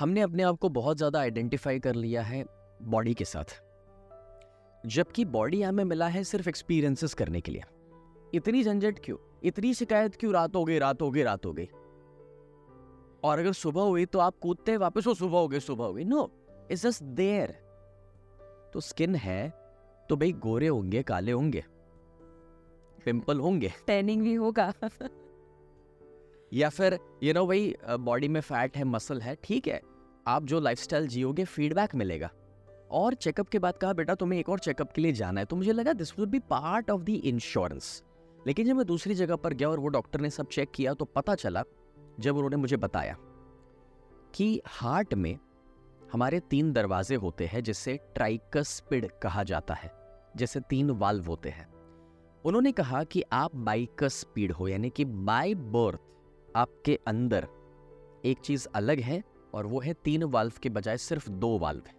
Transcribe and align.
हमने 0.00 0.20
अपने 0.20 0.42
आप 0.42 0.58
को 0.58 0.68
बहुत 0.70 0.96
ज़्यादा 0.96 1.20
आइडेंटिफाई 1.20 1.78
कर 1.80 1.94
लिया 1.94 2.22
है 2.22 2.44
बॉडी 2.84 3.12
के 3.14 3.24
साथ। 3.24 3.60
जबकि 4.84 5.24
बॉडी 5.26 5.60
हमें 5.62 5.82
मिला 5.84 6.06
है 6.08 6.22
सिर्फ़ 6.24 6.48
एक्सपीरियंसेस 6.48 7.14
करने 7.14 7.40
के 7.40 7.52
लिए। 7.52 7.62
इतनी 8.34 8.62
झंझट 8.62 8.98
क्यों? 9.04 9.16
इतनी 9.42 9.72
शिकायत 9.74 10.16
क्यों? 10.16 10.32
रात 10.32 10.56
हो 10.56 10.64
गई 10.64 10.78
रात 10.78 11.02
हो 11.02 11.10
गई 11.10 11.22
रात 11.22 11.46
हो 11.46 11.52
गई। 11.52 11.68
और 13.24 13.38
अगर 13.38 13.52
सुबह 13.52 13.82
हुई 13.82 14.06
तो 14.06 14.18
आप 14.18 14.38
कूदते 14.42 14.76
वापस 14.76 15.06
हो 15.06 15.14
सुबह 15.14 15.38
हो 15.38 15.48
गई 15.48 15.60
सुबह 15.60 15.84
हो 15.84 15.92
गई। 15.94 16.04
नो 16.04 16.30
इट्स 16.70 16.82
जस्ट 16.82 17.02
देयर 17.02 17.50
तो 18.72 18.80
स्किन 18.80 19.14
है 19.16 19.48
तो 20.08 20.16
भाई 20.16 20.32
गोरे 20.40 20.66
होंगे 20.68 21.02
काले 21.02 21.32
होंगे। 21.32 21.64
पिंपल 23.04 23.40
होंगे। 23.40 23.72
टैनिंग 23.86 24.22
भी 24.22 24.34
होगा। 24.34 24.72
या 26.52 26.68
फिर 26.70 26.98
यू 27.22 27.34
नो 27.34 27.46
भाई 27.46 27.74
बॉडी 28.00 28.28
में 28.28 28.40
फैट 28.40 28.76
है 28.76 28.84
मसल 28.86 29.20
है 29.20 29.36
ठीक 29.44 29.68
है। 29.68 29.80
आप 30.30 30.44
जो 30.44 30.60
लाइफस्टाइल 30.60 31.08
जियोगे 31.08 31.44
फीडबैक 31.44 31.94
मिलेगा। 31.94 32.30
और 32.90 33.14
चेकअप 33.14 33.48
के 33.48 33.58
बाद 33.58 33.76
कहा, 33.76 33.92
बेटा, 33.92 34.14
तुम्हें 34.14 34.38
एक 34.40 34.48
और 34.48 34.58
चेकअप 34.58 34.92
के 34.92 35.02
लिए 35.02 35.12
जाना 35.12 35.40
है। 35.40 35.46
तो 35.46 35.56
मुझे 35.56 35.72
लगा 35.72 35.92
this 35.92 36.18
would 36.18 36.28
be 36.28 36.38
part 36.38 36.90
of 36.90 37.02
the 37.02 37.08
insurance 37.08 38.02
लेकिन 38.46 38.66
जब 38.66 38.76
मैं 38.76 38.86
दूसरी 38.86 39.14
जगह 39.14 39.36
पर 39.36 39.54
गया 39.54 39.70
और 39.70 39.80
वो 39.80 39.88
डॉक्टर 39.88 40.20
ने 40.20 40.30
सब 40.30 40.48
चेक 40.48 40.70
किया 40.74 40.94
तो 40.94 41.04
पता 41.04 41.34
चला, 41.34 41.62
जब 42.20 42.34
उन्होंने 42.34 42.56
मुझे 42.56 42.76
बताया, 42.76 43.16
कि 44.34 44.60
हार्ट 44.66 45.14
में 45.14 45.38
हमारे 46.12 46.40
तीन 46.40 46.72
दरवाजे 46.72 47.14
होते 47.14 47.46
हैं, 47.46 47.62
जिसे 47.62 47.98
ट्राइकस्पिड 48.14 49.08
कहा 49.22 49.42
जाता 49.42 49.74
है, 49.74 49.92
जैसे 50.36 50.60
तीन 50.60 50.90
वाल्व 50.90 51.24
होते 51.24 51.48
हैं। 51.48 51.68
उन्होंने 52.44 52.72
कहा 52.72 53.04
कि 53.04 53.22
आप 53.32 53.56
बाइकस्पीड 53.56 54.52
हो, 54.52 54.68
यानी 54.68 54.90
कि 54.90 55.04
बाय 55.04 55.54
बर्थ 55.54 56.00
आपके 56.56 56.98
अंदर 57.06 57.48
एक 58.24 58.38
चीज़ 58.38 58.68
अलग 58.74 59.00
है 59.00 59.22
और 59.54 59.66
वो 59.66 59.80
है 59.80 59.92
तीन 59.92 60.22
वाल्व 60.22 60.52
के 60.62 60.68
बजाय 60.68 60.96
सिर्फ़ 60.96 61.30
दो 61.30 61.58
वाल्व 61.58 61.82
है। 61.88 61.94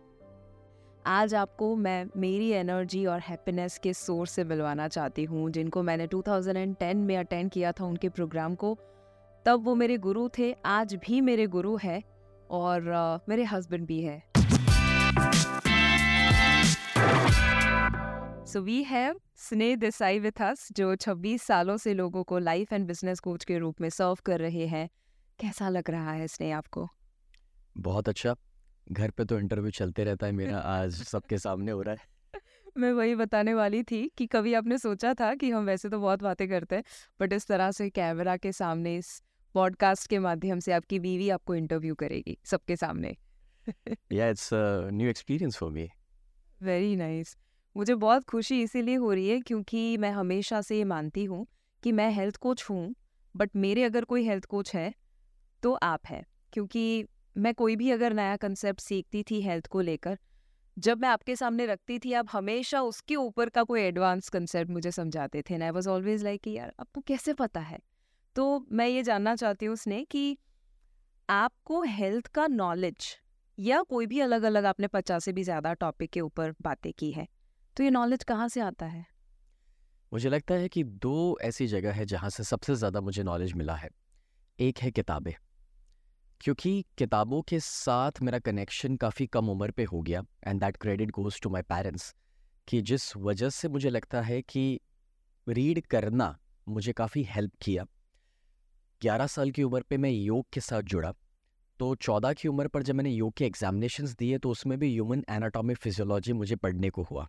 आज 1.05 1.35
आपको 1.35 1.76
मैं 1.76 2.05
मेरी 2.17 2.49
एनर्जी 2.49 3.05
और 3.05 3.20
हैप्पीनेस 3.20 3.77
के 3.77 3.93
सोर्स 3.93 4.31
से 4.31 4.43
मिलवाना 4.43 4.87
चाहती 4.87 5.23
हूँ 5.23 5.49
जिनको 5.51 5.84
मैंने 5.84 6.07
2010 6.07 6.95
में 6.95 7.17
अटेंड 7.17 7.51
किया 7.51 7.71
था 7.71 7.85
उनके 7.85 8.09
प्रोग्राम 8.09 8.55
को। 8.55 8.77
तब 9.45 9.63
वो 9.63 9.76
मेरे 9.76 9.98
गुरु 9.98 10.29
थे 10.37 10.55
आज 10.65 10.95
भी 10.95 11.21
मेरे 11.21 11.48
गुरु 11.48 11.77
है 11.77 12.03
और 12.49 12.81
uh, 12.81 13.29
मेरे 13.29 13.43
हस्बैंड 13.43 13.85
भी 13.85 14.01
है। 14.01 14.23
सो 18.45 18.61
वी 18.61 18.83
हैव 18.83 19.20
स्नेह 19.35 19.76
देसाई 19.76 20.20
विथ 20.20 20.41
अस 20.41 20.67
जो 20.71 20.95
26 20.95 21.41
सालों 21.41 21.77
से 21.77 21.93
लोगों 21.93 22.23
को 22.23 22.37
लाइफ 22.37 22.73
एंड 22.73 22.87
बिज़नेस 22.87 23.20
कोच 23.20 23.43
के 23.43 23.57
रूप 23.57 23.81
में 23.81 23.89
सर्व 23.89 24.17
कर 24.26 24.39
रहे 24.39 24.67
हैं। 24.67 24.89
कैसा 25.39 25.70
लग 25.70 25.89
रहा 25.89 26.11
है 26.11 26.27
स्नेह 26.27 26.57
आपको? 26.57 26.89
बहुत 27.77 28.09
अच्छा। 28.09 28.35
घर 28.91 29.09
पे 29.09 29.25
तो 29.25 29.39
इंटरव्यू 29.39 29.71
चलते 29.71 30.03
रहता 30.03 30.25
है 30.25 30.31
मेरा 30.31 30.57
आज 30.57 30.91
सबके 31.03 31.37
सामने 31.37 31.71
हो 31.71 31.81
रहा 31.81 31.95
है। 31.95 32.09
मैं 32.77 32.91
वही 32.93 33.15
बताने 33.15 33.53
वाली 33.53 33.83
थी 33.83 34.11
कि 34.17 34.27
कभी 34.27 34.53
आपने 34.53 34.77
सोचा 34.77 35.13
था 35.13 35.35
कि 35.35 35.51
हम 35.51 35.65
वैसे 35.65 35.89
तो 35.89 35.99
बहुत 35.99 36.23
बातें 36.23 36.49
करते 36.49 36.75
हैं 36.75 36.83
बट 37.19 37.33
इस 37.33 37.47
तरह 37.47 37.71
से 37.71 37.89
कैमरा 37.89 38.37
के 38.37 38.51
सामने 38.51 38.97
इस 38.97 39.23
पॉडकास्ट 39.55 40.07
के 40.07 40.19
माध्यम 40.19 40.59
से 40.59 40.71
आपकी 40.71 40.99
बीवी 40.99 41.29
आपको 41.29 41.55
इंटरव्यू 41.55 41.95
करेगी 41.95 42.37
सबके 42.45 42.75
सामने। 42.75 43.15
Yeah 44.11 44.29
it's 44.29 44.49
new 44.53 45.09
experience 45.09 45.57
for 45.57 45.71
me 45.71 45.89
very 46.63 46.95
nice 46.95 47.37
मुझे 47.77 47.95
बहुत 47.95 48.23
खुशी 48.23 48.61
इसीलिए 48.61 48.95
हो 48.95 49.13
रही 49.13 49.29
है 49.29 49.39
क्योंकि 49.39 49.97
मैं 49.97 50.11
हमेशा 50.11 50.61
से 50.61 50.77
ये 50.77 50.83
मानती 50.83 51.25
हूँ 51.25 51.47
कि 51.83 51.91
मैं 51.91 52.11
हेल्थ 52.11 52.35
कोच 52.35 52.65
हूँ 52.69 52.95
बट 53.35 53.55
मेरे 53.55 53.83
अगर 53.83 54.03
कोई 54.03 54.23
हेल्थ 54.23 54.45
कोच 54.45 54.75
है 54.75 54.93
तो 55.63 55.73
आप 55.73 55.99
हैं 56.05 56.25
क्योंकि 56.53 57.05
मैं 57.35 57.54
कोई 57.55 57.76
भी 57.76 57.91
अगर 57.91 58.13
नया 58.13 58.35
कंसेप्ट 58.37 58.79
सीखती 58.82 59.24
थी 59.24 59.41
हेल्थ 59.41 59.68
को 59.68 59.82
लेकर, 59.82 60.18
जब 60.77 61.01
मैं 61.01 61.10
आपके 61.10 61.35
सामने 61.35 61.65
रखती 61.65 61.99
थी, 61.99 62.13
आप 62.13 62.27
हमेशा 62.32 62.82
उसके 62.82 63.15
ऊपर 63.15 63.49
का 63.49 63.63
कोई 63.63 63.82
एडवांस 63.82 64.29
कंसेप्ट 64.29 64.72
मुझे 64.72 64.91
समझाते 64.91 65.41
थे 65.50 65.61
आई 65.63 65.69
वॉज़ 65.69 65.89
ऑलवेज 65.89 66.23
लाइक 66.23 66.47
यार, 66.47 66.73
आपको 66.79 67.01
कैसे 67.01 67.33
पता 67.33 67.59
है? 67.59 67.79
तो 68.35 68.66
मैं 68.72 68.88
ये 68.88 69.03
जानना 69.03 69.35
चाहती 69.35 69.66
हूँ 69.66 69.73
उसने 69.73 70.03
कि 70.05 70.38
आपको 71.29 71.81
हेल्थ 71.83 72.28
का 72.28 72.47
नॉलेज 72.47 73.05
या 73.57 73.81
कोई 73.84 74.05
भी 74.05 74.19
अलग 74.19 74.44
अलग 74.44 74.66
आपने 74.66 74.88
पचास 74.88 75.25
से 75.25 75.34
भी 75.34 75.44
ज़्यादा 75.44 75.73
टॉपिक 75.73 76.11
के 76.11 76.22
ऊपर 76.22 76.53
बातें 76.61 76.91
की 76.94 77.11
है 77.11 77.28
तो 77.78 77.84
ये 77.84 77.89
नॉलेज 77.89 78.23
कहाँ 78.23 78.47
से 78.50 78.61
आता 78.61 78.85
है? 78.85 79.05
मुझे 80.11 80.29
लगता 80.29 80.53
है 80.53 80.69
कि 80.69 80.84
दो 80.84 81.38
ऐसी 81.41 81.67
जगह 81.67 81.94
है 81.94 82.05
जहाँ 82.05 82.29
से 82.29 82.44
सबसे 82.44 82.75
ज़्यादा 82.75 83.01
मुझे 83.01 83.23
नॉलेज 83.23 83.53
मिला 83.53 83.75
है। 83.75 83.89
एक 84.59 84.79
है 84.79 84.91
किताबें। 84.91 85.34
क्योंकि 86.41 86.85
किताबों 86.97 87.41
के 87.41 87.59
साथ 87.59 88.12
मेरा 88.22 88.40
कनेक्शन 88.40 88.96
काफ़ी 88.96 89.25
कम 89.28 89.50
उम्र 89.50 89.72
पे 89.72 89.84
हो 89.84 90.02
गया 90.02 90.24
and 90.47 90.59
that 90.59 90.78
credit 90.78 91.12
goes 91.12 91.40
to 91.41 91.50
my 91.50 91.62
parents 91.62 92.16
कि 92.68 92.81
जिस 92.81 93.16
वजह 93.18 93.50
से 93.50 93.69
मुझे 93.69 93.90
लगता 93.90 94.22
है 94.22 94.41
कि 94.41 94.79
रीड 95.47 95.85
करना 95.85 96.38
मुझे 96.69 96.94
काफ़ी 96.94 97.24
हेल्प 97.24 97.52
किया। 97.62 97.85
ग्यारह 99.02 99.28
साल 99.28 99.52
की 99.52 99.63
उम्र 99.63 99.81
पे 99.81 99.97
मैं 99.97 100.09
योग 100.09 100.46
के 100.53 100.62
साथ 100.62 100.81
जुड़ा। 100.81 101.13
तो 101.79 101.96
चौदह 101.96 102.34
की 102.34 102.47
उम्र 102.47 102.68
पर 102.68 102.84
जब 102.84 102.96
मैंने 102.96 103.09
योग 103.09 103.34
के 103.34 103.46
एग्जामिनेशंस 103.46 104.16
दिए 104.16 104.38
तो 104.38 104.50
उसमें 104.50 104.79
भी 104.79 104.91
ह्यूमन 104.94 105.23
एनाटॉमी 105.29 105.73
फिजियोलॉजी 105.73 106.34
मुझे 106.34 106.56
पढ़ने 106.56 106.90
को 106.90 107.03
हुआ। 107.03 107.28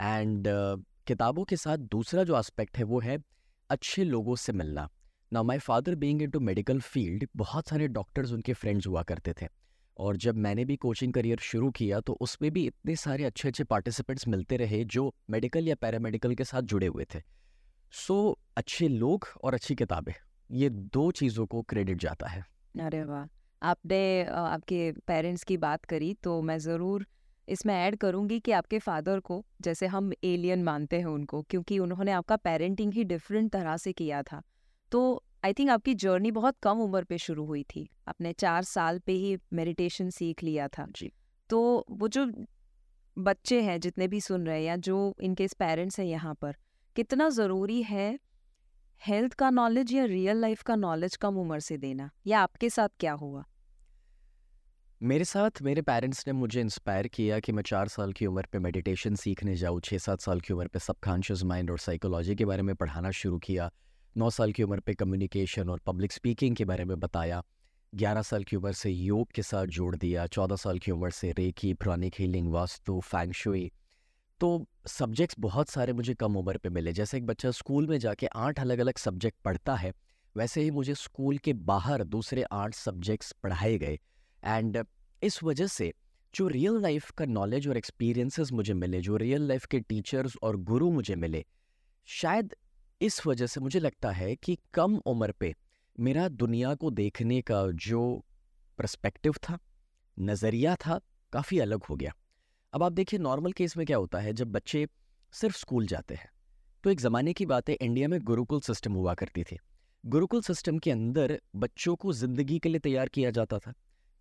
एंड 0.00 0.48
uh, 0.48 0.84
किताबों 1.06 1.44
के 1.44 1.56
साथ 1.56 1.78
दूसरा 1.78 2.24
जो 2.24 2.38
एस्पेक्ट 2.38 2.78
है 2.78 2.84
वो 2.84 3.00
है 3.00 3.18
अच्छे 3.70 4.04
लोगों 4.04 4.36
से 4.36 4.52
मिलना। 4.52 4.88
ना 5.32 5.42
my 5.42 5.58
father 5.58 5.94
being 5.94 6.22
into 6.30 6.40
medical 6.40 6.80
field 6.82 7.26
बहुत 7.36 7.68
सारे 7.68 7.88
डॉक्टर्स 7.90 8.32
उनके 8.32 8.52
फ्रेंड्स 8.54 8.86
हुआ 8.86 9.02
करते 9.02 9.32
थे। 9.32 9.46
और 9.96 10.16
जब 10.16 10.36
मैंने 10.36 10.64
भी 10.64 10.76
कोचिंग 10.76 11.12
करियर 11.12 11.38
शुरू 11.42 11.70
किया 11.70 12.00
तो 12.00 12.12
उसमें 12.20 12.50
भी 12.52 12.66
इतने 12.66 12.96
सारे 12.96 13.24
अच्छे 13.24 13.48
अच्छे 13.48 13.64
पार्टिसिपेंट्स 13.64 14.26
मिलते 14.28 14.56
रहे 14.56 14.82
जो 14.86 15.12
मेडिकल 15.30 15.68
या 15.68 15.74
पैरामेडिकल 15.74 16.34
के 16.34 16.44
साथ 16.44 16.62
जुड़े 16.64 16.86
हुए 16.86 17.04
थे। 17.14 17.20
सो 17.94 18.14
so, 18.22 18.36
अच्छे 18.56 18.88
लोग 18.88 19.26
और 19.42 19.54
अच्छी 19.54 19.74
किताबें 19.74 20.12
ये 20.50 20.68
दो 20.70 21.10
चीज़ों 21.12 21.46
को 21.46 21.62
क्रेडिट 21.62 22.00
जाता 22.00 22.28
है। 22.28 22.44
अरे 22.80 23.02
वाह! 23.04 23.24
आपने 23.62 24.24
आपके 24.24 24.90
पेरेंट्स 25.06 25.44
की 25.44 25.56
बात 25.56 25.84
करी 25.84 26.12
तो 26.22 26.40
मैं 26.42 26.58
ज़रूर 26.58 27.06
इसमें 27.48 27.74
ऐड 27.74 27.96
करूँगी 27.96 28.38
कि 28.40 28.52
आपके 28.52 28.78
फादर 28.78 29.20
को 29.20 29.44
जैसे 29.62 29.86
हम 29.86 30.12
एलियन 30.24 30.62
मानते 30.64 30.98
हैं 30.98 31.06
उनको 31.06 31.42
क्योंकि 31.42 31.78
उन्होंने 31.78 32.12
आपका 32.12 32.36
पेरेंटिंग 32.38 32.92
ही 32.92 33.04
डिफरेंट 33.04 33.50
तरह 33.52 33.76
से 33.76 33.92
किया 33.92 34.22
था। 34.22 34.42
तो 34.92 35.22
आई 35.44 35.52
थिंक 35.52 35.70
आपकी 35.70 35.94
जर्नी 35.94 36.30
बहुत 36.30 36.56
कम 36.62 36.78
उम्र 36.78 37.04
पे 37.04 37.18
शुरू 37.18 37.44
हुई 37.44 37.62
थी। 37.62 37.88
आपने 38.08 38.32
चार 38.32 38.62
साल 38.62 38.98
पे 38.98 39.12
ही 39.12 39.36
मेडिटेशन 39.52 40.10
सीख 40.10 40.42
लिया 40.42 40.68
था। 40.68 40.86
जी। 40.96 41.12
तो 41.50 41.86
वो 41.90 42.08
जो 42.08 42.26
बच्चे 43.18 43.62
हैं 43.62 43.80
जितने 43.80 44.08
भी 44.08 44.20
सुन 44.20 44.46
रहे 44.46 44.58
हैं 44.58 44.64
या 44.64 44.76
जो 44.76 45.16
इनके 45.20 45.46
पेरेंट्स 45.58 46.00
हैं 46.00 46.06
यहाँ 46.06 46.34
पर 46.34 46.56
कितना 46.96 47.28
ज़रूरी 47.28 47.82
है 47.82 48.18
हेल्थ 49.06 49.32
का 49.32 49.50
नॉलेज 49.50 49.92
या 49.92 50.04
रियल 50.04 50.36
लाइफ 50.36 50.62
का 50.62 50.74
नॉलेज 50.76 51.16
कम 51.16 51.36
उम्र 51.36 51.60
से 51.60 51.76
देना? 51.76 52.10
या 52.26 52.40
आपके 52.40 52.70
साथ 52.70 52.88
क्या 53.00 53.12
हुआ? 53.12 53.44
मेरे 55.02 55.24
साथ 55.24 55.62
मेरे 55.62 55.82
पेरेंट्स 55.82 56.26
ने 56.26 56.32
मुझे 56.32 56.60
इंस्पायर 56.60 57.06
किया 57.06 57.40
कि 57.40 57.52
मैं 57.52 57.62
चार 57.62 57.88
साल 57.88 58.12
की 58.12 58.26
उम्र 58.26 58.46
पे 58.52 58.58
मेडिटेशन 58.58 59.14
सीखने 59.14 59.56
जाऊँ 59.56 59.80
छः 59.80 59.98
सात 59.98 60.20
साल 60.20 60.40
की 60.40 60.54
उम्र 60.54 60.66
पे 60.66 60.78
सबकॉन्शियस 60.78 61.42
माइंड 61.42 61.70
और 61.70 61.78
साइकोलॉजी 61.78 62.34
के 62.34 62.44
बारे 62.44 62.62
में 62.62 62.74
पढ़ाना 62.74 63.10
शुरू 63.10 63.38
किया। 63.38 63.70
नौ 64.16 64.28
साल 64.30 64.52
की 64.52 64.62
उम्र 64.62 64.80
पे 64.80 64.94
कम्युनिकेशन 64.94 65.68
और 65.68 65.80
पब्लिक 65.86 66.12
स्पीकिंग 66.12 66.54
के 66.56 66.64
बारे 66.64 66.84
में 66.84 66.98
बताया। 67.00 67.42
ग्यारह 67.92 68.22
साल 68.22 68.44
की 68.44 68.56
उम्र 68.56 68.72
से 68.72 68.90
योग 68.90 69.32
के 69.32 69.42
साथ 69.42 69.66
जोड़ 69.68 69.96
दिया, 69.96 70.26
चौदह 70.26 70.56
साल 70.56 70.78
की 70.78 70.92
उम्र 70.92 71.10
से 71.10 71.32
रेकी 71.32 71.72
पुरानी 71.74 72.10
हीलिंग 72.18 72.50
वास्तु 72.52 73.00
फैंगशुई 73.00 73.70
तो 74.40 74.48
सब्जेक्ट्स 74.88 75.36
बहुत 75.40 75.68
सारे 75.68 75.92
मुझे 75.92 76.14
कम 76.14 76.36
उम्र 76.36 76.58
पे 76.58 76.68
मिले। 76.68 76.92
जैसे 76.92 77.16
एक 77.16 77.26
बच्चा 77.26 77.50
स्कूल 77.50 77.86
में 77.86 77.98
जाके 77.98 78.26
आठ 78.26 78.60
अलग 78.60 78.78
अलग 78.78 78.98
सब्जेक्ट 78.98 79.38
पढ़ता 79.44 79.74
है, 79.74 79.92
वैसे 80.36 80.62
ही 80.62 80.70
मुझे 80.70 80.94
स्कूल 80.94 81.38
के 81.38 81.52
बाहर 81.52 82.04
दूसरे 82.06 82.42
आठ 82.42 82.74
सब्जेक्ट्स 82.74 83.32
पढ़ाए 83.42 83.78
गए। 83.78 83.98
एंड 84.42 84.84
इस 85.22 85.42
वजह 85.42 85.66
से 85.68 85.92
जो 86.34 86.48
रियल 86.48 86.80
लाइफ 86.80 87.10
का 87.10 87.24
नॉलेज 87.26 87.68
और 87.68 87.76
एक्सपीरियंसेस 87.76 88.52
मुझे 88.52 88.74
मिले, 88.74 89.00
जो 89.00 89.16
रियल 89.16 89.48
लाइफ 89.48 89.66
के 89.66 89.80
टीचर्स 89.80 90.36
और 90.42 90.56
गुरु 90.56 90.90
मुझे 90.92 91.16
मिले, 91.16 91.44
शायद 92.08 92.54
इस 93.00 93.26
वजह 93.26 93.46
से 93.46 93.60
मुझे 93.60 93.78
लगता 93.80 94.10
है 94.10 94.34
कि 94.36 94.56
कम 94.74 94.96
उम्र 95.06 95.32
पे 95.32 95.54
मेरा 95.98 96.28
दुनिया 96.28 96.74
को 96.74 96.90
देखने 96.90 97.40
का 97.42 97.66
जो 97.70 98.02
प्रस्पेक्टिव 98.78 99.34
था, 99.42 99.58
नज़रिया 100.16 100.74
था, 100.76 100.98
काफ़ी 101.32 101.58
अलग 101.58 101.84
हो 101.84 101.96
गया। 101.96 102.12
अब 102.72 102.82
आप 102.82 102.92
देखिए 102.92 103.18
नॉर्मल 103.20 103.52
केस 103.52 103.76
में 103.76 103.84
क्या 103.86 103.96
होता 103.96 104.18
है, 104.18 104.32
जब 104.32 104.52
बच्चे 104.52 104.86
सिर्फ़ 105.32 105.56
स्कूल 105.56 105.86
जाते 105.86 106.14
हैं 106.14 106.30
तो 106.84 106.90
एक 106.90 107.00
ज़माने 107.00 107.32
की 107.32 107.46
बात 107.46 107.68
है 107.68 107.74
इंडिया 107.74 108.08
में 108.08 108.20
गुरुकुल 108.22 108.60
सिस्टम 108.60 108.92
हुआ 108.92 109.14
करती 109.14 109.42
थी। 109.44 109.58
गुरुकुल 110.04 110.42
सिस्टम 110.42 110.78
के 110.78 110.90
अंदर 110.90 111.40
बच्चों 111.56 111.94
को 111.96 112.12
ज़िंदगी 112.12 112.58
के 112.58 112.68
लिए 112.68 112.78
तैयार 112.78 113.08
किया 113.08 113.30
जाता 113.30 113.58
था। 113.58 113.72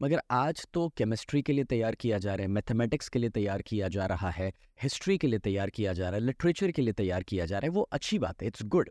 मगर 0.01 0.21
आज 0.31 0.67
तो 0.73 0.89
केमिस्ट्री 0.89 1.41
के 1.41 1.53
लिए 1.53 1.63
तैयार 1.63 1.95
किया 1.95 2.17
जा 2.17 2.35
रहा 2.35 2.41
है 2.41 2.47
मैथमेटिक्स 2.47 3.09
के 3.09 3.19
लिए 3.19 3.29
तैयार 3.29 3.61
किया 3.61 3.87
जा 3.87 4.05
रहा 4.05 4.29
है 4.29 4.53
हिस्ट्री 4.83 5.17
के 5.17 5.27
लिए 5.27 5.39
तैयार 5.39 5.69
किया 5.69 5.93
जा 5.93 6.09
रहा 6.09 6.19
है 6.19 6.25
लिटरेचर 6.25 6.71
के 6.71 6.81
लिए 6.81 6.93
तैयार 6.93 7.23
किया 7.23 7.45
जा 7.45 7.57
रहा 7.57 7.65
है, 7.65 7.69
वो 7.69 7.81
अच्छी 7.81 8.19
बात 8.19 8.41
है 8.41 8.47
इट्स 8.47 8.63
गुड 8.63 8.89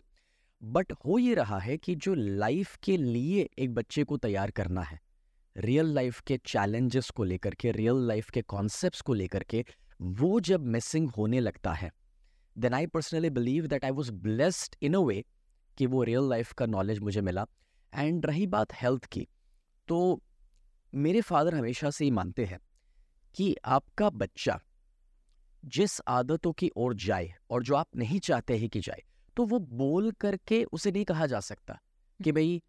बट 0.62 0.92
हो 0.92 1.18
ये 1.18 1.34
रहा 1.34 1.58
है 1.58 1.76
कि 1.76 1.94
जो 1.94 2.14
लाइफ 2.14 2.76
के 2.82 2.96
लिए 2.96 3.48
एक 3.58 3.74
बच्चे 3.74 4.04
को 4.04 4.16
तैयार 4.16 4.50
करना 4.50 4.82
है 4.82 5.00
रियल 5.56 5.86
लाइफ 5.86 6.20
के 6.20 6.36
चैलेंजेस 6.36 7.10
को 7.10 7.24
लेकर 7.24 7.54
के 7.54 7.72
रियल 7.72 7.94
लाइफ 7.94 8.30
के 8.30 8.42
कॉन्सेप्ट 8.42 9.00
को 9.00 9.14
लेकर 9.14 9.42
के, 9.42 9.64
वो 10.02 10.40
जब 10.40 10.66
मिसिंग 10.66 11.10
होने 11.10 11.40
लगता 11.40 11.72
है 11.72 11.92
then 12.58 12.74
I 12.74 12.86
personally 12.86 13.30
believe 13.30 13.66
that 13.66 13.84
I 13.84 13.90
was 13.90 14.12
blessed 14.12 14.76
in 14.82 14.94
a 14.94 14.98
way 14.98 15.24
कि 15.78 15.86
वो 15.86 16.02
रियल 16.02 16.28
लाइफ 16.28 16.52
का 16.52 16.66
नॉलेज 16.66 16.98
मुझे 16.98 17.20
मिला. 17.20 17.46
एंड 17.94 18.26
रही 18.26 18.46
बात 18.46 18.72
हेल्थ 18.72 19.04
की 19.04 19.28
तो 19.88 20.22
मेरे 20.94 21.20
फादर 21.20 21.54
हमेशा 21.54 21.90
से 21.90 22.04
ही 22.04 22.10
मानते 22.10 22.44
हैं 22.44 22.60
कि 23.34 23.56
आपका 23.64 24.10
बच्चा 24.10 24.60
जिस 25.64 26.00
आदतों 26.08 26.52
की 26.52 26.70
ओर 26.76 26.94
जाए 26.94 27.34
और 27.50 27.62
जो 27.62 27.74
आप 27.74 27.86
नहीं 27.96 28.20
चाहते 28.20 28.58
हैं 28.58 28.68
कि 28.68 28.80
जाए 28.80 29.02
तो 29.36 29.44
वो 29.44 29.58
बोल 29.58 30.10
करके 30.10 30.64
उसे 30.64 30.92
नहीं 30.92 31.04
कहा 31.04 31.26
जा 31.26 31.40
सकता 31.40 31.80
कि 32.24 32.32
भाई 32.32 32.62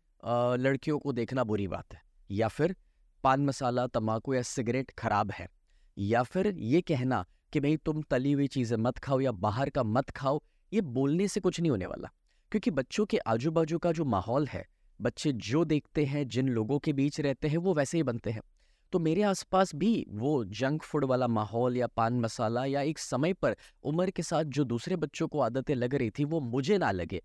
लड़कियों 0.59 0.99
को 0.99 1.13
देखना 1.13 1.43
बुरी 1.43 1.67
बात 1.67 1.93
है 1.93 2.01
या 2.31 2.47
फिर 2.47 2.75
पान 3.23 3.45
मसाला 3.45 3.87
तम्बाकू 3.87 4.33
या 4.33 4.41
सिगरेट 4.41 4.91
खराब 4.91 5.31
है 5.31 5.49
या 5.97 6.23
फिर 6.23 6.47
ये 6.47 6.81
कहना 6.81 7.25
कि 7.53 7.59
भाई 7.59 7.77
तुम 7.77 8.01
तली 8.01 8.31
हुई 8.31 8.47
चीज़ें 8.47 8.77
मत 8.77 8.97
खाओ 8.97 9.19
या 9.19 9.31
बाहर 9.31 9.69
का 9.69 9.83
मत 9.83 10.09
खाओ 10.09 10.41
ये 10.73 10.81
बोलने 10.81 11.27
से 11.27 11.39
कुछ 11.39 11.59
नहीं 11.59 11.71
होने 11.71 11.85
वाला। 11.85 12.09
क्योंकि 12.51 12.71
बच्चों 12.71 13.05
के 13.05 13.17
आजू 13.17 13.51
बाजू 13.51 13.77
का 13.77 13.91
जो 13.91 14.05
माहौल 14.05 14.47
है 14.47 14.67
बच्चे 15.01 15.31
जो 15.31 15.65
देखते 15.65 16.05
हैं, 16.05 16.27
जिन 16.27 16.49
लोगों 16.49 16.79
के 16.79 16.93
बीच 16.93 17.19
रहते 17.19 17.47
हैं, 17.47 17.57
वो 17.57 17.73
वैसे 17.73 17.97
ही 17.97 18.03
बनते 18.03 18.31
हैं। 18.31 18.41
तो 18.91 18.99
मेरे 18.99 19.21
आसपास 19.21 19.75
भी 19.75 20.05
वो 20.09 20.45
जंक 20.45 20.83
फ़ूड 20.83 21.05
वाला 21.05 21.27
माहौल 21.27 21.77
या 21.77 21.87
पान 21.87 22.19
मसाला 22.19 22.65
या 22.65 22.81
एक 22.81 22.99
समय 22.99 23.33
पर 23.33 23.55
उम्र 23.83 24.09
के 24.09 24.23
साथ 24.23 24.43
जो 24.43 24.63
दूसरे 24.63 24.95
बच्चों 24.95 25.27
को 25.27 25.39
आदतें 25.39 25.75
लग 25.75 25.95
रही 25.95 26.09
थी, 26.09 26.23
वो 26.23 26.39
मुझे 26.39 26.77
ना 26.77 26.91
लगे। 26.91 27.21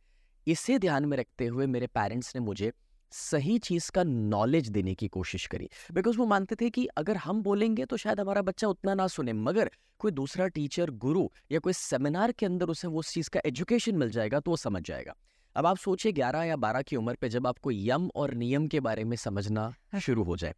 इसे 0.47 0.79
ध्यान 0.79 1.05
में 1.05 1.17
रखते 1.17 1.47
हुए 1.47 1.67
मेरे 1.67 1.87
पेरेंट्स 1.87 2.37
ने 2.37 2.41
मुझे 2.41 2.73
सही 3.13 3.59
चीज़ 3.59 3.91
का 3.91 4.03
नॉलेज 4.03 4.69
देने 4.69 4.95
की 4.95 5.09
कोशिश 5.09 5.47
करी। 5.47 5.69
बिकॉज़ 5.93 6.19
वो 6.19 6.27
मानते 6.27 6.55
थे 6.55 6.71
कि 6.71 6.87
अगर 6.87 7.17
हम 7.17 7.43
बोलेंगे 7.43 7.85
तो 7.85 7.97
शायद 7.97 8.21
हमारा 8.21 8.43
बच्चा 8.43 8.69
उतना 8.69 8.95
ना 8.95 9.07
सुने, 9.07 9.33
मगर 9.33 9.71
कोई 9.99 10.13
दूसरा 10.13 10.47
टीचर, 10.47 10.91
गुरु 10.91 11.29
या 11.53 11.59
कोई 11.59 11.73
सेमिनार 11.73 12.33
के 12.33 12.47
अंदर 12.47 12.67
उसे 12.67 12.89
वो 12.89 13.03
चीज़ 13.03 13.31
का 13.31 13.41
एजुकेशन 13.47 13.97
मिल 13.97 14.11
जाएगा 14.11 14.41
तो 14.41 14.51
वो 14.51 14.57
समझ 14.57 14.83
जाएगा। 14.83 15.15
अब 15.57 15.67
आप 15.67 15.77
सोचिए 15.77 16.13
ग्यारह 16.13 16.43
या 16.43 16.57
बारह 16.57 16.83
की 16.83 16.97
उम्र 16.97 17.15
पे 17.15 17.29
जब 17.29 17.47
आपको 17.47 17.71
यम 17.71 18.11
और 18.15 18.35
नियम 18.35 18.67
के 18.69 18.81
बारे 18.81 19.05
में 19.05 19.17
समझना 19.17 19.75
शुरू 20.01 20.23
हो 20.23 20.37
जाए 20.37 20.55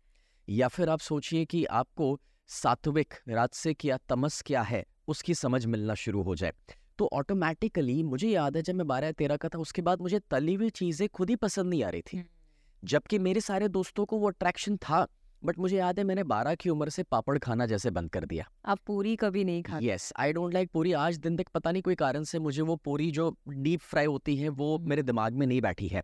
या 0.49 0.69
फिर 0.69 0.89
आप 0.89 0.99
सोचिए 0.99 1.45
कि 1.45 1.65
आपको 1.65 2.21
सात्विक 2.49 3.15
राजसिक 3.29 3.85
या 3.85 3.99
तमस 4.09 4.43
क्या 4.47 4.63
है 4.63 4.85
उसकी 5.09 5.35
समझ 5.35 5.67
मिलना 5.67 5.95
शुरू 5.95 6.23
हो 6.23 6.35
जाए। 6.35 6.53
तो 6.99 7.09
ऑटोमेटिकली 7.13 8.03
मुझे 8.03 8.29
याद 8.29 8.57
है 8.57 8.63
जब 8.63 8.75
मैं 8.75 8.87
बारह 8.87 9.13
तेरह 9.13 9.37
का 9.37 9.49
था 9.49 9.59
उसके 9.59 9.83
बाद 9.83 10.01
मुझे 10.01 10.19
तली 10.19 10.55
हुई 10.55 10.71
चीज़ें 10.71 11.09
खुद 11.09 11.31
ही 11.31 11.37
पसंद 11.37 11.71
नहीं 11.71 11.85
आ 11.85 11.89
रही 11.89 12.03
थी। 12.03 12.17
हम्म। 12.17 12.29
जबकि 12.85 13.19
मेरे 13.19 13.41
सारे 13.41 13.69
दोस्तों 13.69 14.05
को 14.05 14.19
वो 14.19 14.29
अट्रैक्शन 14.29 14.77
था। 14.77 15.07
बट 15.45 15.59
मुझे 15.59 15.77
याद 15.77 15.99
है 15.99 16.05
मैंने 16.05 16.23
बारह 16.25 16.55
की 16.55 16.71
उम्र 16.71 16.89
से 16.89 17.03
पापड़ 17.03 17.39
खाना 17.39 17.67
जैसे 17.67 17.91
बंद 17.91 18.11
कर 18.11 18.25
दिया। 18.25 18.45
आप 18.67 18.79
पूरी 18.87 19.15
कभी 19.17 19.45
नहीं 19.45 19.63
खाते? 19.63 19.87
यस 19.87 20.13
आई 20.17 20.33
डोंट 20.33 20.55
लाइक 20.55 20.71
पूरी। 20.71 20.93
आज 20.93 21.17
दिन 21.19 21.37
तक 21.37 21.49
पता 21.49 21.71
नहीं 21.73 21.83
कोई 21.83 21.95
कारण 21.95 22.25
से 22.25 22.39
मुझे 22.39 22.63
वो 22.63 22.77
पूरी 22.77 23.11
जो 23.11 23.35
डीप 23.49 23.81
फ्राई 23.81 24.07
होती 24.07 24.37
है 24.37 24.49
वो 24.51 24.77
हम्म। 24.77 24.89
मेरे 24.89 25.03
दिमाग 25.03 25.33
में 25.33 25.47
नहीं 25.47 25.61
बैठी 25.61 25.89
है। 25.89 26.03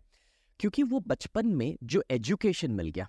क्योंकि 0.59 0.83
वो 0.83 0.99
बचपन 0.99 1.47
में 1.47 1.77
जो 1.83 2.03
एजुकेशन 2.11 2.71
मिल 2.71 2.89
गया 2.89 3.07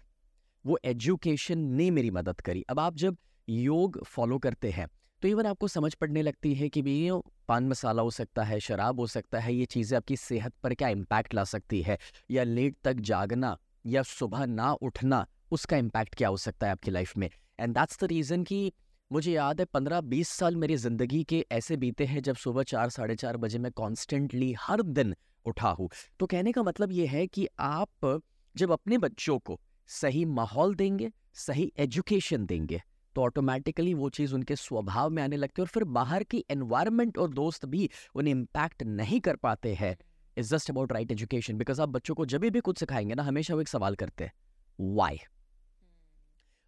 वो 0.65 0.79
एजुकेशन 0.85 1.59
ने 1.59 1.91
मेरी 1.91 2.11
मदद 2.11 2.41
करी। 2.41 2.65
अब 2.71 2.81
आप 2.81 2.97
जब 2.97 3.17
योग 3.49 4.03
फॉलो 4.06 4.38
करते 4.38 4.71
हैं 4.71 4.87
तो 5.23 5.29
इवन 5.29 5.47
आपको 5.47 5.69
समझ 5.69 5.94
पड़ने 5.94 6.23
लगती 6.23 6.53
है 6.55 6.69
कि 6.69 6.82
भी 6.82 7.11
पान 7.49 7.69
मसाला 7.69 8.03
हो 8.03 8.11
सकता 8.11 8.43
है 8.43 8.59
शराब 8.61 9.00
हो 9.00 9.06
सकता 9.06 9.38
है 9.38 9.55
ये 9.55 9.65
चीज़ें 9.67 9.97
आपकी 9.97 10.17
सेहत 10.17 10.53
पर 10.62 10.75
क्या 10.75 10.88
इम्पैक्ट 10.88 11.35
ला 11.35 11.44
सकती 11.44 11.81
है? 11.82 11.99
या 12.31 12.44
लेट 12.44 12.77
तक 12.85 13.00
जागना 13.03 13.56
या 13.87 14.03
सुबह 14.03 14.47
ना 14.47 14.73
उठना 14.73 15.27
उसका 15.52 15.76
इम्पैक्ट 15.76 16.14
क्या 16.14 16.29
हो 16.29 16.37
सकता 16.37 16.67
है 16.67 16.73
आपकी 16.73 16.91
लाइफ 16.91 17.17
में? 17.17 17.29
एंड 17.61 17.75
दैट्स 17.75 17.99
द 18.00 18.05
रीज़न 18.05 18.43
कि 18.44 18.73
मुझे 19.11 19.32
याद 19.32 19.61
है 19.61 19.64
पंद्रह 19.64 20.00
बीस 20.00 20.29
साल 20.29 20.56
मेरी 20.56 20.76
ज़िंदगी 20.76 21.23
के 21.25 21.44
ऐसे 21.52 21.76
बीते 21.76 22.05
हैं 22.05 22.23
जब 22.23 22.37
सुबह 22.37 22.62
चार, 22.62 22.91
साढ़े 22.91 23.14
चार 23.17 23.37
बजे 23.37 23.58
मैं 23.58 23.73
कॉन्स्टेंटली 23.73 24.52
हर 24.61 24.82
दिन 24.82 25.14
उठा 25.47 25.69
हूँ। 25.70 25.88
तो 26.20 26.26
कहने 26.26 26.52
का 26.52 26.62
मतलब 26.62 26.93
ये 26.93 27.06
है 27.06 27.26
कि 27.26 27.47
आप 27.61 28.23
जब 28.55 28.73
अपने 28.73 28.99
बच्चों 28.99 29.38
को 29.38 29.61
सही 29.88 30.25
माहौल 30.25 30.75
देंगे, 30.75 31.11
सही 31.35 31.73
एजुकेशन 31.79 32.46
देंगे 32.46 32.81
तो 33.17 33.23
ऑटोमेटिकली 33.23 33.94
वो 33.94 34.08
चीज़ 34.11 34.35
उनके 34.35 34.56
स्वभाव 34.56 35.11
में 35.11 35.23
आने 35.23 35.37
लगती 35.37 35.61
है 35.61 35.64
और 35.64 35.69
फिर 35.69 35.85
बाहर 35.87 36.23
की 36.23 36.44
एनवायरनमेंट 36.50 37.19
और 37.19 37.31
दोस्त 37.31 37.67
भी 37.67 37.88
उन्हें 38.14 38.32
इम्पैक्ट 38.32 38.82
नहीं 38.82 39.20
कर 39.20 39.37
पाते 39.37 39.75
हैं। 39.75 39.96
Is 40.37 40.55
just 40.55 40.70
about 40.70 40.93
right 40.93 41.12
education 41.12 41.56
because 41.56 41.82
आप 41.82 41.88
बच्चों 41.88 42.14
को 42.14 42.26
जब 42.26 42.41
भी 42.41 42.61
कुछ 42.61 42.79
सिखाएँगे 42.79 43.14
ना, 43.14 43.23
हमेशा 43.23 43.55
वो 43.55 43.61
एक 43.61 43.69
सवाल 43.69 43.94
करते 43.94 44.25
हैं 44.25 44.32
वाई 44.79 45.19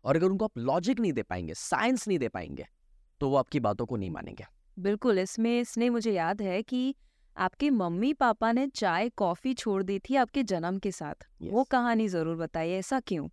और 0.04 0.16
अगर 0.16 0.26
उनको 0.26 0.44
आप 0.44 0.58
लॉजिक 0.58 1.00
नहीं 1.00 1.12
दे 1.12 1.22
पाएँगे 1.22 1.54
साइंस 1.54 2.08
नहीं 2.08 2.19
दे 2.19 2.28
पाएँगे 2.28 2.66
तो 3.20 3.28
वो 3.31 3.37
आपकी 3.37 3.60
बातों 3.60 3.87
को 3.87 3.96
नहीं 3.96 4.10
मानेंगे। 4.10 4.44
बिल्कुल 4.76 5.19
इसमें 5.19 5.58
इसने 5.60 5.88
मुझे 5.90 6.12
याद 6.12 6.43
है 6.43 6.62
कि 6.62 6.94
आपके 7.37 7.70
मम्मी 7.70 8.12
पापा 8.14 8.50
ने 8.52 8.66
चाय 8.66 9.08
कॉफ़ी 9.08 9.52
छोड़ 9.54 9.82
दी 9.82 9.99
थी 9.99 10.16
आपके 10.16 10.43
जन्म 10.43 10.78
के 10.78 10.90
साथ। 10.93 11.14
yes. 11.14 11.52
वो 11.52 11.64
कहानी 11.64 12.08
ज़रूर 12.08 12.37
बताइए 12.37 12.78
ऐसा 12.78 13.00
क्यों? 13.00 13.28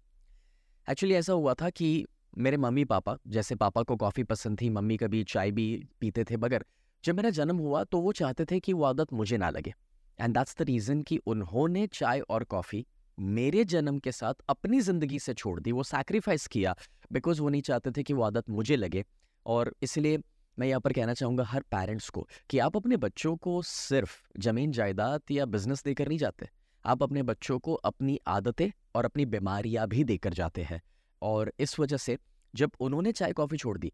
एक्चुअली 0.87 1.15
ऐसा 1.15 1.33
हुआ 1.33 1.53
था 1.53 1.69
कि 1.69 2.05
मेरे 2.37 2.57
मम्मी 2.57 2.83
पापा 2.85 3.17
जैसे 3.27 3.55
पापा 3.55 3.83
को 3.83 3.95
कॉफ़ी 3.95 4.23
पसंद 4.23 4.61
थी 4.61 4.69
मम्मी 4.69 4.97
कभी 4.97 5.23
चाय 5.23 5.51
भी 5.51 5.65
पीते 5.99 6.23
थे 6.23 6.37
मगर 6.37 6.65
जब 7.03 7.15
मेरा 7.15 7.29
जन्म 7.29 7.57
हुआ 7.57 7.83
तो 7.83 7.99
वो 8.01 8.11
चाहते 8.11 8.45
थे 8.45 8.59
कि 8.59 8.73
वो 8.73 8.83
आदत 8.83 9.13
मुझे 9.13 9.37
ना 9.37 9.49
लगे। 9.49 9.73
एंड 10.19 10.33
दैट्स 10.33 10.55
द 10.59 10.61
रीज़न 10.61 11.01
कि 11.01 11.17
उन्होंने 11.25 11.85
चाय 11.87 12.19
और 12.19 12.43
कॉफ़ी 12.43 12.85
मेरे 13.19 13.63
जन्म 13.65 13.97
के 13.99 14.11
साथ 14.11 14.33
अपनी 14.49 14.79
ज़िंदगी 14.81 15.19
से 15.19 15.33
छोड़ 15.33 15.59
दी, 15.59 15.71
वो 15.71 15.83
सैक्रिफाइस 15.83 16.47
किया 16.47 16.75
बिकॉज़ 17.11 17.41
वो 17.41 17.49
नहीं 17.49 17.61
चाहते 17.61 17.91
थे 17.91 18.03
कि 18.03 18.13
वो 18.13 18.23
आदत 18.23 18.49
मुझे 18.49 18.75
लगे। 18.75 19.03
और 19.45 19.73
इसलिए 19.83 20.19
मैं 20.57 20.67
यहाँ 20.67 20.81
पर 20.81 20.93
कहना 20.93 21.13
चाहूँगा 21.13 21.43
हर 21.43 21.61
पेरेंट्स 21.71 22.09
को 22.09 22.27
कि 22.49 22.59
आप 22.59 22.75
अपने 22.77 22.97
बच्चों 22.97 23.35
को 23.37 23.61
सिर्फ़ 23.63 24.17
ज़मीन, 24.39 24.71
जायदाद 24.71 25.21
या 25.31 25.45
बिज़नेस 25.47 25.83
देकर 25.83 26.07
नहीं 26.07 26.17
जाते। 26.17 26.47
आप 26.85 27.03
अपने 27.03 27.23
बच्चों 27.23 27.59
को 27.59 27.73
अपनी 27.73 28.19
आदतें 28.27 28.69
और 28.95 29.05
अपनी 29.05 29.25
बीमारियाँ 29.27 29.87
भी 29.87 30.03
देकर 30.05 30.33
जाते 30.33 30.63
हैं। 30.63 30.81
और 31.21 31.51
इस 31.59 31.79
वजह 31.79 31.97
से 31.97 32.17
जब 32.53 32.71
उन्होंने 32.79 33.11
चाय 33.11 33.33
कॉफ़ी 33.33 33.57
छोड़ 33.57 33.77
दी 33.77 33.91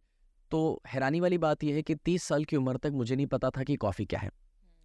तो 0.51 0.81
हैरानी 0.87 1.19
वाली 1.19 1.37
बात 1.39 1.63
यह 1.63 1.75
है 1.75 1.81
कि 1.81 1.95
तीस 1.95 2.23
साल 2.23 2.43
की 2.43 2.55
उम्र 2.55 2.77
तक 2.77 2.91
मुझे 2.93 3.15
नहीं 3.15 3.25
पता 3.27 3.49
था 3.49 3.63
कि 3.63 3.75
कॉफ़ी 3.77 4.05
क्या 4.05 4.19
है। 4.19 4.29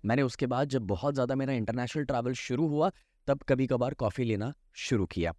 मैंने 0.04 0.22
उसके 0.22 0.46
बाद 0.46 0.68
जब 0.68 0.86
बहुत 0.86 1.14
ज़्यादा 1.14 1.34
मेरा 1.34 1.52
इंटरनेशनल 1.54 2.04
ट्रैवल 2.04 2.32
शुरू 2.34 2.66
हुआ 2.68 2.90
तब 3.26 3.42
कभी 3.42 3.66
कभार 3.66 3.94
कॉफ़ी 3.94 4.24
लेना 4.24 4.52
शुरू 4.74 5.06
किया। 5.06 5.34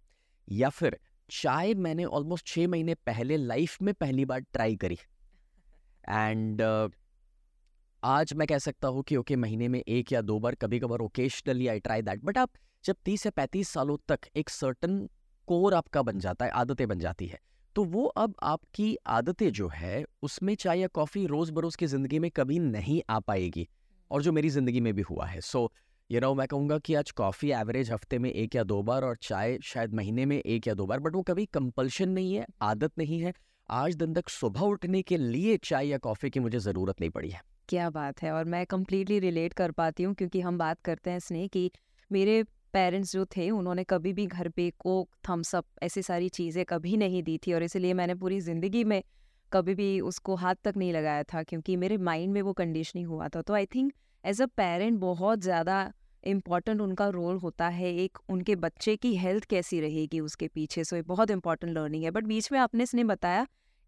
या 0.48 0.68
फिर 0.68 0.98
चाय 1.30 1.74
मैंने 1.74 2.04
ऑलमोस्ट 2.04 2.46
छः 2.46 2.68
महीने 2.68 2.94
पहले 2.94 3.36
लाइफ 3.36 3.82
में 3.82 3.94
पहली 3.94 4.24
बार 4.24 4.40
ट्राई 4.40 4.76
करी। 4.76 4.98
एंड 6.08 6.62
uh, 6.62 6.90
आज 8.02 8.32
मैं 8.34 8.46
कह 8.48 8.58
सकता 8.58 8.88
हूँ 8.88 9.02
कि 9.02 9.16
ओके 9.16 9.34
okay, 9.34 9.42
महीने 9.42 9.68
में 9.68 9.80
एक 9.80 10.12
या 10.12 10.20
दो 10.20 10.38
बार 10.38 10.54
कभी 10.54 10.78
कभार 10.80 10.98
occasionally 10.98 11.68
I 11.68 11.80
try 11.80 12.02
that 12.02 12.24
but 12.24 12.38
आप 12.38 12.50
जब 12.84 12.96
तीस 13.04 13.22
से 13.22 13.30
पैंतीस 13.30 13.68
सालों 13.68 13.96
तक 14.08 14.18
एक 14.36 14.50
सर्टन 14.50 15.08
कोर 15.46 15.74
आपका 15.74 16.02
बन 16.02 16.18
जाता 16.18 16.44
है 16.44 16.50
आदतें 16.50 16.88
बन 16.88 16.98
जाती 16.98 17.26
है 17.26 17.38
तो 17.76 17.84
वो 17.84 18.04
अब 18.04 18.34
आपकी 18.42 18.96
आदतें 19.06 19.52
जो 19.52 19.68
है 19.68 20.04
उसमें 20.22 20.54
चाय 20.54 20.80
या 20.80 20.86
कॉफ़ी 20.86 21.26
रोज़ 21.26 21.52
बरोज़ 21.52 21.76
की 21.76 21.86
ज़िंदगी 21.86 22.18
में 22.18 22.30
कभी 22.30 22.58
नहीं 22.58 23.02
आ 23.10 23.20
पाएगी 23.20 23.68
और 24.10 24.22
जो 24.22 24.32
मेरी 24.32 24.48
ज़िंदगी 24.48 24.80
में 24.80 24.94
भी 24.94 25.02
हुआ 25.02 25.26
है। 25.26 25.40
सो 25.40 25.72
ये 26.12 26.20
नो 26.20 26.34
मैं 26.34 26.46
कहूँगा 26.46 26.76
कि 26.78 26.94
आज 26.94 27.10
कॉफ़ी 27.10 27.50
एवरेज 27.50 27.90
हफ़्ते 27.90 28.18
में 28.18 28.28
एक 28.30 28.54
या 28.56 28.62
दो 28.64 28.82
बार 28.82 29.04
और 29.04 29.16
चाय 29.22 29.56
शायद 29.64 29.94
महीने 29.94 30.24
में 30.26 30.36
एक 30.38 30.66
या 30.68 30.72
दो 30.74 30.86
बार, 30.86 31.00
बट 31.00 31.14
वो 31.14 31.22
कभी 31.22 31.44
कंपल्शन 31.46 32.08
नहीं 32.08 32.34
है, 32.34 32.44
आदत 32.62 32.92
नहीं 32.98 33.20
है। 33.20 33.32
आज 33.68 33.94
दिन 33.94 34.12
तक 34.14 34.28
सुबह 34.28 34.60
उठने 34.62 35.00
के 35.02 35.16
लिए 35.16 35.56
चाय 35.64 35.86
या 35.86 35.98
कॉफ़ी 35.98 36.30
की 36.30 36.40
मुझे 36.40 36.58
ज़रूरत 36.58 37.00
नहीं 37.00 37.10
पड़ी 37.10 37.30
है। 37.30 37.40
क्या 37.68 37.88
बात 37.90 38.22
है, 38.22 38.32
और 38.32 38.44
मैं 38.44 38.64
कम्प्लीटली 38.66 39.18
रिलेट 39.18 39.52
कर 39.52 39.70
पाती 39.70 40.02
हूँ 40.02 40.14
क्योंकि 40.14 40.40
हम 40.40 40.58
बात 40.58 40.80
करते 40.80 41.10
हैं 41.10 41.18
स्नेह 41.18 41.46
कि 41.46 41.70
मेरे 42.10 42.42
पेरेंट्स 42.74 43.12
जो 43.12 43.24
थे, 43.26 43.48
उन्होंने 43.50 43.84
कभी 43.84 44.12
भी 44.12 44.26
घर 44.26 44.48
पे 44.48 44.70
कोक 44.78 45.08
थम्सअप 45.28 45.64
ऐसी 45.82 46.02
सारी 46.02 46.28
चीज़ें 46.30 46.64
कभी 46.64 46.96
नहीं 46.96 47.22
दी 47.22 47.38
थी, 47.38 47.52
और 47.52 47.62
इसलिए 47.62 47.94
मैंने 47.94 48.14
पूरी 48.16 48.40
ज़िंदगी 48.42 48.84
में 48.84 49.02
कभी 49.52 49.74
भी 49.74 49.98
उसको 50.02 50.34
हाथ 50.36 50.62
तक 50.64 50.76
नहीं 50.76 50.92
लगाया 50.92 51.22
था, 51.24 51.42
क्योंकि 51.42 51.76
मेरे 51.78 51.96
माइंड 52.02 52.32
में 52.32 52.42
वो 52.42 52.52
कंडीशनिंग 52.52 53.08
हुआ 53.08 53.28
था। 53.28 53.42
तो 53.42 53.54
I 53.54 53.66
think 53.66 53.92
as 54.24 54.42
a 54.42 54.46
parent 54.56 55.00
बहुत 55.00 55.40
ज़्यादा 55.40 55.92
इंपॉर्टेंट 56.24 56.80
उनका 56.80 57.08
रोल 57.08 57.36
होता 57.36 57.68
है, 57.68 57.94
एक 57.94 58.18
उनके 58.28 58.56
बच्चे 58.56 58.96
की 58.96 59.16
हेल्थ 59.16 59.44
कैसी 59.44 59.80
रहेगी 59.80 60.20
उसके 60.20 60.48
पीछे 60.48 60.84
सो 60.84 60.96
ये 60.96 61.02
बहुत 61.02 61.30
इंपॉर्टेंट 61.30 61.72
लर्निंग 61.72 62.04
है। 62.04 62.10
बट 62.10 62.24
बीच 62.24 62.52
में 62.52 62.58
आपने 62.58 62.82
इसने 62.82 63.04
बताया 63.04 63.46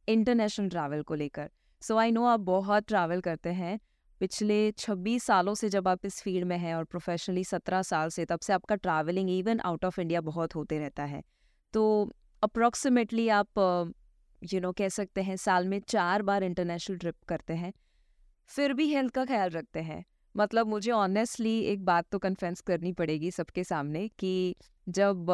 इंटरनेशनल 0.09 0.69
ट्रैवल 0.69 1.03
को 1.03 1.15
लेकर। 1.15 1.51
सो 1.81 1.97
आई 1.97 2.11
नो 2.11 2.25
आप 2.25 2.41
बहुत 2.41 2.87
ट्रैवल 2.87 3.21
करते 3.21 3.51
हैं। 3.51 3.81
पिछले 4.21 4.71
26 4.71 5.25
सालों 5.25 5.55
से 5.55 5.69
जब 5.69 5.89
आप 5.89 6.07
इस 6.07 6.23
फ़ील्ड 6.23 6.47
में 6.47 6.59
हैं 6.59 6.75
और 6.75 6.85
प्रोफेशनली 6.85 7.45
17 7.45 7.83
साल 7.83 8.09
से, 8.09 8.25
तब 8.25 8.41
से 8.41 8.53
आपका 8.53 8.75
travelling 8.75 9.31
even 9.31 9.61
out 9.61 9.85
of 9.85 10.01
India 10.01 10.21
बहुत 10.21 10.55
होते 10.55 10.79
रहता 10.79 11.05
है। 11.05 11.23
तो 11.73 12.13
अप्रॉक्सीमेटली 12.43 13.29
आप 13.29 13.49
यू 14.55 14.61
नो 14.61 14.73
कह 14.73 14.89
सकते 14.89 15.23
हैं 15.23 15.37
साल 15.37 15.69
में 15.69 15.81
चार 15.81 16.23
बार 16.23 16.45
इंटरनेशनल 16.45 16.97
ट्रिप 16.97 17.15
करते 17.29 17.55
हैं। 17.55 17.73
फिर 18.47 18.73
भी 18.73 18.95
हेल्थ 18.95 19.13
का 19.13 19.25
ख्याल 19.25 19.51
रखते 19.51 19.81
हैं। 19.81 20.05
मतलब 20.37 20.67
मुझे 20.67 20.91
ऑनेस्टली 20.91 21.61
एक 21.61 21.85
बात 21.85 22.07
तो 22.13 22.19
कन्फेंस 22.19 22.61
करनी 22.61 22.93
पड़ेगी 22.93 23.31
सबके 23.31 23.65
सामने 23.65 24.09
कि 24.09 24.57
जब 24.89 25.27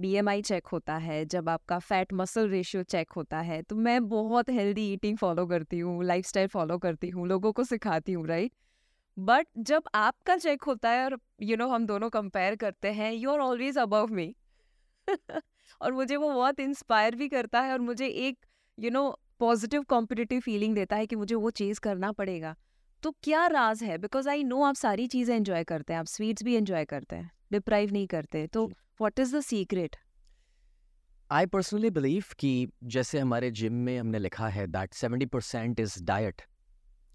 बीएमआई 0.00 0.42
चेक 0.42 0.66
होता 0.66 0.96
है 0.96 1.24
जब 1.24 1.48
आपका 1.48 1.78
फैट 1.78 2.12
मसल 2.12 2.48
रेशियो 2.48 2.82
चेक 2.82 3.12
होता 3.12 3.40
है 3.40 3.62
तो 3.62 3.76
मैं 3.76 4.08
बहुत 4.08 4.50
हेल्दी 4.50 4.92
ईटिंग 4.92 5.18
फॉलो 5.18 5.46
करती 5.46 5.78
हूँ 5.78 6.04
लाइफस्टाइल 6.04 6.48
फॉलो 6.48 6.78
करती 6.78 7.08
हूँ 7.08 7.26
लोगों 7.28 7.52
को 7.52 7.64
सिखाती 7.64 8.12
हूँ 8.12 8.26
राइट 8.26 8.52
बट 9.18 9.46
जब 9.58 9.82
आपका 9.94 10.36
चेक 10.36 10.62
होता 10.62 10.90
है 10.90 11.04
और 11.04 11.18
यू 11.42 11.48
you 11.48 11.58
नो 11.58 11.64
know, 11.64 11.74
हम 11.74 11.86
दोनों 11.86 12.10
कंपेयर 12.10 12.56
करते 12.56 12.92
हैं 12.92 13.12
you 13.12 13.30
are 13.30 13.38
always 13.38 13.78
above 13.78 14.06
me 14.06 14.34
और 15.80 15.92
मुझे 15.92 16.16
वो 16.16 16.30
बहुत 16.30 16.60
इंस्पायर 16.60 17.14
भी 17.14 17.28
करता 17.28 17.60
है 17.60 17.72
और 17.72 17.80
मुझे 17.80 18.06
एक 18.06 18.38
you 18.78 18.90
know 18.90 19.18
positive 19.38 19.82
competitive 19.82 20.40
feeling 20.40 20.74
देता 20.74 20.96
है 20.96 21.06
कि 21.06 21.16
मुझे 21.16 21.34
वो 21.34 21.50
चीज़ 21.50 21.80
करना 21.80 22.12
पड़ेगा। 22.12 22.56
तो 23.02 23.10
क्या 23.22 23.46
राज 23.46 23.82
है? 23.82 23.96
बिकॉज़ 23.98 24.28
आई 24.28 24.42
नो 24.44 24.62
आप 24.62 24.74
सारी 24.74 25.06
चीज़ें 25.06 25.34
एंजॉय 25.36 25.64
करते 25.64 25.92
हैं 25.92 26.00
आप 26.00 26.06
स्वीट्स 26.06 26.42
भी 26.42 26.54
एंजॉय 26.56 26.84
करते 26.84 27.16
हैं 27.16 27.30
डिप्राइव 27.52 27.92
नहीं 27.92 28.06
करते 28.06 28.46
तो 28.46 28.70
what 29.00 29.18
is 29.20 29.36
the 29.36 29.40
secret 29.40 29.96
I 31.30 31.46
personally 31.46 31.90
believe 31.90 32.24
कि 32.38 32.68
जैसे 32.84 33.18
हमारे 33.18 33.50
जिम 33.50 33.72
में 33.86 33.98
हमने 33.98 34.18
लिखा 34.18 34.48
है 34.48 34.66
that 34.66 34.94
seventy 34.94 35.26
percent 35.26 35.80
is 35.80 36.02
diet 36.04 36.42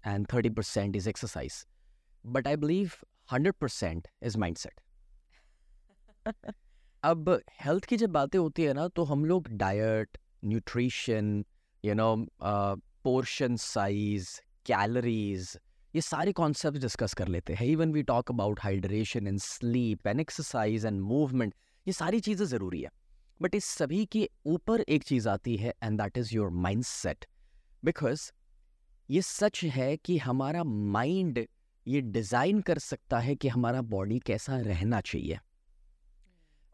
and 0.04 0.26
thirty 0.32 0.50
percent 0.50 0.96
is 0.96 1.08
exercise 1.08 1.64
but 2.24 2.46
I 2.46 2.56
believe 2.56 2.92
hundred 3.32 3.54
percent 3.54 4.08
is 4.22 4.38
mindset 4.56 4.80
अब 7.02 7.28
हेल्थ 7.60 7.84
की 7.84 7.96
जब 7.96 8.10
बातें 8.10 8.38
होती 8.38 8.62
है 8.62 8.72
ना 8.74 8.86
तो 8.88 9.04
हम 9.04 9.24
लोग 9.24 9.48
diet 9.56 10.18
nutrition 10.44 11.44
you 11.84 11.94
know 11.94 12.14
portion 13.04 13.56
size 13.56 14.30
calories 14.66 15.56
ये 15.96 16.00
सारे 16.02 16.32
कॉन्सेप्ट 16.32 16.78
डिस्कस 16.78 17.14
कर 17.14 17.28
लेते 17.28 17.54
हैं। 17.54 17.66
Even 17.66 17.92
we 17.92 18.02
talk 18.04 18.30
about 18.30 18.58
hydration 18.60 19.26
and 19.26 19.38
sleep 19.40 20.06
and 20.06 20.20
exercise 20.20 20.84
and 20.86 21.00
movement 21.02 21.54
ये 21.86 21.92
सारी 21.94 22.20
चीज़ें 22.20 22.44
ज़रूरी 22.46 22.80
है। 22.80 22.90
बट 23.40 23.54
इस 23.54 23.64
सभी 23.66 24.04
के 24.06 24.28
ऊपर 24.46 24.80
एक 24.80 25.04
चीज़ 25.04 25.28
आती 25.28 25.56
है 25.56 25.72
and 25.82 26.00
that 26.00 26.18
is 26.18 26.34
your 26.34 26.50
mindset 26.84 27.24
because 27.82 28.30
ये 29.08 29.22
सच 29.22 29.62
है 29.64 29.96
कि 29.96 30.18
हमारा 30.18 30.64
माइंड 30.64 31.44
ये 31.86 32.00
डिज़ाइन 32.00 32.60
कर 32.60 32.78
सकता 32.78 33.18
है 33.18 33.34
कि 33.34 33.48
हमारा 33.48 33.82
बॉडी 33.84 34.18
कैसा 34.26 34.60
रहना 34.60 35.00
चाहिए। 35.02 35.38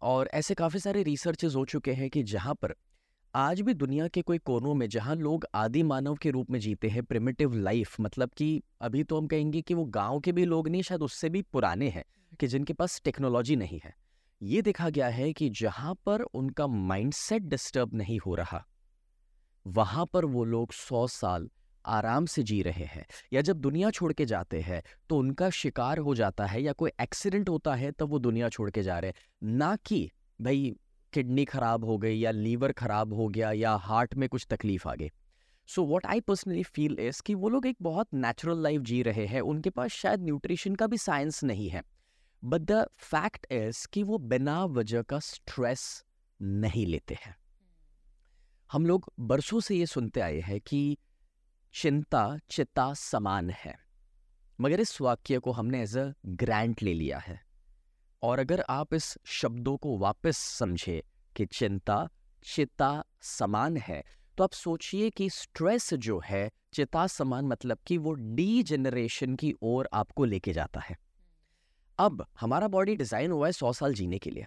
और 0.03 0.29
ऐसे 0.35 0.55
काफ़ी 0.55 0.81
सारे 0.81 1.03
रिसर्चेज 1.03 1.55
हो 1.57 1.65
चुके 1.67 1.93
हैं 1.93 2.11
कि 2.11 2.23
जहाँ 2.23 2.55
पर 2.55 2.75
आज 3.35 3.61
भी 3.61 3.73
दुनिया 3.75 4.07
के 4.09 4.23
कोई 4.23 4.39
कोनों 4.39 4.75
में 4.75 4.89
जहाँ 4.89 5.15
लोग 5.17 5.45
आदि 5.55 5.83
मानव 5.83 6.15
के 6.15 6.31
रूप 6.31 6.51
में 6.51 6.59
जीते 6.61 6.89
हैं 6.89 7.03
प्रिमिटिव 7.03 7.53
लाइफ 7.55 7.95
मतलब 8.01 8.31
कि 8.37 8.63
अभी 8.81 9.05
तो 9.05 9.19
हम 9.19 9.27
कहेंगे 9.27 9.61
कि 9.61 9.75
वो 9.75 9.85
गाँव 9.85 10.21
के 10.21 10.33
भी 10.33 10.45
लोग 10.45 10.69
नहीं, 10.69 10.83
शायद 10.83 11.03
उससे 11.03 11.29
भी 11.29 11.43
पुराने 11.43 11.89
हैं 11.89 12.05
कि 12.41 12.47
जिनके 12.47 12.73
पास 12.73 13.01
टेक्नोलॉजी 13.05 13.57
नहीं 13.57 13.81
है। 13.85 13.95
ये 14.41 14.63
देखा 14.63 14.89
गया 14.91 15.09
है 15.09 15.33
कि 15.33 15.49
जहाँ 15.51 15.95
पर 16.07 16.23
उनका 16.23 16.67
माइंडसेट 16.67 17.43
डिस्टर्ब 17.43 17.95
नहीं 17.95 18.19
हो 18.19 18.35
रहा, 18.35 18.65
वहाँ 19.67 20.07
पर 20.07 20.25
वो 20.25 20.45
लोग 20.45 20.73
सौ 20.73 21.07
साल 21.07 21.49
आराम 21.85 22.27
से 22.27 22.43
जी 22.43 22.63
रहे 22.63 22.85
हैं 22.85 23.07
या 23.33 23.41
जब 23.41 23.61
दुनिया 23.61 23.91
छोड़ 23.91 24.13
के 24.13 24.25
जाते 24.27 24.61
हैं 24.61 24.83
तो 25.09 25.19
उनका 25.19 25.51
शिकार 25.53 25.99
हो 25.99 26.15
जाता 26.15 26.47
है 26.47 26.63
या 26.63 26.73
कोई 26.73 26.91
एक्सीडेंट 27.01 27.49
होता 27.49 27.75
है, 27.75 27.93
तब 27.93 28.11
वो 28.11 28.19
दुनिया 28.19 28.49
छोड़ 28.49 28.71
के 28.71 28.83
जा 28.83 28.99
रहे 28.99 29.11
हैं। 29.11 29.57
ना 29.57 29.77
कि 29.77 30.09
भाई 30.41 30.75
किडनी 31.13 31.45
खराब 31.45 31.85
हो 31.85 31.99
गई 31.99 32.19
या 32.19 32.31
लीवर 32.31 32.73
खराब 32.73 33.13
हो 33.13 33.29
गया 33.29 33.53
या 33.53 33.73
हार्ट 33.73 34.15
में 34.15 34.29
कुछ 34.29 34.47
तकलीफ़ 34.51 34.89
आ 34.89 34.95
गई। 34.95 35.11
So 35.67 35.85
what 35.85 36.07
I 36.07 36.21
personally 36.21 36.63
feel 36.63 36.97
is 37.01 37.23
कि 37.23 37.35
वो 37.35 37.49
लोग 37.49 37.67
एक 37.67 37.77
बहुत 37.83 38.09
नेचुरल 38.15 38.63
लाइफ 38.63 38.81
जी 38.81 39.03
रहे 39.03 39.27
हैं। 39.27 39.41
उनके 39.41 39.71
पास 39.71 39.91
शायद 39.91 40.21
न्यूट्रिशन 40.21 40.75
का 40.75 40.87
भी 40.87 40.99
साइंस 40.99 41.45
नहीं 41.45 41.69
है। 41.69 41.83
बट 42.45 42.61
द 42.61 42.87
फैक्ट 42.99 43.47
इज़ 43.53 43.89
कि 43.93 44.03
वो 44.03 44.19
बिना 44.19 44.65
वजह 44.65 45.03
का 45.03 45.19
स्ट्रेस 45.19 46.05
नहीं 46.43 46.87
लेते 46.87 47.15
हैं। 47.15 47.37
हम 48.73 48.87
लोग 48.87 49.13
बरसों 49.21 49.61
से 49.61 49.77
ये 49.77 49.87
सुनते 49.87 50.21
आए 50.21 50.41
हैं 50.41 50.61
कि 50.61 50.99
चिंता 51.75 52.39
चिता 52.51 52.95
समान 52.95 53.51
है। 53.51 53.79
मगर 54.61 54.81
इस 54.81 55.01
वाक्य 55.01 55.39
को 55.39 55.53
हमने 55.53 55.83
एज 55.83 55.97
अ 55.97 56.13
ग्रांट 56.27 56.83
ले 56.83 56.95
लिया 56.95 57.19
है। 57.19 57.52
और 58.23 58.39
अगर 58.39 58.65
आप 58.71 58.95
इस 58.95 59.15
शब्दों 59.25 59.77
को 59.77 59.97
वापस 59.99 60.37
समझे 60.37 61.03
कि 61.37 61.47
चिंता 61.47 62.09
चिता 62.45 63.05
समान 63.23 63.77
है 63.77 64.03
तो 64.39 64.45
आप 64.45 64.53
सोचिए 64.53 65.11
कि 65.11 65.29
स्ट्रेस 65.31 65.93
जो 65.95 66.21
है 66.25 66.49
चिता 66.75 67.07
समान 67.07 67.47
मतलब 67.47 67.79
कि 67.87 67.99
वो 67.99 68.13
डी 68.13 68.63
जनरेशन 68.63 69.35
की 69.37 69.53
ओर 69.63 69.89
आपको 69.93 70.25
लेके 70.25 70.53
जाता 70.53 70.81
है। 70.81 70.97
अब 71.99 72.25
हमारा 72.41 72.69
बॉडी 72.69 72.97
डिज़ाइन 72.97 73.31
हुआ 73.31 73.47
है 73.47 73.53
सौ 73.53 73.73
साल 73.73 73.95
जीने 73.95 74.19
के 74.19 74.31
लिए। 74.31 74.47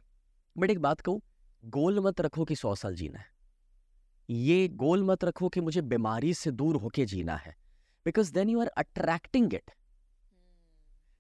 बट 0.56 0.72
एक 0.72 0.80
बात 0.80 1.02
कहूँ, 1.02 1.22
गोल 1.64 2.00
मत 2.00 2.22
रखो 2.22 2.46
कि 2.46 2.56
सौ 2.56 2.74
साल 2.76 2.96
जीना 2.96 3.20
है। 3.20 3.34
ये 4.30 4.68
गोल 4.68 5.04
मत 5.04 5.24
रखो 5.24 5.50
कि 5.50 5.62
मुझे 5.62 5.82
बीमारी 5.82 6.34
से 6.34 6.52
दूर 6.52 6.76
होके 6.76 7.06
जीना 7.06 7.36
है। 7.36 7.56
Because 8.06 8.34
then 8.34 8.50
you 8.50 8.62
are 8.62 8.68
attracting 8.68 9.54
it 9.54 9.72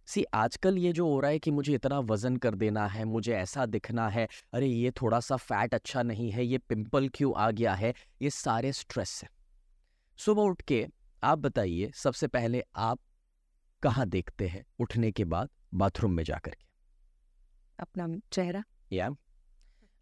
see 0.08 0.24
आजकल 0.24 0.78
ये 0.78 0.94
जो 0.94 1.08
हो 1.08 1.20
रहा 1.20 1.32
है 1.32 1.40
कि 1.40 1.52
मुझे 1.52 1.74
इतना 1.76 2.00
वज़न 2.00 2.38
कर 2.38 2.56
देना 2.56 2.88
है 2.88 3.06
मुझे 3.06 3.34
ऐसा 3.34 3.66
दिखना 3.66 4.10
है 4.10 4.28
अरे 4.54 4.68
ये 4.68 4.92
थोड़ा 4.92 5.20
सा 5.20 5.36
फैट 5.36 5.74
अच्छा 5.74 6.04
नहीं 6.04 6.32
है 6.32 6.46
ये 6.46 6.58
पिंपल 6.58 7.10
क्यों 7.10 7.34
आ 7.38 7.52
गया 7.52 7.74
है 7.74 7.94
ये 8.22 8.30
सारे 8.30 8.74
स्ट्रेस 8.74 9.22
है। 9.24 9.30
सुबह 10.18 10.42
उठ 10.42 10.62
के 10.62 10.88
आप 11.24 11.40
बताइए 11.40 11.92
सबसे 11.96 12.28
पहले 12.28 12.64
आप 12.76 13.00
कहाँ 13.82 14.06
देखते 14.08 14.48
हैं? 14.48 14.66
उठने 14.80 15.12
के 15.12 15.26
बाद 15.26 15.50
बाथरूम 15.74 16.12
में 16.12 16.24
जाकर 16.24 16.52
के। 16.52 16.66
अपना 17.80 18.08
चेहरा। 18.32 18.64
या। 18.92 19.10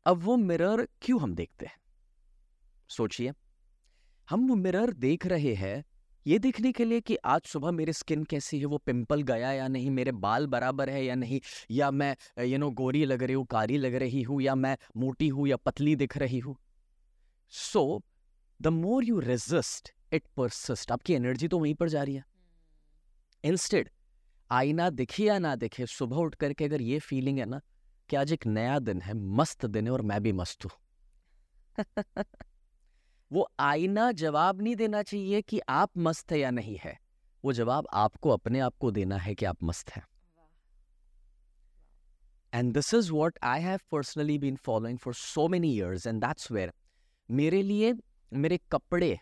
अब 0.06 0.18
वो 0.18 0.38
मिरर 0.38 0.88
क्यों 1.02 1.22
हम 1.22 1.36
देखते 1.36 1.66
हैं? 1.66 1.78
सोचिए। 2.90 3.34
हम 4.30 4.48
वो 4.48 4.56
मिरर 4.56 4.94
देख 4.94 5.26
रहे 5.26 5.54
हैं 5.54 5.84
ये 6.26 6.38
देखने 6.40 6.72
के 6.72 6.86
लिए 6.86 7.02
कि 7.02 7.16
आज 7.26 7.42
सुबह 7.42 7.72
मेरी 7.72 7.94
स्किन 7.94 8.24
कैसी 8.24 8.60
है, 8.60 8.66
वो 8.66 8.78
पिंपल 8.78 9.22
गया 9.22 9.52
या 9.52 9.68
नहीं, 9.68 9.90
मेरे 9.92 10.12
बाल 10.12 10.48
बराबर 10.48 10.90
है 10.90 11.04
या 11.06 11.16
नहीं, 11.16 11.40
या 11.72 11.92
मैं 11.92 12.16
यू 12.44 12.58
नो 12.58 12.70
गोरी 12.72 13.06
लग 13.06 13.24
रही 13.24 13.34
हूँ, 13.34 13.46
कारी 13.46 13.78
लग 13.78 13.96
रही 13.96 14.22
हूँ, 14.22 14.42
या 14.42 14.56
मैं 14.56 14.78
मोटी 14.98 15.28
हूँ 15.28 15.48
या 15.48 15.58
पतली 15.58 15.96
दिख 15.96 16.18
रही 16.18 16.40
हूँ। 16.40 16.56
So 17.50 18.02
the 18.62 18.68
more 18.68 19.04
you 19.04 19.20
resist 19.20 19.92
it 20.14 20.24
persist 20.38 20.92
आपकी 20.92 21.14
एनर्जी 21.14 21.48
तो 21.48 21.60
वहीं 21.60 21.74
पर 21.76 21.90
जा 21.90 22.04
रही 22.04 22.16
है। 22.16 22.24
इंस्टेड 23.44 23.90
आईना 24.52 24.90
दिखे 24.90 25.24
या 25.24 25.40
ना 25.40 25.56
दिखे, 25.56 25.86
सुबह 25.86 26.16
उठ 26.16 26.36
करके 26.36 26.66
अगर 26.66 26.82
ये 26.82 27.00
फीलिंग 27.00 27.40
है 27.40 27.46
ना, 27.46 27.60
कि 28.10 28.16
आज 28.16 28.34
एक 28.34 28.48
नया 28.48 28.80
दिन 28.80 29.02
है, 29.02 29.14
मस्त 29.14 29.66
दिन 29.66 29.88
है 29.88 29.92
और 29.92 30.02
मैं 30.02 30.22
भी 30.24 30.32
मस्त 30.32 30.66
हूँ। 30.66 30.72
वो 33.32 33.48
आईना 33.60 34.12
जवाब 34.14 34.62
नहीं 34.62 34.76
देना 34.76 35.02
चाहिए 35.04 35.42
कि 35.42 35.60
आप 35.72 35.90
मस्त 35.98 36.32
है 36.32 36.40
या 36.40 36.52
नहीं 36.52 36.78
है। 36.84 36.98
वो 37.44 37.54
जवाब 37.54 37.88
आपको 37.94 38.30
अपने 38.30 38.60
आप 38.60 38.74
को 38.80 38.92
देना 38.92 39.18
है 39.18 39.36
कि 39.36 39.46
आप 39.46 39.64
मस्त 39.64 39.90
हैं। 39.90 40.04
And 42.54 42.74
this 42.74 42.94
is 42.94 43.12
what 43.12 43.40
I 43.44 43.62
have 43.62 43.80
personally 43.92 44.38
been 44.40 44.56
following 44.56 44.98
for 44.98 45.14
so 45.14 45.48
many 45.48 45.74
years 45.76 46.08
and 46.08 46.22
that's 46.22 46.52
where 46.52 46.74
मेरे 47.30 47.62
लिए 47.62 47.94
मेरे 48.32 48.60
कपड़े 48.72 49.18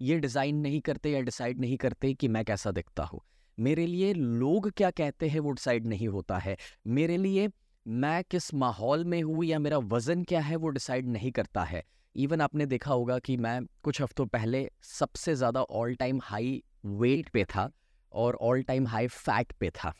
ये 0.00 0.18
डिज़ाइन 0.18 0.56
नहीं 0.56 0.80
करते 0.80 1.10
या 1.10 1.20
डिसाइड 1.20 1.60
नहीं 1.60 1.76
करते 1.76 2.12
कि 2.14 2.28
मैं 2.28 2.44
कैसा 2.44 2.70
दिखता 2.70 3.02
हूँ। 3.02 3.20
मेरे 3.58 3.86
लिए 3.86 4.12
लोग 4.14 4.70
क्या 4.70 4.90
कहते 4.90 5.28
हैं 5.28 5.40
वो 5.40 5.50
डिसाइड 5.50 5.86
नहीं 5.86 6.08
होता 6.08 6.38
है। 6.38 6.56
मेरे 6.88 7.16
लिए 7.16 7.48
मैं 7.86 8.22
किस 8.24 8.52
माहौल 8.54 9.04
में 9.04 9.20
हूँ 9.22 9.44
या 9.44 9.58
मेरा 9.58 9.78
वज़न 9.78 10.22
क्या 10.24 10.40
है 10.40 10.56
वो 10.56 10.68
डिसाइड 10.68 11.08
नहीं 11.08 11.30
करता 11.32 11.64
है। 11.64 11.82
इवन 12.16 12.40
आपने 12.40 12.66
देखा 12.66 12.92
होगा 12.92 13.18
कि 13.18 13.36
मैं 13.36 13.60
कुछ 13.82 14.00
हफ्तों 14.02 14.26
पहले 14.26 14.68
सबसे 14.82 15.34
ज़्यादा 15.34 15.62
ऑल 15.62 15.94
टाइम 15.94 16.20
हाई 16.22 16.62
वेट 16.84 17.28
पे 17.28 17.44
था 17.44 17.70
और 18.12 18.36
ऑल 18.42 18.62
टाइम 18.62 18.86
हाई 18.86 19.06
फैट 19.06 19.52
पे 19.52 19.70
था। 19.70 19.92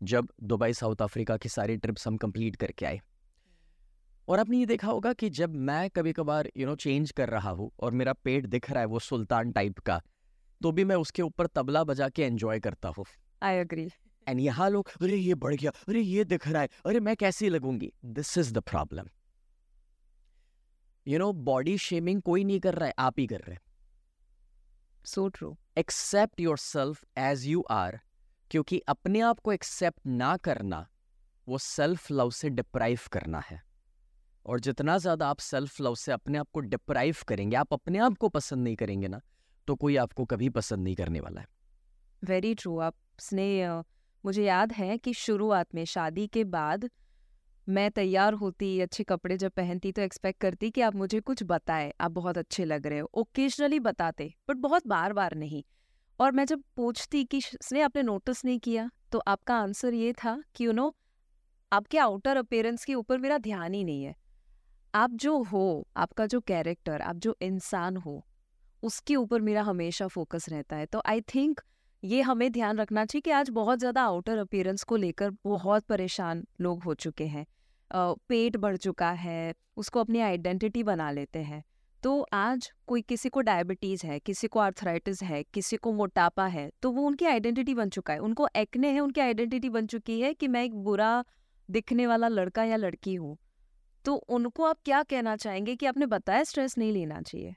जब 0.00 0.28
दुबई 0.42 0.72
साउथ 0.72 1.02
अफ्रीका 1.02 1.36
की 1.36 1.48
सारी 1.48 1.76
ट्रिप्स 1.76 2.06
हम 2.06 2.16
कंप्लीट 2.16 2.56
करके 2.56 2.86
आए। 2.86 3.00
और 4.28 4.40
आपने 4.40 4.58
ये 4.58 4.66
देखा 4.66 4.88
होगा 4.88 5.12
कि 5.12 5.30
जब 5.30 5.54
मैं 5.60 5.88
कभी 5.90 6.12
कभार 6.12 6.50
यू 6.56 6.66
नो 6.66 6.74
चेंज 6.76 7.10
कर 7.12 7.28
रहा 7.28 7.50
हूँ 7.50 7.70
और 7.80 7.92
मेरा 7.92 8.12
पेट 8.14 8.46
दिख 8.46 8.70
रहा 8.70 8.80
है 8.80 8.86
वो 8.86 8.98
सुल्तान 9.00 9.52
टाइप 9.52 9.78
का 9.78 10.00
तो 10.60 10.72
भी 10.72 10.84
मैं 10.84 10.96
उसके 10.96 11.22
ऊपर 11.22 11.46
तबला 11.46 11.84
बजा 11.84 12.08
के 12.08 12.22
एंजॉय 12.22 12.60
करता 12.60 12.88
हूँ। 12.88 13.04
आई 13.42 13.58
अग्री 13.58 13.88
एंड 14.26 14.40
यहाँ 14.40 14.68
लोग 14.70 14.90
अरे 15.02 15.16
ये 15.16 15.34
बढ़ 15.36 15.54
गया 15.54 15.70
अरे 15.88 16.00
ये 16.00 16.24
दिख 16.24 16.48
रहा 16.48 16.62
है 16.62 16.68
अरे 16.86 17.00
मैं 17.00 17.16
कैसी 17.16 17.48
लगूँगी? 17.48 17.92
This 18.04 18.36
is 18.38 18.52
the 18.54 18.58
problem 18.60 19.08
you 21.10 21.18
know 21.18 21.32
body 21.44 21.76
shaming 21.78 22.20
कोई 22.22 22.44
नहीं 22.44 22.60
कर 22.60 22.74
रहा 22.74 22.86
है 22.86 22.94
आप 22.98 23.18
ही 23.18 23.26
कर 23.26 23.40
रहे 23.40 23.54
हैं। 23.54 23.60
So 25.04 25.28
true 25.28 25.56
accept 25.78 26.40
yourself 26.58 27.04
as 27.18 27.46
you 27.46 27.64
are 27.70 27.98
क्योंकि 28.50 28.78
अपने 28.88 29.20
आप 29.22 29.40
को 29.40 29.52
एक्सेप्ट 29.52 30.06
ना 30.06 30.36
करना 30.38 30.86
वो 31.46 31.58
सेल्फ 31.58 32.10
लव 32.10 32.30
से 32.32 32.50
डिप्राइव 32.50 33.00
करना 33.12 33.40
है। 33.40 33.60
और 34.46 34.60
जितना 34.60 34.96
ज़्यादा 34.98 35.28
आप 35.28 35.38
सेल्फ 35.40 35.80
लव 35.80 35.94
से 35.94 36.12
अपने 36.12 36.38
आप 36.38 36.48
को 36.52 36.60
डिप्राइव 36.62 37.16
करेंगे 37.28 37.56
आप 37.56 37.72
अपने 37.74 37.98
आप 37.98 38.16
को 38.18 38.28
पसंद 38.28 38.64
नहीं 38.64 38.76
करेंगे 38.76 39.08
ना 39.08 39.20
तो 39.68 39.74
कोई 39.76 39.96
आपको 39.96 40.24
कभी 40.24 40.48
पसंद 40.50 40.84
नहीं 40.84 40.94
करने 40.96 41.20
वाला 41.20 41.40
है। 41.40 41.46
वेरी 42.22 42.54
ट्रू 42.54 42.78
आपने 42.80 43.68
मुझे 44.24 44.44
याद 44.44 44.72
है 44.72 44.96
कि 44.98 45.14
शुरुआत 45.16 45.74
में 45.74 45.84
शादी 45.86 46.26
के 46.26 46.44
बाद 46.46 46.88
मैं 47.68 47.90
तैयार 47.90 48.34
होती, 48.34 48.80
अच्छे 48.80 49.04
कपड़े 49.04 49.36
जब 49.36 49.50
पहनती 49.50 49.92
तो 49.92 50.02
एक्सपेक्ट 50.02 50.40
करती 50.40 50.70
कि 50.70 50.80
आप 50.80 50.94
मुझे 50.94 51.20
कुछ 51.20 51.42
बताएँ, 51.42 51.92
आप 52.00 52.10
बहुत 52.10 52.38
अच्छे 52.38 52.64
लग 52.64 52.86
रहे 52.86 52.98
हो 52.98 53.10
ओकेजनली 53.14 53.80
बताते 53.80 54.34
बट 54.48 54.56
बहुत 54.56 54.86
बार 54.86 55.12
बार 55.12 55.34
नहीं। 55.34 55.62
और 56.20 56.32
मैं 56.32 56.44
जब 56.44 56.62
पूछती 56.76 57.24
कि 57.24 57.38
उसने 57.38 57.80
आपने 57.80 58.02
नोटिस 58.02 58.44
नहीं 58.44 58.58
किया? 58.58 58.90
तो 59.12 59.18
आपका 59.18 59.56
आंसर 59.56 59.94
ये 59.94 60.12
था 60.12 60.42
कि 60.54 60.66
यू 60.66 60.72
नो 60.72 60.94
आपके 61.72 61.98
आउटर 61.98 62.36
अपेयरेंस 62.36 62.84
के 62.84 62.94
ऊपर 62.94 63.18
मेरा 63.18 63.38
ध्यान 63.38 63.74
ही 63.74 63.84
नहीं 63.84 64.04
है। 64.04 64.14
आप 64.94 65.10
जो 65.10 65.42
हो, 65.42 65.88
आपका 65.96 66.26
जो 66.26 66.40
कैरेक्टर 66.40 67.00
आप 67.00 67.16
जो 67.16 67.36
इंसान 67.42 67.96
हो, 67.96 68.26
उसके 68.82 69.16
ऊपर 69.16 69.40
मेरा 69.40 69.62
हमेशा 69.62 70.06
फोकस 70.06 70.48
रहता 70.48 70.76
है। 70.76 70.86
तो 70.86 71.02
आई 71.06 71.20
थिंक 71.20 71.60
ये 72.02 72.20
हमें 72.22 72.50
ध्यान 72.52 72.78
रखना 72.78 73.04
चाहिए 73.04 73.20
कि 73.20 73.30
आज 73.30 73.48
बहुत 73.50 73.78
ज़्यादा 73.78 74.02
आउटर 74.02 74.38
अपीयरेंस 74.38 74.82
को 74.82 74.96
लेकर 74.96 75.30
बहुत 75.44 75.84
परेशान 75.84 76.44
लोग 76.60 76.82
हो 76.82 76.94
चुके 76.94 77.24
हैं। 77.26 77.44
पेट 77.90 78.56
बढ़ 78.56 78.76
चुका 78.76 79.10
है, 79.10 79.54
उसको 79.76 80.00
अपनी 80.00 80.20
आइडेंटिटी 80.20 80.82
बना 80.82 81.10
लेते 81.10 81.38
हैं। 81.38 81.62
तो 82.02 82.20
आज 82.34 82.70
कोई 82.86 83.02
किसी 83.02 83.28
को 83.28 83.40
डायबिटीज़ 83.40 84.06
है, 84.06 84.18
किसी 84.18 84.48
को 84.48 84.60
आर्थराइटिस 84.60 85.22
है, 85.22 85.42
किसी 85.44 85.76
को 85.76 85.92
मोटापा 85.92 86.46
है 86.46 86.70
तो 86.82 86.90
वो 86.90 87.06
उनकी 87.06 87.24
आइडेंटिटी 87.26 87.74
बन 87.74 87.88
चुका 87.88 88.12
है। 88.12 88.18
उनको 88.20 88.48
एक्ने 88.56 88.90
है, 88.90 89.00
उनकी 89.00 89.20
आइडेंटिटी 89.20 89.68
बन 89.70 89.86
चुकी 89.86 90.20
है 90.20 90.32
कि 90.34 90.48
मैं 90.48 90.64
एक 90.64 90.74
बुरा 90.74 91.24
दिखने 91.68 92.06
वाला 92.06 92.28
लड़का 92.28 92.64
या 92.64 92.76
लड़की 92.76 93.14
हूँ। 93.14 93.36
तो 94.04 94.14
उनको 94.14 94.64
आप 94.64 94.78
क्या 94.84 95.02
कहना 95.02 95.36
चाहेंगे 95.36 95.76
कि 95.76 95.86
आपने 95.86 96.06
बताया 96.08 96.44
स्ट्रेस 96.44 96.78
नहीं 96.78 96.92
लेना 96.92 97.20
चाहिए? 97.22 97.54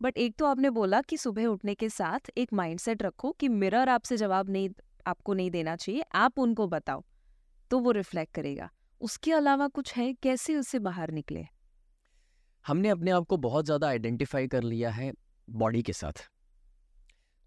बट 0.00 0.18
एक 0.18 0.34
तो 0.38 0.46
आपने 0.46 0.70
बोला 0.70 1.00
कि 1.00 1.16
सुबह 1.16 1.46
उठने 1.46 1.74
के 1.74 1.88
साथ 1.88 2.30
एक 2.38 2.52
माइंडसेट 2.52 3.02
रखो 3.02 3.30
कि 3.32 3.48
मिरर 3.50 3.88
आपसे 3.88 4.16
जवाब 4.16 4.50
नहीं, 4.50 4.68
आपको 5.06 5.34
नहीं 5.34 5.50
देना 5.50 5.76
चाहिए, 5.76 6.02
आप 6.14 6.38
उनको 6.38 6.66
बताओ 6.68 7.02
तो 7.70 7.78
वो 7.78 7.90
रिफ्लेक्ट 7.90 8.34
करेगा। 8.34 8.68
उसके 9.00 9.32
अलावा 9.32 9.66
कुछ 9.68 9.94
है? 9.94 10.12
कैसे 10.14 10.56
उससे 10.56 10.78
बाहर 10.78 11.10
निकले? 11.10 11.44
हमने 12.64 12.88
अपने 12.88 13.10
आप 13.10 13.26
को 13.26 13.36
बहुत 13.38 13.64
ज़्यादा 13.64 13.88
आइडेंटिफाई 13.88 14.46
कर 14.48 14.62
लिया 14.62 14.90
है 14.90 15.12
बॉडी 15.48 15.82
के 15.82 15.92
साथ। 15.92 16.28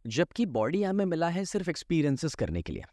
जबकि 0.05 0.45
बॉडी 0.47 0.83
हमें 0.83 1.05
मिला 1.05 1.29
है 1.29 1.43
सिर्फ़ 1.45 1.69
एक्सपीरियंसेस 1.69 2.35
करने 2.35 2.61
के 2.61 2.73
लिए। 2.73 2.83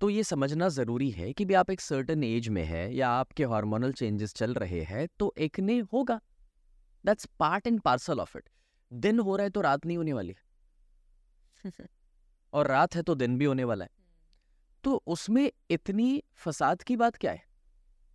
तो 0.00 0.10
ये 0.10 0.22
समझना 0.24 0.68
ज़रूरी 0.68 1.10
है 1.10 1.32
कि 1.32 1.44
भी 1.44 1.54
आप 1.54 1.70
एक 1.70 1.80
सर्टन 1.80 2.24
एज 2.24 2.48
में 2.48 2.64
है 2.64 2.94
या 2.94 3.08
आपके 3.10 3.44
हार्मोनल 3.44 3.92
चेंजेस 3.92 4.34
चल 4.34 4.54
रहे 4.54 4.82
हैं 4.82 5.06
तो 5.18 5.32
एक 5.38 5.60
ने 5.60 5.78
होगा। 5.92 6.20
That's 7.08 7.26
part 7.38 7.66
and 7.66 7.80
parcel 7.80 8.20
of 8.20 8.38
it 8.38 8.48
दिन 8.92 9.18
हो 9.18 9.36
रहा 9.36 9.44
है 9.44 9.50
तो 9.50 9.60
रात 9.60 9.86
नहीं 9.86 9.96
होने 9.96 10.12
वाली 10.12 10.34
और 12.52 12.66
रात 12.66 12.94
है 12.94 13.02
तो 13.02 13.14
दिन 13.14 13.38
भी 13.38 13.44
होने 13.44 13.64
वाला 13.64 13.84
है। 13.84 13.90
तो 14.84 15.02
उसमें 15.06 15.52
इतनी 15.70 16.22
फसाद 16.36 16.82
की 16.82 16.96
बात 16.96 17.16
क्या 17.16 17.32
है? 17.32 17.42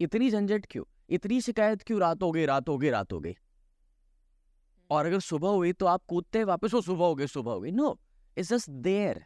इतनी 0.02 0.30
झंझट 0.32 0.66
क्यों? 0.70 0.84
इतनी 1.10 1.42
शिकायत 1.42 1.82
क्यों? 1.82 2.00
रात 2.00 2.24
हो 2.24 2.32
गई, 2.32 2.46
रात 2.46 2.70
हो 2.70 2.78
गई, 2.78 2.90
रात 2.90 3.14
हो 3.14 3.20
गई। 3.20 3.36
और 4.90 5.06
अगर 5.06 5.20
सुबह 5.20 5.50
हुई 5.50 5.74
तो 5.74 5.86
आप 5.86 6.04
कूदते 6.08 6.44
वापस 6.44 6.74
वो 6.74 6.82
सुबह 6.82 7.06
हो 7.06 7.16
गई, 7.16 7.28
सुबह 7.28 7.52
हो 7.52 7.62
गई। 7.62 7.72
नो 7.72 8.00
इट्स 8.38 8.50
जस्ट 8.50 8.70
देयर 8.70 9.26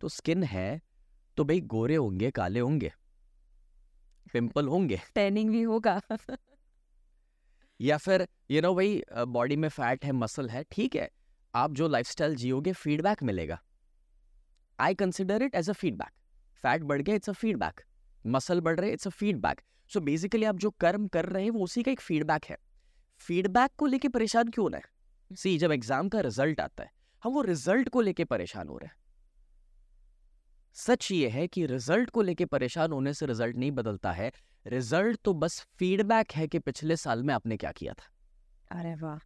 तो 0.00 0.08
स्किन 0.08 0.42
है 0.42 0.80
तो 1.36 1.44
भाई 1.44 1.60
गोरे 1.60 1.96
होंगे, 1.96 2.30
काले 2.30 2.60
होंगे 2.60 2.92
पिंपल 4.32 4.68
होंगे। 4.68 5.00
टैनिंग 5.14 5.50
भी 5.50 5.62
होगा। 5.62 6.00
या 7.80 7.96
फिर 7.98 8.26
यू 8.50 8.62
नो 8.62 8.74
भाई 8.74 9.02
बॉडी 9.28 9.56
में 9.56 9.68
फैट 9.68 10.04
है 10.04 10.12
मसल 10.14 10.48
है, 10.48 10.64
ठीक 10.64 10.96
है, 10.96 11.08
आप 11.54 11.72
जो 11.72 11.88
लाइफस्टाइल 11.88 12.34
जियोगे 12.36 12.72
फीडबैक 12.74 13.22
मिलेगा। 13.22 13.60
I 14.78 14.94
consider 14.94 15.42
it 15.42 15.54
as 15.54 15.70
a 15.70 15.72
feedback 15.74 16.10
fat 16.64 16.82
बढ़ 16.82 17.02
गया 17.02 17.14
इट्स 17.14 17.30
अ 17.30 17.32
फीडबैक 17.34 17.80
मसल 18.24 18.60
बढ़ 18.60 18.80
रहे 18.80 18.90
it's 18.92 19.06
a 19.06 19.10
feedback 19.12 19.60
so 19.90 20.00
basically 20.00 20.44
आप 20.44 20.56
जो 20.56 20.70
कर्म 20.80 21.06
कर 21.08 21.26
रहे 21.26 21.42
हैं, 21.42 21.50
वो 21.50 21.64
उसी 21.64 21.82
का 21.82 21.90
एक 21.90 22.00
फीडबैक 22.00 22.44
है। 22.44 22.56
फीडबैक 23.20 23.70
को 23.78 23.86
लेके 23.86 24.08
परेशान 24.08 24.48
क्यों 24.48 24.68
ना 24.70 24.76
है? 24.76 24.82
सी 25.30 25.56
जब 25.58 25.72
एग्ज़ाम 25.72 26.08
का 26.08 26.20
रिज़ल्ट 26.20 26.60
आता 26.60 26.82
है, 26.82 26.90
हम 27.22 27.32
वो 27.32 27.42
रिज़ल्ट 27.42 27.88
को 27.88 28.00
लेके 28.00 28.24
परेशान 28.24 28.68
हो 28.68 28.78
रहे 28.78 28.86
हैं। 28.86 28.96
सच 30.76 31.10
ये 31.12 31.28
है 31.28 31.46
कि 31.46 31.66
रिज़ल्ट 31.66 32.10
को 32.10 32.22
लेके 32.22 32.44
परेशान 32.46 32.92
होने 32.92 33.12
से 33.14 33.26
रिज़ल्ट 33.26 33.56
नहीं 33.56 33.70
बदलता 33.72 34.12
है। 34.12 34.30
रिज़ल्ट 34.66 35.20
तो 35.24 35.32
बस 35.34 35.60
फीडबैक 35.78 36.32
है 36.32 36.46
कि 36.48 36.58
पिछले 36.58 36.96
साल 36.96 37.22
में 37.22 37.34
आपने 37.34 37.56
क्या 37.56 37.72
किया 37.72 37.92
था। 37.92 38.78
अरे 38.78 38.94
वाह। 38.94 39.18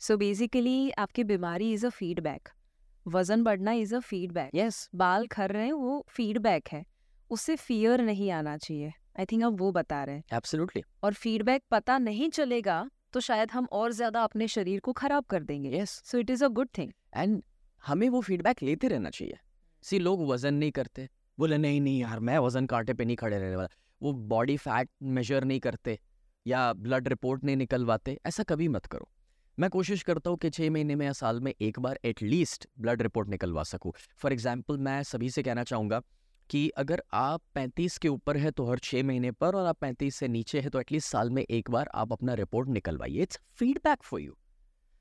सो 0.00 0.16
बेसिकली 0.16 0.90
आपकी 0.98 1.24
बीमारी 1.24 1.72
इज़ 1.72 1.86
अ 1.86 1.88
फीडबैक 1.90 2.48
वज़न 3.06 3.42
बढ़ना 3.44 3.72
इज़ 3.74 3.94
अ 3.94 3.98
फीडबैक 4.00 4.50
यस 4.54 4.88
बाल 4.94 5.26
खर 5.26 5.52
रहे 5.52 5.64
हैं 5.66 5.72
वो 5.74 6.04
फीडबैक 6.08 6.68
है। 6.72 6.84
उससे 7.30 7.56
फियर 7.56 8.00
नहीं 8.02 8.30
आना 8.32 8.56
चाहिए। 8.58 8.92
आई 9.18 9.24
थिंक 9.24 9.42
आप 9.44 9.56
वो 9.60 9.70
बता 9.72 10.02
रहे 10.04 10.16
हैं। 10.16 10.24
एब्सोल्युटली 10.32 10.82
और 11.04 11.14
फीडबैक 11.14 11.62
पता 11.70 11.98
नहीं 11.98 12.28
चलेगा 12.30 12.88
तो 13.12 13.20
शायद 13.20 13.50
हम 13.50 13.66
और 13.72 13.92
ज़्यादा 13.92 14.22
अपने 14.24 14.48
शरीर 14.48 14.80
को 14.80 14.92
खराब 14.92 15.24
कर 15.24 15.42
देंगे। 15.42 15.76
Yes 15.76 15.90
so 16.04 16.18
it 16.18 16.30
is 16.30 16.44
a 16.44 16.48
good 16.50 16.68
thing 16.78 16.92
and 17.16 17.42
हमें 17.84 18.08
वो 18.08 18.20
फीडबैक 18.20 18.62
लेते 18.62 18.88
रहना 18.88 19.10
चाहिए। 19.10 19.38
सी 19.84 19.98
लोग 19.98 20.26
वज़न 20.28 20.54
नहीं 20.54 20.70
करते। 20.70 21.08
बोले 21.38 21.58
नहीं 21.58 21.80
नहीं 21.80 22.00
यार 22.00 22.20
मैं 22.20 22.38
वज़न 22.38 22.66
कांटे 22.66 22.94
पे 22.94 23.04
नहीं 23.04 23.16
खड़े 23.16 23.38
रहने 23.38 23.56
वाला। 23.56 23.68
वो 24.02 24.12
बॉडी 24.12 24.56
फैट 24.56 24.88
मेजर 25.04 25.44
नहीं 25.44 25.60
करते 25.60 25.98
या 26.46 26.72
ब्लड 26.72 27.08
रिपोर्ट 27.08 27.44
नहीं 27.44 27.56
निकलवाते, 27.56 28.18
ऐसा 28.26 28.42
कभी 28.42 28.68
मत 28.68 28.86
करो। 28.86 29.08
मैं 29.58 29.70
कोशिश 29.70 30.02
करता 30.02 30.30
हूँ 30.30 30.38
कि 30.38 30.50
छः 30.50 30.70
महीने 30.70 30.94
में 30.94 31.06
या 31.06 31.12
साल 31.12 31.40
में 31.40 31.52
एक 31.52 31.78
बार 31.80 31.98
एटलीस्ट 32.04 32.66
ब्लड 32.78 33.02
रिपोर्ट 33.02 33.28
निकलवा 33.28 33.62
सकूँ। 33.62 33.92
फॉर 34.18 34.32
एग्ज़ाम्पल 34.32 34.78
मैं 34.78 35.02
सभी 35.02 35.30
से 35.30 35.42
कहना 35.42 35.64
चाहूँगा 35.64 36.00
कि 36.50 36.68
अगर 36.78 37.02
आप 37.14 37.42
35 37.56 37.96
के 37.98 38.08
ऊपर 38.08 38.36
है 38.36 38.50
तो 38.50 38.70
हर 38.70 38.78
छः 38.78 39.02
महीने 39.02 39.30
पर 39.32 39.54
और 39.54 39.66
आप 39.66 39.78
35 39.80 40.16
से 40.16 40.28
नीचे 40.28 40.60
है 40.60 40.70
तो 40.70 40.80
एटलीस्ट 40.80 41.08
साल 41.08 41.30
में 41.30 41.42
एक 41.42 41.70
बार 41.70 41.88
आप 41.94 42.12
अपना 42.12 42.34
रिपोर्ट 42.34 42.68
निकलवाइए। 42.68 43.22
इट्स 43.22 43.40
फीडबैक 43.52 44.02
फॉर 44.02 44.20
यू 44.20 44.36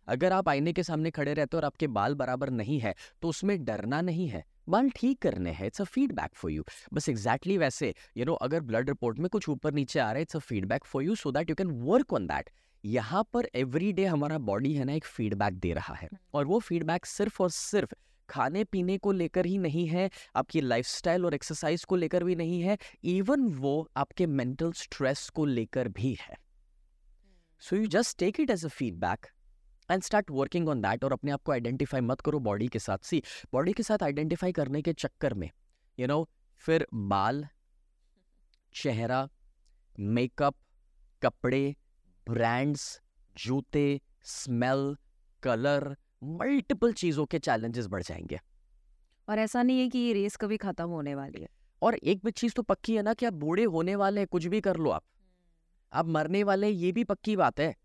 अगर 0.07 0.33
आप 0.33 0.49
आईने 0.49 0.73
के 0.73 0.83
सामने 0.83 1.11
खड़े 1.11 1.33
रहते 1.33 1.57
हो 1.57 1.59
और 1.59 1.65
आपके 1.65 1.87
बाल 1.89 2.15
बराबर 2.15 2.49
नहीं 2.51 2.79
है 2.79 2.93
तो 3.21 3.27
उसमें 3.27 3.63
डरना 3.65 4.01
नहीं 4.01 4.27
है। 4.27 4.43
बाल 4.69 4.89
ठीक 4.89 5.21
करने 5.21 5.51
हैं 5.51 5.67
it's 5.67 5.81
a 5.81 5.85
feedback 5.85 6.35
for 6.35 6.51
you 6.51 6.63
बस 6.93 7.09
एग्जैक्टली 7.09 7.53
exactly 7.53 7.59
वैसे 7.59 7.87
यू 7.87 7.93
you 8.15 8.25
नो 8.25 8.31
know, 8.31 8.43
अगर 8.43 8.61
ब्लड 8.61 8.89
रिपोर्ट 8.89 9.19
में 9.19 9.29
कुछ 9.29 9.49
ऊपर 9.49 9.73
नीचे 9.73 9.99
आ 9.99 10.03
रहा 10.03 10.13
है 10.13 10.21
it's 10.21 10.35
a 10.35 10.39
feedback 10.39 10.85
for 10.85 11.03
you 11.03 11.15
so 11.15 11.31
that 11.31 11.49
you 11.49 11.55
can 11.55 11.71
work 11.83 12.13
on 12.13 12.27
that 12.27 12.49
यहाँ 12.83 13.23
पर 13.33 13.47
एवरी 13.55 13.91
डे 13.93 14.05
हमारा 14.05 14.37
बॉडी 14.47 14.73
है 14.73 14.85
ना 14.85 14.93
एक 14.93 15.05
फीडबैक 15.05 15.53
दे 15.59 15.73
रहा 15.73 15.93
है। 15.93 16.09
और 16.33 16.45
वो 16.45 16.59
फीडबैक 16.59 17.05
सिर्फ़ 17.05 17.41
और 17.43 17.49
सिर्फ़ 17.49 17.93
खाने 18.29 18.63
पीने 18.63 18.97
को 18.97 19.11
लेकर 19.11 19.45
ही 19.45 19.57
नहीं 19.57 19.87
है 19.87 20.09
आपकी 20.35 20.61
लाइफस्टाइल 20.61 21.25
और 21.25 21.33
एक्सरसाइज 21.33 21.83
को 21.83 21.95
लेकर 21.95 22.23
भी 22.23 22.35
नहीं 22.35 22.61
है 22.61 22.77
इवन 23.05 23.47
वो 23.55 23.87
आपके 23.97 24.25
मेंटल 24.27 24.71
स्ट्रेस 24.73 25.29
को 25.29 25.45
लेकर 25.45 25.87
भी 25.89 26.17
है। 26.21 26.37
So 27.63 27.75
you 27.75 27.87
just 27.87 28.17
take 28.19 28.39
it 28.39 28.49
as 28.49 28.65
a 28.65 28.69
feedback 28.69 29.25
and 29.91 30.03
start 30.03 30.31
working 30.31 30.69
on 30.69 30.81
that 30.81 31.03
और 31.03 31.13
अपने 31.13 31.31
आप 31.31 31.43
को 31.43 31.51
आइडेंटिफाई 31.51 32.01
मत 32.01 32.21
करो 32.21 32.39
बॉडी 32.39 32.67
के 32.67 32.79
साथ। 32.79 32.97
सी 32.97 33.23
बॉडी 33.53 33.73
के 33.73 33.83
साथ 33.83 34.03
आइडेंटिफाई 34.03 34.51
करने 34.51 34.81
के 34.81 34.93
चक्कर 34.93 35.33
में 35.33 35.47
यू 35.47 36.05
you 36.05 36.15
नो 36.15 36.21
know, 36.21 36.33
फिर 36.57 36.87
बाल 36.93 37.47
चेहरा 38.75 39.29
मेकअप 39.99 40.55
कपड़े 41.23 41.75
ब्रांड्स 42.29 43.01
जूते 43.37 44.01
स्मेल 44.23 44.97
कलर 45.43 45.95
मल्टीपल 46.23 46.93
चीज़ों 46.93 47.25
के 47.25 47.39
चैलेंजेस 47.39 47.87
बढ़ 47.87 48.03
जाएँगे। 48.03 48.39
और 49.29 49.39
ऐसा 49.39 49.63
नहीं 49.63 49.79
है 49.79 49.89
कि 49.89 49.99
ये 49.99 50.13
रेस 50.13 50.35
कभी 50.35 50.57
खत्म 50.57 50.89
होने 50.89 51.15
वाली 51.15 51.41
है। 51.41 51.47
और 51.81 51.95
एक 51.95 52.21
भी 52.25 52.31
चीज़ 52.31 52.53
तो 52.53 52.61
पक्की 52.61 52.95
है 52.95 53.01
ना 53.01 53.13
कि 53.13 53.25
आप 53.25 53.33
बूढ़े 53.33 53.63
होने 53.63 53.95
वाले 53.95 54.21
हैं 54.21 54.27
कुछ 54.27 54.45
भी 54.45 54.61
कर 54.61 54.77
लो 54.77 54.89
आप। 54.89 55.03
आप 55.93 56.05
मरने 56.05 56.43
वाले 56.43 56.69
ये 56.69 56.91
भी 56.91 57.03
पक्की 57.03 57.35
बात 57.35 57.59
है। 57.59 57.75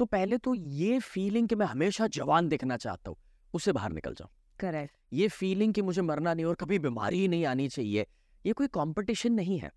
तो 0.00 0.04
पहले 0.06 0.36
तो 0.38 0.54
ये 0.54 0.98
फीलिंग 0.98 1.48
कि 1.48 1.54
मैं 1.54 1.66
हमेशा 1.66 2.06
जवान 2.06 2.48
दिखना 2.48 2.76
चाहता 2.76 3.10
हूँ 3.10 3.16
उससे 3.54 3.72
बाहर 3.72 3.92
निकल 3.92 4.14
जाऊँ। 4.14 4.30
करेक्ट 4.58 4.92
ये 5.12 5.28
फीलिंग 5.28 5.74
कि 5.74 5.82
मुझे 5.82 6.02
मरना 6.02 6.32
नहीं 6.34 6.46
और 6.46 6.54
कभी 6.54 6.78
बीमारी 6.78 7.18
ही 7.20 7.28
नहीं 7.28 7.44
आनी 7.46 7.68
चाहिए 7.68 8.06
ये 8.44 8.52
कोई 8.52 8.66
कंपटीशन 8.66 9.32
नहीं 9.32 9.58
है। 9.58 9.70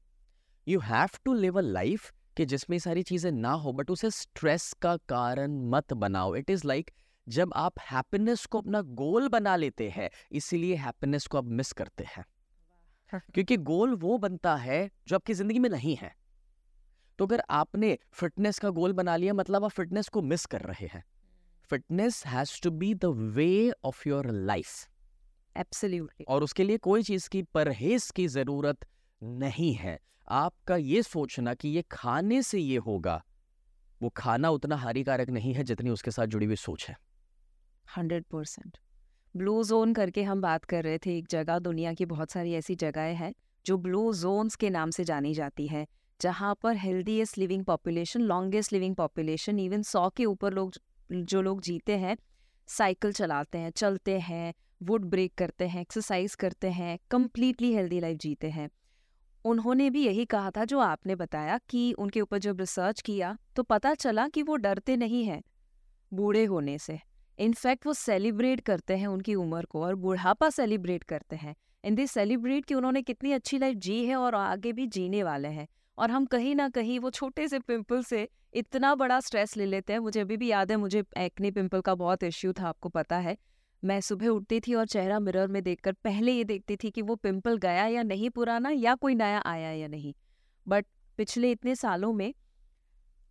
You 0.67 0.79
have 0.79 1.17
to 1.25 1.33
live 1.33 1.57
a 1.57 1.61
life 1.61 2.11
कि 2.37 2.45
जिसमें 2.45 2.77
सारी 2.79 3.03
चीज़ें 3.03 3.31
ना 3.31 3.51
हो 3.51 3.73
बट 3.73 3.89
उसे 3.89 4.09
स्ट्रेस 4.11 4.71
का 4.81 4.95
कारण 5.09 5.59
मत 5.69 5.93
बनाओ। 5.93 6.35
इट 6.35 6.49
इज़ 6.49 6.67
लाइक 6.67 6.91
जब 7.27 7.53
आप 7.55 7.79
हैप्पीनेस 7.91 8.45
को 8.45 8.57
अपना 8.57 8.81
गोल 8.81 9.27
बना 9.27 9.55
लेते 9.55 9.89
हैं 9.89 10.09
इसीलिए 10.31 10.75
हैप्पीनेस 10.75 11.27
को 11.27 11.37
आप 11.37 11.45
मिस 11.51 11.71
करते 11.73 12.03
हैं। 12.07 12.25
क्योंकि 13.33 13.57
गोल 13.57 13.95
वो 13.95 14.17
बनता 14.17 14.55
है 14.55 14.89
जो 15.07 15.15
आपकी 15.15 15.33
ज़िंदगी 15.33 15.59
में 15.59 15.69
नहीं 15.69 15.95
है। 15.95 16.15
तो 17.19 17.25
अगर 17.25 17.43
आपने 17.49 17.97
फिटनेस 18.11 18.59
का 18.59 18.69
गोल 18.69 18.93
बना 18.93 19.15
लिया 19.15 19.33
मतलब 19.33 19.63
आप 19.63 19.71
फिटनेस 19.71 20.07
को 20.07 20.21
मिस 20.21 20.45
कर 20.45 20.61
रहे 20.61 20.87
हैं। 20.87 21.03
Fitness 21.63 22.25
has 22.25 22.61
to 22.61 22.71
be 22.71 22.93
the 22.93 23.05
way 23.05 23.71
of 23.85 24.09
your 24.09 24.31
life. 24.31 24.89
Absolutely. 25.57 26.25
और 26.29 26.43
उसके 26.43 26.63
लिए 26.63 26.77
कोई 26.77 27.03
चीज़ 27.03 27.29
की 27.29 27.43
परहेज 27.43 28.11
की 28.11 28.27
ज़रूरत 28.27 28.85
नहीं 29.21 29.73
है। 29.73 29.99
आपका 30.27 30.75
ये 30.75 31.03
सोचना 31.03 31.53
कि 31.53 31.69
ये 31.69 31.83
खाने 31.91 32.41
से 32.41 32.59
ये 32.59 32.77
होगा 32.77 33.23
वो 34.01 34.09
खाना 34.09 34.49
उतना 34.49 34.75
हानिकारक 34.75 35.29
नहीं 35.29 35.53
है 35.53 35.63
जितनी 35.63 35.89
उसके 35.89 36.11
साथ 36.11 36.25
जुड़ी 36.25 36.45
हुई 36.45 36.55
सोच 36.55 36.85
है। 36.89 36.95
Hundred 37.97 38.23
percent. 38.23 38.77
ब्लू 39.37 39.63
जोन 39.63 39.93
करके 39.93 40.23
हम 40.23 40.41
बात 40.41 40.65
कर 40.65 40.83
रहे 40.83 40.97
थे 40.97 41.17
एक 41.17 41.27
जगह 41.27 41.59
दुनिया 41.59 41.93
की 41.93 42.05
बहुत 42.05 42.31
सारी 42.31 42.53
ऐसी 42.53 42.75
जगहें 42.75 43.15
हैं 43.15 43.33
जो 43.65 43.77
ब्लू 43.77 44.13
जोन्स 44.13 44.55
के 44.55 44.69
नाम 44.69 44.89
से 44.89 45.03
जानी 45.03 45.33
जाती 45.33 45.67
है। 45.67 45.87
जहाँ 46.23 46.53
पर 46.61 46.75
healthiest 46.77 47.37
living 47.37 47.63
population 47.65 48.21
longest 48.23 48.73
living 48.73 48.95
population 48.95 49.57
even 49.59 49.81
सौ 49.83 50.09
के 50.09 50.25
ऊपर 50.25 50.53
लोग 50.53 50.73
जो 51.09 51.41
लोग 51.41 51.61
जीते 51.61 51.97
हैं 51.97 52.15
साइकिल 52.69 53.11
चलाते 53.11 53.57
हैं, 53.57 53.71
चलते 53.71 54.17
हैं 54.19 54.53
वुड 54.81 55.05
ब्रेक 55.05 55.33
करते 55.37 55.67
हैं 55.67 55.81
एक्सरसाइज 55.81 56.35
करते 56.35 56.69
हैं 56.71 56.97
कम्प्लीटली 57.11 57.73
हेल्दी 57.73 57.99
लाइफ 57.99 58.17
जीते 58.17 58.49
हैं। 58.49 58.69
उन्होंने 59.45 59.89
भी 59.89 60.05
यही 60.05 60.25
कहा 60.25 60.51
था 60.51 60.65
जो 60.65 60.79
आपने 60.81 61.15
बताया 61.15 61.57
कि 61.69 61.91
उनके 61.95 62.21
ऊपर 62.21 62.37
जब 62.39 62.59
रिसर्च 62.59 63.01
किया 63.01 63.35
तो 63.55 63.63
पता 63.65 63.93
चला 63.95 64.27
कि 64.27 64.43
वो 64.43 64.55
डरते 64.57 64.95
नहीं 64.97 65.23
हैं, 65.25 65.41
बूढ़े 66.11 66.45
होने 66.45 66.77
से। 66.77 66.99
इनफैक्ट 67.39 67.85
वो 67.87 67.93
सेलिब्रेट 67.95 68.61
करते 68.61 68.97
हैं 68.97 69.07
उनकी 69.07 69.35
उम्र 69.35 69.65
को 69.65 69.83
और 69.83 69.95
बुढ़ापा 69.97 70.49
सेलिब्रेट 70.51 71.03
करते 71.03 71.35
हैं। 71.35 71.55
इन 71.83 71.95
दिस 71.95 72.11
सेलिब्रेट 72.11 72.65
कि 72.65 72.73
उन्होंने 72.73 73.01
कितनी 73.03 73.31
अच्छी 73.33 73.57
लाइफ 73.57 73.77
जी 73.77 74.03
है 74.05 74.15
और 74.15 74.35
आगे 74.37 74.71
भी 74.73 74.87
जीने 74.89 75.23
वाले 75.23 75.47
हैं। 75.49 75.67
और 75.97 76.11
हम 76.11 76.25
कहीं 76.25 76.55
ना 76.55 76.67
कहीं 76.69 76.99
वो 76.99 77.09
छोटे 77.11 77.47
से 77.47 77.59
पिंपल 77.59 78.03
से 78.03 78.27
इतना 78.53 78.93
बड़ा 78.95 79.19
स्ट्रेस 79.19 79.55
ले 79.57 79.65
लेते 79.65 79.93
हैं। 79.93 79.99
मुझे 79.99 80.19
अभी 80.19 80.37
भी 80.37 80.47
याद 80.47 80.71
है, 80.71 80.77
मुझे 80.77 81.03
एक्ने 81.17 81.51
पिंपल 81.51 81.81
का 81.81 81.95
बहुत 81.95 82.23
इश्यू 82.23 82.53
था, 82.53 82.67
आपको 82.67 82.89
पता 82.89 83.17
है। 83.17 83.37
मैं 83.83 83.99
सुबह 84.01 84.27
उठती 84.27 84.59
थी 84.59 84.73
और 84.73 84.85
चेहरा 84.85 85.19
मिरर 85.19 85.47
में 85.47 85.61
देखकर 85.63 85.93
पहले 85.93 86.31
ये 86.31 86.43
देखती 86.43 86.75
थी 86.75 86.89
कि 86.91 87.01
वो 87.01 87.15
पिंपल 87.15 87.57
गया 87.57 87.85
या 87.87 88.03
नहीं 88.03 88.29
पुराना 88.29 88.69
या 88.69 88.95
कोई 88.95 89.15
नया 89.15 89.41
आया 89.45 89.71
या 89.71 89.87
नहीं। 89.87 90.13
बट 90.67 90.85
पिछले 91.17 91.51
इतने 91.51 91.75
सालों 91.75 92.13
में 92.13 92.33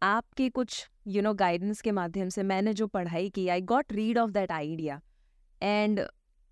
आपके 0.03 0.48
कुछ 0.48 0.88
यू 1.07 1.22
नो 1.22 1.33
गाइडेंस 1.35 1.81
के 1.81 1.90
माध्यम 1.90 2.29
से 2.29 2.42
मैंने 2.42 2.75
जो 2.75 2.87
पढ़ाई 2.87 3.31
की 3.31 3.48
I 3.48 3.61
got 3.62 3.92
rid 3.92 4.18
of 4.18 4.31
that 4.31 4.53
idea 4.53 5.01
and 5.62 6.01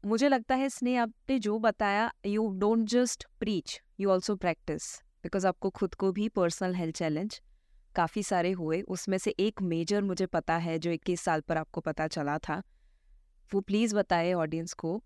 मुझे 0.04 0.28
लगता 0.28 0.54
है 0.54 0.66
इसने 0.66 0.96
आपने 0.96 1.38
जो 1.38 1.58
बताया 1.58 2.10
you 2.26 2.48
don't 2.58 2.88
just 2.88 3.26
preach 3.40 3.80
you 4.00 4.10
also 4.10 4.36
practise 4.36 4.84
because 5.24 5.46
आपको 5.46 5.70
खुद 5.70 5.94
को 5.94 6.10
भी 6.12 6.28
पर्सनल 6.30 6.74
हेल्थ 6.74 6.96
चैलेंज 6.96 7.40
काफ़ी 7.94 8.22
सारे 8.22 8.50
हुए। 8.52 8.80
उसमें 8.88 9.18
से 9.18 9.30
एक 9.40 9.62
मेजर 9.62 10.02
मुझे 10.02 10.26
पता 10.28 10.56
है 10.58 10.78
जो 10.78 10.90
इक्कीस 10.90 11.20
साल 11.20 11.40
पर 11.40 11.56
आपको 11.56 11.80
पता 11.80 12.06
चला 12.08 12.38
था 12.38 12.62
वो 13.52 13.60
प्लीज़ 13.60 13.94
बताए 13.96 14.32
ऑडियंस 14.34 14.72
को 14.72 15.00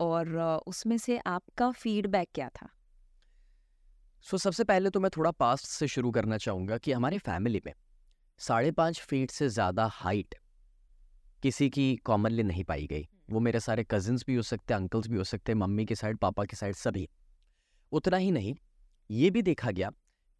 और 0.00 0.36
उसमें 0.66 0.96
से 0.98 1.18
आपका 1.18 1.70
फीडबैक 1.72 2.28
क्या 2.34 2.48
था? 2.48 2.68
सो 4.26 4.36
so, 4.36 4.42
सबसे 4.42 4.64
पहले 4.64 4.90
तो 4.90 5.00
मैं 5.00 5.10
थोड़ा 5.16 5.30
पास्ट 5.30 5.66
से 5.66 5.86
शुरू 5.88 6.10
करना 6.10 6.38
चाहूँगा 6.38 6.78
कि 6.78 6.92
हमारे 6.92 7.18
फैमिली 7.18 7.60
में 7.66 7.72
साढ़े 8.40 8.70
पाँच 8.70 9.00
फीट 9.00 9.30
से 9.30 9.48
ज़्यादा 9.48 9.86
हाइट 9.92 10.34
किसी 11.42 11.68
की 11.70 11.94
कॉमनली 11.96 12.42
नहीं 12.42 12.64
पाई 12.64 12.86
गई। 12.86 13.06
वो 13.30 13.40
मेरे 13.40 13.60
सारे 13.60 13.84
कजिन्स 13.90 14.24
भी 14.26 14.34
हो 14.34 14.42
सकते 14.42 14.74
हैं 14.74 14.80
अंकल्स 14.80 15.08
भी 15.08 15.16
हो 15.16 15.24
सकते 15.24 15.52
हैं 15.52 15.58
मम्मी 15.58 15.84
के 15.84 15.94
साइड 15.94 16.18
पापा 16.18 16.44
के 16.44 16.56
साइड 16.56 16.74
सभी। 16.74 17.08
उतना 17.92 18.16
ही 18.16 18.30
नहीं 18.30 18.54
ये 19.10 19.30
भी 19.30 19.42
देखा 19.42 19.70
गया 19.70 19.90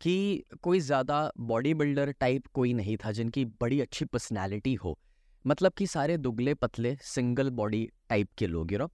कि 0.01 0.45
कोई 0.63 0.81
ज़्यादा 0.81 1.31
बॉडी 1.41 1.73
बिल्डर 1.75 2.11
टाइप 2.21 2.47
कोई 2.55 2.73
नहीं 2.73 2.97
था 2.97 3.13
जिनकी 3.13 3.45
बड़ी 3.61 3.81
अच्छी 3.81 4.05
पर्सनैलिटी 4.05 4.75
हो। 4.75 4.97
मतलब 5.45 5.73
कि 5.73 5.87
सारे 5.87 6.17
दुगले 6.19 6.55
पतले 6.55 6.97
सिंगल 7.05 7.51
बॉडी 7.51 7.85
टाइप 8.09 8.29
के 8.39 8.47
लोग 8.47 8.73
यू 8.73 8.79
नो 8.79 8.91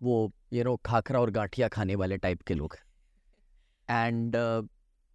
वो 0.00 0.32
यू 0.52 0.64
नो 0.64 0.76
खाखरा 0.86 1.20
और 1.20 1.30
गाठिया 1.30 1.68
खाने 1.68 1.94
वाले 1.94 2.16
टाइप 2.18 2.42
के 2.42 2.54
लोग 2.54 2.76
एंड 3.88 4.36
uh, 4.36 4.68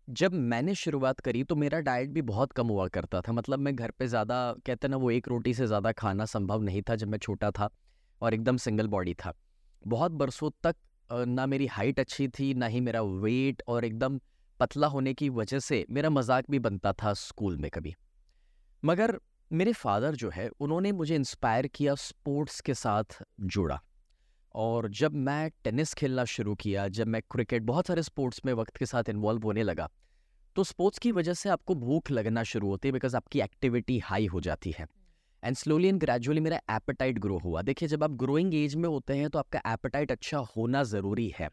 जब 0.08 0.34
मैंने 0.34 0.76
शुरुआत 0.76 1.20
करी 1.20 1.44
तो 1.44 1.56
मेरा 1.56 1.80
डाइट 1.82 2.10
भी 2.10 2.22
बहुत 2.24 2.52
कम 2.52 2.68
हुआ 2.68 2.88
करता 2.88 3.22
था। 3.22 3.32
मतलब 3.34 3.60
मैं 3.60 3.76
घर 3.76 3.92
पे 3.92 4.08
ज़्यादा 4.08 4.36
कहते 4.66 4.88
ना 4.88 4.98
वो 4.98 5.12
एक 5.12 5.28
रोटी 5.28 5.54
से 5.54 5.68
ज़्यादा 5.68 5.92
खाना 5.92 6.26
संभव 6.26 6.62
नहीं 6.62 6.82
था 6.90 6.96
जब 6.96 7.08
मैं 7.08 7.18
छोटा 7.18 7.52
था 7.52 7.70
और 8.22 8.34
एकदम 8.34 8.58
सिंगल 8.58 8.88
बॉडी 8.88 9.14
था। 9.14 9.34
बहुत 9.84 10.12
बरसों 10.12 10.50
तक 10.64 10.76
ना 11.12 11.46
मेरी 11.46 11.68
हाइट 11.68 12.00
अच्छी 12.00 12.28
थी, 12.30 12.54
ना 12.54 12.66
ही 12.66 12.80
मेरा 12.82 13.02
वेट 13.02 13.62
और 13.68 13.86
एकदम 13.86 14.20
पतला 14.60 14.88
होने 14.88 15.14
की 15.14 15.30
वजह 15.32 15.60
से 15.60 15.86
मेरा 15.90 16.10
मज़ाक 16.10 16.46
भी 16.52 16.60
बनता 16.60 16.94
था 16.94 17.14
स्कूल 17.16 17.58
में 17.58 17.70
कभी। 17.72 17.94
मगर 18.84 19.18
मेरे 19.52 19.74
फादर 19.74 20.16
जो 20.16 20.30
है, 20.30 20.50
उन्होंने 20.50 20.92
मुझे 20.92 21.16
इंस्पायर 21.16 21.68
किया 21.68 21.96
स्पोर्ट्स 21.96 22.60
के 22.62 22.74
साथ 22.74 23.22
जोड़ा। 23.42 23.80
और 24.56 24.90
जब 24.92 25.14
मैं 25.16 25.50
टेनिस 25.64 25.94
खेलना 25.94 26.26
शुरू 26.26 26.56
किया, 26.56 26.88
जब 26.88 27.08
मैं 27.08 27.22
क्रिकेट 27.32 27.64
बहुत 27.64 27.88
सारे 27.88 28.04
स्पोर्ट्स 28.04 28.42
में 28.46 28.54
वक्त 28.54 28.78
के 28.78 28.86
साथ 28.86 29.10
इन्वॉल्व 29.10 29.44
होने 29.44 29.64
लगा 29.64 29.90
तो 30.56 30.64
स्पोर्ट्स 30.64 31.00
की 31.00 31.12
वजह 31.12 31.34
से 31.34 31.50
आपको 31.50 31.76
भूख 31.76 32.12
लगना 32.12 32.44
शुरू 32.44 32.68
होती 32.68 32.88
है 32.88 32.92
बिकॉज़ 32.92 33.16
आपकी 33.16 33.40
एक्टिविटी 33.42 33.98
हाई 34.00 34.26
हो 34.26 34.40
जाती 34.42 34.72
है। 34.72 34.88
एंड 35.48 35.56
स्लोली 35.56 35.88
एंड 35.88 36.00
ग्रेजुअली 36.00 36.42
मेरा 36.42 36.58
एपेटाइट 36.72 37.20
ग्रो 37.20 37.38
हुआ। 37.40 37.62
देखिए 37.62 37.90
जब 37.90 38.04
आप 38.04 38.12
ग्रोइंग 38.14 38.54
एज 38.56 38.76
में 38.76 38.88
होते 38.90 39.14
हैं 39.14 39.30
तो 39.30 39.40
आपका 39.40 39.62
एपेटाइट 39.74 40.12
अच्छा 40.12 40.38
होना 40.56 40.82
ज़रूरी 40.84 41.32
है। 41.40 41.50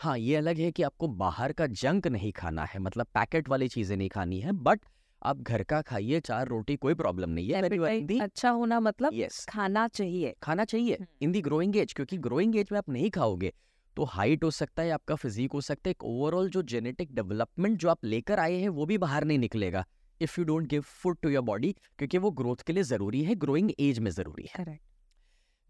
हाँ 0.00 0.16
ये 0.18 0.36
अलग 0.36 0.58
है 0.58 0.70
कि 0.72 0.82
आपको 0.82 1.08
बाहर 1.08 1.52
का 1.52 1.66
जंक 1.66 2.06
नहीं 2.08 2.30
खाना 2.32 2.64
है 2.64 2.80
मतलब 2.80 3.06
पैकेट 3.14 3.48
वाली 3.48 3.68
चीज़ें 3.68 3.96
नहीं 3.96 4.08
खानी 4.08 4.38
है 4.40 4.52
बट 4.52 4.80
आप 5.22 5.40
घर 5.40 5.62
का 5.62 5.80
खाइए 5.82 6.20
चार 6.20 6.48
रोटी 6.48 6.76
कोई 6.76 6.94
प्रॉब्लम 6.94 7.30
नहीं 7.30 7.50
है। 7.50 8.18
अच्छा 8.20 8.50
होना 8.50 8.78
मतलब 8.80 9.12
yes. 9.12 9.44
खाना 9.48 9.86
चाहिए। 9.88 10.34
खाना 10.42 10.64
चाहिए 10.64 10.98
इन 11.22 11.32
दी 11.32 11.40
ग्रोइंग 11.40 11.76
एज 11.76 11.92
क्योंकि 11.92 12.18
ग्रोइंग 12.18 12.56
एज 12.56 12.68
में 12.72 12.78
आप 12.78 12.88
नहीं 12.88 13.10
खाओगे 13.10 13.52
तो 13.96 14.04
हाइट 14.04 14.44
हो 14.44 14.50
सकता 14.50 14.82
है 14.82 14.90
आपका 14.90 15.14
फिजिक 15.14 15.52
हो 15.52 15.60
सकता 15.60 15.88
है 15.88 15.90
एक 15.90 16.04
ओवरऑल 16.04 16.50
जो 16.50 16.62
जेनेटिक 16.62 17.14
डेवलपमेंट 17.14 17.78
जो 17.78 17.88
आप 17.88 18.04
लेकर 18.04 18.38
आए 18.38 18.56
हैं 18.56 18.68
वो 18.68 18.86
भी 18.86 18.98
बाहर 18.98 19.24
नहीं 19.24 19.38
निकलेगा। 19.38 19.84
If 20.22 20.40
you 20.40 20.44
don't 20.44 20.66
give 20.68 20.82
food 20.82 21.16
to 21.22 21.28
your 21.28 21.42
body 21.42 21.74
क्योंकि 21.98 22.18
वो 22.18 22.30
ग्रोथ 22.32 22.62
के 22.66 22.72
लिए 22.72 22.82
ज़रूरी 22.84 23.22
है 23.24 23.34
ग्रोइंग 23.36 23.70
एज 23.80 23.98
में 23.98 24.10
ज़रूरी 24.10 24.48
है। 24.50 24.78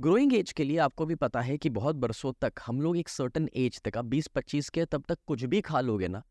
ग्रोइंग 0.00 0.34
एज 0.34 0.52
के 0.52 0.64
लिए 0.64 0.78
आपको 0.78 1.06
भी 1.06 1.14
पता 1.14 1.40
है 1.40 1.56
कि 1.58 1.70
बहुत 1.70 1.96
बरसों 1.96 2.32
तक 2.40 2.60
हम 2.66 2.80
लोग 2.80 2.96
एक 2.96 3.08
सर्टन 3.08 3.48
एज 3.56 3.80
तक 3.80 3.96
आप 3.98 4.04
बीस 4.04 4.26
पच्चीस 4.26 4.68
के 4.68 4.84
तब 4.84 5.04
तक 5.08 5.18
कुछ 5.26 5.44
भी 5.44 5.60
खा 5.60 5.80
लोगे 5.80 6.08
ना 6.08 6.22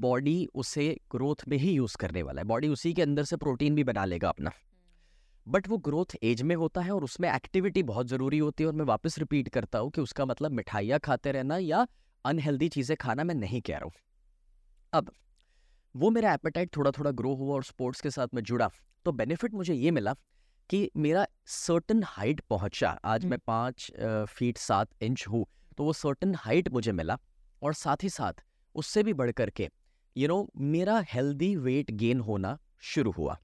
बॉडी 0.00 0.46
उसे 0.54 0.88
ग्रोथ 1.10 1.48
में 1.48 1.56
ही 1.58 1.72
यूज़ 1.72 1.96
करने 1.96 2.22
वाला 2.22 2.40
है। 2.40 2.46
बॉडी 2.48 2.68
उसी 2.68 2.92
के 2.94 3.02
अंदर 3.02 3.24
से 3.24 3.36
प्रोटीन 3.36 3.74
भी 3.74 3.84
बना 3.84 4.04
लेगा 4.04 4.28
अपना। 4.28 4.50
बट 5.46 5.68
वो 5.68 5.78
ग्रोथ 5.78 6.16
एज 6.22 6.42
में 6.42 6.54
होता 6.56 6.80
है 6.80 6.90
और 6.90 7.04
उसमें 7.04 7.28
एक्टिविटी 7.30 7.82
बहुत 7.82 8.06
ज़रूरी 8.06 8.38
होती 8.38 8.64
है 8.64 8.68
और 8.68 8.74
मैं 8.74 8.84
वापस 8.84 9.18
रिपीट 9.18 9.48
करता 9.48 9.78
हूँ 9.78 9.90
कि 9.90 10.00
उसका 10.00 10.24
मतलब 10.24 10.52
मिठाइयाँ 10.52 10.98
खाते 11.00 11.32
रहना 11.32 11.58
या 11.58 11.86
अनहेल्दी 12.24 12.68
चीज़ें 12.68 12.96
खाना 12.96 13.24
मैं 13.24 13.34
नहीं 13.34 13.60
कह 13.60 13.76
रहा 13.76 13.84
हूँ। 13.84 13.92
अब 14.92 15.10
वो 15.94 16.10
मेरा 16.10 16.32
एपेटाइट 16.34 16.76
थोड़ा 16.76 16.90
थोड़ा 16.90 17.10
ग्रो 17.10 17.34
हुआ 17.34 17.54
और 17.54 17.64
स्पोर्ट्स 17.64 18.00
के 18.00 18.10
साथ 18.10 18.34
में 18.34 18.42
जुड़ा 18.42 18.70
तो 19.06 19.12
बेनिफिट 19.12 19.54
मुझे 19.54 19.74
ये 19.74 19.90
मिला 19.90 20.14
कि 20.70 20.90
मेरा 20.96 21.26
सर्टन 21.46 22.02
हाइट 22.06 22.40
पहुँचा। 22.50 22.90
आज 23.04 23.24
मैं 23.24 23.38
पाँच 23.38 23.90
फीट 24.28 24.58
सात 24.58 24.88
इंच 25.02 25.24
हूँ 25.28 25.44
तो 25.78 25.84
वो 25.84 25.92
सर्टन 25.92 26.34
हाइट 26.34 26.68
मुझे 26.68 26.92
मिला 26.92 27.18
और 27.62 27.74
साथ 27.74 28.02
ही 28.02 28.08
साथ 28.08 28.42
उससे 28.74 29.02
भी 29.02 29.12
बढ़ 29.12 29.30
कर 29.30 29.50
के 29.50 29.68
यू 30.16 30.28
नो 30.28 30.46
मेरा 30.56 31.02
हेल्दी 31.08 31.54
वेट 31.56 31.90
गेन 31.90 32.20
होना 32.20 32.58
शुरू 32.82 33.10
हुआ। 33.10 33.38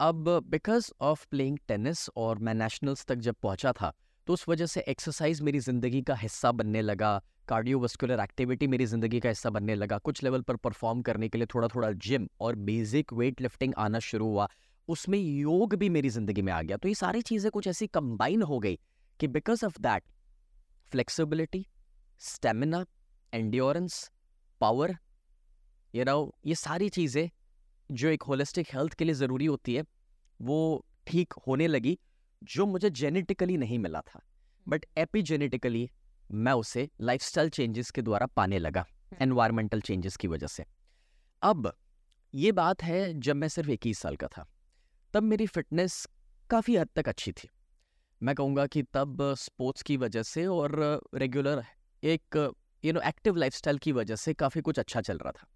अब 0.00 0.28
बिकॉज़ 0.46 0.90
ऑफ़ 1.00 1.26
प्लेइंग 1.30 1.58
टेनिस 1.68 2.08
और 2.16 2.38
मैं 2.38 2.54
नेशनल्स 2.54 3.04
तक 3.04 3.16
जब 3.18 3.36
पहुँचा 3.42 3.72
था 3.72 3.92
तो 4.26 4.32
उस 4.32 4.48
वजह 4.48 4.66
से 4.66 4.80
एक्सरसाइज 4.88 5.40
मेरी 5.40 5.58
ज़िंदगी 5.60 6.02
का 6.02 6.14
हिस्सा 6.14 6.52
बनने 6.52 6.82
लगा 6.82 7.20
कार्डियोवस्कुलर 7.48 8.20
एक्टिविटी 8.20 8.66
मेरी 8.66 8.86
ज़िंदगी 8.86 9.20
का 9.20 9.28
हिस्सा 9.28 9.50
बनने 9.50 9.74
लगा। 9.74 9.98
कुछ 9.98 10.22
लेवल 10.24 10.42
पर 10.42 10.56
परफॉर्म 10.58 11.02
करने 11.02 11.28
के 11.28 11.38
लिए 11.38 11.46
थोड़ा 11.54 11.68
थोड़ा 11.68 11.90
जिम 12.06 12.28
और 12.40 12.56
बेसिक 12.66 13.12
वेट 13.12 13.40
लिफ्टिंग 13.40 13.74
आना 13.78 13.98
शुरू 14.02 14.26
हुआ। 14.26 14.48
उसमें 14.88 15.18
योग 15.18 15.74
भी 15.74 15.88
मेरी 15.88 16.08
ज़िंदगी 16.10 16.42
में 16.42 16.52
आ 16.52 16.60
गया। 16.62 16.76
तो 16.76 16.88
ये 16.88 16.94
सारी 16.94 17.22
चीज़ें 17.22 17.50
कुछ 17.50 17.66
ऐसी 17.66 17.86
कंबाइन 17.88 18.42
हो 18.42 18.58
गई 18.58 18.78
कि 19.20 19.26
because 19.28 19.64
of 19.66 19.80
that 19.80 20.02
flexibility 20.92 21.64
stamina 22.22 22.84
endurance 23.32 24.10
power 24.60 24.96
you 25.94 26.04
know 26.04 26.34
ये 26.46 26.54
सारी 26.56 26.88
चीज़ें 26.90 27.28
जो 27.90 28.08
एक 28.08 28.22
होलिस्टिक 28.22 28.74
हेल्थ 28.74 28.94
के 28.94 29.04
लिए 29.04 29.14
ज़रूरी 29.14 29.46
होती 29.46 29.74
है 29.74 29.84
वो 30.40 30.84
ठीक 31.06 31.32
होने 31.46 31.66
लगी 31.66 31.98
जो 32.42 32.66
मुझे 32.66 32.90
जेनेटिकली 32.92 33.56
नहीं 33.56 33.78
मिला 33.78 34.00
था। 34.00 34.20
बट 34.66 34.84
एपीजेनेटिकली 34.98 35.88
मैं 36.30 36.52
उसे 36.52 36.88
लाइफस्टाइल 37.00 37.48
चेंजेस 37.50 37.90
के 37.90 38.02
द्वारा 38.02 38.26
पाने 38.26 38.58
लगा 38.58 38.84
एनवायरमेंटल 39.20 39.80
चेंजेस 39.80 40.16
की 40.16 40.28
वजह 40.28 40.46
से। 40.46 40.64
अब 41.42 41.72
ये 42.34 42.52
बात 42.52 42.82
है 42.82 43.12
जब 43.14 43.36
मैं 43.36 43.48
सिर्फ़ 43.48 43.70
इक्कीस 43.70 43.98
साल 43.98 44.16
का 44.16 44.26
था 44.28 44.46
तब 45.14 45.22
मेरी 45.22 45.46
फिटनेस 45.46 46.06
काफ़ी 46.50 46.76
हद 46.76 46.88
तक 46.96 47.08
अच्छी 47.08 47.32
थी। 47.32 47.48
मैं 48.20 48.34
कहूँगा 48.34 48.66
कि 48.66 48.82
तब 48.94 49.18
स्पोर्ट्स 49.38 49.82
की 49.82 49.96
वजह 49.96 50.22
से 50.22 50.46
और 50.46 51.00
रेगुलर 51.14 51.64
एक 52.02 52.36
यू 52.84 52.92
नो 52.92 53.00
एक्टिव 53.00 53.36
लाइफस्टाइल 53.36 53.78
की 53.78 53.92
वजह 53.92 54.16
से 54.16 54.34
काफ़ी 54.34 54.60
कुछ 54.60 54.78
अच्छा 54.78 55.00
चल 55.00 55.18
रहा 55.18 55.32
था। 55.32 55.46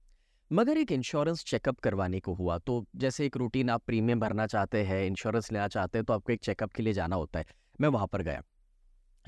मगर 0.51 0.79
एक 0.79 0.93
इंश्योरेंस 0.93 1.45
चेकअप 1.45 1.79
करवाने 1.81 2.21
को 2.21 2.35
हुआ 2.35 2.59
तो 2.59 2.85
जैसे 2.97 3.27
एक 3.27 3.37
रूटीन 3.37 3.71
आप 3.71 3.83
प्रीमियम 3.87 4.21
भरना 4.21 4.47
चाहते 4.47 4.83
हैं 4.85 5.05
इंश्योरेंस 5.07 5.53
लेना 5.53 5.69
चाहते 5.69 5.99
हैं 5.99 6.05
तो 6.05 6.13
आपको 6.13 6.33
एक 6.33 6.41
चेकअप 6.41 6.73
के 6.73 6.83
लिए 6.83 6.93
जाना 6.93 7.17
होता 7.17 7.39
है। 7.39 7.47
मैं 7.81 7.89
वहाँ 7.89 8.07
पर 8.07 8.23
गया। 8.23 8.43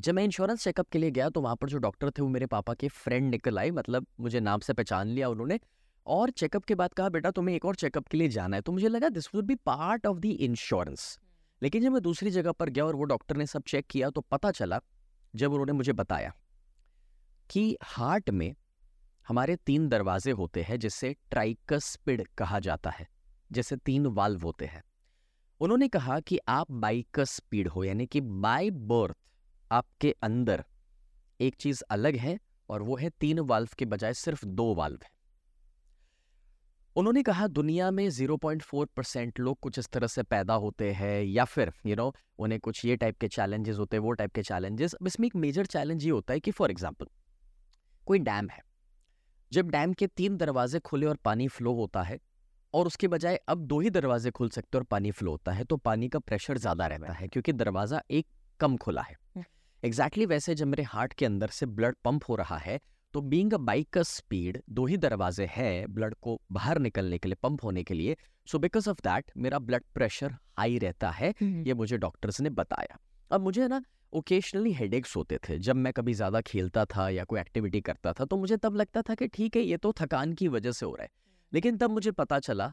जब 0.01 0.15
मैं 0.15 0.25
इंश्योरेंस 0.25 0.65
चेकअप 0.65 0.89
के 0.89 0.99
लिए 0.99 1.11
गया 1.11 1.29
तो 1.29 1.41
वहाँ 1.41 1.57
पर 1.57 1.69
जो 1.69 1.79
डॉक्टर 1.79 2.11
थे 2.11 2.23
वो 2.23 2.29
मेरे 2.29 2.47
पापा 2.47 2.75
के 2.75 2.89
फ्रेंड 2.89 3.31
निकल 3.31 3.59
आए 3.59 3.71
मतलब 3.71 4.07
मुझे 4.21 4.41
नाम 4.41 4.61
से 4.61 4.73
पहचान 4.73 5.09
लिया 5.09 5.29
उन्होंने। 5.29 5.59
और 6.07 6.31
चेकअप 6.31 6.65
के 6.65 6.75
बाद 6.75 6.93
कहा, 6.95 7.09
बेटा, 7.09 7.31
तुम्हें 7.31 7.55
एक 7.57 7.65
और 7.65 7.75
चेकअप 7.75 8.07
के 8.07 8.19
लिए 8.19 8.29
जाना 8.29 8.57
है। 8.57 8.63
तो 8.63 8.73
मुझे 8.73 8.89
लगा 8.89 9.09
this 9.09 9.29
would 9.35 9.45
be 9.45 9.55
part 9.55 10.07
of 10.07 10.19
the 10.19 10.25
insurance 10.25 11.19
लेकिन 11.63 11.83
जब 11.83 11.93
मैं 11.93 12.03
दूसरी 12.03 12.31
जगह 12.31 12.53
पर 12.53 12.71
गया 12.71 12.85
और 12.85 12.97
वो 12.97 13.05
डॉक्टर 13.05 13.37
ने 13.37 13.47
सब 13.47 13.63
चेक 13.63 13.87
किया 13.87 14.11
तो 14.11 14.21
पता 14.21 14.51
चला, 14.51 14.81
जब 15.37 15.53
उन्होंने 15.53 15.73
मुझे 15.73 15.93
बताया 15.93 16.33
कि 17.51 17.77
हार्ट 17.83 18.31
में 18.31 18.55
हमारे 19.29 19.57
तीन 19.57 19.89
दरवाजे 19.89 20.31
होते 20.31 20.63
हैं, 20.63 20.79
जिसे 20.79 21.17
ट्राइकस्पिड 21.31 22.27
कहा 22.39 22.59
जाता 22.59 22.91
है, 22.91 23.07
जैसे 23.53 23.77
तीन 23.77 24.07
वाल्व 24.07 24.43
होते 24.43 24.65
हैं। 24.65 24.83
उन्होंने 25.61 25.89
कहा 25.89 26.21
कि 26.21 26.39
आप 26.49 26.71
बाइकस्पीड 26.71 27.69
हो, 27.69 27.85
यानी 27.85 28.07
कि 28.07 28.21
बाय 28.21 28.71
बर्थ 28.71 29.17
आपके 29.75 30.15
अंदर 30.23 30.65
एक 31.41 31.55
चीज़ 31.55 31.83
अलग 31.91 32.17
है 32.17 32.39
और 32.69 32.83
वो 32.83 32.97
है 32.97 33.11
तीन 33.21 33.41
वाल्व 33.43 33.69
के 33.79 33.85
बजाय 33.85 34.15
सिर्फ़ 34.15 34.45
दो 34.47 34.75
वाल्व 34.75 34.99
है। 35.05 35.13
उन्होंने 36.97 37.23
कहा 37.23 37.47
दुनिया 37.49 37.91
में 37.91 38.09
0.4 38.11 38.87
परसेंट 38.87 39.41
लोग 39.41 39.59
कुछ 39.61 39.79
इस 39.79 39.89
तरह 39.89 40.07
से 40.07 40.23
पैदा 40.23 40.55
होते 40.55 40.91
हैं 40.93 41.23
या 41.23 41.45
फिर 41.45 41.73
यू 41.87 41.91
you 41.91 41.99
नो 41.99 42.05
know, 42.05 42.21
उन्हें 42.39 42.61
कुछ 42.61 42.85
ये 42.85 42.97
टाइप 42.97 43.19
के 43.19 43.29
चैलेंजेस 43.29 43.79
होते 43.79 43.97
हैं 43.97 44.03
वो 44.03 44.13
टाइप 44.13 44.33
के 44.35 44.43
चैलेंजेस 44.43 44.95
अब 44.95 45.07
इसमें 45.07 45.27
एक 45.27 45.37
मेजर 45.37 45.67
चैलेंज 45.67 46.05
ये 46.05 46.11
होता 46.11 46.35
है 46.35 46.41
कि 46.41 46.51
फॉर 46.51 46.71
एग्ज़ाम्पल 46.71 47.07
कोई 48.07 48.19
डैम 48.19 48.49
है 48.51 48.63
जब 49.53 49.71
डैम 49.71 49.93
के 49.93 50.07
तीन 50.07 50.37
दरवाजे 50.37 50.79
खुले 50.81 51.07
और 51.07 51.17
पानी 51.25 51.49
फ्लो 51.49 51.73
होता 51.75 52.03
है 52.03 52.19
और 52.75 52.87
उसके 52.87 53.09
बजाय 53.09 53.41
अब 53.49 53.67
दो 53.67 53.81
ही 53.81 53.91
दरवाजे 53.91 54.31
खुल 54.31 54.49
सकते 54.49 54.79
और 54.79 54.85
पानी 54.85 55.11
फ्लो 55.11 55.31
होता 55.31 55.53
है 55.53 55.65
तो 55.65 55.77
पानी 55.77 56.09
का 56.09 56.19
प्रेशर 56.19 56.59
ज़्यादा 56.59 56.87
रहता 56.87 57.13
है 57.13 57.29
क्योंकि 57.29 57.53
दरवाज़ा 57.53 58.03
एक 58.11 58.27
कम 58.61 58.77
खुला 58.77 59.03
है। 59.03 59.17
एग्जैक्टली 59.85 60.25
exactly 60.25 60.29
वैसे 60.29 60.55
जब 60.55 60.67
मेरे 60.67 60.83
हार्ट 60.83 61.13
के 61.13 61.27
अंदर 61.27 61.49
से 61.49 61.67
ब्लड 61.69 61.95
पंप 62.05 62.25
हो 62.29 62.37
रहा 62.37 62.57
है 62.57 62.79
तो 63.15 63.21
बींग 63.21 63.55
अ 63.55 63.57
बाइक 63.57 63.89
का 63.93 64.03
स्पीड 64.03 64.61
दो 64.71 64.87
ही 64.87 64.97
दरवाजे 64.97 65.47
है 65.47 65.87
ब्लड 65.87 66.15
को 66.15 66.41
बाहर 66.53 66.79
निकलने 66.79 67.19
के 67.19 67.29
लिए 67.29 67.37
पंप 67.43 67.65
होने 67.65 67.83
के 67.85 67.95
लिए। 67.95 68.17
सो 68.49 68.59
बिकॉज़ 68.59 68.89
ऑफ़ 68.91 69.01
दैट 69.05 69.31
मेरा 69.37 69.59
ब्लड 69.59 69.83
प्रेशर 69.95 70.37
हाई 70.59 70.79
रहता 70.79 71.11
है 71.11 71.33
ये 71.43 71.75
मुझे 71.75 71.99
डॉक्टर्स 71.99 72.41
ने 72.41 72.51
बताया। 72.51 72.99
अब 73.31 73.41
मुझे 73.41 73.69
ना 73.69 73.83
ओकेशनली 74.13 74.73
हेडेक्स 74.73 75.17
होते 75.17 75.39
थे 75.49 75.59
जब 75.59 75.77
मैं 75.77 75.93
कभी 75.93 76.15
ज़्यादा 76.15 76.41
खेलता 76.41 76.85
था 76.87 77.09
या 77.09 77.25
कोई 77.25 77.41
एक्टिविटी 77.41 77.81
करता 77.81 78.13
था 78.13 78.25
तो 78.25 78.37
मुझे 78.37 78.57
तब 78.57 78.77
लगता 78.77 79.03
था 79.03 79.15
कि 79.15 79.29
ठीक 79.29 79.57
है 79.57 79.63
ये 79.63 79.77
तो 79.77 79.93
थकान 80.01 80.33
की 80.33 80.49
वजह 80.49 80.73
से 80.73 80.87
हो 80.87 80.95
रहा 80.95 81.03
है। 81.03 81.11
लेकिन 81.53 81.77
तब 81.77 81.91
मुझे 81.91 82.11
पता 82.13 82.39
चला 82.41 82.73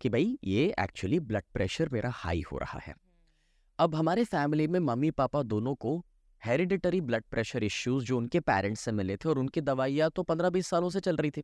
कि 0.00 0.08
भाई 0.08 0.38
ये 0.44 0.72
एक्चुअली 0.80 1.20
ब्लड 1.20 1.44
प्रेशर 1.54 1.88
मेरा 1.88 2.10
हाई 2.14 2.44
हो 2.52 2.58
रहा 2.58 2.80
है। 2.82 2.94
अब 3.78 3.94
हमारे 3.94 4.24
फैमिली 4.24 4.66
में 4.66 4.80
मम्मी 4.80 5.10
पापा 5.10 5.42
दोनों 5.42 5.74
को 5.74 6.02
हेरिडिटरी 6.42 7.00
ब्लड 7.00 7.24
प्रेशर 7.30 7.64
इश्यूज़ 7.64 8.04
जो 8.04 8.16
उनके 8.18 8.40
पेरेंट्स 8.40 8.80
से 8.80 8.92
मिले 8.92 9.16
थे 9.16 9.28
और 9.28 9.38
उनकी 9.38 9.60
दवाइयाँ 9.60 10.10
तो 10.10 10.22
पंद्रह 10.22 10.50
बीस 10.50 10.66
सालों 10.66 10.88
से 10.90 11.00
चल 11.00 11.16
रही 11.16 11.30
थी। 11.30 11.42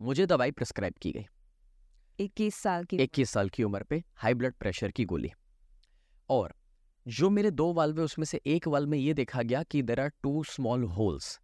मुझे 0.00 0.26
दवाई 0.26 0.50
प्रिस्क्राइब 0.50 0.94
की 1.02 1.12
गई। 1.12 1.24
इक्कीस 2.18 2.54
साल 2.54 2.84
की 2.84 2.96
इक्कीस 2.96 3.30
साल 3.30 3.48
की 3.48 3.62
उम्र 3.62 3.82
पे 3.82 4.02
हाई 4.14 4.34
ब्लड 4.34 4.54
प्रेशर 4.54 4.90
की 4.90 5.04
गोली। 5.04 5.30
और 6.30 6.54
जो 7.06 7.30
मेरे 7.30 7.50
दो 7.50 7.72
वाल्व 7.72 7.98
है 7.98 8.04
उसमें 8.04 8.24
से 8.24 8.40
एक 8.46 8.68
वाल्व 8.68 8.88
में 8.88 8.98
ये 8.98 9.14
देखा 9.14 9.42
गया 9.42 9.62
कि 9.62 9.82
there 9.82 10.00
are 10.00 10.12
two 10.22 10.42
small 10.44 10.84
holes 10.88 11.38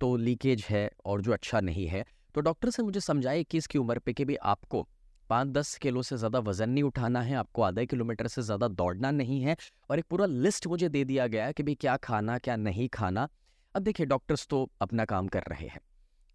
तो 0.00 0.16
लीकेज 0.16 0.64
है 0.68 0.88
और 1.04 1.20
जो 1.20 1.32
अच्छा 1.32 1.60
नहीं 1.60 1.86
है। 1.86 2.04
तो 2.34 2.40
डॉक्टर 2.40 2.70
से 2.70 2.82
मुझे 2.82 3.00
समझाया 3.00 3.40
इक्कीस 3.40 3.66
की 3.66 3.78
उम्र 3.78 3.98
पे 3.98 4.12
कि 4.12 4.24
भी 4.24 4.36
आपको 4.36 4.86
पाँच 5.32 5.48
दस 5.48 5.76
किलो 5.78 6.02
से 6.02 6.16
ज़्यादा 6.16 6.38
वज़न 6.40 6.70
नहीं 6.70 6.82
उठाना 6.84 7.20
है, 7.22 7.34
आपको 7.34 7.62
आधा 7.62 7.84
किलोमीटर 7.84 8.26
से 8.28 8.42
ज़्यादा 8.42 8.68
दौड़ना 8.70 9.10
नहीं 9.12 9.40
है 9.42 9.56
और 9.90 9.98
एक 9.98 10.04
पूरा 10.10 10.26
लिस्ट 10.26 10.66
मुझे 10.66 10.88
दे 10.88 11.04
दिया 11.04 11.26
गया 11.26 11.46
है 11.46 11.52
कि 11.52 11.62
भाई 11.62 11.74
क्या 11.74 11.96
खाना, 11.98 12.38
क्या 12.38 12.56
नहीं 12.58 12.88
खाना। 12.88 13.28
अब 13.74 13.82
देखिए, 13.82 14.06
डॉक्टर्स 14.06 14.46
तो 14.46 14.68
अपना 14.80 15.04
काम 15.04 15.28
कर 15.28 15.44
रहे 15.48 15.66
हैं 15.66 15.80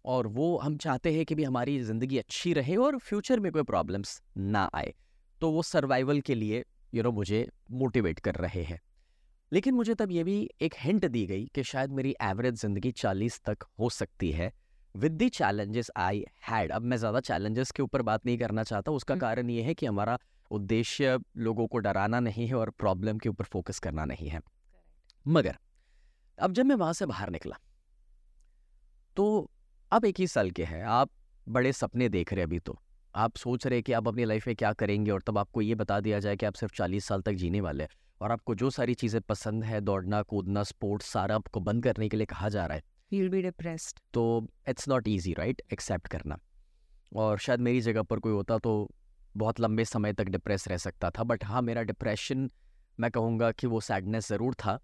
और 0.04 0.26
वो 0.28 0.56
हम 0.58 0.76
चाहते 0.78 1.12
हैं 1.14 1.24
कि 1.24 1.34
भी 1.34 1.44
हमारी 1.44 1.78
ज़िंदगी 1.82 2.18
अच्छी 2.18 2.52
रहे 2.52 2.76
और 2.78 2.98
फ्यूचर 3.00 3.40
में 3.40 3.50
कोई 3.52 3.62
प्रॉब्लम्स 3.64 4.20
ना 4.38 4.68
आए। 4.74 4.92
तो 5.40 5.50
वो 5.50 5.62
सर्वाइवल 5.64 6.20
के 6.20 6.34
लिए, 6.34 6.64
यू 6.94 7.02
नो, 7.02 7.12
मुझे 7.12 7.46
मोटिवेट 7.72 8.20
कर 8.20 8.34
रहे 8.36 8.62
हैं। 8.62 8.80
लेकिन 9.52 9.74
मुझे 9.74 9.94
तब 9.94 10.10
ये 10.12 10.24
भी 10.24 10.48
एक 10.60 10.74
हिंट 10.78 11.06
दी 11.06 11.26
गई 11.26 11.44
कि 11.54 11.62
शायद 11.64 11.90
मेरी 11.90 12.14
एवरेज 12.22 12.54
ज़िंदगी 12.54 12.92
चालीस 12.94 13.40
तक 13.46 13.64
हो 13.80 13.90
सकती 13.90 14.30
है। 14.32 14.52
With 14.94 15.12
the 15.12 15.28
challenges 15.28 15.90
I 15.96 16.24
had 16.48 16.72
अब 16.72 16.82
मैं 16.82 16.96
ज़्यादा 16.96 17.20
चैलेंजेस 17.20 17.70
के 17.70 17.82
ऊपर 17.82 18.02
बात 18.02 18.26
नहीं 18.26 18.38
करना 18.38 18.62
चाहता। 18.64 18.92
उसका 18.92 19.14
हम्म। 19.14 19.20
कारण 19.20 19.50
ये 19.50 19.62
है 19.62 19.74
कि 19.74 19.86
हमारा 19.86 20.18
उद्देश्य 20.50 21.18
लोगों 21.38 21.66
को 21.66 21.78
डराना 21.78 22.20
नहीं 22.20 22.46
है 22.46 22.54
और 22.54 22.70
प्रॉब्लम 22.78 23.18
के 23.18 23.28
ऊपर 23.28 23.44
फोकस 23.44 23.78
करना 23.78 24.04
नहीं 24.04 24.28
है। 24.28 24.40
मगर 25.26 25.56
अब 26.38 26.52
जब 26.52 26.66
मैं 26.66 26.76
वहाँ 26.76 26.92
से 26.92 27.06
बाहर 27.06 27.30
निकला 27.30 27.56
तो 29.16 29.50
अब 29.92 30.04
एक 30.04 30.20
ही 30.20 30.26
साल 30.26 30.50
के 30.50 30.64
हैं। 30.64 30.82
आप 30.84 31.10
बड़े 31.46 31.72
सपने 31.72 32.08
देख 32.08 32.32
रहे 32.32 32.42
अभी 32.42 32.58
तो। 32.58 32.78
आप 33.14 33.36
सोच 33.36 33.66
रहे 33.66 33.82
कि 33.82 33.92
आप 33.92 34.08
अपनी 34.08 34.24
लाइफ 34.24 34.46
में 34.46 34.54
क्या 34.56 34.72
करेंगे 34.72 35.10
और 35.10 35.22
तब 35.22 35.38
आपको 35.38 35.62
ये 35.62 35.74
बता 35.74 36.00
दिया 36.00 36.18
जाए 36.20 36.36
कि 36.36 36.46
आप 36.46 36.54
सिर्फ़ 36.54 36.74
चालीस 36.74 37.04
साल 37.04 37.22
तक 37.22 37.32
जीने 37.34 37.60
वाले 37.60 37.84
हैं। 37.84 37.90
और 38.20 38.32
आपको 38.32 38.54
जो 38.54 38.70
सारी 38.70 38.94
चीज़ें 38.94 39.20
पसंद 39.22 39.64
है 39.64 39.80
दौड़ना 39.80 40.22
कूदना 40.22 40.62
स्पोर्ट्स 40.64 41.06
सारा 41.06 41.34
आपको 41.34 41.60
बंद 41.60 41.84
करने 41.84 42.08
के 42.08 42.16
लिए 42.16 42.26
कहा 42.26 42.48
जा 42.48 42.66
रहा 42.66 42.76
है। 42.76 42.82
You'll 43.12 43.32
be 43.34 43.42
depressed. 43.42 44.00
तो 44.14 44.48
it's 44.68 44.88
not 44.88 45.08
easy 45.08 45.32
right 45.32 45.62
accept 45.72 46.08
करना। 46.08 46.38
और 47.16 47.38
शायद 47.38 47.60
मेरी 47.60 47.80
जगह 47.80 48.02
पर 48.02 48.18
कोई 48.18 48.32
होता 48.32 48.58
तो 48.58 48.90
बहुत 49.36 49.60
लंबे 49.60 49.84
समय 49.84 50.12
तक 50.12 50.24
डिप्रेस 50.24 50.68
रह 50.68 50.76
सकता 50.76 51.10
था। 51.10 51.22
बट 51.22 51.44
हाँ 51.44 51.62
मेरा 51.62 51.82
डिप्रेशन 51.82 52.50
मैं 53.00 53.10
कहूँगा 53.10 53.50
कि 53.52 53.66
वो 53.66 53.80
सैडनेस 53.80 54.28
ज़रूर 54.28 54.54
था। 54.54 54.78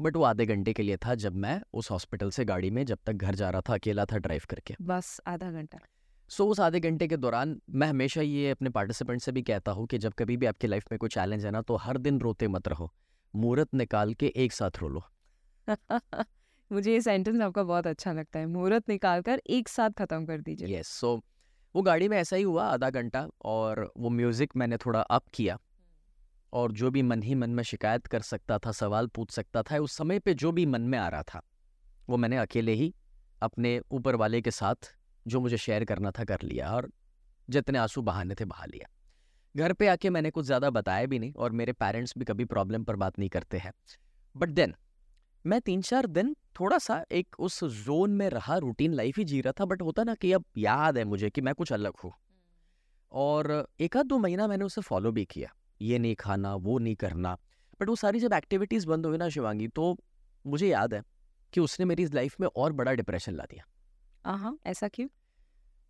बट 0.00 0.16
वो 0.16 0.22
आधे 0.22 0.46
घंटे 0.46 0.72
के 0.72 0.82
लिए 0.82 0.96
था 0.96 1.14
जब 1.14 1.36
मैं 1.36 1.60
उस 1.72 1.90
हॉस्पिटल 1.90 2.30
से 2.30 2.44
गाड़ी 2.44 2.70
में 2.70 2.84
जब 2.86 2.98
तक 3.06 3.12
घर 3.12 3.34
जा 3.34 3.50
रहा 3.50 3.60
था 3.60 3.74
अकेला 3.74 4.04
था 4.04 4.18
ड्राइव 4.18 4.42
करके। 4.50 4.74
बस 4.82 5.20
आधा 5.26 5.50
घंटा। 5.50 5.78
सो 6.30 6.44
so, 6.44 6.50
उस 6.50 6.60
आधे 6.60 6.80
घंटे 6.80 7.08
के 7.08 7.16
दौरान 7.16 7.60
मैं 7.70 7.88
हमेशा 7.88 8.20
ये 8.20 8.50
अपने 8.50 8.70
पार्टिसिपेंट 8.70 9.20
से 9.20 9.32
भी 9.32 9.42
कहता 9.42 9.72
हूँ 9.72 9.86
कि 9.86 9.98
जब 9.98 10.12
कभी 10.12 10.36
भी 10.36 10.46
आपकी 10.46 10.66
लाइफ 10.66 10.84
में 10.92 10.98
कोई 10.98 11.08
चैलेंज 11.08 11.44
है 11.44 11.50
ना 11.50 11.62
तो 11.62 11.76
हर 11.76 11.98
दिन 11.98 12.20
रोते 12.20 12.48
मत 12.48 12.68
रहो। 12.68 12.92
मुहूर्त 13.34 13.74
निकाल 13.74 14.14
के 14.14 14.32
एक 14.36 14.52
साथ 14.52 14.70
रो 14.78 14.88
लो। 14.88 15.02
मुझे 16.70 16.92
ये 16.92 17.00
सेंटेंस 17.00 17.40
आपका 17.40 17.62
बहुत 17.62 17.86
अच्छा 17.86 18.12
लगता 18.12 18.38
है। 18.38 18.46
मुहूर्त 18.46 18.88
निकाल 18.88 19.22
कर 19.22 19.40
एक 19.48 19.68
साथ 19.68 19.90
खत्म 19.90 20.24
कर 20.26 20.40
दीजिए। 20.40 20.78
यस 20.78 20.88
सो 20.90 21.20
वो 21.74 21.82
गाड़ी 21.82 22.08
में 22.08 22.16
ऐसा 22.18 22.36
ही 22.36 22.42
हुआ 22.42 22.64
आधा 22.64 22.90
घंटा 22.90 23.26
और 23.44 23.90
वो 23.96 24.10
म्यूज़िक 24.10 24.56
मैंने 24.56 24.76
थोड़ा 24.76 25.00
अप 25.00 25.22
किया। 25.34 25.58
और 26.52 26.72
जो 26.72 26.90
भी 26.90 27.02
मन 27.02 27.22
ही 27.22 27.34
मन 27.34 27.50
में 27.50 27.62
शिकायत 27.62 28.06
कर 28.06 28.20
सकता 28.20 28.58
था, 28.58 28.72
सवाल 28.72 29.06
पूछ 29.06 29.30
सकता 29.30 29.62
था, 29.62 29.78
उस 29.78 29.96
समय 29.96 30.18
पे 30.18 30.34
जो 30.34 30.52
भी 30.52 30.66
मन 30.66 30.80
में 30.80 30.98
आ 30.98 31.08
रहा 31.08 31.22
था, 31.22 31.42
वो 32.08 32.16
मैंने 32.16 32.36
अकेले 32.36 32.72
ही 32.72 32.92
अपने 33.42 33.80
ऊपर 33.90 34.16
वाले 34.16 34.40
के 34.42 34.50
साथ 34.50 34.92
जो 35.26 35.40
मुझे 35.40 35.56
शेयर 35.56 35.84
करना 35.84 36.10
था 36.10 36.24
कर 36.24 36.42
लिया 36.42 36.70
और 36.70 36.90
जितने 37.48 37.78
आँसू 37.78 38.02
बहाने 38.02 38.34
थे 38.34 38.44
बहा 38.44 38.64
लिया। 38.64 38.88
घर 39.54 39.72
पे 39.72 39.86
आके 39.88 40.10
मैंने 40.10 40.30
कुछ 40.30 40.46
ज़्यादा 40.46 40.70
बताया 40.70 41.06
भी 41.06 41.18
नहीं 41.18 41.32
और 41.32 41.52
मेरे 41.52 41.72
पेरेंट्स 41.72 42.14
भी 42.18 42.24
कभी 42.24 42.44
प्रॉब्लम 42.44 42.84
पर 42.84 42.96
बात 42.96 43.18
नहीं 43.18 43.28
करते 43.28 43.58
हैं। 43.58 43.72
बट 44.34 44.48
देन 44.48 44.74
मैं 45.46 45.60
तीन 45.60 45.82
चार 45.82 46.06
दिन 46.06 46.36
थोड़ा 46.60 46.78
सा 46.78 47.04
एक 47.12 47.36
उस 47.38 47.64
जोन 47.64 48.10
में 48.10 48.28
रहा 48.30 48.56
रूटीन 48.56 48.94
लाइफ 48.94 49.18
ही 49.18 49.24
जी 49.24 49.40
रहा 49.40 49.52
था 49.60 49.64
बट 49.64 49.82
होता 49.82 50.04
ना 50.04 50.14
कि 50.14 50.32
अब 50.32 50.44
याद 50.56 50.98
है 50.98 51.04
मुझे 51.04 51.30
कि 51.30 51.40
मैं 51.40 51.54
कुछ 51.54 51.72
अलग 51.72 51.92
हूँ। 52.04 52.12
और 53.12 53.68
एक 53.80 53.96
आध 53.96 54.06
दो 54.06 54.18
महीना 54.18 54.46
मैंने 54.46 54.64
उसे 54.64 54.80
फॉलो 54.80 55.12
भी 55.12 55.24
किया 55.24 55.52
ये 55.80 55.98
नहीं 55.98 56.14
खाना 56.14 56.54
वो 56.54 56.78
नहीं 56.78 56.94
करना 56.94 57.36
बट 57.80 57.88
वो 57.88 57.96
सारी 57.96 58.20
जब 58.20 58.32
एक्टिविटीज़ 58.32 58.86
बंद 58.86 59.06
हुई 59.06 59.18
ना 59.18 59.28
शिवांगी 59.28 59.68
तो 59.68 59.96
मुझे 60.44 60.68
याद 60.68 60.94
है 60.94 61.02
कि 61.52 61.60
उसने 61.60 61.86
मेरी 61.86 62.06
लाइफ 62.06 62.40
में 62.40 62.48
और 62.56 62.72
बड़ा 62.72 62.92
डिप्रेशन 62.92 63.34
ला 63.34 63.44
दिया। 63.44 63.64
हाँ 64.24 64.58
ऐसा 64.66 64.88
क्यों? 64.88 65.08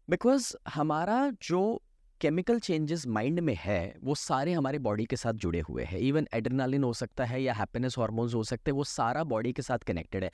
बिकॉज़ 0.09 0.55
हमारा 0.69 1.31
जो 1.43 1.83
केमिकल 2.21 2.59
चेंजेस 2.61 3.07
माइंड 3.07 3.41
में 3.41 3.55
है, 3.59 3.95
वो 4.05 4.15
सारे 4.15 4.53
हमारे 4.53 4.79
बॉडी 4.79 5.05
के 5.05 5.17
साथ 5.17 5.33
जुड़े 5.33 5.61
हुए 5.61 5.85
हैं। 5.85 5.99
इवन 5.99 6.27
एड्रेनालिन 6.35 6.83
हो 6.85 6.93
सकता 6.93 7.25
है 7.25 7.43
या 7.43 7.53
हैप्पीनेस 7.55 7.99
हार्मोन्स 7.99 8.35
हो 8.35 8.43
सकते 8.45 8.71
हैं, 8.71 8.77
वो 8.77 8.85
सारा 8.85 9.25
बॉडी 9.25 9.53
के 9.53 9.63
साथ 9.63 9.79
कनेक्टेड 9.79 10.25
है। 10.25 10.31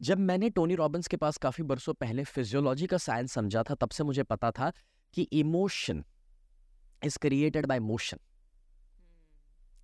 जब 0.00 0.18
मैंने 0.18 0.50
टोनी 0.50 0.74
रॉबिन्स 0.74 1.08
के 1.08 1.16
पास 1.16 1.36
काफ़ी 1.36 1.64
बरसों 1.64 1.94
पहले 1.94 2.24
फिजियोलॉजी 2.24 2.86
का 2.86 2.96
साइंस 2.98 3.32
समझा 3.32 3.62
था, 3.62 3.74
तब 3.74 3.90
से 3.90 4.04
मुझे 4.04 4.22
पता 4.22 4.50
था 4.50 4.72
कि 5.14 5.22
emotion 5.22 6.04
is 7.02 7.18
created 7.18 7.66
by 7.66 7.80
motion 7.80 8.18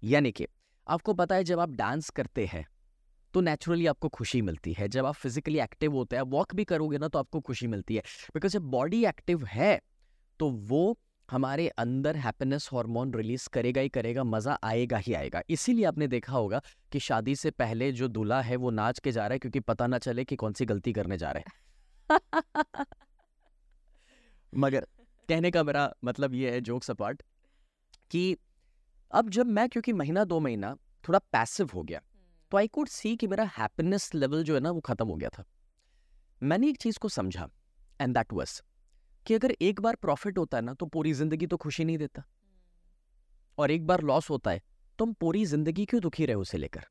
यानी 0.02 0.32
कि 0.32 0.46
आपको 0.86 1.14
पता 1.14 1.34
है, 1.34 1.44
जब 1.44 1.60
आप 1.60 1.70
डांस 1.70 2.10
करते 2.10 2.46
हैं 2.46 2.66
तो 3.34 3.40
नेचुरली 3.40 3.86
आपको 3.86 4.08
खुशी 4.08 4.42
मिलती 4.42 4.72
है। 4.72 4.88
जब 4.88 5.06
आप 5.06 5.14
फिजिकली 5.14 5.58
एक्टिव 5.58 5.92
होते 5.92 6.16
हैं 6.16 6.22
वॉक 6.28 6.54
भी 6.54 6.64
करोगे 6.64 6.98
ना 6.98 7.08
तो 7.08 7.18
आपको 7.18 7.40
खुशी 7.40 7.66
मिलती 7.66 7.96
है। 7.96 8.02
बिकॉज़ 8.34 8.52
जब 8.52 8.62
बॉडी 8.70 9.04
एक्टिव 9.06 9.44
है 9.44 9.80
तो 10.40 10.50
वो 10.50 10.98
हमारे 11.30 11.66
अंदर 11.78 12.16
हैप्पीनेस 12.16 12.68
हार्मोन 12.72 13.12
रिलीज़ 13.14 13.48
करेगा 13.48 13.80
ही 13.80 13.88
करेगा, 13.88 14.24
मज़ा 14.24 14.58
आएगा 14.64 14.96
ही 14.98 15.14
आएगा। 15.14 15.42
इसीलिए 15.50 15.84
आपने 15.84 16.06
देखा 16.08 16.32
होगा 16.32 16.60
कि 16.92 17.00
शादी 17.00 17.34
से 17.36 17.50
पहले 17.52 17.90
जो 17.92 18.08
दूल्हा 18.08 18.40
है 18.40 18.56
वो 18.56 18.70
नाच 18.70 18.98
के 18.98 19.12
जा 19.12 19.22
रहा 19.22 19.32
है 19.32 19.38
क्योंकि 19.38 19.60
पता 19.62 19.86
ना 19.86 19.98
चले 19.98 20.24
कि 20.24 20.36
कौन 20.36 20.52
सी 20.52 20.64
गलती 20.66 20.92
करने 20.92 21.18
जा 21.18 21.30
रहे 21.30 21.42
हैं। 21.42 22.84
मगर 24.52 24.86
कहने 25.28 25.50
का 25.50 25.62
मेरा 25.62 25.90
मतलब 26.04 26.34
ये 26.34 26.50
है 26.50 26.60
जोक 26.60 26.84
सपाट 26.84 27.22
कि 28.10 28.36
अब 29.10 29.30
जब 29.30 29.46
मैं, 29.46 29.68
क्योंकि 29.68 29.92
महीना 29.92 30.24
दो 30.24 30.40
महीना 30.40 30.74
थोड़ा 31.08 31.18
पैसिव 31.32 31.70
हो 31.74 31.82
गया 31.82 32.00
तो 32.52 32.56
आई 32.56 32.68
कुड 32.68 32.88
सी 32.88 33.14
कि 33.16 33.26
मेरा 33.26 33.44
हैप्पीनेस 33.58 34.10
लेवल 34.14 34.42
जो 34.44 34.54
है 34.54 34.60
ना, 34.60 34.70
वो 34.70 34.80
खत्म 34.80 35.06
हो 35.08 35.14
गया 35.14 35.28
था। 35.28 35.44
मैंने 36.42 36.68
एक 36.68 36.78
चीज़ 36.78 36.98
को 36.98 37.08
समझा 37.10 37.48
एंड 38.00 38.14
दैट 38.14 38.32
वॉज़ 38.32 38.60
कि 39.26 39.34
अगर 39.34 39.54
एक 39.62 39.80
बार 39.80 39.96
प्रॉफिट 39.96 40.38
होता 40.38 40.56
है 40.56 40.62
ना 40.62 40.74
तो 40.74 40.86
पूरी 40.86 41.12
ज़िंदगी 41.14 41.46
तो 41.46 41.56
खुशी 41.56 41.84
नहीं 41.84 41.98
देता। 41.98 42.22
और 43.58 43.70
एक 43.70 43.86
बार 43.86 44.02
लॉस 44.02 44.30
होता 44.30 44.50
है 44.50 44.62
तुम 44.98 45.12
पूरी 45.12 45.44
ज़िंदगी 45.46 45.84
क्यों 45.84 46.00
दुखी 46.02 46.26
रहे 46.26 46.36
उसे 46.36 46.58
लेकर? 46.58 46.84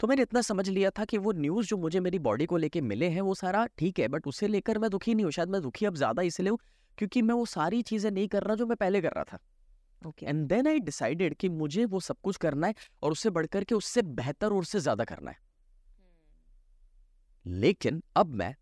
तो 0.00 0.06
मैंने 0.06 0.22
इतना 0.22 0.40
समझ 0.42 0.68
लिया 0.68 0.90
था 0.90 1.04
कि 1.04 1.18
वो 1.18 1.32
न्यूज़ 1.32 1.66
जो 1.66 1.76
मुझे 1.76 2.00
मेरी 2.00 2.18
बॉडी 2.20 2.46
को 2.46 2.56
लेके 2.56 2.80
मिले 2.82 3.08
हैं 3.08 3.20
वो 3.20 3.34
सारा 3.34 3.64
ठीक 3.78 3.98
है 3.98 4.08
बट 4.08 4.26
उसे 4.26 4.48
लेकर 4.48 4.78
मैं 4.78 4.90
दुखी 4.90 5.14
नहीं 5.14 5.24
हूँ। 5.24 5.32
शायद 5.32 5.48
मैं 5.48 5.60
दुखी 5.62 5.86
अब 5.86 5.94
ज़्यादा 5.96 6.22
इसलिए 6.22 6.50
हूँ 6.50 6.58
क्योंकि 6.98 7.22
मैं 7.22 7.34
वो 7.34 7.44
सारी 7.46 7.82
चीज़ें 7.82 8.10
नहीं 8.10 8.28
कर 8.28 8.42
रहा 8.42 8.54
जो 8.56 8.66
मैं 8.66 8.76
पहले 8.76 9.00
कर 9.00 9.12
रहा 9.12 9.24
था। 9.24 9.38
Okay. 10.02 10.26
And 10.26 10.46
then 10.48 10.66
I 10.66 10.80
decided 10.80 11.34
कि 11.34 11.48
मुझे 11.48 11.84
वो 11.84 12.00
सब 12.00 12.16
कुछ 12.22 12.36
करना 12.36 12.66
है 12.66 12.74
और 13.02 13.12
उससे 13.12 13.30
बढ़कर 13.30 13.64
के 13.64 13.74
उससे 13.74 14.02
बेहतर 14.02 14.46
और 14.46 14.58
उससे 14.58 14.80
ज़्यादा 14.80 15.04
करना 15.04 15.30
है। 15.30 15.38
लेकिन 17.46 18.02
अब 18.16 18.34
मैं 18.34 18.54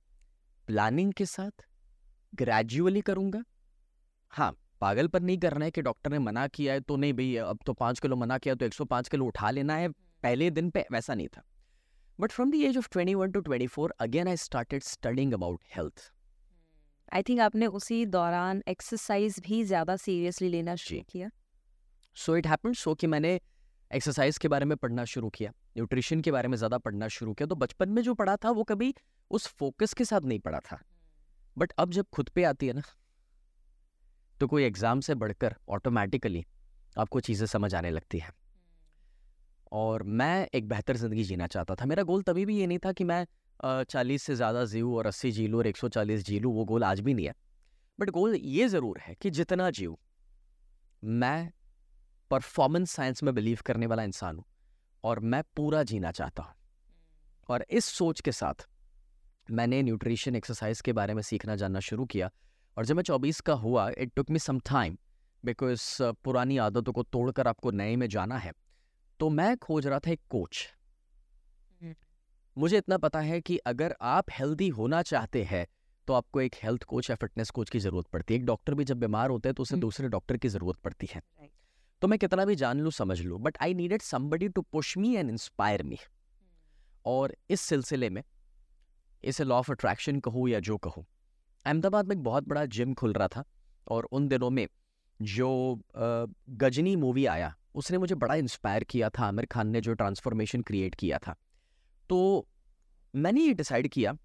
प्लानिंग 0.69 1.13
के 1.13 1.27
साथ 1.27 1.65
ग्रेजुअली 2.35 3.01
करूँगा? 3.01 3.43
हाँ 4.33 4.53
पागल 4.81 5.07
पर 5.09 5.21
नहीं 5.23 5.39
करना 5.39 5.65
है 5.65 5.71
कि 5.71 5.83
डॉक्टर 5.83 6.11
ने 6.11 6.19
मना 6.21 6.47
किया 6.49 6.73
है 6.73 6.81
तो 6.81 6.97
नहीं 6.97 7.13
भाई 7.15 7.35
अब 7.39 7.59
तो 7.67 7.73
पाँच 7.75 8.01
किलो 8.01 8.17
मना 8.17 8.39
किया 8.39 8.55
तो 8.55 8.67
105 8.67 9.09
किलो 9.09 9.27
उठा 9.27 9.51
लेना 9.51 9.77
है 9.77 9.89
पहले 9.89 10.51
दिन 10.51 10.71
पे 10.71 10.85
वैसा 10.93 11.15
नहीं 11.15 11.29
था। 11.29 11.43
But 12.19 12.33
from 12.33 12.51
the 12.51 12.55
age 12.65 12.77
of 12.79 12.89
21 12.89 13.33
to 13.33 13.41
24 13.43 13.91
again 14.01 14.29
I 14.29 14.37
started 14.39 14.83
studying 14.83 15.33
about 15.33 15.61
health 15.77 16.11
I 17.13 17.23
think 17.23 17.41
आपने 17.41 17.67
उसी 17.79 18.05
दौरान 18.09 18.63
एक्सरसाइज 18.69 19.41
भी 19.47 19.63
ज़्यादा 19.65 19.97
सीरियसली 19.97 20.49
लेना 20.49 20.75
शुरू 20.77 21.03
किया। 21.11 21.31
सो 22.17 22.37
इट 22.37 22.47
हैपन 22.47 22.73
सो 22.75 22.95
कि 22.95 23.07
मैंने 23.07 23.39
एक्सरसाइज 23.91 24.39
के 24.39 24.49
बारे 24.49 24.65
में 24.65 24.77
पढ़ना 24.77 25.05
शुरू 25.07 25.29
किया। 25.29 25.51
न्यूट्रिशन 25.77 26.21
के 26.21 26.33
बारे 26.33 26.49
में 26.49 26.57
ज़्यादा 26.57 26.79
पढ़ना 26.79 27.09
शुरू 27.09 27.33
किया। 27.35 27.47
तो 27.47 27.55
बचपन 27.57 27.89
में 27.89 28.03
जो 28.03 28.15
पढ़ा 28.15 28.37
था 28.37 28.51
वो 28.51 28.65
कभी 28.65 28.95
उस 29.31 29.47
फोकस 29.49 29.95
के 29.95 30.05
साथ 30.05 30.21
नहीं 30.23 30.39
पढ़ा 30.39 30.59
था। 30.63 30.81
बट 31.57 31.73
अब 31.79 31.91
जब 31.91 32.07
खुद 32.13 32.29
पे 32.29 32.45
आती 32.45 32.67
है 32.67 32.73
ना 32.73 32.83
तो 34.37 34.47
कोई 34.47 34.65
एग्ज़ाम 34.65 35.01
से 35.01 35.15
बढ़कर 35.15 35.55
ऑटोमेटिकली 35.69 36.45
आपको 36.97 37.21
चीज़ें 37.21 37.47
समझ 37.47 37.75
आने 37.75 37.91
लगती 37.91 38.19
है। 38.19 38.31
और 39.73 40.03
मैं 40.03 40.47
एक 40.55 40.69
बेहतर 40.69 40.97
ज़िंदगी 40.97 41.25
जीना 41.25 41.47
चाहता 41.47 41.75
था। 41.75 41.87
मेरा 41.87 42.03
गोल 42.03 42.23
तभी 42.23 42.45
भी 42.47 42.59
ये 42.59 42.67
नहीं 42.67 42.79
था 42.79 42.93
कि 42.93 43.05
मैं 43.05 43.25
चालीस 43.85 44.23
से 44.23 44.35
ज़्यादा 44.37 44.65
जीऊँ 44.65 44.95
और 44.97 45.07
अस्सी 45.07 45.31
जी 45.33 45.47
लूँ 45.47 45.59
और 45.59 45.67
एक 45.67 45.77
सौ 45.77 45.89
चालीस 45.89 46.25
जी 46.25 46.39
लूँ 46.41 46.53
वो 46.55 46.65
गोल 46.65 46.85
आज 46.85 47.01
भी 47.01 47.15
नहीं 47.15 47.27
है। 47.27 47.35
बट 47.99 48.11
गोल 48.11 48.35
ये 48.35 48.69
ज़रूर 48.69 48.99
है 48.99 49.15
कि 49.15 49.31
जितना 49.31 49.71
जीऊँ, 49.71 49.97
मैं 51.03 51.51
परफॉर्मेंस 52.31 52.91
साइंस 52.91 53.23
में 53.23 53.35
बिलीव 53.35 53.59
करने 53.67 53.87
वाला 53.87 54.03
इंसान 54.03 54.37
हूँ 54.37 54.45
और 55.05 55.21
मैं 55.21 55.43
पूरा 55.57 55.83
जीना 55.85 56.11
चाहता 56.13 56.43
हूँ। 56.43 56.55
और 57.49 57.65
इस 57.71 57.85
सोच 57.87 58.21
के 58.21 58.33
साथ 58.33 58.67
मैंने 59.49 59.83
न्यूट्रिशन 59.83 60.37
एक्सरसाइज 60.37 60.81
के 60.81 60.93
बारे 60.93 61.15
में 61.15 61.23
सीखना 61.23 61.57
जानना 61.57 61.81
शुरू 61.81 62.05
किया 62.07 62.31
और 62.77 62.87
जब 62.87 62.97
मैं 62.97 63.03
चौबीस 63.03 63.41
का 63.41 63.55
हुआ 63.55 63.89
it 63.99 64.13
took 64.17 64.31
me 64.31 64.39
some 64.39 64.59
time 64.67 64.97
because 65.45 65.83
पुरानी 66.25 66.57
आदतों 66.59 66.93
को 66.93 67.03
तोड़कर 67.03 67.49
आपको 67.49 67.71
नए 67.73 67.97
में 67.97 68.09
जाना 68.09 68.39
है। 68.39 68.53
तो 69.21 69.29
मैं 69.31 69.57
खोज 69.57 69.87
रहा 69.87 69.99
था 69.99 70.11
एक 70.11 70.21
कोच 70.31 70.67
हम्म। 71.83 71.95
मुझे 72.57 72.79
इतना 72.79 72.99
पता 72.99 73.21
है 73.21 73.41
कि 73.41 73.57
अगर 73.67 73.95
आप 74.03 74.31
हेल्दी 74.31 74.69
होना 74.71 75.03
चाहते 75.03 75.43
हैं 75.45 75.67
तो 76.09 76.13
आपको 76.13 76.41
एक 76.41 76.55
हेल्थ 76.63 76.83
कोच 76.85 77.11
या 77.11 77.17
फिटनेस 77.17 77.51
कोच 77.51 77.71
की 77.71 77.79
ज़रूरत 77.79 78.07
पड़ती 78.07 78.35
है। 78.35 78.41
एक 78.41 78.47
डॉक्टर 78.47 78.75
भी 78.75 78.85
जब 78.85 78.99
बीमार 78.99 79.31
होते 79.31 79.49
हैं 79.49 79.55
तो 79.55 79.63
उसे 79.63 79.75
हम्म। 79.75 79.81
दूसरे 79.81 80.09
डॉक्टर 80.09 80.37
की 80.37 80.49
ज़रूरत 80.49 80.79
पड़ती 80.85 81.09
है। 81.11 81.23
तो 82.03 82.09
मैं 82.09 82.19
कितना 82.19 82.45
भी 82.45 82.55
जान 82.57 82.81
लूँ 82.81 82.91
समझ 82.93 83.21
लूँ 83.21 83.41
but 83.41 83.59
I 83.63 83.75
needed 83.75 84.03
somebody 84.03 84.49
to 84.49 84.63
push 84.63 84.97
me 84.99 85.15
and 85.17 85.31
inspire 85.31 85.83
me 85.83 85.99
और 87.07 87.35
इस 87.51 87.61
सिलसिले 87.61 88.11
में 88.11 88.23
इसे 89.25 89.45
लॉ 89.45 89.57
ऑफ़ 89.57 89.71
अट्रैक्शन 89.73 90.21
कहूँ 90.21 90.49
या 90.49 90.61
जो 90.61 90.77
कहूँ। 90.79 91.05
अहमदाबाद 91.67 92.09
में 92.09 92.17
एक 92.17 92.23
बहुत 92.23 92.49
बड़ा 92.49 92.65
जिम 92.69 92.95
खुल 92.95 93.13
रहा 93.13 93.29
था 93.29 93.45
और 93.87 94.05
उन 94.05 94.29
दिनों 94.29 94.51
में 94.51 94.67
जो 95.21 95.49
गजनी 95.97 96.97
मूवी 96.97 97.27
आया 97.27 97.55
उसने 97.75 97.99
मुझे 97.99 98.15
बड़ा 98.15 98.35
इंस्पायर 98.35 98.85
किया 98.85 99.09
था 99.11 99.25
आमिर 99.27 99.47
खान 99.47 99.69
ने 99.69 99.81
जो 99.81 99.95
ट्रांसफॉर्मेशन 99.95 100.63
क्रिएट 100.63 100.95
किया 100.95 101.19
था। 101.19 101.35
तो 102.11 102.47
मैंने 103.15 103.41
ये 103.41 103.55
डिसाइड 103.55 103.89
किया 103.89 104.17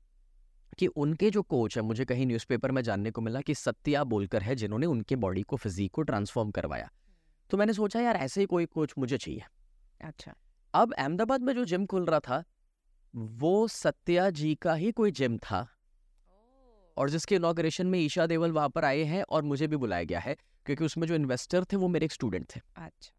कि 0.79 0.88
उनके 0.88 1.29
जो 1.29 1.41
कोच 1.43 1.77
है 1.77 1.83
मुझे 1.83 2.05
कहीं 2.05 2.25
न्यूज़पेपर 2.25 2.71
में 2.71 2.81
जानने 2.81 3.12
को 3.12 3.21
मिला 3.21 3.41
कि 3.41 3.55
सत्या 3.55 4.03
बोलकर 4.05 4.43
है 4.43 4.55
जिन्होंने 4.55 4.85
उनके 4.85 5.15
बॉडी 5.15 5.41
को 5.41 5.55
फिजिक 5.55 5.91
को 5.91 6.01
ट्रांसफॉर्म 6.01 6.51
करवाया। 6.51 6.89
तो 7.49 7.57
मैंने 7.57 7.73
सोचा 7.73 8.01
यार 8.01 8.15
ऐसे 8.17 8.41
ही 8.41 8.47
कोई 8.47 8.65
कोच 8.65 8.93
मुझे 8.97 9.17
चाहिए। 9.17 9.43
अच्छा। 10.01 10.33
अब 10.73 10.93
अहमदाबाद 10.93 11.41
में 11.41 11.53
जो 11.53 11.65
जिम 11.65 11.85
खुल 11.85 12.05
रहा 12.05 12.19
था 12.19 12.43
वो 13.15 13.67
सत्या 13.67 14.30
जी 14.30 14.56
का 14.56 14.74
ही 14.74 14.91
कोई 14.91 15.12
जिम 15.12 15.38
था। 15.38 15.67
और 16.98 17.10
जिसके 17.10 17.36
इनॉग्रेशन 17.36 17.88
में 17.88 18.00
ईशा 18.00 18.26
देवल 18.28 18.52
वहाँ 18.52 18.69
पर 18.69 18.86
आए 18.86 19.04
हैं 19.04 19.24
और 19.24 19.43
मुझे 19.43 19.67
भी 19.67 19.78
बुलाया 19.78 20.04
गया 20.04 20.19
है 20.19 20.36
क्योंकि 20.65 20.84
उसमें 20.84 21.08
जो 21.08 21.15
इन्वेस्टर 21.15 21.63
थे 21.63 21.76
वो 21.76 21.88
मेरे 21.88 22.06
एक 22.06 22.12
स्टूडेंट 22.12 22.45
थे। 22.56 22.62
अच्छा। 22.76 23.12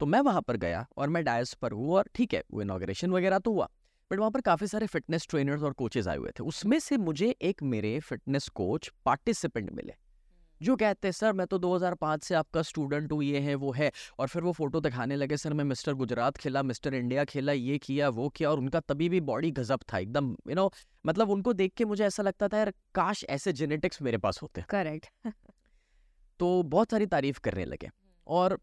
तो 0.00 0.06
मैं 0.06 0.20
वहाँ 0.20 0.42
पर 0.42 0.56
गया 0.56 0.86
और 0.96 1.08
मैं 1.08 1.24
डायस 1.24 1.54
पर 1.54 1.72
हूँ 1.72 1.94
और 1.94 2.08
ठीक 2.14 2.34
है 2.34 2.42
वो 2.50 2.62
इनॉग्रेशन 2.62 3.10
वगैरह 3.10 3.38
तो 3.38 3.52
हुआ 3.52 3.68
बट 4.10 4.18
वहाँ 4.18 4.30
पर 4.30 4.40
काफ़ी 4.40 4.66
सारे 4.66 4.86
फिटनेस 4.86 5.26
ट्रेनर्स 5.30 5.62
और 5.62 5.72
कोचेज 5.72 6.08
आए 6.08 6.16
हुए 6.16 6.30
थे। 6.30 6.44
उसमें 6.44 6.78
से 6.78 6.96
मुझे 6.96 7.28
एक 7.42 7.62
मेरे 7.62 7.98
फिटनेस 8.00 8.48
कोच 8.48 8.90
पार्टिसिपेंट 9.04 9.70
मिले। 9.70 9.94
जो 10.62 10.76
कहते 10.76 11.08
हैं 11.08 11.12
सर 11.12 11.32
मैं 11.32 11.46
तो 11.46 11.58
2005 11.58 12.22
से 12.22 12.34
आपका 12.34 12.62
स्टूडेंट 12.62 13.12
हूँ 13.12 13.22
ये 13.24 13.40
है 13.40 13.54
वो 13.54 13.72
है। 13.72 13.90
और 14.18 14.28
फिर 14.28 14.42
वो 14.42 14.52
फ़ोटो 14.52 14.80
दिखाने 14.80 15.16
लगे 15.16 15.36
सर 15.36 15.52
मैं 15.52 15.64
मिस्टर 15.64 15.94
गुजरात 15.94 16.36
खेला 16.36 16.62
मिस्टर 16.62 16.94
इंडिया 16.94 17.24
खेला 17.24 17.52
ये 17.52 17.78
किया 17.78 18.08
वो 18.08 18.28
किया। 18.28 18.50
और 18.50 18.58
उनका 18.58 18.80
तभी 18.80 19.08
भी 19.08 19.20
बॉडी 19.20 19.50
गजब 19.50 19.80
था 19.92 19.98
एकदम 19.98 20.30
यू 20.30 20.36
you 20.46 20.56
नो 20.56 20.62
know, 20.62 20.76
मतलब 21.06 21.30
उनको 21.30 21.52
देख 21.52 21.72
के 21.76 21.84
मुझे 21.84 22.04
ऐसा 22.04 22.22
लगता 22.22 22.48
था 22.48 22.58
यार 22.58 22.72
काश 22.94 23.24
ऐसे 23.28 23.52
जेनेटिक्स 23.52 24.02
मेरे 24.02 24.18
पास 24.18 24.42
होते। 24.42 24.64
करेक्ट 24.68 25.06
तो 26.40 26.62
बहुत 26.62 26.90
सारी 26.90 27.06
तारीफ़ 27.06 27.40
करने 27.40 27.64
लगे। 27.64 27.90
और 28.26 28.58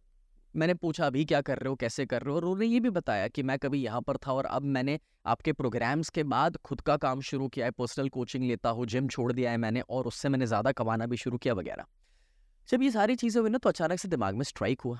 मैंने 0.53 0.73
पूछा, 0.73 1.05
अभी 1.05 1.23
क्या 1.25 1.41
कर 1.41 1.57
रहे 1.57 1.69
हो? 1.69 1.75
कैसे 1.75 2.05
कर 2.05 2.21
रहे 2.21 2.31
हो? 2.31 2.35
और 2.35 2.45
उन्होंने 2.45 2.65
ये 2.65 2.79
भी 2.79 2.89
बताया 2.89 3.27
कि 3.27 3.43
मैं 3.43 3.57
कभी 3.59 3.81
यहाँ 3.81 4.01
पर 4.01 4.17
था 4.17 4.33
और 4.33 4.45
अब 4.45 4.63
मैंने 4.67 4.99
आपके 5.25 5.53
प्रोग्राम्स 5.53 6.09
के 6.09 6.23
बाद 6.25 6.57
खुद 6.57 6.81
का 6.81 6.97
काम 6.97 7.21
शुरू 7.21 7.47
किया 7.47 7.65
है, 7.65 7.71
पर्सनल 7.71 8.09
कोचिंग 8.09 8.43
लेता 8.43 8.69
हूँ, 8.69 8.85
जिम 8.85 9.07
छोड़ 9.07 9.31
दिया 9.33 9.51
है 9.51 9.57
मैंने 9.57 9.81
और 9.81 10.07
उससे 10.07 10.29
मैंने 10.29 10.45
ज़्यादा 10.45 10.71
कमाना 10.71 11.05
भी 11.05 11.17
शुरू 11.17 11.37
किया 11.37 11.53
वगैरह। 11.53 11.85
जब 12.69 12.81
ये 12.83 12.91
सारी 12.91 13.15
चीज़ें 13.15 13.41
हुई 13.41 13.49
ना 13.49 13.57
तो 13.57 13.69
अचानक 13.69 13.99
से 13.99 14.07
दिमाग 14.07 14.35
में 14.35 14.43
स्ट्राइक 14.43 14.81
हुआ 14.81 14.99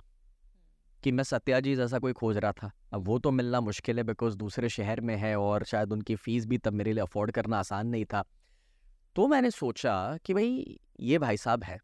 कि 1.04 1.12
मैं 1.12 1.24
सत्याजी 1.24 1.76
जैसा 1.76 2.00
कोई 2.00 2.14
खोज 2.14 2.38
रहा 2.38 2.52
था। 2.54 2.72
अब 2.94 3.08
वो 3.08 3.20
तो 3.20 3.32
मिलना 3.32 3.62
मुश्किल 3.62 3.98
है 3.98 4.04
बिकॉज़ 4.04 4.36
दूसरे 4.38 4.70
शहर 4.70 5.02
में 5.02 5.16
है 5.16 5.36
और 5.36 5.64
शायद 5.64 5.92
उनकी 5.92 6.16
फ़ीस 6.16 6.46
भी 6.46 6.58
तब 6.58 6.74
मेरे 6.74 6.94
लिए 6.94 7.04
अफोर्ड 7.04 7.32
करना 7.32 7.60
आसान 7.60 7.88
नहीं 7.88 8.06
था। 8.06 8.24
तो 9.16 9.28
मैंने 9.28 9.52
सोचा 9.52 10.18
कि 10.26 10.34
भाई, 10.34 10.80
ये 11.00 11.18
भाई 11.20 11.38
साहब 11.38 11.64
है। 11.64 11.80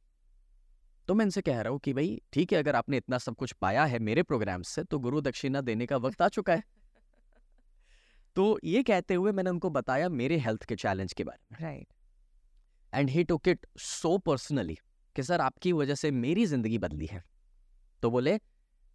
तो 1.08 1.14
मैं 1.14 1.26
इनसे 1.26 1.42
कह 1.42 1.62
रहा 1.62 1.72
हूँ 1.72 1.80
कि 1.80 1.94
भाई 1.94 2.22
ठीक 2.34 2.54
है 2.54 2.60
अगर 2.60 2.76
आपने 2.76 2.98
इतना 2.98 3.18
सब 3.18 3.36
कुछ 3.36 3.52
पाया 3.52 3.86
है 3.86 4.00
मेरे 4.00 4.24
प्रोग्राम 4.24 4.62
से 4.62 4.84
तो 4.84 5.00
गुरु 5.00 5.22
दक्षिणा 5.22 5.62
देने 5.62 5.86
का 5.86 5.98
वक्त 5.98 6.22
आ 6.22 6.28
चुका 6.28 6.54
है। 6.54 6.64
तो 8.36 8.60
ये 8.64 8.84
कहते 8.84 9.14
हुए 9.14 9.32
मैंने 9.32 9.50
उनको 9.50 9.70
बताया 9.70 10.10
मेरे 10.10 10.38
हेल्थ 10.38 10.64
के 10.64 10.76
चैलेंज 10.76 11.14
के 11.14 11.24
बारे 11.24 11.46
में। 11.52 11.60
Right. 11.62 11.88
And 12.94 13.10
he 13.10 13.24
took 13.24 13.48
it 13.48 13.66
so 13.78 14.18
personally 14.18 14.78
कि 15.16 15.24
सर 15.24 15.42
आपकी 15.42 15.74
वजह 15.74 15.96
से 15.96 16.12
मेरी 16.12 16.46
ज़िंदगी 16.46 16.78
बदली 16.78 17.06
है। 17.06 17.24
तो 18.02 18.12
बोले 18.12 18.40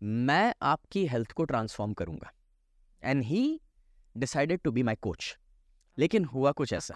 मैं 0.03 0.55
आपकी 0.63 1.07
हेल्थ 1.07 1.33
को 1.33 1.45
ट्रांसफॉर्म 1.45 1.93
करूँगा। 1.93 2.31
And 3.03 3.23
he 3.23 3.61
decided 4.17 4.61
to 4.61 4.71
be 4.73 4.83
my 4.83 4.95
coach. 4.95 5.39
लेकिन 5.99 6.25
हुआ 6.25 6.53
कुछ 6.53 6.73
ऐसा। 6.73 6.95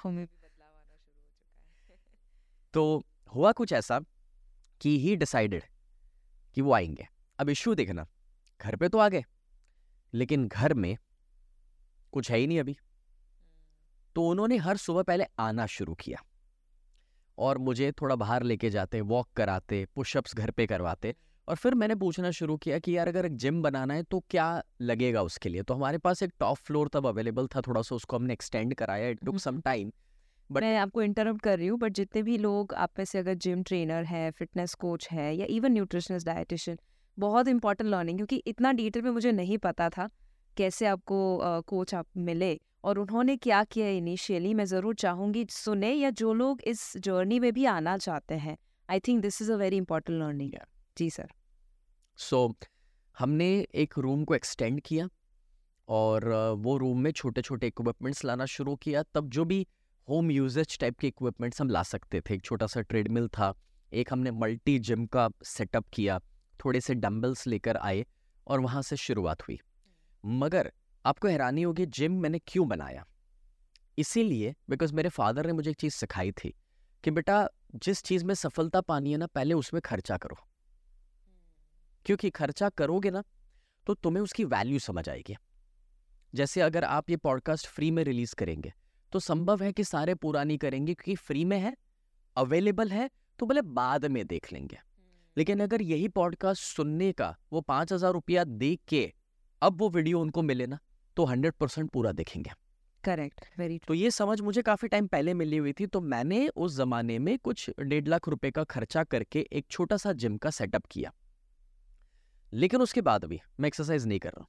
तो 2.74 3.02
हुआ 3.35 3.52
कुछ 3.52 3.72
ऐसा 3.72 4.00
कि 4.80 4.98
ही 5.00 5.16
डिसाइडेड 5.16 5.64
कि 6.54 6.62
वो 6.62 6.72
आएँगे। 6.72 7.06
अब 7.38 7.48
इशू 7.48 7.74
देखना 7.74 8.06
घर 8.60 8.76
पे 8.76 8.88
तो 8.88 8.98
आ 8.98 9.08
गए 9.08 9.24
लेकिन 10.14 10.46
घर 10.48 10.74
में 10.74 10.96
कुछ 12.12 12.30
है 12.30 12.38
ही 12.38 12.46
नहीं 12.46 12.60
अभी। 12.60 12.76
तो 14.16 14.28
उन्होंने 14.28 14.56
हर 14.56 14.76
सुबह 14.76 15.02
पहले 15.02 15.24
आना 15.38 15.66
शुरू 15.66 15.94
किया 15.94 16.22
और 17.38 17.58
मुझे 17.58 17.92
थोड़ा 17.92 18.16
बाहर 18.16 18.42
लेके 18.42 18.70
जाते 18.70 19.00
वॉक 19.00 19.28
कराते 19.36 19.84
पुशअप्स 19.94 20.34
घर 20.34 20.50
पे 20.50 20.66
करवाते 20.66 21.14
और 21.48 21.56
फिर 21.56 21.74
मैंने 21.74 21.94
पूछना 21.94 22.30
शुरू 22.30 22.56
किया 22.56 22.78
कि 22.78 22.96
यार 22.96 23.08
अगर 23.08 23.26
एक 23.26 23.36
जिम 23.36 23.62
बनाना 23.62 23.94
है 23.94 24.02
तो 24.02 24.20
क्या 24.30 24.62
लगेगा 24.80 25.22
उसके 25.22 25.48
लिए? 25.48 25.62
तो 25.62 25.74
हमारे 25.74 25.98
पास 25.98 26.22
एक 26.22 26.32
टॉप 26.38 26.56
फ्लोर 26.56 26.88
तब 26.88 27.06
अवेलेबल 27.06 27.46
था 27.46 27.60
थोड़ा 27.60 27.82
सा 27.82 27.94
उसको 27.94 28.16
हमने 28.16 28.32
एक्सटेंड 28.32 28.74
कराया 28.74 29.08
it 29.08 29.24
took 29.24 29.38
some 29.38 29.60
time 29.60 29.92
But- 30.50 30.62
मैं 30.62 30.76
आपको 30.76 31.02
इंटरप्ट 31.02 31.42
कर 31.42 31.59
रही 31.59 31.66
हूँ 31.66 31.79
बट 31.79 31.92
जितने 31.92 32.23
भी 32.23 32.38
लोग 32.38 32.75
आप 32.75 32.90
में 32.98 33.04
से 33.04 33.18
अगर 33.18 33.35
जिम 33.35 33.62
ट्रेनर 33.62 34.04
है 34.04 34.31
फिटनेस 34.31 34.75
कोच 34.75 35.08
है 35.12 35.37
या 35.37 35.46
इवन 35.48 35.73
न्यूट्रिशनिस्ट 35.73 36.27
डाइटिशियन 36.27 36.79
बहुत 37.18 37.48
इंपॉर्टेंट 37.48 37.90
लर्निंग 37.90 38.18
क्योंकि 38.18 38.37
इतना 38.37 38.73
डिटेल 38.73 39.02
में 39.02 39.10
मुझे 39.10 39.33
नहीं 39.33 39.58
पता 39.58 39.88
था 39.88 40.08
कैसे 40.56 40.87
आपको 40.87 41.40
कोच 41.62 41.94
आप 41.94 42.06
मिले 42.16 42.60
और 42.85 42.98
उन्होंने 42.98 43.37
क्या 43.37 43.64
किया 43.64 43.88
इनिशियली 43.88 44.54
मैं 44.54 44.64
ज़रूर 44.64 44.94
चाहूँगी 44.94 45.46
सुने 45.50 45.92
या 45.92 46.10
जो 46.10 46.33
लोग 46.33 46.62
इस 46.62 46.96
जर्नी 46.96 47.38
में 47.40 47.52
भी 47.52 47.64
आना 47.64 47.96
चाहते 47.98 48.35
हैं। 48.35 48.56
I 48.90 49.00
think 49.00 49.23
this 49.23 49.42
is 49.42 49.52
a 49.52 49.56
very 49.56 49.77
important 49.77 50.18
learning 50.18 50.52
ji 50.98 51.10
sir 51.10 51.29
so 52.18 52.56
हमने 53.18 53.66
एक 53.75 53.94
रूम 53.98 54.25
को 54.25 54.35
एक्सटेंड 54.35 54.81
किया 54.81 55.08
और 55.88 56.29
वो 56.58 56.77
रूम 56.77 57.00
में 57.00 57.10
छोटे 57.10 57.42
छोटे 57.42 57.66
इक्विपमेंट्स 57.66 58.25
लाना 58.25 58.44
शुरू 58.46 58.77
किया। 58.77 59.02
तब 59.14 59.29
जो 59.29 59.44
भी 59.44 59.66
होम 60.09 60.31
यूजेज 60.31 60.79
टाइप 60.79 60.98
के 60.98 61.09
इक्विपमेंट्स 61.09 61.61
हम 61.61 61.69
ला 61.69 61.83
सकते 61.83 62.21
थे। 62.21 62.35
एक 62.35 62.42
छोटा 62.42 62.67
सा 62.67 62.81
ट्रेडमिल 62.81 63.29
था, 63.29 63.54
एक 63.92 64.13
हमने 64.13 64.31
मल्टी 64.31 64.79
जिम 64.79 65.07
का 65.07 65.29
सेटअप 65.44 65.85
किया, 65.92 66.21
थोड़े 66.65 66.81
से 66.81 66.94
डम्बल्स 66.94 67.46
लेकर 67.46 67.77
आए 67.77 68.07
और 68.46 68.61
वहाँ 68.61 68.83
से 68.83 68.96
शुरुआत 68.96 69.42
हुई। 69.42 69.61
मगर 70.25 70.73
आपको 71.07 71.29
हैरानी 71.29 71.63
होगी, 71.63 71.87
जिम 71.87 72.13
मैंने 72.13 72.38
क्यों 72.38 72.69
बनाया? 72.69 73.07
इसीलिए 73.98 74.54
बिकॉज़ 74.71 74.94
मेरे 74.94 75.09
फादर 75.09 75.46
ने 75.46 75.52
मुझे 75.52 75.71
एक 75.71 75.77
चीज़ 75.77 75.94
सिखाई 75.94 76.33
थी 76.33 76.54
कि 77.04 77.11
बेटा, 77.11 77.48
जिस 77.75 78.02
चीज़ 78.02 78.25
में 78.25 78.35
सफलता 78.35 78.81
पानी 78.81 79.11
है 79.11 79.17
ना, 79.17 79.27
पहले 79.27 79.54
उसमें 79.54 79.81
खर्चा 79.81 80.17
करो। 80.17 80.37
क्योंकि 82.04 82.31
खर्चा 82.31 82.69
करोगे 82.69 83.11
ना 83.11 83.23
तो 83.87 83.94
तुम्हें 83.94 84.23
उसकी 84.23 84.44
वैल्यू 84.44 84.79
समझ 84.79 85.09
आएगी। 85.09 85.37
जैसे 86.35 86.61
अगर 86.61 86.85
आप 86.85 87.11
ये 87.11 87.17
पॉडकास्ट 87.17 87.67
फ्री 87.67 87.90
में 87.90 88.04
रिलीज़ 88.04 88.35
करेंगे 88.35 88.73
तो 89.13 89.21
संभव 89.21 89.63
है 89.63 89.73
कि 89.73 89.85
सारे 89.85 90.15
पूरा 90.15 90.42
नहीं 90.44 90.59
करेंगे 90.59 90.94
क्योंकि 90.94 91.15
फ्री 91.17 91.44
में 91.44 91.59
है 91.59 91.75
अवेलेबल 92.37 92.90
है 92.90 93.09
तो 93.38 93.46
बोले 93.46 93.63
बाद 93.63 94.04
में 94.07 94.27
देख 94.27 94.52
लेंगे। 94.52 94.79
लेकिन 95.37 95.61
अगर 95.61 95.83
यही 95.83 96.09
पॉडकास्ट 96.11 96.63
सुनने 96.67 97.11
का 97.13 97.35
वो 97.52 97.61
पाँच 97.63 97.92
हज़ार 97.92 98.13
रुपया 98.13 98.44
दे 98.44 98.75
के 98.88 99.13
अब 99.63 99.81
वो 99.81 99.88
वीडियो 99.90 100.21
उनको 100.21 100.42
मिले 100.42 100.67
ना 100.67 100.79
तो 101.17 101.25
हंड्रेड 101.25 101.54
परसेंट 101.54 101.90
पूरा 101.90 102.13
देखेंगे। 102.13 102.50
करेक्ट 103.04 103.44
वेरी 103.59 103.79
तो 103.79 103.94
ये 103.94 104.11
समझ 104.11 104.40
मुझे 104.40 104.63
काफ़ी 104.63 104.88
टाइम 104.88 105.07
पहले 105.07 105.35
मिली 105.35 105.57
हुई 105.57 105.73
थी 105.73 105.87
तो 105.87 106.00
मैंने 106.02 106.46
उस 106.48 106.77
जमाने 106.77 107.19
में 107.19 107.38
कुछ 107.38 107.71
डेढ़ 107.81 108.09
लाख 108.09 108.29
रुपए 108.29 108.50
का 108.50 108.65
खर्चा 108.65 109.04
करके 109.04 109.46
एक 109.52 109.67
छोटा 109.71 109.96
सा 109.96 110.13
जिम 110.15 110.37
का 110.37 110.50
सेटअप 110.50 110.87
किया। 110.87 111.13
लेकिन 112.52 112.81
उसके 112.81 113.00
बाद 113.00 113.25
भी 113.25 113.40
मैं 113.61 113.67
एक्सरसाइज 113.67 114.07
नहीं 114.07 114.19
कर 114.19 114.31
रहा। 114.31 114.46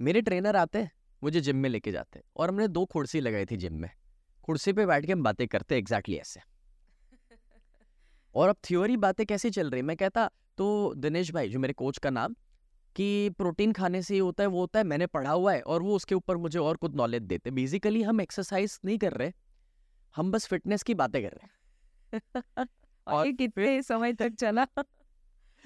मेरे 0.00 0.20
ट्रेनर 0.22 0.56
आते 0.56 0.88
मुझे 1.22 1.40
जिम 1.40 1.56
में 1.56 1.70
लेके 1.70 1.92
जाते 1.92 2.22
और 2.36 2.48
हमने 2.48 2.68
दो 2.68 2.84
कुर्सी 2.84 3.20
लगाई 3.20 3.46
थी 3.46 3.56
जिम 3.56 3.74
में। 3.74 3.90
कुर्सी 4.42 4.72
पे 4.72 4.86
बैठ 4.86 5.06
के 5.06 5.12
हम 5.12 5.22
बातें 5.22 5.48
करते 5.48 5.76
एग्जैक्टली 5.76 6.16
ऐसे। 6.16 6.40
और 8.34 8.48
अब 8.48 8.56
थ्योरी 8.64 8.96
बातें 8.96 9.26
कैसी 9.26 9.50
चल 9.50 9.70
रही 9.70 9.82
मैं 9.82 9.96
कहता 9.96 10.30
तो 10.58 10.94
दिनेश 10.94 11.32
भाई 11.32 11.48
जो 11.48 11.58
मेरे 11.58 11.72
कोच 11.72 11.98
का 11.98 12.10
नाम 12.10 12.34
कि 12.96 13.30
प्रोटीन 13.30 13.72
खाने 13.72 14.02
से 14.02 14.14
ये 14.14 14.20
होता 14.20 14.42
है 14.42 14.46
वो 14.46 14.60
होता 14.60 14.78
है 14.78 14.84
मैंने 14.84 15.06
पढ़ा 15.06 15.30
हुआ 15.30 15.52
है 15.52 15.60
और 15.60 15.82
वो 15.82 15.96
उसके 15.96 16.14
ऊपर 16.14 16.36
मुझे 16.36 16.58
और 16.58 16.76
कुछ 16.76 16.94
नॉलेज 16.94 17.22
देते 17.22 17.50
बेसिकली 17.50 18.02
हम 18.02 18.20
एक्सरसाइज 18.20 18.80
नहीं 18.84 18.98
कर 18.98 19.12
रहे 19.12 19.32
हम 20.16 20.30
बस 20.30 20.46
फिटनेस 20.46 20.82
की 20.82 20.94
बातें 20.94 21.22
कर 21.22 21.32
रहे 21.32 21.46
हैं। 21.46 21.52
और 23.06 23.26
ये 23.26 23.32
कितने 23.32 23.82
समय 23.82 24.12
तक 24.12 24.34
चला? 24.34 24.66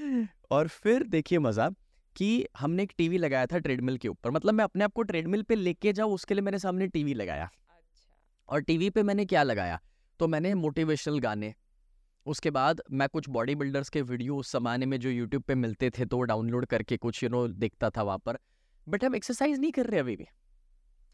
और 0.50 0.68
फिर 0.68 1.02
देखिए 1.02 1.38
मज़ा 1.38 1.70
कि 2.16 2.46
हमने 2.58 2.82
एक 2.82 2.92
टीवी 2.98 3.18
लगाया 3.18 3.46
था 3.46 3.58
ट्रेडमिल 3.58 3.96
के 3.96 4.08
ऊपर। 4.08 4.30
मतलब 4.30 4.54
मैं 4.54 4.64
अपने 4.64 4.84
आप 4.84 4.92
को 4.92 5.02
ट्रेडमिल 5.02 5.42
पे 5.42 5.54
लेके 5.54 5.92
जाऊँ 5.92 6.12
उसके 6.12 6.34
लिए 6.34 6.42
मैंने 6.42 6.58
सामने 6.58 6.86
टीवी 6.86 7.14
लगाया। 7.14 7.44
अच्छा। 7.44 8.14
और 8.48 8.60
टीवी 8.60 8.90
पे 8.90 9.02
मैंने 9.02 9.24
क्या 9.24 9.42
लगाया? 9.42 9.80
तो 10.20 10.28
मैंने 10.28 10.54
मोटिवेशनल 10.54 11.18
गाने। 11.18 11.54
उसके 12.26 12.50
बाद 12.50 12.82
मैं 12.90 13.08
कुछ 13.08 13.28
बॉडी 13.28 13.54
बिल्डर्स 13.54 13.88
के 13.88 14.02
वीडियो 14.02 14.36
उस 14.36 14.52
जमाने 14.52 14.86
में 14.86 15.00
जो 15.00 15.10
यूट्यूब 15.10 15.42
पे 15.42 15.54
मिलते 15.54 15.90
थे 15.90 16.04
तो 16.04 16.20
डाउनलोड 16.22 16.66
करके 16.66 16.96
कुछ 16.96 17.22
यू 17.24 17.28
नो 17.28 17.48
देखता 17.48 17.90
था 17.90 18.02
वहाँ 18.02 18.18
पर। 18.18 18.38
बट 18.88 19.04
हम 19.04 19.14
एक्सरसाइज 19.14 19.58
नहीं 19.58 19.72
कर 19.72 19.86
रहे 19.86 20.00
अभी 20.00 20.16
भी। 20.16 20.26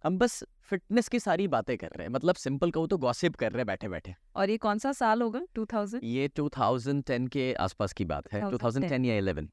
हम 0.04 0.18
बस 0.18 0.44
फिटनेस 0.60 1.08
की 1.08 1.20
सारी 1.20 1.48
बातें 1.48 1.76
कर 1.78 1.86
रहे 1.86 2.06
हैं। 2.06 2.12
मतलब 2.12 2.34
सिंपल 2.34 2.70
कहूँ 2.70 2.88
तो 2.88 2.98
गॉसिप 2.98 3.36
कर 3.36 3.52
रहे 3.52 3.60
हैं 3.60 3.66
बैठे 3.66 3.88
बैठे 3.88 4.14
और 4.36 4.50
ये 4.50 4.56
कौन 4.56 4.78
सा 4.78 4.92
साल 4.92 5.22
होगा? 5.22 5.40
2000 5.54 6.04
ये 6.04 6.28
2010 6.28 7.28
के 7.28 7.52
आसपास 7.54 7.92
की 7.92 8.04
बात 8.04 8.32
है। 8.32 8.40
2010 8.50 9.04
या 9.04 9.20
11 9.20 9.48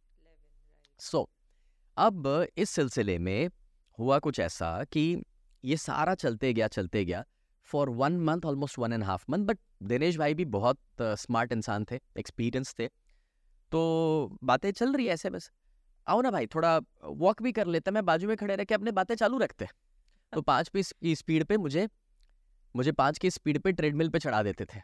सो 0.99 1.17
so, 1.17 1.36
अब 1.97 2.27
इस 2.57 2.69
सिलसिले 2.69 3.17
में 3.19 3.49
हुआ 3.97 4.17
कुछ 4.19 4.39
ऐसा 4.39 4.83
कि 4.83 5.23
ये 5.63 5.77
सारा 5.77 6.13
चलते 6.15 6.53
गया 6.53 6.67
चलते 6.67 7.03
गया। 7.05 7.23
For 7.69 7.89
one 7.91 8.19
month 8.19 8.45
almost 8.45 8.79
one 8.79 8.93
and 8.93 9.03
half 9.03 9.25
month 9.29 9.45
but 9.45 9.59
Dinesh 9.83 10.17
भाई 10.17 10.33
भी 10.33 10.45
बहुत 10.47 10.79
स्मार्ट 11.01 11.51
इंसान 11.51 11.85
थे 11.91 11.99
एक्सपीरियंस 12.19 12.75
थे। 12.79 12.87
तो 13.71 14.37
बातें 14.43 14.71
चल 14.71 14.93
रही 14.93 15.05
है 15.05 15.13
ऐसे 15.13 15.29
बस। 15.29 15.49
आओ 16.07 16.21
ना 16.21 16.31
भाई, 16.31 16.45
थोड़ा 16.45 16.77
वॉक 17.03 17.41
भी 17.41 17.51
कर 17.51 17.67
लेते 17.67 17.91
मैं 17.91 18.05
बाजू 18.05 18.27
में 18.27 18.35
खड़े 18.37 18.55
रह 18.55 18.63
के 18.63 18.75
अपने 18.75 18.91
बातें 18.91 19.15
चालू 19.15 19.37
रखते 19.37 19.67
तो 20.33 20.41
पाँच 20.41 20.69
पीस 20.69 20.91
की 20.93 21.15
स्पीड 21.15 21.43
पे 21.45 21.57
मुझे 21.57 21.87
मुझे 22.75 22.91
पाँच 22.91 23.17
की 23.17 23.29
स्पीड 23.29 23.59
पे 23.59 23.71
ट्रेडमिल 23.71 24.09
पे 24.09 24.19
चढ़ा 24.19 24.41
देते 24.43 24.65
थे। 24.65 24.81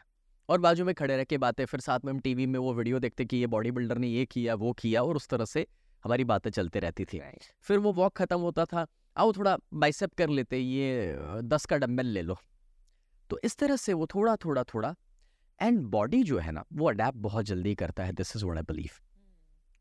और 0.48 0.60
बाजू 0.60 0.84
में 0.84 0.94
खड़े 0.94 1.16
रह 1.16 1.24
के 1.24 1.38
बातें, 1.38 1.64
फिर 1.64 1.80
साथ 1.80 2.00
में 2.04 2.12
हम 2.12 2.18
टीवी 2.20 2.46
में 2.46 2.58
वो 2.58 2.72
वीडियो 2.74 2.98
देखते 2.98 3.24
कि 3.24 3.36
ये 3.36 3.46
बॉडी 3.46 3.70
बिल्डर 3.70 3.98
ने 3.98 4.08
ये 4.08 4.24
किया, 4.26 4.54
वो 4.54 4.72
किया 4.72 5.02
और 5.02 5.16
उस 5.16 5.28
तरह 5.28 5.44
से 5.44 5.66
हमारी 6.04 6.24
बातें 6.24 6.50
चलते 6.50 6.80
रहती 6.80 7.04
थी। 7.04 7.20
फिर 7.60 7.78
वो 7.78 7.92
वॉक 7.92 8.16
खत्म 8.16 8.40
होता 8.40 8.64
था। 8.64 8.86
आओ 9.16 9.32
थोड़ा 9.32 9.56
बाइसेप 9.74 10.14
कर 10.14 10.28
लेते 10.30 10.58
ये 10.58 11.16
दस 11.44 11.66
का 11.66 11.76
डम्बल 11.76 12.06
ले 12.06 12.22
लो। 12.22 12.36
तो 13.30 13.38
इस 13.44 13.56
तरह 13.56 13.76
से 13.76 13.92
वो 13.92 14.06
थोड़ा 14.06 14.36
थोड़ा 14.36 14.62
थोड़ा 14.64 14.94
एंड 15.60 15.80
बॉडी 15.88 16.22
जो 16.22 16.38
है 16.38 16.52
ना 16.52 16.64
वो 16.72 16.88
अडेप्ट 16.88 17.18
बहुत 17.18 17.44
जल्दी 17.44 17.74
करता 17.74 18.04
है। 18.04 18.12
This 18.12 18.36
is 18.36 18.44
what 18.44 18.56
I 18.56 18.62
believe 18.62 19.00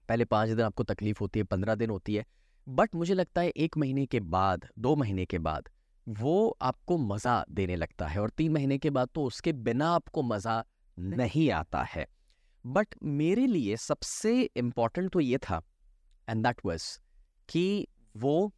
पहले 0.10 0.26
पाँच 0.26 0.50
दिन 0.50 0.62
आपको 0.62 0.84
तकलीफ़ 0.84 1.20
होती 1.20 1.40
है 1.40 1.46
पंद्रह 1.46 1.76
दिन 1.76 1.90
होती 1.90 2.16
है 2.16 2.26
बट 2.68 2.96
मुझे 2.96 3.14
लगता 3.14 3.42
है 3.42 3.50
एक 3.50 3.78
महीने 3.78 4.06
के 4.06 4.20
बाद 4.20 4.68
दो 4.80 4.96
महीने 4.96 5.26
के 5.26 5.40
बाद 5.40 5.70
वो 6.08 6.58
आपको 6.62 6.98
मज़ा 7.00 7.44
देने 7.52 7.76
लगता 7.76 8.08
है। 8.08 8.22
और 8.22 8.30
तीन 8.30 8.52
महीने 8.52 8.78
के 8.78 8.90
बाद 8.90 9.10
तो 9.16 9.24
उसके 9.24 9.54
बिना 9.54 9.90
आपको 9.90 10.22
मज़ा 10.24 10.64
नहीं 10.98 11.50
आता 11.52 11.84
है। 11.86 12.06
बट 12.66 12.96
मेरे 13.04 13.46
लिए 13.48 13.78
सबसे 13.78 14.42
इंपॉर्टेंट 14.44 15.12
तो 15.12 15.20
ये 15.20 15.38
था 15.40 15.62
एंड 16.30 16.44
दैट 16.44 16.62
वाज 16.66 16.86
कि 17.50 17.88
वो 18.16 18.52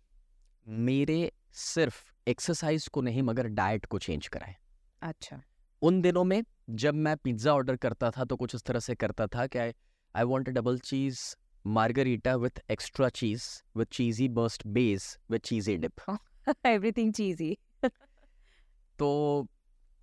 मेरे 0.67 1.31
सिर्फ़ 1.53 2.03
एक्सरसाइज 2.27 2.87
को 2.87 3.01
नहीं 3.01 3.23
मगर 3.23 3.47
डाइट 3.53 3.85
को 3.85 3.99
चेंज 3.99 4.27
कराए 4.27 4.55
अच्छा 5.01 5.41
उन 5.81 6.01
दिनों 6.01 6.23
में 6.23 6.41
जब 6.83 6.93
मैं 6.95 7.15
पिज़्ज़ा 7.17 7.53
ऑर्डर 7.53 7.75
करता 7.75 8.11
था 8.11 8.25
तो 8.25 8.35
कुछ 8.35 8.55
इस 8.55 8.63
तरह 8.63 8.79
से 8.79 8.95
करता 8.95 9.27
था 9.27 9.47
कि 9.47 9.59
I 9.59 10.23
want 10.23 10.49
double 10.49 10.79
cheese 10.79 11.19
margarita 11.65 12.37
with 12.37 12.59
extra 12.69 13.09
cheese, 13.09 13.63
with 13.73 13.89
cheesy 13.89 14.27
burst 14.27 14.71
base, 14.71 15.17
with 15.27 15.41
cheesy 15.41 15.77
dip. 15.77 16.01
Everything 16.65 17.11
cheesy. 17.11 17.55
तो 18.99 19.47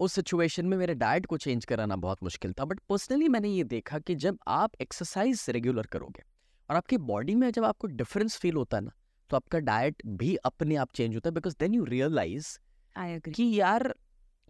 उस 0.00 0.12
सिचुएशन 0.12 0.66
में 0.66 0.76
मेरे 0.76 0.94
डाइट 0.94 1.26
को 1.26 1.36
चेंज 1.36 1.64
कराना 1.64 1.96
बहुत 1.96 2.22
मुश्किल 2.22 2.52
था 2.52 2.64
बट 2.64 2.80
पर्सनली 2.88 3.28
मैंने 3.28 3.48
ये 3.48 3.64
देखा 3.64 3.98
कि 3.98 4.14
जब 4.14 4.38
आप 4.48 4.72
एक्सरसाइज 4.80 5.44
रेगुलर 5.48 5.86
करोगे 5.86 6.22
और 6.72 6.76
आपकी 6.76 6.96
बॉडी 6.98 7.34
में 7.34 7.50
जब 7.50 7.64
आपको 7.64 7.86
डिफरेंस 7.86 8.36
फील 8.36 8.54
होता 8.54 8.76
है 8.76 8.82
ना 8.82 8.92
तो 9.30 9.36
आपका 9.36 9.58
डाइट 9.58 10.02
भी 10.06 10.34
अपने 10.36 10.76
आप 10.76 10.88
चेंज 10.94 11.14
होता 11.14 11.28
है 11.28 11.34
बिकॉज़ 11.34 11.54
देन 11.60 11.74
यू 11.74 11.84
रियलाइज़ 11.84 12.58
कि 13.28 13.60
यार 13.60 13.94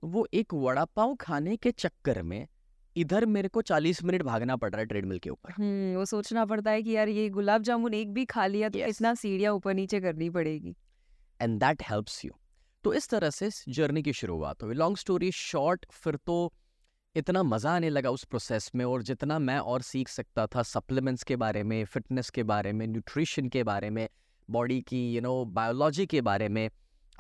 वो 0.05 0.27
एक 0.35 0.55
वड़ा 0.55 0.85
पाव 0.85 1.15
खाने 1.15 1.57
के 1.57 1.71
चक्कर 1.71 2.23
में 2.23 2.47
इधर 2.97 3.27
मेरे 3.27 3.49
को 3.49 3.63
चालीस 3.63 4.03
मिनट 4.05 4.23
भागना 4.23 4.57
पड़ 4.57 4.71
रहा 4.71 4.81
है 4.81 4.87
ट्रेडमिल 4.87 5.19
के 5.19 5.31
ऊपर। 5.31 5.53
हम्म 5.53 5.97
वो 5.97 6.05
सोचना 6.05 6.45
पड़ता 6.45 6.71
है 6.71 6.83
कि 6.83 6.91
यार 6.91 7.09
ये 7.09 7.29
गुलाब 7.29 7.63
जामुन 7.63 7.95
एक 7.95 8.13
भी 8.15 8.25
खा 8.25 8.47
लिया 8.47 8.69
तो 8.69 8.79
yes. 8.79 8.89
इतना 8.89 9.15
सीढ़ियाँ 9.15 9.53
ऊपर 9.55 9.75
नीचे 9.75 10.01
करनी 10.01 10.31
पड़ेगी। 10.31 10.77
एंड 11.41 11.59
दैट 11.61 11.83
हेल्प्स 11.83 12.25
यू 12.25 12.33
तो 12.85 12.95
इस 12.95 13.09
तरह 13.09 13.31
से 13.31 13.51
जर्नी 13.69 14.03
की 14.03 14.13
शुरुआत 14.13 14.63
हुई। 14.63 14.75
लॉन्ग 14.75 14.97
स्टोरी 14.97 15.31
शॉर्ट 15.33 15.87
फिर 15.93 16.17
तो 16.17 16.53
इतना 17.17 17.43
मज़ा 17.43 17.71
आने 17.71 17.91
लगा 17.91 18.11
उस 18.11 18.25
प्रोसेस 18.25 18.71
में 18.75 18.85
और 18.85 19.03
जितना 19.03 19.39
मैं 19.39 19.59
और 19.59 19.83
सीख 19.83 20.09
सकता 20.09 20.47
था 20.47 20.63
सप्लीमेंट्स 20.63 21.23
के 21.23 21.37
बारे 21.37 21.63
में 21.63 21.85
फिटनेस 21.85 22.31
के 22.31 22.43
बारे 22.43 22.73
में 22.73 22.87
न्यूट्रिशन 22.87 23.49
के 23.49 23.65
बारे 23.65 23.91
में 23.91 24.09
बॉडी 24.51 24.81
की 24.81 25.15
यू 25.15 25.21
नो 25.21 25.45
बायोलॉजी 25.45 26.07
के 26.07 26.21
बारे 26.21 26.49
में 26.49 26.71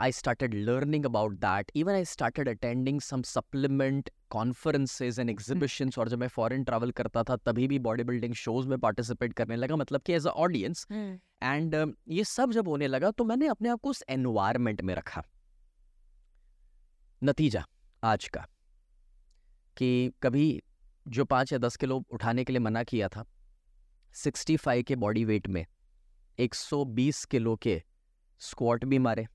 I 0.00 0.12
started 0.12 0.54
learning 0.54 1.04
about 1.04 1.32
that 1.32 1.70
even 1.76 1.92
I 1.92 2.04
started 2.04 2.48
attending 2.48 3.00
some 3.00 3.22
supplement 3.22 4.10
conferences 4.30 5.20
and 5.20 5.30
exhibitions. 5.30 5.98
और 5.98 6.08
जब 6.08 6.18
मैं 6.18 6.28
फॉरेन 6.28 6.64
ट्रैवल 6.64 6.90
करता 6.90 7.22
था 7.22 7.36
तभी 7.36 7.68
भी 7.68 7.78
बॉडी 7.78 8.04
बिल्डिंग 8.04 8.34
शोज़ 8.34 8.68
में 8.68 8.78
पार्टिसिपेट 8.78 9.32
करने 9.32 9.56
लगा 9.56 9.76
मतलब 9.76 10.00
कि 10.00 10.12
एज 10.12 10.26
अ 10.26 10.30
ऑडियंस 10.30 10.86
एंड 10.92 11.94
ये 12.08 12.24
सब 12.24 12.52
जब 12.52 12.68
होने 12.68 12.86
लगा 12.86 13.10
तो 13.10 13.24
मैंने 13.24 13.46
अपने 13.46 13.68
आप 13.68 13.80
को 13.80 13.90
उस 13.90 14.02
एनवायरमेंट 14.08 14.82
में 14.82 14.94
रखा। 14.94 15.24
नतीजा 17.22 17.66
आज 18.02 18.28
का। 18.28 18.46
कि 19.76 20.12
कभी 20.22 20.62
जो 21.06 21.24
पाँच 21.24 21.52
या 21.52 21.58
दस 21.58 21.76
किलो 21.76 22.04
उठाने 22.10 22.44
के 22.44 22.52
लिए 22.52 22.60
मना 22.60 22.82
किया 22.82 23.08
था, 23.08 23.24
सिक्सटी 24.14 24.56
फाइव 24.56 24.82
के 24.82 24.96
बॉडी 24.96 25.24
वेट 25.24 25.48
में 25.48 25.64
एक 26.38 26.54
सौ 26.54 26.84
बीस 26.84 27.24
किलो 27.24 27.56
के 27.56 27.82
स्क्वाट 28.40 28.84
भी 28.84 28.98
मारे 28.98 29.26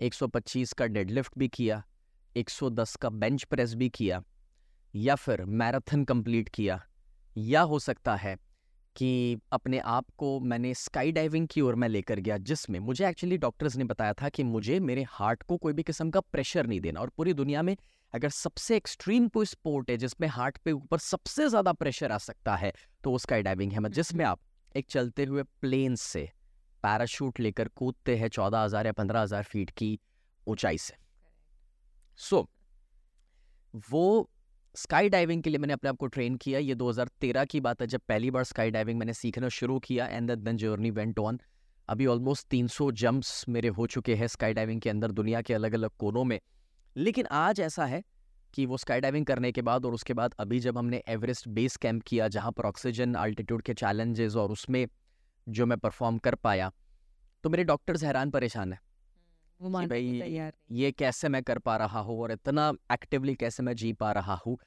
125 0.00 0.72
का 0.72 0.86
डेडलिफ्ट 0.86 1.32
भी 1.38 1.48
किया 1.48 1.82
110 2.36 2.96
का 2.96 3.08
बेंच 3.10 3.44
प्रेस 3.44 3.74
भी 3.74 3.88
किया, 3.88 4.22
या 4.94 5.14
फिर 5.14 5.44
मैराथन 5.44 6.04
कंप्लीट 6.04 6.48
किया, 6.48 6.80
या 7.36 7.60
हो 7.60 7.78
सकता 7.78 8.16
है 8.16 8.36
कि 8.98 9.38
अपने 9.52 9.78
आप 9.78 10.06
को 10.18 10.38
मैंने 10.40 10.72
स्काई 10.74 11.12
डाइविंग 11.12 11.46
की 11.48 11.60
ओर 11.60 11.74
मैं 11.74 11.88
लेकर 11.88 12.20
गया 12.20 12.36
जिसमें 12.38 12.78
मुझे 12.80 13.08
एक्चुअली 13.08 13.36
डॉक्टर्स 13.38 13.76
ने 13.76 13.84
बताया 13.84 14.12
था 14.12 14.28
कि 14.28 14.44
मुझे 14.44 14.78
मेरे 14.80 15.04
हार्ट 15.08 15.42
को 15.42 15.56
कोई 15.56 15.72
भी 15.72 15.82
किस्म 15.82 16.10
का 16.10 16.20
प्रेशर 16.20 16.66
नहीं 16.66 16.80
देना 16.80 17.00
और 17.00 17.08
पूरी 17.08 17.34
दुनिया 17.34 17.62
में 17.62 17.76
अगर 18.14 18.28
सबसे 18.28 18.76
एक्सट्रीम 18.76 19.28
कोई 19.28 19.46
स्पोर्ट 19.46 19.90
है 19.90 19.96
जिसमें 19.96 20.28
हार्ट 20.28 20.58
पे 20.58 20.72
ऊपर 20.72 20.98
सबसे 20.98 21.48
ज़्यादा 21.48 21.72
प्रेशर 21.72 22.12
आ 22.12 22.18
सकता 22.18 22.56
है 22.56 22.72
तो 23.04 23.10
वो 23.10 23.18
स्काई 23.18 23.42
डाइविंग 23.42 23.72
है। 23.72 23.88
जिसमें 23.90 24.24
आप 24.24 24.40
एक 24.76 24.86
चलते 24.90 25.24
हुए 25.24 25.42
प्लेन 25.60 25.94
से 25.96 26.28
पैराशूट 26.82 27.40
लेकर 27.40 27.68
कूदते 27.68 28.16
हैं 28.16 28.28
चौदह 28.28 28.58
हज़ार 28.58 28.86
या 28.86 28.92
पंद्रह 28.92 29.20
हज़ार 29.20 29.42
फीट 29.42 29.70
की 29.70 29.98
ऊंचाई 30.46 30.78
से। 30.78 30.94
सो 32.18 32.40
so, 32.40 32.46
वो 33.92 34.30
स्काई 34.74 35.08
डाइविंग 35.08 35.42
के 35.42 35.50
लिए 35.50 35.58
मैंने 35.58 35.72
अपने 35.72 35.90
आप 35.90 35.96
को 35.96 36.06
ट्रेन 36.06 36.34
किया। 36.36 36.58
ये 36.58 36.74
2013 36.74 37.44
की 37.44 37.60
बात 37.60 37.80
है, 37.80 37.86
जब 37.86 38.00
पहली 38.08 38.30
बार 38.30 38.44
स्काई 38.44 38.70
डाइविंग 38.70 38.98
मैंने 38.98 39.12
सीखना 39.12 39.48
शुरू 39.48 39.78
किया 39.78 40.06
and 40.06 40.30
then 40.32 40.56
journey 40.56 40.90
went 40.90 41.18
on 41.18 41.40
अभी 41.88 42.06
ऑलमोस्ट 42.06 42.46
300 42.46 42.90
जंप्स 42.92 43.44
मेरे 43.48 43.68
हो 43.68 43.86
चुके 43.86 44.14
हैं 44.14 44.26
स्काई 44.26 44.54
डाइविंग 44.54 44.80
के 44.80 44.90
अंदर, 44.90 45.10
दुनिया 45.10 45.40
के 45.42 45.54
अलग 45.54 45.74
अलग 45.74 45.90
कोनों 45.98 46.24
में। 46.24 46.38
लेकिन 46.96 47.26
आज 47.32 47.60
ऐसा 47.60 47.86
है 47.86 48.02
कि 48.54 48.66
वो 48.66 48.76
स्काई 48.76 49.00
डाइविंग 49.00 49.26
करने 49.26 49.52
के 49.52 49.62
बाद 49.62 49.84
और 49.84 49.94
उसके 49.94 50.14
बाद 50.14 50.34
अभी 50.40 50.60
जब 50.60 50.78
हमने 50.78 51.02
एवरेस्ट 51.08 51.48
बेस 51.48 51.76
कैंप 51.76 52.02
किया, 52.02 52.28
जहाँ 52.28 52.52
पर 52.52 52.64
ऑक्सीजन 52.64 53.14
अल्टीट्यूड 53.14 53.62
के 53.62 53.74
चैलेंजेस 53.74 54.36
और 54.36 54.52
उसमें 54.52 54.86
जो 55.46 55.66
मैं 55.66 55.78
परफॉर्म 55.78 56.18
कर 56.18 56.34
पाया 56.34 56.72
तो 57.44 57.50
मेरे 57.50 57.64
डॉक्टर्स 57.64 58.04
हैरान 58.04 58.30
परेशान 58.30 58.72
है। 58.72 58.80
वो 59.60 59.70
को 59.70 59.86
भाई 59.86 60.20
तैयार 60.20 60.52
ये 60.72 60.92
कैसे 60.92 61.28
मैं 61.28 61.42
कर 61.42 61.58
पा 61.58 61.76
रहा 61.76 62.00
हूँ 62.00 62.20
और 62.20 62.32
इतना 62.32 62.72
एक्टिवली 62.92 63.34
कैसे 63.34 63.62
मैं 63.62 63.76
जी 63.76 63.92
पा 63.92 64.12
रहा 64.12 64.34
हूँ? 64.34 64.58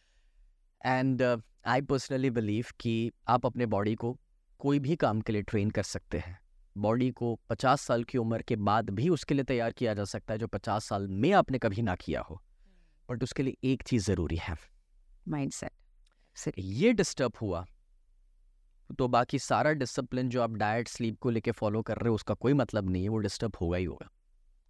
एंड 0.86 1.42
आई 1.66 1.82
पर्सनली 1.82 2.30
बिलीव 2.30 2.66
कि 2.80 3.12
आप 3.28 3.46
अपने 3.46 3.66
बॉडी 3.66 3.96
को 3.96 4.20
कोई 4.60 4.80
भी 4.80 4.96
काम 4.96 5.22
के 5.22 5.34
लिए 5.34 5.42
ट्रेन 5.42 5.70
कर 5.70 5.84
सकते 5.84 6.20
हैं। 6.20 6.40
बॉडी 6.78 7.12
को 7.12 7.40
50 7.50 7.82
साल 7.82 8.04
की 8.04 8.18
उम्र 8.18 8.42
के 8.42 8.56
बाद 8.56 8.90
भी 8.90 9.10
उसके 9.10 9.34
लिए 9.34 9.44
तैयार 9.44 9.72
किया 9.72 9.94
जा 9.94 10.04
सकता 10.04 10.34
है 10.34 10.38
जो 10.40 10.48
50 10.48 10.86
साल 10.86 11.08
में 11.08 11.32
आपने 11.32 11.60
कभी 11.60 11.82
ना 11.82 11.96
किया 11.96 12.22
हो। 12.22 12.42
बट 13.10 13.24
उसके 13.24 13.44
लिए 13.44 13.58
एक 13.64 13.84
चीज़ 13.84 14.06
ज़रूरी 14.06 14.36
है। 14.36 14.56
माइंडसेट 15.28 16.54
ये 16.60 16.94
डिस्टर्ब 16.94 17.34
हुआ। 17.42 17.66
तो 19.00 19.08
बाकी 19.08 19.40
सारा 19.40 19.72
डिसिप्लिन 19.72 20.30
जो 20.30 20.42
आप 20.42 20.52
डाइट 20.52 20.88
स्लीप 20.88 21.20
को 21.20 21.30
लेके 21.30 21.52
फॉलो 21.52 21.82
कर 21.82 21.98
रहे 21.98 22.10
हो 22.10 22.16
उसका 22.16 22.34
कोई 22.34 22.54
मतलब 22.54 22.90
नहीं 22.90 23.04
है 23.04 23.10
वो 23.10 23.18
डिस्टर्ब 23.18 23.56
होगा 23.62 23.78
ही 23.78 23.86
होगा। 23.86 24.10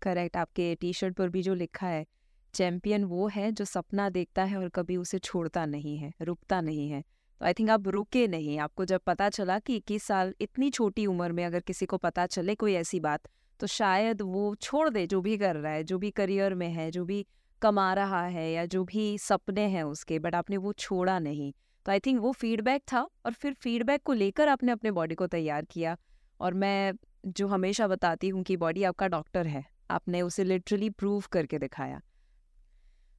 करेक्ट, 0.01 0.37
आपके 0.37 0.75
टी 0.75 0.93
शर्ट 0.93 1.15
पर 1.15 1.29
भी 1.29 1.41
जो 1.41 1.53
लिखा 1.53 1.87
है, 1.87 2.05
चैंपियन 2.53 3.03
वो 3.03 3.27
है 3.27 3.51
जो 3.51 3.65
सपना 3.65 4.09
देखता 4.09 4.43
है 4.43 4.57
और 4.57 4.69
कभी 4.69 4.97
उसे 4.97 5.19
छोड़ता 5.19 5.65
नहीं 5.65 5.97
है, 5.97 6.11
रुकता 6.21 6.61
नहीं 6.61 6.89
है। 6.89 7.01
तो 7.01 7.45
आई 7.45 7.53
थिंक 7.53 7.69
आप 7.69 7.87
रुके 7.87 8.27
नहीं, 8.27 8.57
आपको 8.59 8.85
जब 8.85 9.01
पता 9.01 9.29
चला 9.29 9.59
कि 9.59 9.75
इक्कीस 9.75 10.03
साल 10.03 10.33
इतनी 10.41 10.69
छोटी 10.69 11.05
उम्र 11.05 11.31
में 11.31 11.45
अगर 11.45 11.59
किसी 11.59 11.85
को 11.85 11.97
पता 11.97 12.25
चले 12.25 12.55
कोई 12.55 12.73
ऐसी 12.73 12.99
बात 12.99 13.27
तो 13.59 13.67
शायद 13.67 14.21
वो 14.21 14.55
छोड़ 14.55 14.89
दे, 14.89 15.07
जो 15.07 15.21
भी 15.21 15.37
कर 15.37 15.55
रहा 15.55 15.71
है, 15.71 15.83
जो 15.83 15.97
भी 15.97 16.11
करियर 16.11 16.53
में 16.53 16.69
है, 16.69 16.91
जो 16.91 17.05
भी 17.05 17.25
कमा 17.61 17.93
रहा 17.93 18.25
है 18.25 18.51
या 18.51 18.65
जो 18.65 18.83
भी 18.83 19.17
सपने 19.17 19.61
हैं 19.61 19.83
उसके, 19.83 20.19
बट 20.19 20.35
आपने 20.35 20.57
वो 20.57 20.73
छोड़ा 20.73 21.19
नहीं। 21.19 21.53
तो 21.85 21.91
आई 21.91 21.99
थिंक 21.99 22.21
वो 22.21 22.31
फीडबैक 22.31 22.81
था 22.93 23.01
और 23.25 23.33
फिर 23.33 23.53
फीडबैक 23.53 24.03
को 24.03 24.13
लेकर 24.13 24.47
आपने 24.47 24.71
अपने 24.71 24.91
बॉडी 24.91 25.15
को 25.15 25.27
तैयार 25.27 25.65
किया। 25.65 25.97
और 26.39 26.53
मैं 26.53 26.93
जो 27.27 27.47
हमेशा 27.47 27.87
बताती 27.87 28.29
हूँ 28.29 28.43
कि 28.43 28.57
बॉडी 28.57 28.83
आपका 28.83 29.07
डॉक्टर 29.07 29.47
है। 29.47 29.65
आपने 29.91 30.21
उसे 30.21 30.43
लिटरली 30.43 30.89
प्रूव 30.89 31.23
करके 31.31 31.59
दिखाया। 31.59 32.01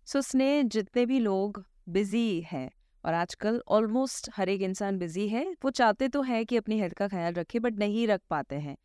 सो 0.06 0.18
so, 0.18 0.26
स्नेह 0.26 0.62
जितने 0.62 1.06
भी 1.06 1.18
लोग 1.18 1.64
बिज़ी 1.88 2.40
हैं 2.42 2.70
और 3.04 3.14
आजकल 3.14 3.60
ऑलमोस्ट 3.68 4.30
हर 4.34 4.48
एक 4.48 4.62
इंसान 4.62 4.98
बिज़ी 4.98 5.28
है 5.28 5.44
वो 5.64 5.70
चाहते 5.70 6.08
तो 6.08 6.22
है 6.22 6.44
कि 6.44 6.56
अपनी 6.56 6.78
हेल्थ 6.80 6.94
का 6.94 7.08
ख्याल 7.08 7.34
रखे 7.34 7.58
बट 7.58 7.78
नहीं 7.78 8.06
रख 8.08 8.20
पाते 8.30 8.56
हैं। 8.56 8.76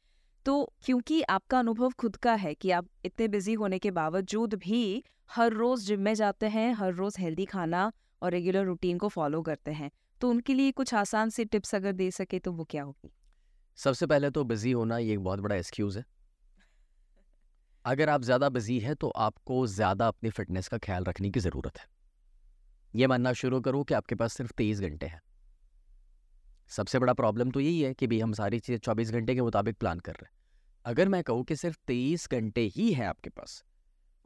तो 0.46 0.74
क्योंकि 0.86 1.22
आपका 1.22 1.60
अनुभव 1.60 1.92
खुद 1.92 2.16
का 2.16 2.34
है 2.36 2.54
कि 2.54 2.72
आप 2.72 2.88
इतने 3.06 3.28
बिज़ी 3.28 3.54
होने 3.54 3.80
के 3.80 3.92
बावजूद 3.92 4.54
भी 4.54 5.04
हर 5.30 5.54
रोज 5.54 5.86
जिम 5.86 6.02
में 6.02 6.14
जाते 6.14 6.48
हैं 6.48 6.72
हर 6.74 6.94
रोज 6.94 7.16
हेल्दी 7.20 7.46
खाना 7.46 7.92
और 8.22 8.32
रेगुलर 8.32 8.66
रूटीन 8.66 8.98
को 8.98 9.08
फॉलो 9.08 9.42
करते 9.42 9.72
हैं 9.72 9.90
तो 10.22 10.30
उनके 10.30 10.54
लिए 10.54 10.72
कुछ 10.72 10.94
आसान 10.94 11.30
सी 11.30 11.46
टिप्स 11.46 11.76
अगर 11.76 11.92
दे 11.94 12.10
सके 12.12 12.40
तो 12.40 12.52
वो 12.52 12.64
क्या 12.64 12.84
होगी? 12.84 13.12
सबसे 13.78 14.06
पहले 14.08 14.30
तो 14.30 14.44
बिज़ी 14.44 14.72
होना 14.72 14.98
ये 14.98 15.14
एक 15.14 15.20
बहुत 15.20 15.40
बड़ा 15.40 15.56
एक्सक्यूज़ 15.56 15.98
है। 16.00 16.06
अगर 17.88 18.10
आप 18.10 18.22
ज़्यादा 18.22 18.48
बिज़ी 18.50 18.78
है 18.80 18.94
तो 18.96 19.10
आपको 19.18 19.66
ज़्यादा 19.68 20.08
अपनी 20.08 20.30
फिटनेस 20.30 20.68
का 20.68 20.78
ख्याल 20.78 21.04
रखने 21.04 21.30
की 21.30 21.40
ज़रूरत 21.40 21.78
है। 21.78 21.86
ये 22.94 23.08
मानना 23.08 23.32
शुरू 23.34 23.60
करो 23.62 23.84
कि 23.84 23.94
आपके 23.94 24.16
पास 24.16 24.34
सिर्फ़ 24.34 24.52
तेईस 24.58 24.80
घंटे 24.82 25.06
हैं। 25.06 25.22
सबसे 26.72 27.00
बड़ा 27.00 27.14
प्रॉब्लम 27.14 27.52
तो 27.52 27.60
यही 27.60 27.80
है 27.82 27.94
कि 27.94 28.08
भाई 28.08 28.20
हम 28.20 28.34
सारी 28.34 28.60
चीज़ें 28.60 28.80
चौबीस 28.80 29.12
घंटे 29.12 29.36
के 29.36 29.42
मुताबिक 29.42 29.78
प्लान 29.78 30.00
कर 30.00 30.12
रहे 30.12 30.26
हैं। 30.26 30.36
अगर 30.86 31.10
मैं 31.10 31.24
कहूँ 31.24 31.44
कि 31.44 31.56
सिर्फ़ 31.56 31.78
तेईस 31.88 32.28
घंटे 32.32 32.62
ही 32.76 32.92
है 32.94 33.06
आपके 33.06 33.30
पास, 33.30 33.64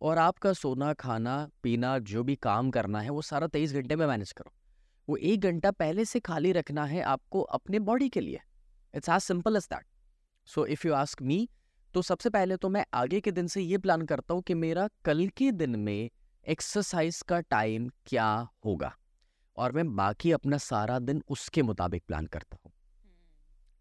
और 0.01 0.17
आपका 0.17 0.53
सोना, 0.53 0.91
खाना, 0.95 1.37
पीना, 1.63 1.97
जो 1.99 2.23
भी 2.23 2.35
काम 2.39 2.71
करना 2.71 3.01
है, 3.01 3.09
वो 3.09 3.21
सारा 3.21 3.47
तेईस 3.49 3.73
घंटे 3.73 3.95
में 3.95 4.05
मैनेज 4.07 4.31
करो। 4.31 4.53
वो 5.07 5.17
एक 5.17 5.41
घंटा 5.41 5.71
पहले 5.73 6.05
से 6.05 6.19
खाली 6.21 6.51
रखना 6.51 6.85
है 6.85 7.01
आपको 7.03 7.41
अपने 7.53 7.79
बॉडी 7.81 8.09
के 8.09 8.21
लिए। 8.21 8.41
It's 8.93 9.09
as 9.09 9.21
simple 9.21 9.55
as 9.55 9.67
that. 9.71 9.85
So 10.47 10.65
if 10.67 10.87
you 10.87 10.93
ask 10.95 11.21
me 11.21 11.47
तो 11.93 12.01
सबसे 12.01 12.29
पहले 12.29 12.55
तो 12.57 12.69
मैं 12.69 12.85
आगे 12.93 13.19
के 13.21 13.31
दिन 13.31 13.47
से 13.47 13.61
ये 13.61 13.77
प्लान 13.77 14.01
करता 14.01 14.33
हूँ 14.33 14.41
कि 14.41 14.53
मेरा 14.53 14.87
कल 15.05 15.27
के 15.27 15.51
दिन 15.51 15.75
में 15.75 16.09
एक्सरसाइज 16.45 17.21
का 17.21 17.39
टाइम 17.41 17.89
क्या 18.05 18.27
होगा? 18.65 18.93
और 19.57 19.71
मैं 19.71 19.95
बाकी 19.95 20.31
अपना 20.31 20.57
सारा 20.57 20.99
दिन 20.99 21.21
उसके 21.29 21.61
मुताबिक 21.61 22.03
प्लान 22.07 22.25
करता 22.25 22.57
हूँ। 22.65 22.71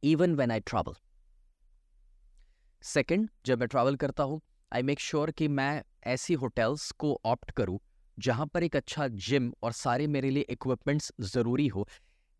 Even 0.02 0.34
when 0.34 0.50
I 0.50 0.60
travel 0.60 0.94
second 2.84 3.28
जब 3.46 3.60
मैं 3.60 3.68
ट्रैवल 3.68 3.96
करता 3.96 4.22
हूँ 4.22 4.40
आई 4.72 4.82
मेक 4.82 5.00
श्योर 5.00 5.30
कि 5.30 5.48
मैं 5.48 5.82
ऐसी 6.06 6.34
होटल्स 6.34 6.90
को 6.90 7.18
ऑप्ट 7.24 7.50
करूँ 7.50 7.78
जहाँ 8.18 8.46
पर 8.46 8.62
एक 8.62 8.76
अच्छा 8.76 9.06
जिम 9.08 9.52
और 9.62 9.72
सारे 9.72 10.06
मेरे 10.06 10.30
लिए 10.30 10.46
इक्विपमेंट्स 10.50 11.12
ज़रूरी 11.22 11.66
हो। 11.68 11.86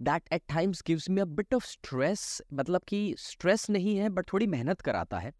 That 0.00 0.32
at 0.32 0.42
times 0.48 0.82
gives 0.86 1.08
me 1.10 1.20
a 1.20 1.24
bit 1.26 1.54
of 1.54 1.66
stress 1.66 2.42
मतलब 2.54 2.82
कि 2.88 3.14
स्ट्रेस 3.18 3.68
नहीं 3.70 3.96
है 3.96 4.08
बट 4.08 4.32
थोड़ी 4.32 4.46
मेहनत 4.46 4.80
कराता 4.80 5.18
है। 5.18 5.32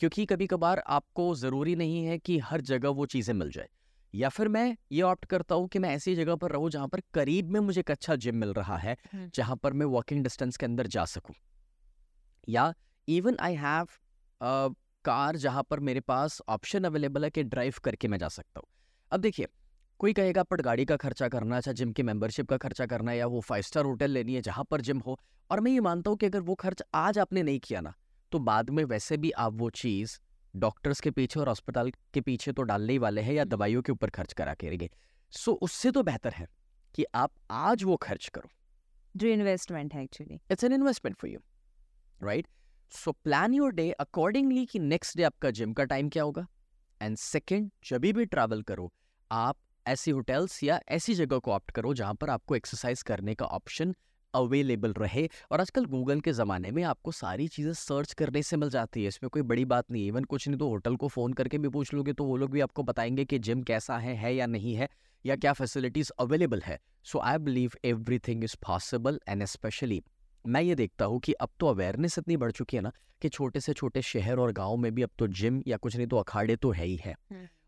क्योंकि 0.00 0.24
कभी 0.26 0.46
कभार 0.46 0.82
आपको 0.88 1.34
ज़रूरी 1.34 1.74
नहीं 1.76 2.04
है 2.04 2.18
कि 2.18 2.38
हर 2.38 2.60
जगह 2.60 2.88
वो 2.88 3.06
चीज़ें 3.06 3.34
मिल 3.34 3.50
जाए। 3.50 3.68
या 4.14 4.28
फिर 4.28 4.48
मैं 4.48 4.76
ये 4.92 5.02
ऑप्ट 5.02 5.24
करता 5.24 5.54
हूँ 5.54 5.68
कि 5.68 5.78
मैं 5.78 5.90
ऐसी 5.90 6.14
जगह 6.16 6.34
पर 6.34 6.50
रहूँ 6.50 6.70
जहाँ 6.70 6.88
पर 6.88 7.00
करीब 7.14 7.50
में 7.50 7.60
मुझे 7.60 7.80
एक 7.80 7.90
अच्छा 7.90 8.16
जिम 8.16 8.36
मिल 8.36 8.52
रहा 8.52 8.76
है 8.76 8.96
जहाँ 9.34 9.56
पर 9.56 9.72
मैं 9.72 9.86
वॉकिंग 9.86 10.22
डिस्टेंस 10.22 10.56
के 10.56 10.66
अंदर 10.66 10.86
जा 10.86 11.04
सकूँ। 11.04 11.34
या 12.48 12.72
इवन 13.08 13.36
आई 13.40 13.54
हैव 13.54 13.88
कार 15.04 15.36
जहाँ 15.36 15.62
पर 15.62 15.80
मेरे 15.80 16.00
पास 16.00 16.40
ऑप्शन 16.48 16.84
अवेलेबल 16.84 17.24
है 17.24 17.30
कि 17.30 17.42
ड्राइव 17.44 17.74
करके 17.84 18.08
मैं 18.08 18.18
जा 18.18 18.28
सकता 18.28 18.60
हूँ। 18.60 18.68
अब 19.12 19.20
देखिए 19.20 19.46
कोई 20.00 20.12
कहेगा 20.12 20.42
पर 20.42 20.60
गाड़ी 20.62 20.84
का 20.84 20.96
खर्चा 20.96 21.28
करना 21.28 21.56
अच्छा 21.56 21.72
जिम 21.72 21.92
की 21.92 22.02
मेंबरशिप 22.02 22.48
का 22.48 22.56
खर्चा 22.56 22.86
करना 22.86 23.10
है 23.10 23.18
या 23.18 23.26
वो 23.26 23.40
फाइव 23.40 23.62
स्टार 23.62 23.84
होटल 23.84 24.10
लेनी 24.10 24.34
है 24.34 24.40
जहाँ 24.40 24.64
पर 24.64 24.80
जिम 24.80 24.98
हो? 24.98 25.18
और 25.50 25.60
मैं 25.60 25.72
ये 25.72 25.80
मानता 25.80 26.10
हूँ 26.10 26.18
कि 26.18 26.26
अगर 26.26 26.40
वो 26.40 26.54
खर्च 26.54 26.82
आज 26.94 27.18
आपने 27.18 27.42
नहीं 27.42 27.58
किया 27.58 27.80
ना 27.80 27.94
तो 28.32 28.38
बाद 28.38 28.70
में 28.70 28.84
वैसे 28.84 29.16
भी 29.16 29.30
आप 29.30 29.52
वो 29.52 29.70
चीज़ 29.70 30.18
डॉक्टर्स 30.54 31.00
के 31.00 31.10
पीछे 31.10 31.40
और 31.40 31.48
अस्पताल 31.48 31.90
के 32.14 32.20
पीछे 32.20 32.52
तो 32.52 32.62
डालने 32.62 32.92
ही 32.92 32.98
वाले 32.98 33.20
हैं 33.20 33.32
या 33.32 33.44
दवाइयों 33.44 33.82
के 33.82 33.92
ऊपर 33.92 34.10
खर्च 34.10 34.32
करा 34.32 34.54
के 34.54 34.66
रहेंगे। 34.66 34.90
सो 35.32 35.52
उससे 35.52 35.90
तो 35.90 36.02
बेहतर 36.02 36.32
है 36.32 36.46
कि 36.94 37.04
आप 37.14 37.30
आज 37.50 37.84
वो 37.84 37.96
खर्च 37.96 38.28
करो। 38.28 38.50
जो 39.16 39.28
इन्वेस्टमेंट 39.28 39.94
है 39.94 40.02
actually 40.02 40.40
it's 40.50 40.64
an 40.64 40.72
investment 40.72 41.16
for 41.16 41.30
you 41.30 41.40
right 42.22 42.46
so 42.92 43.12
plan 43.12 43.54
your 43.54 43.72
day 43.72 43.90
accordingly 43.90 44.64
कि 44.66 44.78
नेक्स्ट 44.78 45.16
डे 45.16 45.22
आपका 45.22 45.50
जिम 45.50 45.72
का 45.72 45.84
टाइम 45.84 46.08
क्या 46.08 46.22
होगा? 46.22 46.46
एंड 47.00 47.16
सेकेंड 47.16 47.70
जब 47.84 48.00
भी 48.00 48.24
ट्रैवल 48.24 48.62
करो 48.62 48.92
आप 49.30 49.56
ऐसी 49.86 50.10
होटल्स 50.10 50.62
या 50.62 50.80
ऐसी 50.88 51.14
जगह 51.14 51.38
को 51.38 51.52
ऑप्ट 51.52 51.70
करो 51.70 51.94
जहाँ 51.94 52.14
पर 52.14 52.30
आपको 52.30 52.56
एक्सरसाइज 52.56 53.02
करने 53.02 53.34
का 53.34 53.46
ऑप्शन 53.46 53.94
अवेलेबल 54.34 54.92
रहे 54.92 55.28
और 55.52 55.60
आजकल 55.60 55.84
गूगल 55.84 56.20
के 56.20 56.32
ज़माने 56.32 56.70
में 56.70 56.82
आपको 56.82 57.12
सारी 57.12 57.46
चीज़ें 57.48 57.72
सर्च 57.72 58.12
करने 58.12 58.42
से 58.42 58.56
मिल 58.56 58.70
जाती 58.70 59.02
है 59.02 59.08
इसमें 59.08 59.28
कोई 59.30 59.42
बड़ी 59.42 59.64
बात 59.64 59.90
नहीं 59.90 60.06
इवन 60.06 60.24
कुछ 60.24 60.48
नहीं 60.48 60.58
तो 60.58 60.68
होटल 60.68 60.96
को 60.96 61.08
फ़ोन 61.08 61.32
करके 61.32 61.58
भी 61.58 61.68
पूछ 61.68 61.92
लोगे 61.94 62.12
तो 62.12 62.24
वो 62.24 62.36
लोग 62.36 62.50
भी 62.50 62.60
आपको 62.60 62.82
बताएँगे 62.82 63.24
कि 63.24 63.38
जिम 63.38 63.62
कैसा 63.62 63.98
है 63.98 64.14
है 64.14 64.34
या 64.34 64.46
नहीं 64.46 64.74
है 64.74 64.88
या 65.24 65.36
क्या 65.36 65.52
फैसिलिटीज़ 65.52 66.10
अवेलेबल 66.20 66.62
है। 66.62 66.78
So 67.04 67.18
I 67.18 67.38
believe 67.38 67.72
everything 68.18 68.44
is 68.44 68.56
possible 68.66 69.20
and 69.28 69.44
specially 69.44 70.02
मैं 70.44 70.62
ये 70.62 70.74
देखता 70.74 71.04
हूँ 71.04 71.18
कि 71.20 71.32
अब 71.32 71.48
तो 71.60 71.66
अवेयरनेस 71.66 72.18
इतनी 72.18 72.36
बढ़ 72.36 72.50
चुकी 72.50 72.76
है 72.76 72.82
ना 72.82 72.92
कि 73.22 73.28
छोटे 73.28 73.60
से 73.60 73.72
छोटे 73.72 74.02
शहर 74.02 74.38
और 74.38 74.52
गाँव 74.52 74.76
में 74.76 74.94
भी 74.94 75.02
अब 75.02 75.10
तो 75.18 75.26
जिम 75.28 75.62
या 75.66 75.76
कुछ 75.76 75.96
नहीं 75.96 76.06
तो 76.06 76.16
अखाड़े 76.16 76.56
तो 76.56 76.70
है 76.70 76.84
ही। 76.84 76.96
है। 76.96 77.14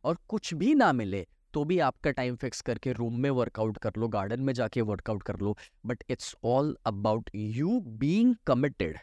और 0.05 0.17
कुछ 0.29 0.53
भी 0.55 0.75
ना 0.75 0.93
मिले 0.93 1.27
तो 1.55 1.65
भी 1.65 1.79
आपका 1.79 2.11
टाइम 2.11 2.37
फिक्स 2.37 2.61
करके 2.61 2.93
रूम 2.93 3.21
में 3.21 3.31
वर्कआउट 3.31 3.79
कर 3.79 3.93
लो 3.99 4.09
गार्डन 4.09 4.41
में 4.41 4.53
जाके 4.53 4.81
वर्कआउट 4.83 5.23
कर 5.23 5.37
लो 5.37 5.57
but 5.87 6.05
it's 6.11 6.35
all 6.45 6.77
about 6.87 7.31
you 7.35 7.81
being 7.99 8.35
committed 8.47 8.99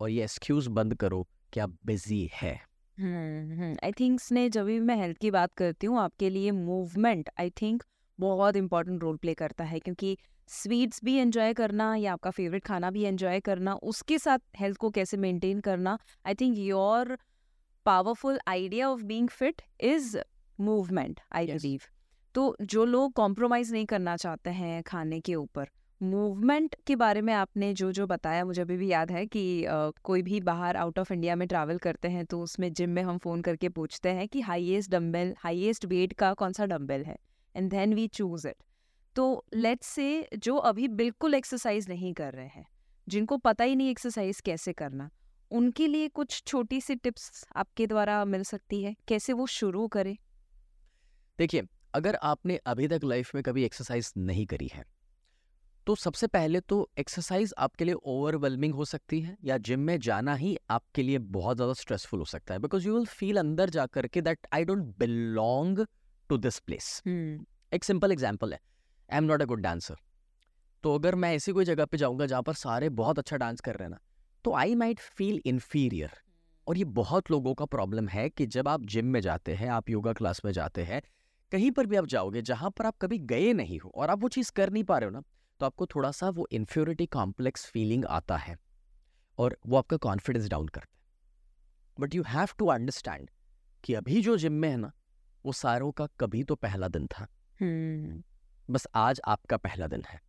और 0.00 0.10
ये 0.10 0.22
एक्सक्यूज 0.24 0.66
बंद 0.68 0.94
करो 0.94 1.26
कि 1.52 1.60
आप 1.60 1.76
बिज़ी 1.86 2.28
है। 2.34 2.54
आई 2.98 3.92
थिंक 3.92 4.20
स्ने 4.20 4.48
जब 4.48 4.64
भी 4.64 4.78
मैं 4.80 4.96
हेल्थ 4.96 5.18
की 5.18 5.30
बात 5.30 5.52
करती 5.56 5.86
हूँ, 5.86 5.98
आपके 6.00 6.30
लिए 6.30 6.50
मूवमेंट 6.50 7.30
आई 7.40 7.50
थिंक 7.62 7.82
बहुत 8.18 8.56
इंपॉर्टेंट 8.56 9.02
रोल 9.02 9.16
प्ले 9.16 9.34
करता 9.34 9.64
है, 9.64 9.78
क्योंकि 9.78 10.16
स्वीट्स 10.48 11.00
भी 11.04 11.14
एंजॉय 11.16 11.52
करना 11.54 11.94
या 11.96 12.12
आपका 12.12 12.30
फेवरेट 12.30 12.64
खाना 12.64 12.90
भी 12.90 13.02
एंजॉय 13.04 13.40
करना, 13.40 13.74
उसके 13.74 14.18
साथ 14.18 14.38
हेल्थ 14.56 14.76
को 14.76 14.90
कैसे 14.90 15.16
मेंटेन 15.16 15.60
करना 15.60 15.98
I 16.26 16.34
think 16.34 16.58
your 16.58 17.16
powerful 17.86 18.38
idea 18.48 18.90
of 18.90 19.02
being 19.04 19.28
fit 19.28 19.62
is 19.80 20.16
movement 20.60 21.20
I 21.32 21.46
believe 21.46 21.80
तो 22.34 22.56
जो 22.62 22.84
लोग 22.84 23.12
कॉम्प्रोमाइज़ 23.12 23.72
नहीं 23.72 23.86
करना 23.86 24.16
चाहते 24.16 24.50
हैं 24.50 24.82
खाने 24.82 25.20
के 25.20 25.34
ऊपर 25.34 25.68
मूवमेंट 26.02 26.74
के 26.86 26.96
बारे 26.96 27.20
में 27.20 27.34
आपने 27.34 27.74
जो 27.74 27.92
जो 27.92 28.06
बताया 28.06 28.44
मुझे 28.44 28.62
अभी 28.62 28.76
भी 28.76 28.90
याद 28.90 29.10
है 29.10 29.26
कि 29.26 29.64
अ, 29.64 29.90
कोई 30.04 30.22
भी 30.22 30.40
बाहर 30.40 30.76
आउट 30.76 30.98
ऑफ़ 30.98 31.12
इंडिया 31.12 31.36
में 31.36 31.48
ट्रैवल 31.48 31.78
करते 31.78 32.08
हैं 32.08 32.24
तो 32.26 32.40
उसमें 32.40 32.72
जिम 32.72 32.90
में 32.90 33.02
हम 33.02 33.18
फ़ोन 33.18 33.42
करके 33.42 33.68
पूछते 33.68 34.08
हैं 34.08 34.28
कि 34.28 34.40
हाईएस्ट 34.40 34.90
डंबल 34.90 35.34
हाईएस्ट 35.38 35.84
वेट 35.84 36.12
का 36.12 36.34
कौन 36.34 36.52
सा 36.52 36.66
डंबल 36.66 37.04
है? 37.04 37.16
And 37.56 37.70
then 37.70 37.94
we 37.94 38.06
choose 38.08 38.48
it 38.48 38.56
तो 39.16 39.44
लेट्स 39.54 39.86
से 39.86 40.28
जो 40.38 40.56
अभी 40.56 40.88
बिल्कुल 40.88 41.34
एक्सरसाइज 41.34 41.88
नहीं 41.88 42.14
कर 42.14 42.32
रहे 42.32 42.46
हैं 42.46 42.66
जिनको 43.08 43.36
पता 43.36 43.64
ही 43.64 43.76
नहीं 43.76 43.90
एक्सरसाइज 43.90 44.40
कैसे 44.40 44.72
करना 44.72 45.10
उनके 45.50 45.86
लिए 45.86 46.08
कुछ 46.08 46.42
छोटी 46.46 46.80
सी 46.80 46.94
टिप्स 46.94 47.44
आपके 47.56 47.86
द्वारा 47.86 48.24
मिल 48.24 48.42
सकती 48.42 48.82
है? 48.82 48.94
कैसे 49.08 49.32
वो 49.32 49.46
शुरू 49.46 49.88
करें? 49.88 50.16
देखिए 51.38 51.62
अगर 51.94 52.16
आपने 52.22 52.58
अभी 52.66 52.88
तक 52.88 53.04
लाइफ 53.04 53.34
में 53.34 53.42
कभी 53.44 53.64
एक्सरसाइज 53.64 54.12
नहीं 54.16 54.46
करी 54.46 54.70
है 54.72 54.84
तो 55.86 55.94
सबसे 55.94 56.26
पहले 56.26 56.60
तो 56.60 56.88
एक्सरसाइज 56.98 57.52
आपके 57.58 57.84
लिए 57.84 57.94
ओवरवेलमिंग 57.94 58.74
हो 58.74 58.84
सकती 58.84 59.20
है 59.20 59.36
या 59.44 59.58
जिम 59.58 59.80
में 59.80 59.98
जाना 60.00 60.34
ही 60.34 60.56
आपके 60.70 61.02
लिए 61.02 61.18
बहुत 61.34 61.56
ज़्यादा 61.56 61.72
स्ट्रेसफुल 61.72 62.20
हो 62.20 62.24
सकता 62.24 62.54
है 62.54 62.60
बिकॉज़ 62.60 62.86
यू 62.86 62.94
विल 62.94 63.06
फील 63.06 63.36
अंदर 63.36 63.70
जा 63.70 63.86
करके 63.86 64.20
that 64.20 64.46
I 64.54 64.64
don't 64.64 64.84
belong 64.98 65.84
to 66.30 66.36
this 66.36 66.58
place 66.58 67.02
एक 67.06 67.84
सिंपल 67.84 68.12
एग्ज़ाम्पल 68.12 68.52
है 68.52 68.60
I 69.08 69.18
am 69.18 69.24
not 69.24 69.42
a 69.42 69.44
good 69.44 69.60
dancer 69.60 69.96
तो 70.84 70.94
अगर 70.94 71.14
मैं 71.14 71.34
ऐसी 71.34 71.52
कोई 71.52 71.64
जगह 71.64 71.84
पे 71.84 71.96
जाऊँगा 71.96 72.26
जहाँ 72.26 72.42
पर 72.42 72.54
सारे 72.54 72.88
बहुत 72.94 73.18
अच्छा 73.18 73.36
डांस 73.36 73.60
कर 73.60 73.76
रहे 73.76 73.84
हैं 73.84 73.90
ना 73.90 73.98
तो 74.44 74.54
आई 74.54 74.74
माइट 74.74 75.00
फील 75.00 75.40
इन्फीरियर 75.46 76.10
और 76.66 76.78
ये 76.78 76.84
बहुत 76.94 77.30
लोगों 77.30 77.54
का 77.54 77.64
प्रॉब्लम 77.64 78.08
है 78.08 78.28
कि 78.28 78.46
जब 78.46 78.68
आप 78.68 78.84
जिम 78.86 79.06
में 79.06 79.20
जाते 79.20 79.54
हैं 79.54 79.68
आप 79.68 79.90
योगा 79.90 80.12
क्लास 80.12 80.40
में 80.44 80.52
जाते 80.52 80.82
हैं 80.82 81.02
कहीं 81.54 81.70
पर 81.70 81.86
भी 81.86 81.96
आप 81.96 82.06
जाओगे 82.06 82.42
जहाँ 82.42 82.70
पर 82.70 82.86
आप 82.86 82.96
कभी 82.96 83.18
गए 83.18 83.52
नहीं 83.52 83.78
हो 83.78 83.92
और 83.94 84.10
आप 84.10 84.18
वो 84.18 84.28
चीज़ 84.28 84.52
कर 84.52 84.70
नहीं 84.70 84.84
पा 84.84 84.98
रहे 84.98 85.04
हो 85.04 85.10
ना 85.10 85.22
तो 85.60 85.66
आपको 85.66 85.86
थोड़ा 85.86 86.10
सा 86.10 86.28
वो 86.28 86.48
इन्फ्योरिटी 86.52 87.06
कॉम्प्लेक्स 87.06 87.66
फीलिंग 87.66 88.04
आता 88.04 88.36
है 88.36 88.58
और 89.38 89.58
वो 89.66 89.76
आपका 89.76 89.96
कॉन्फिडेंस 89.96 90.48
डाउन 90.48 90.68
करता 90.68 90.98
है। 90.98 91.04
But 92.00 92.14
you 92.14 92.22
have 92.22 92.48
to 92.58 92.66
understand 92.66 93.30
कि 93.84 93.94
अभी 93.94 94.22
जो 94.22 94.36
जिम 94.36 94.52
में 94.52 94.70
है 94.70 94.76
ना 94.76 94.92
वो 95.46 95.52
सारों 95.52 95.92
का 95.92 96.06
कभी 96.20 96.44
तो 96.44 96.54
पहला 96.54 96.88
दिन 96.88 97.06
था। 97.06 97.26
हम्म। 97.60 98.22
बस 98.70 98.86
आज 98.94 99.20
आपका 99.24 99.56
पहला 99.56 99.86
दिन 99.86 100.02
है। 100.08 100.20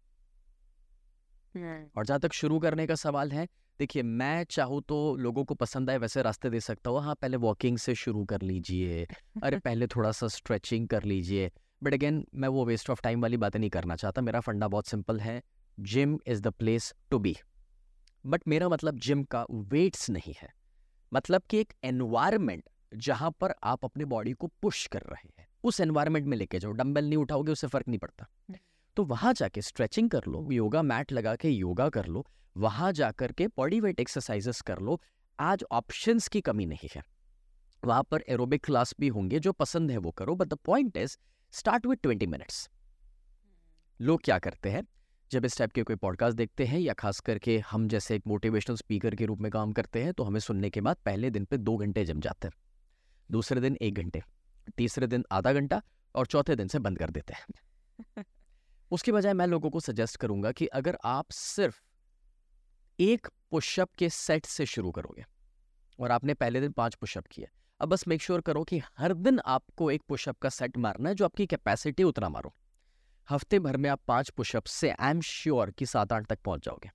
hmm. 1.57 1.97
और 1.97 2.05
जहाँ 2.05 2.19
तक 2.19 2.33
शुरू 2.33 2.59
करने 2.59 2.87
का 2.87 2.95
सवाल 2.95 3.31
है 3.31 3.47
देखिए 3.79 4.03
मैं 4.03 4.43
चाहूँ 4.43 4.81
तो 4.81 5.15
लोगों 5.15 5.43
को 5.45 5.55
पसंद 5.55 5.89
आए 5.89 5.97
वैसे 5.97 6.21
रास्ते 6.21 6.49
दे 6.49 6.59
सकता 6.59 6.89
हूँ। 6.89 7.01
हाँ 7.01 7.15
पहले 7.15 7.37
वॉकिंग 7.37 7.77
से 7.77 7.95
शुरू 7.95 8.25
कर 8.25 8.41
लीजिए 8.41 9.07
अरे 9.43 9.57
पहले 9.65 9.87
थोड़ा 9.87 10.11
सा 10.11 10.27
स्ट्रेचिंग 10.27 10.87
कर 10.87 11.03
लीजिए। 11.03 11.51
बट 11.83 11.93
अगेन 11.93 12.25
मैं 12.35 12.47
वो 12.47 12.65
वेस्ट 12.65 12.89
ऑफ़ 12.89 13.01
टाइम 13.01 13.21
वाली 13.21 13.37
बातें 13.37 13.59
नहीं 13.59 13.69
करना 13.69 13.95
चाहता। 13.95 14.21
मेरा 14.21 14.39
फंडा 14.39 14.67
बहुत 14.67 14.87
सिंपल 14.87 15.19
है 15.19 15.41
gym 15.79 16.19
is 16.27 16.41
the 16.41 16.47
place 16.47 16.93
to 17.11 17.19
be 17.19 17.35
but 18.25 18.47
मेरा 18.47 18.69
मतलब 18.69 18.99
जिम 18.99 19.23
का 19.23 19.45
वेट्स 19.51 20.09
नहीं 20.09 20.33
है। 20.41 20.49
मतलब 21.13 21.41
कि 21.49 21.57
एक 21.57 21.73
एनवायरमेंट 21.83 22.63
जहाँ 22.95 23.31
पर 23.31 23.53
आप 23.63 23.85
अपने 23.85 24.05
बॉडी 24.05 24.33
को 24.33 24.47
पुश 24.61 24.87
कर 24.87 25.01
रहे 25.01 25.29
हैं। 25.39 25.47
उस 25.63 25.79
एनवायरमेंट 25.79 26.27
में 26.27 26.37
लेके 26.37 26.59
जाओ 26.59 26.71
डंबल 26.71 27.05
नहीं 27.05 27.17
उठाओगे 27.17 27.51
उससे 27.51 27.67
फ़र्क 27.67 27.87
नहीं 27.87 27.99
पड़ता। 27.99 28.27
तो 28.97 29.03
वहाँ 29.03 29.33
जाके 29.33 29.61
स्ट्रेचिंग 29.61 30.09
कर 30.09 30.21
लो 30.27 30.51
योगा 30.51 30.81
मैट 30.81 31.11
लगा 31.11 31.35
के 31.35 31.49
योगा 31.49 31.89
कर 31.89 32.05
लो। 32.05 32.25
वहाँ 32.57 32.91
जा 32.91 33.11
कर 33.11 33.31
के 33.31 33.47
बॉडी 33.47 33.79
वेट 33.79 33.99
एक्सरसाइजेस 33.99 34.61
कर 34.61 34.79
लो 34.79 35.01
आज 35.39 35.63
ऑप्शंस 35.71 36.27
की 36.27 36.41
कमी 36.41 36.65
नहीं 36.65 36.89
है। 36.95 37.03
वहाँ 37.85 38.03
पर 38.03 38.23
एरोबिक 38.29 38.65
क्लास 38.65 38.93
भी 38.99 39.07
होंगे 39.07 39.39
जो 39.39 39.51
पसंद 39.51 39.91
है 39.91 39.97
वो 39.97 40.11
करो 40.11 40.35
but 40.35 40.47
the 40.47 40.53
point 40.53 40.97
is 40.97 41.17
start 41.51 41.85
with 41.85 41.97
twenty 41.97 42.27
minutes 42.27 42.69
लोग 44.01 44.21
क्या 44.23 44.39
करते 44.39 44.69
हैं? 44.69 44.83
जब 45.31 45.45
इस 45.45 45.57
टाइप 45.57 45.71
के 45.71 45.83
कोई 45.83 45.95
पॉडकास्ट 45.95 46.37
देखते 46.37 46.65
हैं 46.65 46.79
या 46.79 46.93
खास 46.93 47.19
करके 47.19 47.59
हम 47.59 47.87
जैसे 47.87 48.15
एक 48.15 48.23
मोटिवेशनल 48.27 48.75
स्पीकर 48.75 49.15
के 49.15 49.25
रूप 49.25 49.39
में 49.39 49.51
काम 49.51 49.71
करते 49.71 50.03
हैं 50.03 50.13
तो 50.13 50.23
हमें 50.23 50.39
सुनने 50.39 50.69
के 50.69 50.81
बाद 50.81 50.95
पहले 50.95 51.29
दिन 51.29 51.45
पे 51.45 51.57
दो 51.57 51.77
घंटे 51.77 52.05
जम 52.05 52.19
जाते 52.19 52.47
हैं। 52.47 52.53
दूसरे 53.31 53.61
दिन 53.61 53.77
एक 53.81 53.93
घंटे 53.93 54.23
तीसरे 54.77 55.07
दिन 55.07 55.25
आधा 55.31 55.53
घंटा 55.53 55.81
और 56.15 56.27
चौथे 56.27 56.55
दिन 56.55 56.67
से 56.67 56.79
बंद 56.79 56.99
कर 56.99 57.09
देते 57.09 57.33
हैं। 57.33 58.25
उसके 58.91 59.11
बजाय 59.11 59.33
मैं 59.33 59.47
लोगों 59.47 59.69
को 59.69 59.79
सजेस्ट 59.79 60.17
करूँगा 60.17 60.51
कि 60.51 60.65
अगर 60.65 60.97
आप 61.03 61.25
सिर्फ़ 61.31 61.81
एक 62.99 63.27
पुशअप 63.51 63.89
के 63.97 64.09
सेट 64.09 64.45
से 64.45 64.65
शुरू 64.65 64.91
करोगे। 64.91 65.25
और 65.99 66.11
आपने 66.11 66.33
पहले 66.33 66.61
दिन 66.61 66.71
पाँच 66.71 66.95
पुशअप 66.95 67.25
किए। 67.27 67.47
अब 67.81 67.89
बस 67.89 68.07
मेक 68.07 68.21
श्योर 68.21 68.41
करो 68.41 68.63
कि 68.63 68.81
हर 68.97 69.13
दिन 69.13 69.39
आपको 69.45 69.89
एक 69.91 70.01
पुशअप 70.09 70.37
का 70.39 70.49
सेट 70.49 70.77
मारना 70.77 71.09
है 71.09 71.15
जो 71.15 71.25
आपकी 71.25 71.45
कैपेसिटी 71.45 72.03
उतना 72.03 72.29
मारो। 72.29 72.53
हफ़्ते 73.29 73.59
भर 73.59 73.77
में 73.77 73.89
आप 73.89 74.01
पाँच 74.07 74.29
पुशअप 74.29 74.63
से 74.63 74.89
आई 74.89 75.11
एम 75.11 75.21
श्योर 75.21 75.71
कि 75.71 75.85
सात 75.85 76.13
आठ 76.13 76.27
तक 76.27 76.39
पहुँच 76.45 76.65
जाओगे। 76.65 76.91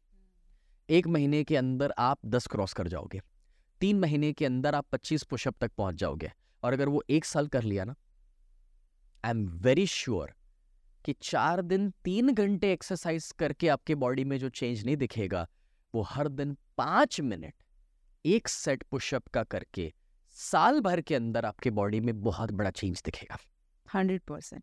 एक 0.88 1.06
महीने 1.06 1.44
के 1.44 1.56
अंदर 1.56 1.92
आप 1.98 2.18
दस 2.26 2.46
क्रॉस 2.46 2.72
कर 2.72 2.88
जाओगे। 2.88 3.20
तीन 3.80 4.00
महीने 4.00 4.32
के 4.32 4.46
अंदर 4.46 4.74
आप 4.74 4.86
पच्चीस 4.92 5.22
पुशअप 5.22 5.56
तक 5.60 5.72
पहुँच 5.78 5.94
जाओगे। 5.94 6.32
और 6.62 6.72
अगर 6.72 6.88
वो 6.88 7.02
एक 7.10 7.24
साल 7.24 7.46
कर 7.46 7.62
लिया 7.62 7.84
ना 7.84 7.94
आई 9.24 9.30
एम 9.30 9.46
वेरी 9.62 9.86
श्योर 9.86 10.34
कि 11.04 11.14
चार 11.22 11.62
दिन 11.62 11.90
तीन 12.04 12.32
घंटे 12.34 12.72
एक्सरसाइज 12.72 13.32
करके 13.32 13.68
आपके 13.68 13.94
बॉडी 13.94 14.24
में 14.24 14.38
जो 14.38 14.48
चेंज 14.48 14.84
नहीं 14.84 14.96
दिखेगा 14.96 15.46
वो 15.94 16.02
हर 16.02 16.28
दिन 16.30 16.56
पाँच 16.78 17.20
मिनट 17.20 17.54
एक 18.24 18.48
सेट 18.48 18.82
पुशअप 18.90 19.28
का 19.28 19.42
करके 19.44 19.92
साल 20.36 20.80
भर 20.80 21.00
के 21.00 21.14
अंदर 21.14 21.44
आपके 21.44 21.70
बॉडी 21.72 22.00
में 22.00 22.20
बहुत 22.22 22.50
बड़ा 22.52 22.70
चेंज 22.72 23.02
दिखेगा। 23.04 23.38
Hundred 23.86 24.20
percent. 24.22 24.62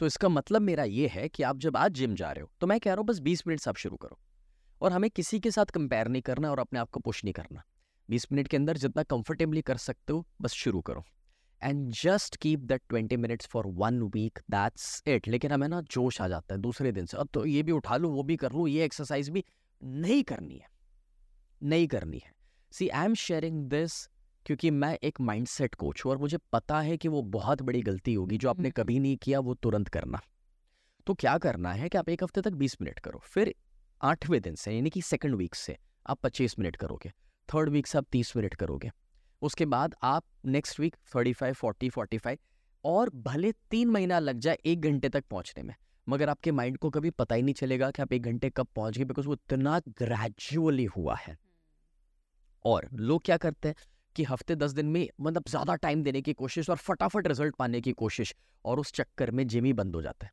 तो 0.00 0.06
इसका 0.06 0.28
मतलब 0.28 0.62
मेरा 0.62 0.84
ये 0.84 1.06
है 1.08 1.28
कि 1.28 1.42
आप 1.42 1.58
जब 1.58 1.76
आज 1.76 1.92
जिम 1.94 2.14
जा 2.14 2.30
रहे 2.30 2.42
हो 2.42 2.50
तो 2.60 2.66
मैं 2.66 2.78
कह 2.80 2.90
रहा 2.90 2.98
हूँ 2.98 3.06
बस 3.06 3.18
बीस 3.20 3.46
मिनट 3.46 3.60
से 3.60 3.70
आप 3.70 3.76
शुरू 3.76 3.96
करो 3.96 4.18
और 4.80 4.92
हमें 4.92 5.08
किसी 5.10 5.40
के 5.40 5.50
साथ 5.50 5.66
कंपेयर 5.74 6.08
नहीं 6.08 6.22
करना 6.22 6.50
और 6.50 6.58
अपने 6.58 6.78
आप 6.78 6.90
को 6.90 7.00
पुश 7.00 7.24
नहीं 7.24 7.34
करना। 7.34 7.62
बीस 8.08 8.26
मिनट 8.32 8.48
के 8.48 8.56
अंदर 8.56 8.76
जितना 8.76 9.02
कंफर्टेबली 9.04 9.62
कर 9.62 9.76
सकते 9.78 10.12
हो 10.12 10.24
बस 10.42 10.52
शुरू 10.54 10.80
करो। 10.80 11.04
And 11.62 11.90
just 11.94 12.36
keep 12.36 12.60
that 12.60 12.82
twenty 12.88 13.16
minutes 13.16 13.46
for 13.46 13.66
one 13.76 14.00
week 14.14 14.38
that's 14.50 15.02
it 15.08 15.28
लेकिन 15.28 15.52
हमें 15.52 15.66
ना 15.68 15.80
जोश 15.90 16.20
आ 16.20 16.28
जाता 16.28 16.54
है 16.54 16.60
दूसरे 16.60 16.92
दिन 16.92 17.06
से। 17.06 17.16
अब 17.16 17.28
तो 17.34 17.44
ये 17.46 17.62
भी 17.62 17.72
उठा 17.72 17.96
लूँ 17.96 18.12
वो 18.12 18.22
भी 18.22 18.36
कर 18.36 18.52
लूँ 18.52 18.68
ये 18.68 18.84
एक्सरसाइज 18.84 19.28
भी। 19.28 19.44
नहीं 19.82 20.22
करनी 20.22 20.54
है। 20.54 20.68
नहीं 21.60 21.86
करनी 21.86 22.18
है। 22.24 22.32
See 22.72 22.88
I 22.88 23.04
am 23.04 23.14
sharing 23.14 23.64
this 23.70 24.06
क्योंकि 24.46 24.70
मैं 24.70 24.96
एक 25.02 25.20
माइंडसेट 25.20 25.74
कोच 25.74 26.04
हूँ 26.04 26.12
और 26.12 26.18
मुझे 26.18 26.38
पता 26.52 26.80
है 26.80 26.96
कि 26.96 27.08
वो 27.08 27.22
बहुत 27.22 27.62
बड़ी 27.62 27.80
गलती 27.82 28.14
होगी 28.14 28.38
जो 28.38 28.50
आपने 28.50 28.70
कभी 28.70 28.98
नहीं 28.98 29.16
किया 29.16 29.40
वो 29.40 29.54
तुरंत 29.54 29.88
करना। 29.88 30.20
तो 31.06 31.14
क्या 31.14 31.36
करना 31.38 31.72
है 31.72 31.88
कि 31.88 31.98
आप 31.98 32.08
एक 32.08 32.22
हफ़्ते 32.22 32.40
तक 32.40 32.52
बीस 32.52 32.76
मिनट 32.82 32.98
करो 32.98 33.18
फिर 33.24 33.54
आठवें 34.00 34.40
दिन 34.42 34.54
से 34.54 34.72
यानी 34.72 34.90
कि 34.90 35.02
सेकेंड 35.02 35.34
वीक 35.34 35.54
से 35.54 35.76
आप 36.06 36.20
पच्चीस 36.22 36.58
मिनट 36.58 36.76
करोगे 36.76 37.10
थर्ड 37.48 37.68
वीक 37.68 37.86
से 37.86 37.98
आप 37.98 38.06
तीस 38.12 38.36
मिनट 38.36 38.54
करोगे 38.54 38.90
उसके 39.42 39.66
बाद 39.66 39.94
आप 40.02 40.24
next 40.46 40.80
week 40.80 40.96
thirty 41.16 41.32
five 41.32 41.54
forty 41.54 41.88
forty 41.88 42.18
five 42.18 42.38
और 42.84 43.10
भले 43.14 43.52
तीन 43.70 43.90
महीना 43.90 44.18
लग 44.18 44.38
जाए 44.38 44.58
एक 44.64 44.80
घंटे 44.80 45.08
तक 45.08 45.24
पहुँचने 45.30 45.62
में 45.62 45.74
मगर 46.06 46.28
आपके 46.28 46.52
माइंड 46.52 46.78
को 46.78 46.90
कभी 46.90 47.10
पता 47.10 47.34
ही 47.34 47.42
नहीं 47.42 47.54
चलेगा 47.54 47.90
कि 47.90 48.02
आप 48.02 48.12
एक 48.12 48.22
घंटे 48.22 48.50
कब 48.50 48.66
पहुँच 48.76 48.98
गए 48.98 49.04
बिकॉज़ 49.04 49.26
वो 49.26 49.34
इतना 49.34 49.78
ग्रेजुअली 49.88 50.84
हुआ 50.86 51.16
है। 51.16 51.36
और 52.64 52.88
लोग 52.92 53.22
क्या 53.24 53.36
करते 53.36 53.68
हैं 53.68 53.74
कि 54.16 54.24
हफ़्ते 54.24 54.56
दस 54.56 54.70
दिन 54.70 54.86
में 54.86 55.06
मतलब 55.20 55.44
ज़्यादा 55.48 55.74
टाइम 55.74 56.02
देने 56.02 56.20
की 56.22 56.32
कोशिश 56.32 56.70
और 56.70 56.76
फटाफट 56.76 57.26
रिज़ल्ट 57.26 57.54
पाने 57.56 57.80
की 57.80 57.92
कोशिश 57.92 58.34
और 58.64 58.80
उस 58.80 58.92
चक्कर 58.92 59.30
में 59.30 59.46
जिम 59.46 59.64
ही 59.64 59.72
बंद 59.72 59.94
हो 59.94 60.02
जाता 60.02 60.26
है। 60.26 60.32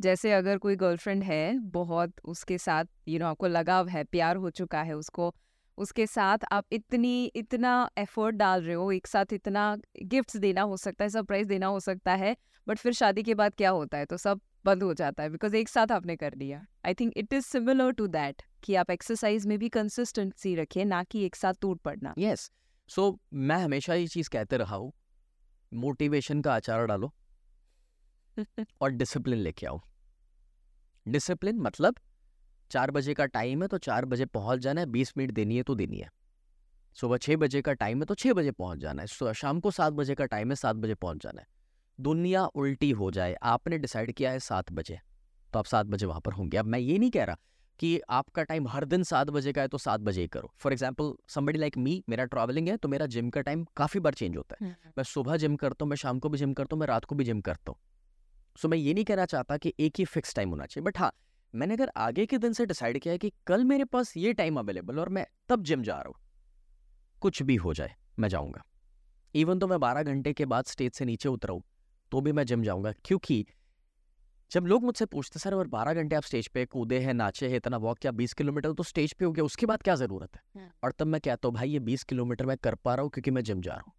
जैसे 0.00 0.32
अगर 0.32 0.58
कोई 0.58 0.76
गर्लफ्रेंड 0.76 1.22
है 1.24 1.58
बहुत 1.58 2.12
उसके 2.24 2.58
साथ 2.58 2.84
यू 2.84 3.12
you 3.12 3.18
नो 3.18 3.24
know, 3.24 3.30
आपको 3.30 3.46
लगाव 3.46 3.88
है 3.88 4.04
प्यार 4.04 4.36
हो 4.36 4.50
चुका 4.50 4.82
है 4.82 4.94
उसको 4.94 5.34
उसके 5.78 6.06
साथ 6.06 6.38
आप 6.52 6.64
इतनी 6.72 7.24
इतना 7.26 7.90
एफर्ट 7.98 8.36
डाल 8.36 8.62
रहे 8.62 8.74
हो 8.74 8.90
एक 8.92 9.06
साथ 9.06 9.32
इतना 9.32 9.76
गिफ्ट्स 10.04 10.36
देना 10.36 10.62
हो 10.62 10.76
सकता 10.76 11.04
है 11.04 11.08
सरप्राइज़ 11.10 11.48
देना 11.48 11.66
हो 11.66 11.80
सकता 11.80 12.14
है 12.14 12.36
बट 12.66 12.78
फिर 12.78 12.92
शादी 12.92 13.22
के 13.22 13.34
बाद 13.34 13.54
क्या 13.54 13.70
होता 13.70 13.98
है? 13.98 14.04
तो 14.06 14.16
सब 14.16 14.40
बंद 14.68 14.82
हो 14.82 14.92
जाता 14.94 15.22
है 15.22 15.30
बिकॉज़ 15.30 15.56
एक 15.56 15.68
साथ 15.68 15.92
आपने 15.92 16.16
कर 16.16 16.34
लिया। 16.34 16.66
I 16.86 16.94
think 16.94 17.12
it 17.16 17.32
is 17.32 17.44
similar 17.46 17.92
to 17.92 18.06
that 18.06 18.42
कि 18.64 18.74
आप 18.74 18.90
एक्सरसाइज 18.90 19.46
में 19.46 19.58
भी 19.58 19.68
कंसिस्टेंसी 19.68 20.54
रखें 20.54 20.84
ना 20.84 21.02
कि 21.04 21.24
एक 21.26 21.36
साथ 21.36 21.54
टूट 21.60 21.80
पड़ना। 21.80 22.14
Yes 22.18 22.40
yes. 22.40 22.50
सो 22.88 23.10
so, 23.10 23.18
मैं 23.34 23.56
हमेशा 23.56 23.94
ये 23.94 24.06
चीज़ 24.06 24.30
कहते 24.30 24.56
रहा 24.56 24.76
हूँ 24.76 24.92
मोटिवेशन 25.72 26.40
का 26.42 26.54
आचार 26.54 26.86
डालो 26.86 27.12
और 28.82 28.90
डिसिप्लिन 28.90 29.38
लेके 29.38 29.66
आओ। 29.66 29.80
डिसिप्लिन 31.06 31.58
मतलब 31.58 31.94
चार 32.70 32.90
बजे 32.90 33.14
का 33.14 33.26
टाइम 33.26 33.62
है 33.62 33.68
तो 33.68 33.78
चार 33.78 34.04
बजे 34.04 34.24
पहुँच 34.26 34.60
जाना 34.60 34.80
है 34.80 34.86
बीस 34.86 35.12
मिनट 35.16 35.30
देनी 35.30 35.56
है 35.56 35.62
तो 35.62 35.74
देनी 35.74 35.98
है। 35.98 36.08
सुबह 36.96 37.16
छः 37.16 37.36
बजे 37.36 37.62
का 37.62 37.72
टाइम 37.72 37.98
है 37.98 38.04
तो 38.04 38.14
छः 38.14 38.32
बजे 38.32 38.50
पहुँच 38.52 38.78
जाना 38.78 39.02
है 39.02 39.34
शाम 39.34 39.60
को 39.60 39.70
सात 39.70 39.92
बजे 39.92 40.14
का 40.14 40.24
टाइम 40.26 40.50
है 40.50 40.56
सात 40.56 40.76
बजे 40.76 40.94
पहुँच 40.94 41.22
जाना 41.22 41.40
है। 41.40 41.46
दुनिया 41.98 42.44
उल्टी 42.46 42.90
हो 42.90 43.10
जाए 43.10 43.36
आपने 43.44 43.78
डिसाइड 43.78 44.12
किया 44.12 44.30
है 44.30 44.38
सात 44.40 44.72
बजे 44.72 44.98
तो 45.52 45.58
आप 45.58 45.64
सात 45.64 45.86
बजे 45.86 46.06
वहाँ 46.06 46.20
पर 46.20 46.32
होंगे। 46.32 46.56
अब 46.56 46.64
मैं 46.64 46.78
ये 46.78 46.98
नहीं 46.98 47.10
कह 47.10 47.24
रहा 47.24 47.36
कि 47.80 48.00
आपका 48.10 48.42
टाइम 48.42 48.66
हर 48.68 48.84
दिन 48.84 49.02
सात 49.02 49.30
बजे 49.30 49.52
का 49.52 49.62
है 49.62 49.68
तो 49.68 49.78
सात 49.78 50.00
बजे 50.00 50.20
ही 50.20 50.28
करो। 50.28 50.50
For 50.58 50.72
example 50.72 51.12
somebody 51.28 51.58
like 51.58 51.76
me 51.78 52.02
मेरा 52.08 52.24
ट्रैवलिंग 52.24 52.68
है 52.68 52.76
तो 52.76 52.88
मेरा 52.88 53.06
जिम 53.06 53.30
का 53.30 53.40
टाइम 53.40 53.64
काफ़ी 53.76 54.00
बार 54.00 54.14
चेंज 54.14 54.36
होता 54.36 54.56
है। 54.60 54.66
हम्म, 54.66 54.74
हम्म। 54.74 54.92
मैं 54.98 55.04
सुबह 55.04 55.36
जिम 55.36 55.56
करता 55.56 55.84
हूँ 55.84 55.90
मैं 55.90 55.96
शाम 55.96 56.18
को 56.18 56.28
भी 56.28 56.38
जिम 56.38 56.52
करता 56.52 56.76
हूँ 56.76 56.80
मैं 56.80 56.86
रात 56.86 57.04
को 57.04 57.14
भी 57.14 57.24
जिम 57.24 57.40
करता 57.40 57.72
हूँ। 57.72 57.78
सो 58.58 58.68
मैं 58.68 58.78
ये 58.78 58.94
नहीं 58.94 59.04
कहना 59.04 59.24
चाहता 59.26 59.56
कि 59.56 59.72
एक 59.80 59.98
ही 59.98 60.04
फिक्स 60.06 60.34
टाइम 60.34 60.50
होना 60.50 60.66
चाहिए 60.66 60.84
बट 60.84 60.98
हाँ 60.98 61.12
मैंने 61.54 61.74
अगर 61.74 61.90
आगे 61.96 62.26
के 62.26 62.38
दिन 62.38 62.52
से 62.52 62.66
डिसाइड 62.66 62.98
किया 62.98 63.12
है 63.12 63.18
कि 63.18 63.32
कल 63.46 63.64
मेरे 63.64 63.84
पास 63.86 64.16
ये 64.16 64.32
टाइम 64.32 64.58
अवेलेबल 64.58 64.98
और 64.98 65.08
मैं 65.08 65.26
तब 65.48 65.62
जिम 65.62 65.82
जा 65.82 65.94
रहा 65.94 66.08
हूँ 66.08 66.16
कुछ 67.22 67.42
भी 67.42 67.56
हो 67.56 67.74
जाए 67.74 67.94
मैं 68.18 68.28
जाऊँगा। 68.28 68.62
इवन 69.34 69.58
तो 69.58 69.66
मैं 69.66 69.80
बारह 69.80 70.02
घंटे 70.02 70.32
के 70.32 70.46
बाद 70.46 70.64
स्टेज 70.64 70.92
से 70.92 71.04
नीचे 71.04 71.28
उतरा 71.28 71.54
हूँ। 71.54 71.62
तो 72.12 72.20
भी 72.20 72.32
मैं 72.32 72.44
जिम 72.46 72.62
जाऊँगा। 72.62 72.92
क्योंकि 73.04 73.44
जब 74.50 74.66
लोग 74.66 74.84
मुझसे 74.84 75.04
पूछते 75.06 75.38
सर 75.38 75.54
और 75.54 75.66
बारह 75.68 75.94
घंटे 75.94 76.16
आप 76.16 76.22
स्टेज 76.22 76.48
पे 76.48 76.64
कूदे 76.66 76.98
हैं 76.98 77.14
नाचे 77.14 77.48
हैं 77.48 77.56
इतना 77.56 77.76
वॉक 77.76 77.98
किया 77.98 78.12
बीस 78.12 78.32
किलोमीटर 78.34 78.72
तो 78.72 78.82
स्टेज 78.82 79.12
पे 79.12 79.24
हो 79.24 79.32
गया 79.32 79.44
उसके 79.44 79.66
बाद 79.66 79.82
क्या 79.82 79.94
ज़रूरत 79.94 80.36
है? 80.36 80.42
हाँ। 80.56 80.70
और 80.84 80.92
तब 80.92 81.06
मैं 81.06 81.20
कहता 81.20 81.48
हूँ 81.48 81.54
भाई 81.54 81.70
ये 81.70 81.78
बीस 81.80 82.04
किलोमीटर 82.04 82.46
मैं 82.46 82.56
कर 82.56 82.74
पा 82.74 82.94
रहा 82.94 83.02
हूँ 83.02 83.10
क्योंकि 83.10 83.30
मैं 83.30 83.42
जिम 83.44 83.60
जा 83.60 83.72
रहा 83.72 83.82
हूँ। 83.86 83.92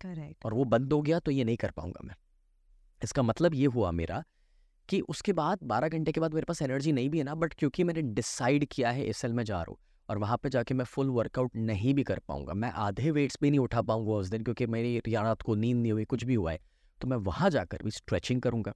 करेक्ट। 0.00 0.44
और 0.46 0.54
वो 0.54 0.64
बंद 0.66 0.92
हो 0.92 1.00
गया 1.02 1.18
तो 1.18 1.30
ये 1.30 1.44
नहीं 1.44 1.56
कर 1.56 1.70
पाऊँगा 1.70 2.00
मैं। 2.04 2.14
इसका 3.00 3.22
मतलब 3.22 3.54
ये 3.54 3.66
हुआ 3.66 3.90
मेरा 3.90 4.22
कि 4.88 5.00
उसके 5.00 5.32
बाद 5.32 5.58
बारह 5.64 5.88
घंटे 5.88 6.12
के 6.12 6.20
बाद 6.20 6.34
मेरे 6.34 6.44
पास 6.44 6.62
एनर्जी 6.62 6.92
नहीं 6.92 7.10
भी 7.10 7.18
है 7.18 7.24
ना 7.24 7.34
बट 7.34 7.54
क्योंकि 7.54 7.84
मैंने 7.84 8.02
डिसाइड 8.14 8.64
किया 8.64 8.90
है 8.90 9.04
एस 9.04 9.24
में 9.24 9.44
जा 9.44 9.54
रहा 9.54 9.70
हूँ 9.70 9.78
और 10.08 10.18
वहाँ 10.18 10.36
पे 10.36 10.48
जाके 10.48 10.74
मैं 10.74 10.84
फुल 10.84 11.10
वर्कआउट 11.10 11.56
नहीं 11.56 11.94
भी 11.94 12.02
कर 12.02 12.18
पाऊँगा 12.18 12.54
मैं 12.54 12.70
आधे 12.78 13.10
वेट्स 13.10 13.38
भी 13.42 13.50
नहीं 13.50 13.60
उठा 13.60 13.82
पाऊँगा 13.82 14.12
उस 14.12 14.28
दिन 14.28 14.42
क्योंकि 14.42 14.66
मेरी 14.66 14.98
रात 15.08 15.42
को 15.42 15.54
नींद 15.54 15.76
नहीं 15.76 15.92
हुई 15.92 16.04
कुछ 16.04 16.24
भी 16.24 16.34
हुआ 16.34 16.52
है। 16.52 16.58
तो 17.00 17.08
मैं 17.08 17.16
वहाँ 17.18 17.50
जाकर 17.50 17.82
भी 17.84 17.90
स्ट्रेचिंग 17.90 18.40
करूँगा 18.42 18.72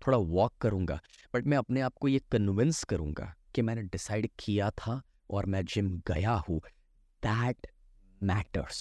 थोड़ा 0.00 0.18
वॉक 0.18 0.52
करूँगा 0.60 1.00
बट 1.34 1.46
मैं 1.46 1.56
अपने 1.56 1.80
आप 1.80 1.94
को 2.00 2.08
ये 2.08 2.20
कन्विंस 2.32 2.82
करूँगा 2.84 3.32
कि 3.54 3.62
मैंने 3.62 3.82
डिसाइड 3.82 4.28
किया 4.38 4.70
था 4.70 5.00
और 5.30 5.46
मैं 5.46 5.64
जिम 5.64 5.90
गया 6.06 6.32
हूँ। 6.48 6.60
दैट 7.22 7.66
मैटर्स 8.20 8.78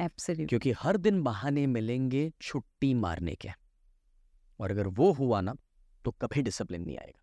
एब्सोल्युटली 0.00 0.46
क्योंकि 0.46 0.72
हर 0.80 0.96
दिन 0.96 1.22
बहाने 1.22 1.66
मिलेंगे 1.66 2.30
छुट्टी 2.42 2.92
मारने 2.94 3.34
के। 3.34 3.48
और 4.60 4.70
अगर 4.70 4.86
वो 4.88 5.10
हुआ 5.12 5.40
ना 5.40 5.54
तो 6.04 6.10
कभी 6.10 6.42
डिसिप्लिन 6.42 6.82
नहीं 6.82 6.96
आएगा। 6.98 7.18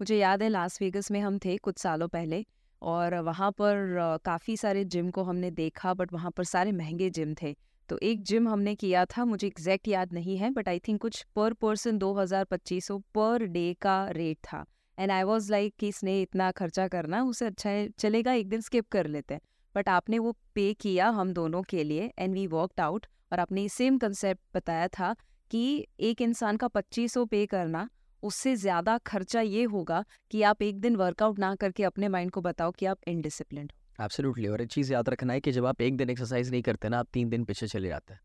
मुझे 0.00 0.16
याद 0.18 0.42
है 0.42 0.48
लास 0.48 0.80
वेगस 0.82 1.10
में 1.10 1.20
हम 1.20 1.38
थे 1.38 1.56
कुछ 1.56 1.78
सालों 1.78 2.08
पहले 2.08 2.44
और 2.82 3.14
वहाँ 3.14 3.50
पर 3.52 4.18
काफ़ी 4.24 4.56
सारे 4.56 4.84
जिम 4.84 5.10
को 5.10 5.22
हमने 5.22 5.50
देखा 5.50 5.94
बट 5.94 6.12
वहाँ 6.12 6.30
पर 6.30 6.44
सारे 6.44 6.72
महँगे 6.72 7.10
जिम 7.10 7.34
थे। 7.42 7.54
तो 7.88 7.98
एक 8.02 8.22
जिम 8.22 8.48
हमने 8.48 8.74
किया 8.74 9.04
था, 9.06 9.24
मुझे 9.24 9.46
एग्जैक्ट 9.46 9.88
याद 9.88 10.12
नहीं 10.12 10.36
है 10.38 10.50
बट 10.50 10.68
आई 10.68 10.78
थिंक 10.78 11.00
कुछ 11.00 11.22
पर 11.36 11.52
पर्सन 11.54 11.98
दो 11.98 12.12
हज़ार 12.14 12.44
पच्चीस 12.44 12.86
सौ 12.86 12.98
पर 13.14 13.44
डे 13.46 13.72
का 13.80 14.06
रेट 14.10 14.38
था। 14.44 14.64
एंड 14.98 15.10
आई 15.10 15.22
वॉज़ 15.22 15.50
लाइक 15.50 15.74
कि 15.78 15.88
इसने 15.88 16.20
इतना 16.22 16.50
खर्चा 16.52 16.86
करना, 16.88 17.22
उसे 17.22 17.46
अच्छा 17.46 17.70
है, 17.70 17.88
चलेगा, 17.90 18.32
एक 18.32 18.48
दिन 18.48 18.60
स्किप 18.60 18.88
कर 18.88 19.06
लेते 19.06 19.34
हैं। 19.34 19.40
बट 19.74 19.88
आपने 19.88 20.18
वो 20.18 20.32
पे 20.54 20.72
किया 20.74 21.08
हम 21.10 21.32
दोनों 21.32 21.62
के 21.62 21.84
लिए 21.84 22.10
एंड 22.18 22.34
वी 22.34 22.46
वर्कड 22.46 22.80
आउट 22.80 23.06
और 23.32 23.40
आपने 23.40 23.68
सेम 23.70 23.98
कंसेप्ट 23.98 24.40
बताया 24.54 24.88
था 24.90 25.14
कि 25.50 25.86
एक 26.00 26.20
इंसान 26.22 26.56
का 26.56 26.68
पच्चीस 26.68 27.12
सौ 27.12 27.24
पे 27.24 27.44
करना, 27.46 27.88
उससे 28.22 28.54
ज़्यादा 28.56 28.96
खर्चा 28.98 29.40
ये 29.40 29.62
होगा 29.66 30.04
कि 30.30 30.42
आप 30.42 30.62
एक 30.62 30.80
दिन 30.80 30.96
वर्कआउट 30.96 31.38
ना 31.38 31.54
करके 31.54 31.84
अपने 31.84 32.08
माइंड 32.08 32.30
को 32.30 32.40
बताओ 32.40 32.70
कि 32.70 32.86
आप 32.86 32.98
इनडिसिप्लिन 33.08 33.70
एब्सोल्युटली 34.02 34.48
और 34.48 34.60
एक 34.60 34.68
चीज़ 34.68 34.92
याद 34.92 35.08
रखना 35.08 35.32
है 35.32 35.40
कि 35.40 35.52
जब 35.52 35.66
आप 35.66 35.82
एक 35.82 35.96
दिन 35.96 36.10
एक्सरसाइज 36.10 36.50
नहीं 36.50 36.62
करते 36.62 36.88
ना 36.88 36.98
आप 36.98 37.06
तीन 37.12 37.28
दिन 37.28 37.44
पीछे 37.44 37.66
चले 37.66 37.88
जाते 37.88 38.14
हैं। 38.14 38.20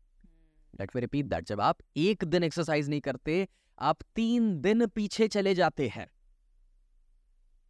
लेट 0.80 0.90
मी 0.96 1.00
रिपीट 1.00 1.26
दैट 1.26 1.44
जब 1.44 1.60
आप 1.60 1.78
एक 1.96 2.24
दिन 2.24 2.44
एक्सरसाइज 2.44 2.88
नहीं 2.88 3.00
करते 3.00 3.48
आप 3.78 3.98
तीन 4.16 4.60
दिन 4.60 4.86
पीछे 4.86 5.28
चले 5.28 5.54
जाते 5.54 5.88
हैं। 5.88 6.08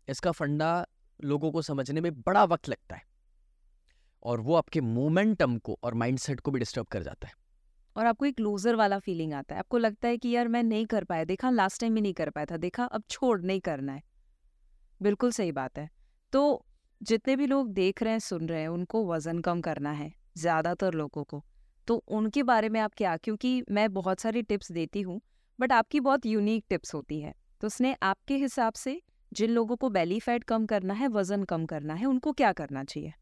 इसका 0.08 0.30
फंडा 0.30 0.86
लोगों 1.24 1.52
को 1.52 1.62
समझने 1.62 2.00
में 2.00 2.20
बड़ा 2.20 2.44
वक्त 2.44 2.68
लगता 2.68 2.96
है। 2.96 3.02
और 4.22 4.40
वो 4.40 4.54
आपके 4.54 4.80
मोमेंटम 4.80 5.58
को 5.58 5.78
और 5.82 5.94
माइंडसेट 5.94 6.40
को 6.40 6.50
भी 6.50 6.58
डिस्टर्ब 6.58 6.86
कर 6.86 7.02
जाता 7.02 7.28
है। 7.28 7.34
और 7.96 8.06
आपको 8.06 8.26
एक 8.26 8.40
लूजर 8.40 8.74
वाला 8.74 8.98
फीलिंग 8.98 9.32
आता 9.32 9.54
है। 9.54 9.58
आपको 9.58 9.78
लगता 9.78 10.08
है 10.08 10.16
कि 10.16 10.28
यार 10.28 10.48
मैं 10.48 10.62
नहीं 10.62 10.86
कर 10.86 11.04
पाया 11.04 11.24
देखा 11.24 11.50
लास्ट 11.50 11.80
टाइम 11.80 11.94
भी 11.94 12.00
नहीं 12.00 12.14
कर 12.14 12.30
पाया 12.30 12.46
था 12.46 12.56
देखा 12.56 12.84
अब 12.84 13.02
छोड़ 13.10 13.40
नहीं 13.40 13.60
करना 13.60 13.92
है। 13.92 14.02
बिल्कुल 15.02 15.32
सही 15.32 15.52
बात 15.52 15.78
है। 15.78 15.90
तो 16.32 16.66
जितने 17.02 17.36
भी 17.36 17.46
लोग 17.46 17.72
देख 17.72 18.02
रहे 18.02 18.12
हैं, 18.12 18.18
सुन 18.18 18.48
रहे 18.48 18.60
हैं, 18.60 18.68
उनको 18.68 19.06
वज़न 19.06 19.38
कम 19.38 19.60
करना 19.60 19.90
है, 19.90 20.12
ज़्यादातर 20.38 20.94
लोगों 20.94 21.24
को। 21.24 21.44
तो 21.88 21.96
उनके 22.08 22.42
बारे 22.42 22.68
में 22.68 22.80
आप 22.80 22.94
क्या, 22.96 23.16
क्योंकि 23.16 23.64
मैं 23.70 23.92
बहुत 23.92 24.20
सारी 24.20 24.42
टिप्स 24.42 24.72
देती 24.72 25.00
हूँ, 25.00 25.20
बट 25.60 25.72
आपकी 25.72 26.00
बहुत 26.00 26.26
यूनिक 26.26 26.64
टिप्स 26.68 26.94
होती 26.94 27.20
है। 27.20 27.34
तो 27.60 27.66
उसने 27.66 27.96
आपके 28.02 28.36
हिसाब 28.36 28.72
से 28.72 29.02
जिन 29.32 29.50
लोगों 29.50 29.76
को 29.76 29.88
बेली 29.88 30.20
फैट 30.20 30.44
कम 30.44 30.66
करना 30.66 30.94
है, 30.94 31.08
वज़न 31.08 31.44
कम 31.44 31.66
करना 31.66 31.94
है, 31.94 32.06
उनको 32.06 32.32
क्या 32.32 32.52
करना 32.52 32.84
चाहिए? 32.84 33.12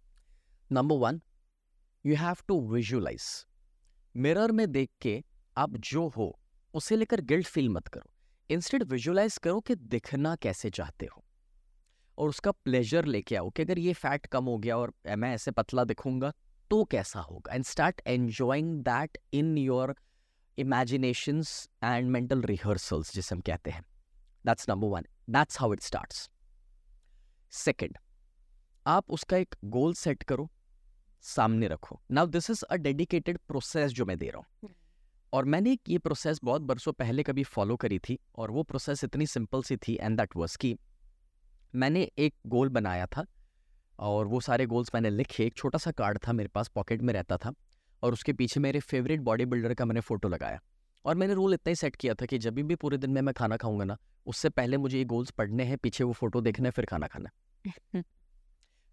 Number 0.72 0.96
one 0.96 1.20
you 2.06 2.16
have 2.16 2.36
to 2.48 2.60
visualize 2.68 3.46
mirror 4.16 4.52
में 4.52 4.72
देख 4.72 4.90
के 5.00 5.24
आप 5.56 5.76
जो 5.76 6.08
हो, 6.08 6.38
उसे 6.74 6.96
लेकर 6.96 7.20
गिल्ट 7.20 7.46
फील 7.46 7.68
मत 7.68 7.88
करो। 7.88 8.10
इंस्टेड 8.50 8.82
विजुअलाइज 8.82 9.38
करो 9.38 9.60
कि 9.60 9.74
दिखना 9.74 10.36
कैसे 10.36 10.70
चाहते 10.70 11.06
हो। 11.06 11.24
और 12.18 12.28
उसका 12.28 12.50
प्लेजर 12.50 13.04
लेके 13.04 13.36
आओ 13.36 13.50
कि 13.50 13.62
अगर 13.62 13.78
ये 13.78 13.92
फैट 13.92 14.26
कम 14.26 14.44
हो 14.44 14.56
गया 14.58 14.76
और 14.78 14.92
मैं 15.08 15.32
ऐसे 15.34 15.50
पतला 15.50 15.84
दिखूँगा 15.84 16.32
तो 16.70 16.82
कैसा 16.84 17.20
होगा? 17.20 17.54
And 17.54 17.64
start 17.64 18.00
enjoying 18.06 18.78
that 18.84 19.18
in 19.32 19.56
your 19.58 19.94
imaginations 20.58 21.68
and 21.84 22.10
mental 22.10 22.42
rehearsals 22.42 23.12
जिसे 23.14 23.34
हम 23.34 23.40
कहते 23.40 23.70
हैं। 23.70 23.84
That's 24.44 24.68
number 24.68 24.88
one 24.88 25.06
that's 25.30 25.60
how 25.60 25.72
it 25.72 25.82
starts 25.82 26.28
second 27.52 27.98
आप 28.86 29.10
उसका 29.10 29.36
एक 29.36 29.54
गोल 29.64 29.94
सेट 29.94 30.22
करो 30.22 30.48
सामने 31.24 31.68
रखो। 31.68 32.00
Now 32.10 32.26
this 32.26 32.50
is 32.50 32.64
a 32.64 32.76
dedicated 32.76 33.38
process 33.48 33.92
जो 33.92 34.04
मैं 34.04 34.16
दे 34.18 34.28
रहा 34.28 34.42
हूँ। 34.62 34.74
और 35.32 35.44
मैंने 35.44 35.76
ये 35.88 35.98
प्रोसेस 35.98 36.40
बहुत 36.44 36.62
बरसों 36.62 36.92
पहले 36.92 37.22
कभी 37.22 37.42
फॉलो 37.44 37.76
करी 37.76 37.98
थी 37.98 38.18
और 38.36 38.50
वो 38.50 38.62
प्रोसेस 38.62 39.04
इतनी 39.04 39.26
सिंपल 39.26 39.62
सी 39.62 39.76
थी 39.76 39.96
एंड 40.00 40.16
दैट 40.18 40.36
वाज 40.36 40.56
कि 40.56 40.76
मैंने 41.74 42.10
एक 42.18 42.34
गोल 42.46 42.68
बनाया 42.68 43.06
था 43.06 43.26
और 43.98 44.26
वो 44.26 44.40
सारे 44.40 44.66
गोल्स 44.66 44.90
मैंने 44.94 45.10
लिखे। 45.10 45.44
एक 45.44 45.54
छोटा 45.54 45.78
सा 45.78 45.90
कार्ड 45.90 46.18
था 46.18 46.32
मेरे 46.32 46.48
पास 46.48 46.68
पॉकेट 46.68 47.02
में 47.02 47.14
रहता 47.14 47.36
था 47.36 47.52
और 48.02 48.12
उसके 48.12 48.32
पीछे 48.32 48.60
मेरे 48.60 48.80
फेवरेट 48.80 49.20
बॉडी 49.20 49.44
बिल्डर 49.44 49.74
का 49.74 49.84
मैंने 49.84 50.00
फ़ोटो 50.00 50.28
लगाया। 50.28 50.60
और 51.04 51.14
मैंने 51.14 51.34
रूल 51.34 51.54
इतना 51.54 51.70
ही 51.70 51.76
सेट 51.76 51.96
किया 51.96 52.14
था 52.14 52.26
कि 52.26 52.38
जब 52.38 52.54
भी 52.54 52.74
पूरे 52.74 52.98
दिन 52.98 53.10
में 53.10 53.22
मैं 53.22 53.34
खाना 53.34 53.56
खाऊँगा 53.56 53.84
ना 53.84 53.96
उससे 54.26 54.48
पहले 54.48 54.76
मुझे 54.76 54.98
ये 54.98 55.04
गोल्स 55.04 55.30
पढ़ने 55.30 55.64
हैं 55.64 55.78
पीछे 55.78 56.04
वो 56.04 56.12
फ़ोटो 56.12 56.40
देखना 56.40 56.66
है 56.66 56.70
फिर 56.70 56.84
खाना 56.84 57.06
खाना 57.06 57.30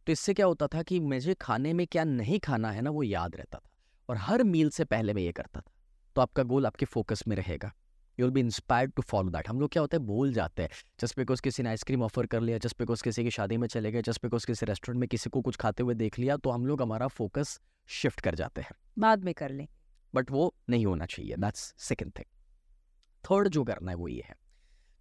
तो 0.06 0.12
इससे 0.12 0.34
क्या 0.34 0.46
होता 0.46 0.68
था 0.68 0.84
कि 0.84 1.00
मुझे 1.00 1.34
खाने 1.34 1.74
में 1.74 1.88
क्या 1.88 2.04
नहीं 2.04 2.40
खाना 2.40 2.72
है 2.72 2.82
ना 2.82 2.90
वो 2.90 3.04
याद 3.04 3.36
रहता 3.36 3.58
था 3.58 3.70
और 4.10 4.18
हर 4.18 4.44
मील 4.44 4.70
से 4.70 4.86
पहले 4.86 5.14
मैं 5.14 5.22
ये 5.22 5.32
करता 5.32 5.62
था। 5.62 5.72
तो 6.16 6.22
आपका 6.22 6.44
गोल 6.44 6.66
आपके 6.66 6.86
फोकस 6.86 7.24
में 7.28 7.36
रहेगा। 7.36 7.74
You 8.20 8.26
will 8.26 8.34
be 8.34 8.40
inspired 8.40 8.92
to 8.92 9.02
follow 9.02 9.30
that 9.30 9.50
हम 9.50 9.60
लोग 9.60 9.72
क्या 9.72 9.82
होता 9.82 9.98
है? 9.98 10.04
भूल 10.04 10.34
जाते 10.34 10.64
हैं। 10.64 10.70
जस्ट 11.00 11.18
बिकॉज़ 11.18 11.42
किसी 11.42 11.64
ने 11.64 11.70
आइसक्रीम 11.70 12.02
ऑफ़र 12.04 12.26
कर 12.26 12.42
लिया 12.42 12.58
जस्ट 12.58 12.78
बिकॉज़ 12.80 13.04
किसी 13.04 13.24
की 13.24 13.32
शादी 13.32 13.58
में 13.58 13.68
चले 13.68 13.92
गए 13.92 14.02
जस्ट 14.02 14.24
बिकॉज़ 14.24 14.46
किसी 14.48 14.66
रेस्टोरेंट 14.66 15.00
में 15.00 15.08
किसी 15.10 15.30
को 15.30 15.42
कुछ 15.42 15.56
खाते 15.56 15.84
हुए 15.84 15.94
देख 15.94 16.20
लिया 16.20 16.38
तो 16.38 16.50
हम 16.50 16.66
लोग 16.66 16.82
हमारा 16.82 17.08
फोकस 17.08 17.60
शिफ्ट 17.88 18.22
कर 18.22 18.36
जाते 18.36 18.62
हैं। 18.62 18.72
बाद 19.00 19.24
में 19.24 19.34
कर 19.34 19.50
लें। 19.50 19.68
बट 20.16 20.32
वो 20.32 20.54
नहीं 20.70 20.86
होना 20.86 21.06
चाहिए। 21.06 21.36
दैट्स 21.36 21.74
सेकेंड 21.78 22.12
थिंग 22.20 22.26
थर्ड 23.24 23.48
जो 23.48 23.64
करना 23.64 23.92
है 23.92 23.98
वो 23.98 24.08
ये 24.08 24.24
है। 24.26 24.36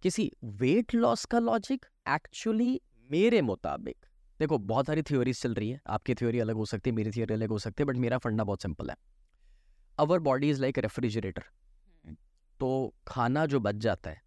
किसी 0.03 0.31
वेट 0.43 0.95
लॉस 0.95 1.25
का 1.25 1.39
लॉजिक 1.39 1.85
एक्चुअली 2.09 2.81
मेरे 3.11 3.41
मुताबिक 3.41 4.05
देखो 4.39 4.57
बहुत 4.57 4.85
सारी 4.85 5.01
थ्योरीज 5.01 5.41
चल 5.41 5.53
रही 5.53 5.69
है। 5.69 5.81
आपकी 5.87 6.13
थ्योरी 6.15 6.39
अलग 6.39 6.55
हो 6.55 6.65
सकती 6.65 6.89
है 6.89 6.95
मेरी 6.95 7.11
थ्योरी 7.11 7.33
अलग 7.33 7.49
हो 7.49 7.57
सकती 7.57 7.83
है 7.83 7.85
बट 7.85 7.97
मेरा 7.97 8.17
फंडा 8.17 8.43
बहुत 8.43 8.61
सिंपल 8.61 8.89
है। 8.89 8.95
Our 9.99 10.19
body 10.19 10.49
is 10.49 10.61
like 10.61 10.79
refrigerator 10.79 11.43
तो 12.59 12.93
खाना 13.07 13.45
जो 13.45 13.59
बच 13.59 13.75
जाता 13.77 14.09
है, 14.09 14.21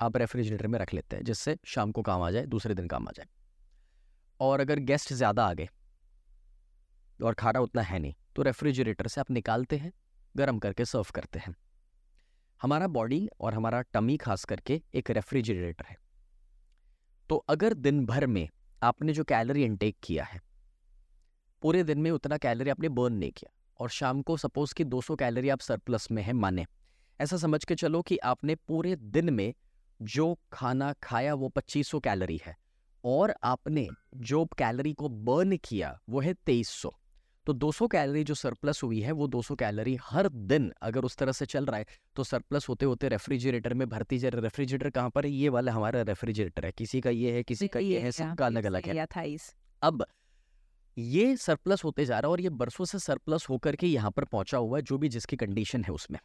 आप 0.00 0.16
रेफ्रिजरेटर 0.16 0.66
में 0.66 0.78
रख 0.78 0.94
लेते 0.94 1.16
हैं, 1.16 1.24
जिससे 1.24 1.56
शाम 1.66 1.92
को 1.92 2.02
काम 2.02 2.22
आ 2.22 2.30
जाए, 2.30 2.46
दूसरे 2.46 2.74
दिन 2.74 2.88
काम 2.88 3.08
आ 3.08 3.12
जाए। 3.16 3.26
और 4.40 4.60
अगर 4.60 4.78
गेस्ट 4.80 5.12
ज़्यादा 5.12 5.46
आ 5.46 5.52
गए 5.52 5.68
और 7.20 7.34
खाना 7.34 7.60
उतना 7.60 7.82
है 7.82 7.98
नहीं 7.98 8.14
तो 8.36 8.42
रेफ्रिजरेटर 8.42 9.06
से 9.08 9.20
आप 9.20 9.30
निकालते 9.30 9.76
हैं, 9.76 9.92
गर्म 10.34 10.58
करके 10.58 10.84
सर्व 10.84 11.10
करते 11.14 11.38
हैं। 11.38 11.54
हमारा 12.60 12.86
बॉडी 12.88 13.28
और 13.40 13.54
हमारा 13.54 13.80
टमी 13.84 14.16
खास 14.16 14.44
करके 14.44 14.80
एक 14.94 15.10
रेफ्रिजरेटर 15.10 15.84
है। 15.84 15.96
तो 17.30 17.36
अगर 17.48 17.74
दिन 17.74 18.04
भर 18.06 18.26
में 18.26 18.48
आपने 18.82 19.12
जो 19.12 19.24
कैलोरी 19.24 19.64
इनटेक 19.64 19.96
किया 20.02 20.24
है, 20.24 20.40
पूरे 21.62 21.82
दिन 21.84 21.98
में 21.98 22.10
उतना 22.10 22.36
कैलोरी 22.36 22.70
आपने 22.70 22.88
बर्न 22.90 23.14
नहीं 23.14 23.30
किया, 23.30 23.52
और 23.80 23.90
शाम 23.90 24.22
को 24.22 24.36
सपोज़ 24.36 24.74
कि 24.74 24.84
200 24.84 25.16
कैलोरी 25.16 25.48
आप 25.48 25.60
सरप्लस 25.60 26.10
में 26.10 26.22
है, 26.22 26.32
माने 26.32 26.66
ऐसा 27.20 27.36
समझ 27.36 27.64
के 27.64 27.74
चलो 27.74 28.02
कि 28.02 28.16
आपने 28.16 28.54
पूरे 28.54 28.96
दिन 28.96 29.34
में 29.34 29.54
जो 30.02 30.38
खाना 30.52 30.92
खाया 31.02 31.34
वो 31.34 31.52
2500 31.58 32.00
कैलोरी 32.00 32.40
है 32.46 32.56
और 33.04 33.34
आपने 33.44 33.88
जो 34.16 34.44
कैलोरी 34.44 34.92
को 34.92 35.08
बर्न 35.08 35.56
किया 35.56 36.00
वो 36.08 36.20
है 36.20 36.34
2300 36.34 36.90
तो 37.46 37.52
200 37.52 37.88
कैलोरी 37.92 38.24
जो 38.24 38.34
सरप्लस 38.34 38.82
हुई 38.82 39.00
है 39.00 39.12
वो 39.12 39.28
200 39.28 39.56
कैलोरी 39.58 39.98
हर 40.02 40.28
दिन 40.28 40.72
अगर 40.82 41.04
उस 41.04 41.16
तरह 41.16 41.32
से 41.32 41.46
चल 41.46 41.66
रहा 41.66 41.78
है 41.78 41.86
तो 42.16 42.24
सरप्लस 42.24 42.68
होते 42.68 42.86
होते 42.86 43.08
रेफ्रिजरेटर 43.08 43.74
में 43.74 43.88
भरती 43.88 44.18
जा 44.18 44.28
रही 44.28 44.40
रेफ्रिजरेटर 44.40 44.90
कहाँ 44.90 45.10
पर 45.10 45.26
है? 45.26 45.30
ये 45.32 45.48
वाला 45.48 45.72
हमारा 45.72 46.02
रेफ्रिजरेटर 46.02 46.66
है। 46.66 46.72
किसी 46.72 47.00
का 47.00 47.10
ये 47.10 47.32
है 47.32 47.42
किसी 47.42 47.68
का 47.68 47.80
ये 47.80 47.98
है 48.00 48.12
सबका 48.12 48.46
अलग 48.46 48.64
अलग 48.64 48.86
है। 48.86 49.06
अब 49.82 50.06
ये 50.98 51.36
सरप्लस 51.36 51.84
होते 51.84 52.04
जा 52.04 52.18
रहा 52.18 52.28
है 52.28 52.32
और 52.32 52.40
ये 52.40 52.50
बरसों 52.50 52.84
से 52.84 52.98
सरप्लस 52.98 53.46
होकर 53.48 53.76
के 53.76 53.86
यहाँ 53.86 54.10
पर 54.10 54.24
पहुँचा 54.24 54.58
हुआ 54.58 54.78
है 54.78 54.82
जो 54.82 54.98
भी 54.98 55.08
जिसकी 55.08 55.36
कंडीशन 55.36 55.84
है 55.84 55.90
उसमें। 55.90 56.18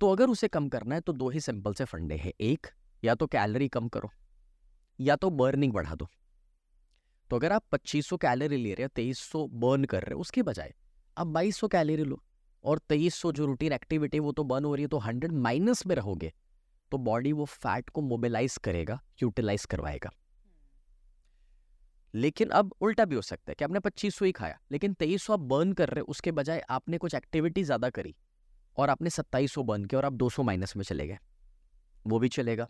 तो 0.00 0.10
अगर 0.12 0.28
उसे 0.28 0.48
कम 0.48 0.68
करना 0.68 0.94
है 0.94 1.00
तो 1.00 1.12
दो 1.12 1.28
ही 1.30 1.40
सिंपल 1.40 1.74
से 1.74 1.84
फंडे 1.84 2.16
हैं, 2.16 2.32
एक, 2.32 2.66
या 3.02 3.14
तो 3.14 3.26
कैलोरी 3.26 3.68
कम 3.68 3.88
करो, 3.88 4.10
या 4.98 5.16
तो 5.16 5.30
बर्निंग 5.32 5.72
बढ़ा 5.72 5.94
दो। 5.94 6.08
तो 7.30 7.36
अगर 7.36 7.52
आप 7.52 7.62
2500 7.72 8.16
कैलोरी 8.16 8.56
ले 8.56 8.74
रहे 8.74 8.84
हो 8.84 8.88
2300 8.96 9.46
बर्न 9.54 9.84
कर 9.84 10.02
रहे 10.02 10.14
हो, 10.14 10.20
उसके 10.20 10.42
बजाय 10.42 10.72
आप 11.16 11.26
2200 11.28 11.68
कैलोरी 11.68 12.04
लो, 12.04 12.20
और 12.64 12.78
2300 12.80 13.32
जो 13.32 13.46
रूटीन 13.46 13.72
एक्टिविटी 13.72 14.18
वो 14.18 14.32
तो 14.32 14.44
बर्न 14.44 14.64
हो 14.64 14.74
रही 14.74 14.82
है 14.82 14.88
तो 14.88 14.98
100 15.00 15.32
माइनस 15.40 15.86
में 15.86 15.94
रहोगे 15.96 16.32
तो 16.92 16.98
बॉडी 17.00 17.32
वो 17.32 17.44
फैट 17.46 17.88
को 17.90 18.00
मोबिलाइज 18.02 18.56
करेगा, 18.64 19.00
यूटिलाइज 19.22 19.64
करवाएगा। 19.64 20.10
लेकिन 22.14 22.48
अब 22.50 22.74
उल्टा 22.80 23.04
भी 23.04 23.16
हो 23.16 23.22
सकता 23.22 23.50
है 23.50 23.54
कि 23.54 23.64
आपने 23.64 23.80
पच्चीस 23.80 24.14
सौ 24.14 24.24
ही 24.24 24.32
खाया, 24.32 24.58
लेकिन 24.72 24.92
तेईस 24.94 25.22
सौ 25.22 25.32
आप 25.32 25.40
बर्न 25.42 25.72
कर 25.72 25.88
रहे 25.88 26.00
हो, 26.00 26.06
उसके 26.08 26.32
बजाय 26.32 26.62
आपने 26.70 26.98
कुछ 26.98 27.14
एक्टिविटी 27.14 27.64
ज़्यादा 27.64 27.90
करी 27.90 28.14
और 28.76 28.90
आपने 28.90 29.10
सत्ताईस 29.10 29.52
सौ 29.52 29.62
बर्न 29.62 29.84
किया 29.84 29.98
और 29.98 30.04
आप 30.04 30.12
दो 30.14 30.28
सौ 30.30 30.42
माइनस 30.42 30.76
में 30.76 30.84
चले 30.84 31.06
गए। 31.06 31.18
वो 32.04 32.18
भी 32.18 32.28
चलेगा। 32.30 32.68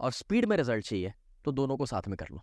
और 0.00 0.12
स्पीड 0.12 0.44
में 0.44 0.56
रिज़ल्ट 0.56 0.84
चाहिए 0.84 1.12
तो 1.44 1.52
दोनों 1.52 1.76
को 1.76 1.86
साथ 1.86 2.08
में 2.08 2.16
कर 2.16 2.28
लो। 2.30 2.42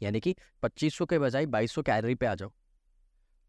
यानी 0.00 0.20
कि 0.20 0.34
पच्चीस 0.62 0.94
सौ 0.94 1.06
के 1.06 1.18
बजाय 1.18 1.46
बाईस 1.48 1.72
सौ 1.72 1.82
कैलोरी 1.82 2.14
पे 2.14 2.26
आ 2.26 2.34
जाओ। 2.34 2.52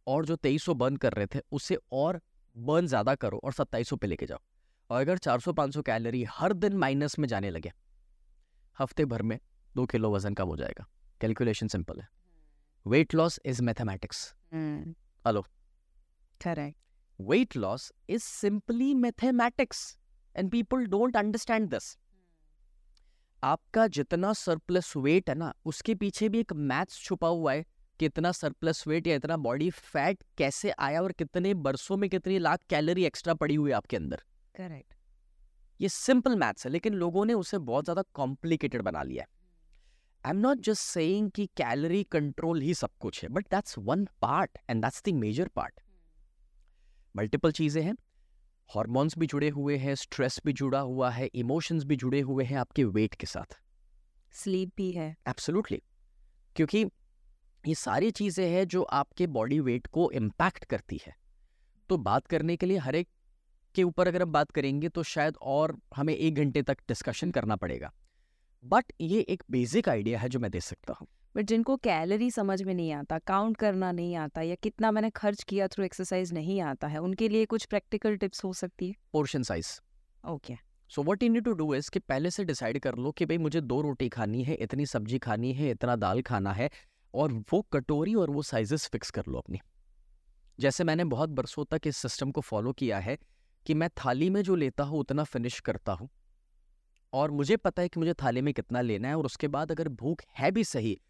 और 0.08 0.26
जो 0.26 0.36
तेईस 0.38 0.64
सौ 0.64 0.74
बर्न 0.74 0.96
कर 0.98 1.14
रहे 1.14 1.28
थे 1.28 1.40
उससे 1.52 1.78
और 1.94 2.20
बर्न 2.56 2.88
ज़्यादा 2.88 3.16
करो 3.16 3.40
और 3.40 3.54
सत्ताईस 3.54 3.90
सौ 3.90 3.96
पे 3.96 4.08
लेके 4.08 4.26
जाओ। 4.26 4.40
और 4.90 5.02
अगर 5.02 5.18
चार 5.18 5.40
सौ 5.40 5.54
पाँच 5.54 5.74
सौ 5.74 5.82
कैलोरी 5.82 6.24
हर 6.30 6.54
दिन 6.56 6.78
माइनस 6.78 7.18
में 7.20 7.28
जाने 7.28 7.50
लगे 7.50 7.72
हफ़्ते 8.78 9.06
भर 9.06 9.22
में 9.22 9.40
दो 9.76 9.86
किलो 9.86 10.12
वज़न 10.12 10.34
कम 10.34 10.48
हो 10.48 10.56
जाएगा। 10.58 10.86
कैलकुलेशन 11.22 11.68
सिंपल 11.68 12.00
है। 12.00 12.08
Weight 12.86 13.16
loss 13.16 13.40
is 13.46 13.62
mathematics. 13.64 14.26
Hello. 14.54 15.42
Correct. 16.42 16.78
Weight 17.20 17.56
loss 17.56 17.92
is 18.08 18.24
simply 18.24 18.94
mathematics 18.96 19.98
and 20.36 20.52
people 20.52 20.86
don't 20.88 21.16
understand 21.16 21.72
this. 21.72 21.96
आपका 23.44 23.86
जितना 23.88 24.32
सरप्लस 24.34 24.96
वेट 24.98 25.30
है 25.30 25.36
ना 25.36 25.54
उसके 25.66 25.96
पीछे 25.96 26.30
भी 26.30 26.40
एक 26.40 26.54
मैथ्स 26.54 27.00
छुपा 27.00 27.28
हुआ 27.28 27.54
है 27.54 27.66
कि 28.00 28.06
इतना 28.06 28.32
सरप्लस 28.32 28.88
वेट 28.88 29.08
या 29.08 29.16
इतना 29.16 29.38
बॉडी 29.38 29.70
फैट 29.70 30.24
कैसे 30.38 30.72
आया 30.80 31.02
और 31.02 31.12
कितने 31.12 31.54
बरसों 31.54 31.98
में 31.98 32.10
कितनी 32.10 32.38
लाख 32.40 32.60
कैलोरी 32.70 33.06
एक्स्ट्रा 33.06 33.34
पड़ी 33.34 33.56
हुई 33.56 33.70
है 33.70 33.76
आपके 33.76 33.98
अंदर। 33.98 34.22
करेक्ट 34.56 34.94
ये 35.80 35.90
सिंपल 35.90 36.36
मैथ्स 36.36 36.66
है 36.66 36.72
लेकिन 36.72 36.94
लोगों 36.94 37.26
ने 37.26 37.34
उसे 37.34 37.58
बहुत 37.58 37.84
ज़्यादा 37.84 38.04
कॉम्प्लिकेटेड 38.14 38.82
बना 38.82 39.04
लिया 39.04 39.24
है। 39.24 39.30
I 40.26 40.32
am 40.32 40.38
not 40.38 40.62
just 40.62 40.82
saying 40.84 41.32
कि 41.32 41.46
कैलोरी 41.58 42.04
कंट्रोल 42.12 42.62
ही 42.62 42.74
सब 42.74 42.90
कुछ 43.00 43.24
है 43.24 43.30
but 43.30 43.50
that's 43.52 43.78
one 43.80 44.08
part 44.22 44.58
and 44.70 44.84
that's 44.84 45.04
the 45.06 45.14
major 45.16 45.48
part 45.56 45.80
multiple 47.16 47.52
चीज़ें 47.52 47.82
हैं। 47.84 47.96
हॉर्मोन्स 48.70 49.18
भी 49.18 49.28
जुड़े 49.28 49.50
हुए 49.50 49.78
हैं 49.78 49.96
स्ट्रेस 49.96 50.40
भी 50.46 50.54
जुड़ा 50.54 50.80
हुआ 50.80 51.10
है 51.10 51.26
इमोशंस 51.36 51.84
भी 51.84 51.96
जुड़े 51.96 52.20
हुए 52.22 52.44
हैं 52.44 52.58
आपके 52.58 52.84
वेट 52.86 53.16
के 53.16 53.28
साथ। 53.28 53.60
स्लीप 54.34 54.72
भी 54.78 54.92
है। 54.92 55.16
एब्सोल्युटली 55.28 55.82
क्योंकि 56.56 56.86
ये 57.64 57.76
सारी 57.76 58.12
चीज़ें 58.12 58.50
हैं 58.50 58.68
जो 58.68 58.82
आपके 58.84 59.28
बॉडी 59.28 59.60
वेट 59.60 59.88
को 59.88 60.10
इम्पैक्ट 60.12 60.66
करती 60.66 61.00
है। 61.06 61.16
तो 61.90 61.98
बात 62.00 62.28
करने 62.28 62.56
के 62.58 62.66
लिए 62.66 62.78
हर 62.78 62.96
एक 62.96 63.08
के 63.76 63.84
ऊपर 63.84 64.08
अगर 64.08 64.22
हम 64.22 64.32
बात 64.32 64.52
करेंगे 64.52 64.90
तो 64.90 65.04
शायद 65.04 65.38
और 65.42 65.78
हमें 65.96 66.14
एक 66.14 66.36
घंटे 66.36 66.62
तक 66.62 66.78
डिस्कशन 66.88 67.32
करना 67.32 67.56
पड़ेगा। 67.56 67.92
बट 68.64 68.92
ये 69.02 69.20
एक 69.22 69.44
बेसिक 69.52 69.90
आइडिया 69.90 70.20
है 70.20 70.30
जो 70.30 70.40
मैं 70.40 70.52
दे 70.52 70.60
सकता 70.62 70.94
हूँ। 70.94 71.08
बट 71.38 71.46
जिनको 71.46 71.76
कैलरी 71.78 72.32
समझ 72.32 72.62
में 72.64 72.74
नहीं 72.74 72.92
आता 72.94 73.20
काउंट 73.20 73.58
करना 73.58 73.92
नहीं 73.92 74.16
आता 74.16 74.42
या 74.42 74.56
कितना 74.56 74.92
मैंने 74.92 75.10
खर्च 75.10 75.44
किया 75.44 75.68
थ्रू 75.68 75.84
एक्सरसाइज 75.86 76.34
नहीं 76.34 76.62
आता 76.62 76.88
है 76.88 76.98
उनके 76.98 77.30
लिए 77.30 77.46
कुछ 77.46 77.66
प्रैक्टिकल 77.66 78.16
टिप्स 78.16 78.44
हो 78.44 78.54
सकती 78.54 78.88
है? 78.88 78.96
Portion 79.14 79.44
size. 79.44 79.68
Okay. 80.30 80.56
So 80.90 81.04
what 81.04 81.24
you 81.24 81.30
need 81.30 81.44
to 81.44 81.54
do 81.54 81.76
is 81.76 81.90
कि 81.92 82.00
पहले 82.00 82.32
से 82.32 82.44
डिसाइड 82.44 82.80
कर 82.80 82.96
लो 82.96 83.12
कि 83.12 83.26
भाई 83.26 83.38
मुझे 83.38 83.62
दो 83.62 83.82
रोटी 83.82 84.10
खानी 84.10 84.44
है 84.44 84.56
इतनी 84.56 84.86
सब्ज़ी 84.86 85.20
खानी 85.20 85.54
है 85.54 85.72
इतना 85.72 85.96
दाल 85.96 86.22
खाना 86.22 86.54
है 86.54 86.70
और 87.14 87.34
वो 87.34 87.62
कटोरी 87.62 88.16
और 88.16 88.30
वो 88.30 88.42
साइजेस 88.42 88.88
फिक्स 88.88 89.12
कर 89.12 89.24
लो 89.28 89.38
अपनी। 89.38 89.60
जैसे 90.60 90.84
मैंने 90.84 91.04
बहुत 91.04 91.30
बरसों 91.30 91.66
तक 91.66 91.82
इस 91.88 91.98
सिस्टम 91.98 92.32
को 92.32 92.42
फॉलो 92.42 92.74
किया 92.74 93.00
है 93.00 93.18
कि 93.66 93.74
मैं 93.74 93.90
थाली 93.90 94.30
में 94.30 94.42
जो 94.42 94.56
लेता 94.56 94.84
हूँ 94.84 95.00
उतना 95.00 95.24
फिनिश 95.24 95.60
करता 95.60 95.92
हूँ। 95.92 96.10
और 97.14 97.32
मुझे 97.32 97.58
पता 97.58 97.82
है 97.82 97.88
कि 97.88 98.00
मुझे 98.00 98.14
थाली 98.14 98.42
में 98.42 98.54
कितना 98.54 98.82
लेना 98.82 99.08
है 99.08 99.18
और 99.18 99.26
उसके 99.26 99.48
बाद 99.48 99.72
अगर 99.72 99.90
भूख 99.90 100.22
है 100.40 100.52
भी 100.52 100.64
सही 100.64 101.02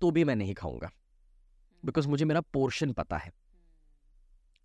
तो 0.00 0.10
भी 0.10 0.24
मैं 0.24 0.36
नहीं 0.36 0.54
खाऊँगा। 0.54 0.90
बिकॉज़ 1.84 2.08
मुझे 2.08 2.24
मेरा 2.24 2.40
पोर्शन 2.40 2.92
पता 2.92 3.16
है। 3.16 3.32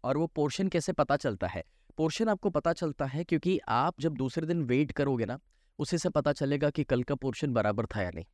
और 0.04 0.18
वो 0.18 0.28
पोर्शन 0.28 0.68
कैसे 0.68 0.94
पता 0.94 1.18
चलता 1.18 1.48
है? 1.48 1.64
पोर्शन 1.98 2.30
आपको 2.30 2.50
पता 2.50 2.74
चलता 2.74 3.06
है 3.06 3.24
क्योंकि 3.24 3.60
आप 3.68 4.00
जब 4.00 4.14
दूसरे 4.14 4.48
दिन 4.48 4.64
वेट 4.64 4.92
करोगे 4.92 5.26
ना 5.26 5.40
उसी 5.80 5.98
से 5.98 6.10
पता 6.10 6.34
चलेगा 6.34 6.70
कि 6.70 6.84
कल 6.84 7.04
का 7.04 7.16
पोर्शन 7.16 7.54
बराबर 7.54 7.86
था 7.86 8.02
या 8.02 8.12
नहीं। 8.12 8.26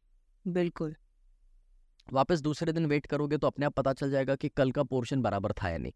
बिल्कुल। 0.47 0.95
वापस 2.13 2.41
दूसरे 2.41 2.71
दिन 2.71 2.85
वेट 2.85 3.05
करोगे 3.05 3.37
तो 3.37 3.47
अपने 3.47 3.65
आप 3.65 3.73
पता 3.73 3.93
चल 3.93 4.11
जाएगा 4.11 4.35
कि 4.35 4.49
कल 4.49 4.71
का 4.71 4.83
पोर्शन 4.83 5.21
बराबर 5.21 5.51
था 5.51 5.69
या 5.69 5.77
नहीं। 5.77 5.91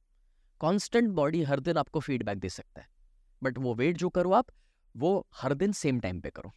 कांस्टेंट 0.61 1.09
बॉडी 1.09 1.43
हर 1.43 1.59
दिन 1.59 1.77
आपको 1.77 1.99
फीडबैक 1.99 2.39
दे 2.39 2.49
सकता 2.49 2.81
है। 2.81 2.87
बट 3.43 3.57
वो 3.57 3.73
वेट 3.75 3.97
जो 3.97 4.09
करो 4.09 4.31
आप 4.31 4.47
वो 4.97 5.27
हर 5.35 5.53
दिन 5.53 5.71
सेम 5.71 5.99
टाइम 5.99 6.21
पे 6.21 6.29
करो। 6.29 6.53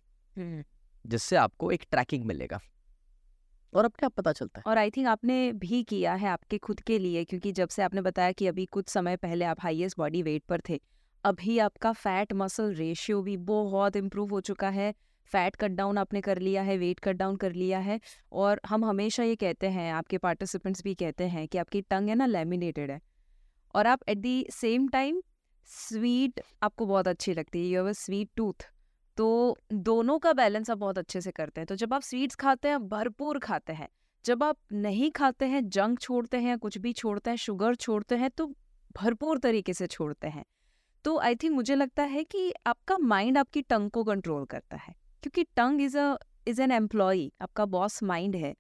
जिससे 1.07 1.37
आपको 1.37 1.71
एक 1.71 1.87
ट्रैकिंग 1.91 2.25
मिलेगा। 2.25 2.61
और 3.73 3.85
अब 3.85 3.93
क्या 3.99 4.09
पता 4.09 4.33
चलता 4.33 4.59
है। 4.59 4.71
और 4.71 4.79
आई 4.79 4.91
थिंक 4.91 5.07
आपने 5.09 5.53
भी 5.55 5.83
किया 5.85 6.15
है 6.15 6.29
आपके 6.29 6.59
खुद 6.59 6.81
के 6.81 6.99
लिए, 6.99 7.25
क्योंकि 7.25 7.53
जब 7.53 7.69
से 7.69 7.83
आपने 7.83 8.01
बताया 8.01 8.33
कि 8.33 8.47
अभी 8.47 8.67
कुछ 8.67 8.89
समय 8.89 9.17
पहले 9.17 9.45
आप 9.45 9.61
हाईएस्ट 9.61 9.99
बॉडी 9.99 10.23
वेट 10.23 10.43
पर 10.49 10.61
थे, 10.69 10.81
अभी 11.25 11.59
आपका 11.59 11.93
फैट 11.93 12.33
मसल 12.33 12.75
रेशियो 12.75 13.23
भी 13.23 13.37
बहुत 13.47 13.97
इम्प्रूव 13.97 14.31
हो 14.31 14.41
चुका 14.41 14.69
है। 14.71 14.93
फैट 15.33 15.57
कट 15.57 15.71
डाउन 15.71 15.99
आपने 15.99 16.21
कर 16.21 16.39
लिया 16.39 16.63
है, 16.63 16.77
वेट 16.79 17.01
कट 17.01 17.17
डाउन 17.17 17.37
कर 17.37 17.53
लिया 17.53 17.79
है, 17.79 17.99
और 18.33 18.61
हम 18.67 18.85
हमेशा 18.85 19.23
ये 19.23 19.37
कहते 19.37 19.67
हैं, 19.67 19.93
आपके 19.93 20.19
पार्टिसिपेंट्स 20.19 20.83
भी 20.85 20.95
कहते 20.95 21.25
हैं 21.25 21.47
कि 21.49 21.59
आपकी 21.59 21.81
टंग 21.83 22.09
है 22.09 22.15
ना 22.15 22.27
लेमिनेटेड 22.27 22.91
है, 22.91 23.01
और 23.75 23.87
आप 23.87 24.01
at 24.09 24.19
the 24.19 24.45
same 24.51 24.89
time 24.89 25.23
sweet 25.69 26.41
आपको 26.63 26.87
बहुत 26.87 27.09
अच्छी 27.09 27.35
लगती 27.35 27.59
है, 27.59 27.67
you 27.67 27.81
have 27.81 27.89
a 27.89 27.93
sweet 27.95 28.29
tooth. 28.37 28.69
तो 29.17 29.59
दोनों 29.73 30.19
का 30.19 30.33
बैलेंस 30.33 30.71
आप 30.71 30.79
बहुत 30.79 30.99
अच्छे 30.99 31.21
से 31.21 31.31
करते 31.31 31.61
हैं। 31.61 31.67
तो 31.67 31.77
जब 31.77 31.95
आप 31.95 32.03
स्वीट्स 32.03 32.35
खाते 32.35 32.69
हैं 32.69 32.89
भरपूर 32.89 33.39
खाते 33.39 33.73
हैं। 33.73 33.89
जब 34.25 34.43
आप 34.43 34.57
नहीं 34.73 35.11
खाते 35.11 35.45
हैं, 35.45 35.69
जंक 35.69 36.01
छोड़ते 36.01 36.37
हैं, 36.37 36.59
कुछ 36.59 36.79
भी 36.79 36.93
छोड़ते 36.93 37.31
हैं, 37.31 37.37
शुगर 37.37 37.75
छोड़ते 37.75 38.15
हैं 38.15 38.31
तो 38.31 38.47
भरपूर 38.97 39.39
तरीके 39.39 39.75
से 39.75 39.87
छोड़ते 39.87 40.29
हैं। 40.29 40.45
तो 41.05 41.19
आई 41.19 41.35
थिंक 41.35 41.55
मुझे 41.55 41.75
लगता 41.75 42.03
है 42.03 42.25
कि 42.25 42.55
आपका 42.67 42.99
माइंड 42.99 43.39
आपकी 43.39 43.63
टंग 43.63 43.91
को 43.91 44.05
कंट्रोल 44.05 44.45
करता 44.45 44.77
है। 44.77 44.95
क्योंकि 45.23 45.45
tongue 45.45 45.81
is 45.81 45.99
a, 45.99 46.17
is 46.49 46.63
an 46.63 46.71
employee, 46.73 47.33
आपका 47.41 47.65
बॉस 47.65 48.03
माइंड 48.03 48.37
है। 48.37 48.55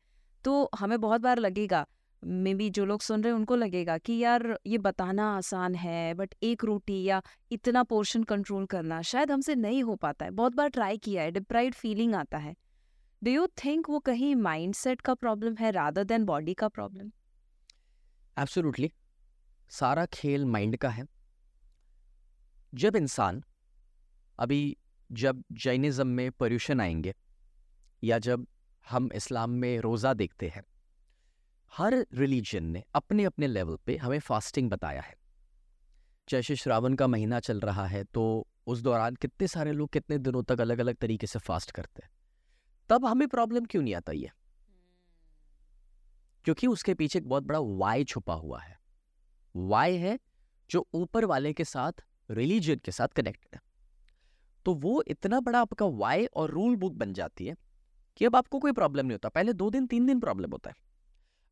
तो 0.44 0.70
हमें 0.78 1.00
बहुत 1.00 1.20
बार 1.20 1.38
लगेगा 1.38 1.86
मे 2.22 2.54
बी 2.54 2.68
जो 2.70 2.84
लोग 2.84 3.00
सुन 3.00 3.22
रहे 3.22 3.32
हैं, 3.32 3.38
उनको 3.38 3.56
लगेगा 3.56 3.96
कि 3.98 4.16
यार 4.18 4.58
ये 4.66 4.78
बताना 4.78 5.24
आसान 5.36 5.74
है 5.74 6.14
बट 6.14 6.34
एक 6.42 6.64
रोटी 6.64 7.02
या 7.02 7.20
इतना 7.52 7.82
पोर्शन 7.82 8.22
कंट्रोल 8.22 8.66
करना 8.66 9.00
शायद 9.02 9.30
हमसे 9.30 9.54
नहीं 9.54 9.82
हो 9.82 9.96
पाता 9.96 10.24
है। 10.24 10.30
बहुत 10.30 10.54
बार 10.54 10.68
ट्राई 10.68 10.98
किया 10.98 11.22
है 11.22 11.30
डिप्राइड 11.30 11.74
फीलिंग 11.74 12.14
आता 12.14 12.38
है। 12.38 12.54
डू 13.22 13.30
यू 13.30 13.46
थिंक 13.64 13.90
वो 13.90 13.98
कहीं 14.00 14.34
माइंडसेट 14.36 15.00
का 15.00 15.14
प्रॉब्लम 15.14 15.56
है 15.56 15.70
रादर 15.70 16.04
देन 16.04 16.24
बॉडी 16.24 16.54
का 16.54 16.68
प्रॉब्लम 16.68 17.10
एब्सोल्युटली 18.36 18.92
सारा 19.70 20.06
खेल 20.06 20.44
माइंड 20.46 20.76
का 20.76 20.88
है। 20.88 21.06
जब 22.72 22.96
इंसान 22.96 23.42
अभी 24.38 24.76
जब 25.10 25.42
जैनिज़्म 25.52 26.06
में 26.06 26.30
पर्यूशन 26.30 26.80
आएँगे 26.80 27.14
या 28.02 28.18
जब 28.18 28.46
हम 28.86 29.10
इस्लाम 29.14 29.50
में 29.50 29.78
रोज़ा 29.80 30.12
देखते 30.14 30.48
हैं 30.48 30.62
हर 31.72 31.94
रिलीजन 32.14 32.64
ने 32.64 32.82
अपने 32.94 33.24
अपने 33.24 33.46
लेवल 33.46 33.76
पे 33.86 33.96
हमें 33.96 34.18
फास्टिंग 34.18 34.70
बताया 34.70 35.00
है। 35.00 35.14
जैसे 36.28 36.56
श्रावण 36.56 36.94
का 36.94 37.06
महीना 37.06 37.40
चल 37.40 37.60
रहा 37.60 37.86
है 37.86 38.02
तो 38.04 38.46
उस 38.66 38.80
दौरान 38.80 39.14
कितने 39.14 39.48
सारे 39.48 39.72
लोग 39.72 39.90
कितने 39.90 40.18
दिनों 40.18 40.42
तक 40.42 40.60
अलग 40.60 40.78
अलग 40.78 40.96
तरीके 40.96 41.26
से 41.26 41.38
फास्ट 41.38 41.70
करते 41.70 42.02
हैं। 42.04 42.10
तब 42.90 43.06
हमें 43.06 43.26
प्रॉब्लम 43.28 43.64
क्यों 43.64 43.82
नहीं 43.82 43.94
आता 43.94 44.12
ये? 44.12 44.30
क्योंकि 46.44 46.66
उसके 46.66 46.94
पीछे 46.94 47.18
एक 47.18 47.28
बहुत 47.28 47.42
बड़ा 47.42 47.58
वाई 47.58 48.04
छुपा 48.04 48.34
हुआ 48.34 48.60
है। 48.60 48.78
वाई 49.56 49.96
है 49.96 50.18
जो 50.70 50.86
ऊपर 50.94 51.24
वाले 51.24 51.52
के 51.52 51.64
साथ 51.64 52.04
रिलीजन 52.30 52.76
के 52.76 52.92
साथ 52.92 53.08
कनेक्टेड 53.08 53.54
है। 53.54 53.60
तो 54.66 54.74
वो 54.74 55.02
इतना 55.08 55.40
बड़ा 55.40 55.60
आपका 55.60 55.86
वाई 55.86 56.26
और 56.26 56.50
रूल 56.50 56.76
बुक 56.76 56.92
बन 56.92 57.12
जाती 57.12 57.46
है 57.46 57.56
कि 58.16 58.24
अब 58.24 58.36
आपको 58.36 58.58
कोई 58.58 58.72
प्रॉब्लम 58.72 59.06
नहीं 59.06 59.14
होता। 59.14 59.28
पहले 59.28 59.52
दो 59.52 59.70
दिन, 59.70 59.86
तीन 59.86 60.06
दिन 60.06 60.20
प्रॉब्लम 60.20 60.50
होता 60.50 60.70
है। 60.70 60.91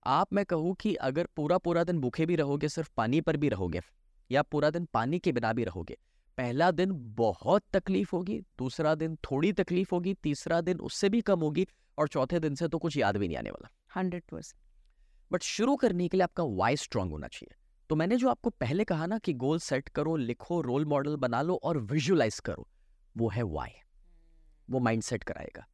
आप 0.06 0.32
मैं 0.32 0.44
कहूँ 0.44 0.74
कि 0.74 0.94
अगर 0.94 1.28
पूरा 1.36 1.58
पूरा 1.58 1.84
दिन 1.84 2.00
भूखे 2.00 2.26
भी 2.26 2.36
रहोगे 2.36 2.68
सिर्फ़ 2.68 2.90
पानी 2.96 3.20
पर 3.20 3.36
भी 3.36 3.48
रहोगे 3.48 3.80
या 4.30 4.42
पूरा 4.42 4.70
दिन 4.70 4.84
पानी 4.84 5.18
के 5.18 5.32
बिना 5.32 5.52
भी 5.52 5.64
रहोगे 5.64 5.98
पहला 6.38 6.70
दिन 6.70 6.90
बहुत 7.16 7.62
तकलीफ़ 7.72 8.10
होगी 8.12 8.38
दूसरा 8.58 8.94
दिन 8.94 9.16
थोड़ी 9.16 9.52
तकलीफ़ 9.52 9.88
होगी 9.92 10.14
तीसरा 10.14 10.60
दिन 10.60 10.78
उससे 10.80 11.08
भी 11.08 11.20
कम 11.20 11.40
होगी 11.40 11.66
और 11.98 12.08
चौथे 12.08 12.40
दिन 12.40 12.54
से 12.54 12.68
तो 12.68 12.78
कुछ 12.78 12.96
याद 12.96 13.16
भी 13.16 13.28
नहीं 13.28 13.38
आने 13.38 13.50
वाला। 13.50 13.70
Hundred 13.96 14.22
percent. 14.22 14.60
बट 15.32 15.42
शुरू 15.42 15.76
करने 15.76 16.08
के 16.08 16.16
लिए 16.16 16.24
आपका 16.24 16.44
वाई 16.44 16.76
स्ट्रांग 16.76 17.10
होना 17.10 17.28
चाहिए। 17.28 17.54
तो 17.90 17.96
मैंने 17.96 18.16
जो 18.16 18.28
आपको 18.28 18.50
पहले 18.50 18.84
कहा 18.84 19.06
ना 19.06 19.18
कि 19.18 19.32
गोल 19.32 19.58
सेट 19.58 19.88
करो 19.88 20.16
लिखो 20.16 20.60
रोल 20.60 20.84
मॉडल 20.84 21.16
बना 21.16 21.42
लो 21.42 21.60
और 21.62 21.78
विजुअलाइज 21.78 22.40
करो 22.40 22.68
वो 23.16 23.28
है 23.28 23.42
वाई 23.42 23.70
वो 24.70 24.80
माइंड 24.80 25.02
सेट 25.02 25.24
कराएगा। 25.24 25.66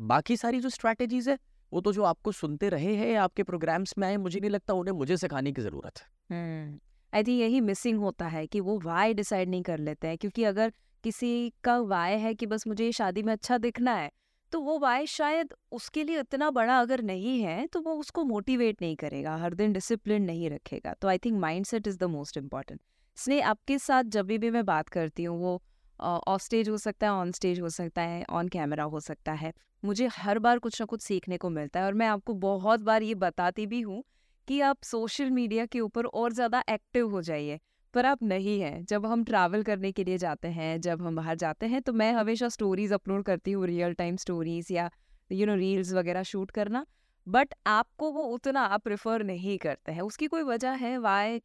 बाकी 0.00 0.36
सारी 0.36 0.60
जो 0.60 0.68
स्ट्रैटेजीज 0.68 1.28
है 1.28 1.38
वो 1.72 1.80
तो 1.80 1.92
जो 1.92 2.02
आपको 2.04 2.32
सुनते 2.32 2.68
रहे 2.68 2.94
हैं 2.96 3.16
आपके 3.18 3.42
प्रोग्राम्स 3.42 3.94
में 3.98 4.06
आए, 4.08 4.16
मुझे 4.18 4.40
नहीं 4.40 4.50
लगता 4.50 4.74
उन्हें 4.74 4.94
मुझे 4.94 5.16
सिखाने 5.16 5.52
की 5.52 5.62
ज़रूरत 5.62 5.98
है। 5.98 6.80
आई 7.12 7.22
थिंक 7.22 7.40
यही 7.40 7.60
मिसिंग 7.62 7.98
होता 7.98 8.26
है 8.28 8.46
कि 8.46 8.60
वो 8.60 8.78
वाई 8.80 9.14
डिसाइड 9.14 9.48
नहीं 9.48 9.62
कर 9.62 9.78
लेते 9.80 10.08
हैं, 10.08 10.18
क्योंकि 10.18 10.44
अगर 10.44 10.72
किसी 11.04 11.52
का 11.64 11.78
वाय 11.80 12.16
है 12.16 12.34
कि 12.34 12.46
बस 12.46 12.66
मुझे 12.66 12.90
शादी 12.92 13.22
में 13.22 13.32
अच्छा 13.32 13.58
दिखना 13.58 13.94
है 13.94 14.10
तो 14.52 14.60
वो 14.60 14.78
वाय 14.78 15.06
शायद 15.06 15.52
उसके 15.72 16.02
लिए 16.04 16.20
इतना 16.20 16.50
बड़ा 16.50 16.78
अगर 16.80 17.02
नहीं 17.02 17.40
है 17.42 17.66
तो 17.66 17.80
वो 17.80 17.94
उसको 17.96 18.24
मोटिवेट 18.24 18.82
नहीं 18.82 18.96
करेगा, 18.96 19.36
हर 19.36 19.54
दिन 19.54 19.72
डिसिप्लिन 19.72 20.22
नहीं 20.22 20.50
रखेगा। 20.50 20.92
तो 20.92 21.08
I 21.08 21.18
think 21.18 21.38
mindset 21.66 21.86
is 21.86 21.98
the 21.98 22.04
most 22.10 22.36
important 22.36 22.80
Sneh, 23.16 23.48
आपके 23.48 23.78
साथ 23.78 24.04
जब 24.06 24.26
भी 24.26 24.50
मैं 24.50 24.64
बात 24.64 24.88
करती 24.88 25.24
हूँ, 25.24 25.38
वो 25.38 25.62
ऑफ़ 26.02 26.42
स्टेज 26.42 26.68
हो 26.68 26.76
सकता 26.78 27.06
है 27.06 27.12
ऑन 27.12 27.32
स्टेज 27.32 27.60
हो 27.60 27.68
सकता 27.70 28.02
है, 28.02 28.24
ऑन 28.30 28.48
कैमरा 28.48 28.84
हो 28.84 29.00
सकता 29.00 29.32
है। 29.34 29.52
मुझे 29.82 30.06
हर 30.12 30.38
बार 30.38 30.58
कुछ 30.58 30.80
ना 30.80 30.84
कुछ 30.86 31.02
सीखने 31.02 31.36
को 31.36 31.50
मिलता 31.50 31.80
है 31.80 31.86
और 31.86 31.94
मैं 31.94 32.06
आपको 32.06 32.34
बहुत 32.40 32.80
बार 32.82 33.02
ये 33.02 33.14
बताती 33.16 33.66
भी 33.66 33.80
हूँ 33.80 34.02
कि 34.48 34.60
आप 34.62 34.82
सोशल 34.84 35.30
मीडिया 35.30 35.66
के 35.66 35.80
ऊपर 35.80 36.04
और 36.06 36.32
ज़्यादा 36.32 36.62
एक्टिव 36.70 37.10
हो 37.10 37.22
जाइए, 37.22 37.58
पर 37.94 38.06
आप 38.06 38.22
नहीं 38.24 38.60
हैं। 38.60 38.84
जब 38.84 39.06
हम 39.06 39.24
ट्रैवल 39.24 39.62
करने 39.62 39.92
के 39.92 40.04
लिए 40.04 40.18
जाते 40.18 40.48
हैं, 40.48 40.80
जब 40.80 41.02
हम 41.02 41.16
बाहर 41.16 41.36
जाते 41.36 41.66
हैं 41.66 41.80
तो 41.82 41.92
मैं 41.92 42.12
हमेशा 42.12 42.48
स्टोरीज 42.48 42.92
अपलोड 42.92 43.24
करती 43.24 43.52
हूँ, 43.52 43.66
रियल 43.66 43.92
टाइम 43.94 44.16
स्टोरीज 44.16 44.72
या, 44.72 44.90
यू 45.30 45.46
नो, 45.46 45.54
रील्स 45.56 45.92
वगैरह 45.92 46.22
शूट 46.24 46.50
करना। 46.50 46.84
बट 47.26 47.54
आपको 47.68 48.10
वो 48.12 48.22
उतना 48.28 48.60
आप 48.66 48.82
प्रेफर 48.84 49.22
नहीं 49.24 49.56
करते 49.58 49.92
हैं। 49.92 50.00
उसकी 50.02 50.26
कोई 50.26 50.42
वजह 50.44 50.70
है? 50.76 50.96
Why 50.98 51.40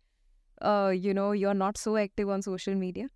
you 0.98 1.14
know 1.14 1.34
you 1.34 1.50
are 1.50 1.56
not 1.56 1.78
so 1.78 1.98
active 1.98 2.32
on 2.32 2.42
social 2.42 2.76
media 2.76 3.08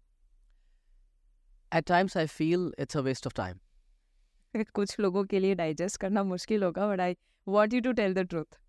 at 1.72 1.86
times 1.88 2.18
I 2.18 2.28
feel 2.28 2.72
it's 2.80 2.98
a 2.98 3.02
waste 3.02 3.28
of 3.28 3.34
time 3.36 4.64
कुछ 4.74 5.00
लोगों 5.00 5.24
के 5.26 5.40
लिए 5.40 5.56
डाइजेस्ट 5.56 6.00
करना 6.02 6.24
मुश्किल 6.24 6.64
होगा 6.64 6.88
but 6.88 7.00
I 7.00 7.16
want 7.48 7.74
you 7.74 7.82
to 7.82 7.92
tell 7.94 8.14
the 8.14 8.28
truth 8.30 8.60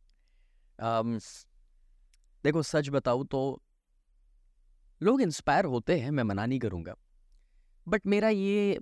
देखो 2.45 2.63
सच 2.63 2.89
बताऊँ 2.91 3.27
तो 3.27 3.41
लोग 5.01 5.23
इंस्पायर 5.23 5.65
होते 5.65 5.99
हैं 6.01 6.11
मैं 6.11 6.23
मना 6.23 6.47
नहीं 6.47 6.59
करूँगा। 6.61 6.95
बट 7.87 8.07
मेरा 8.07 8.29
ये 8.29 8.79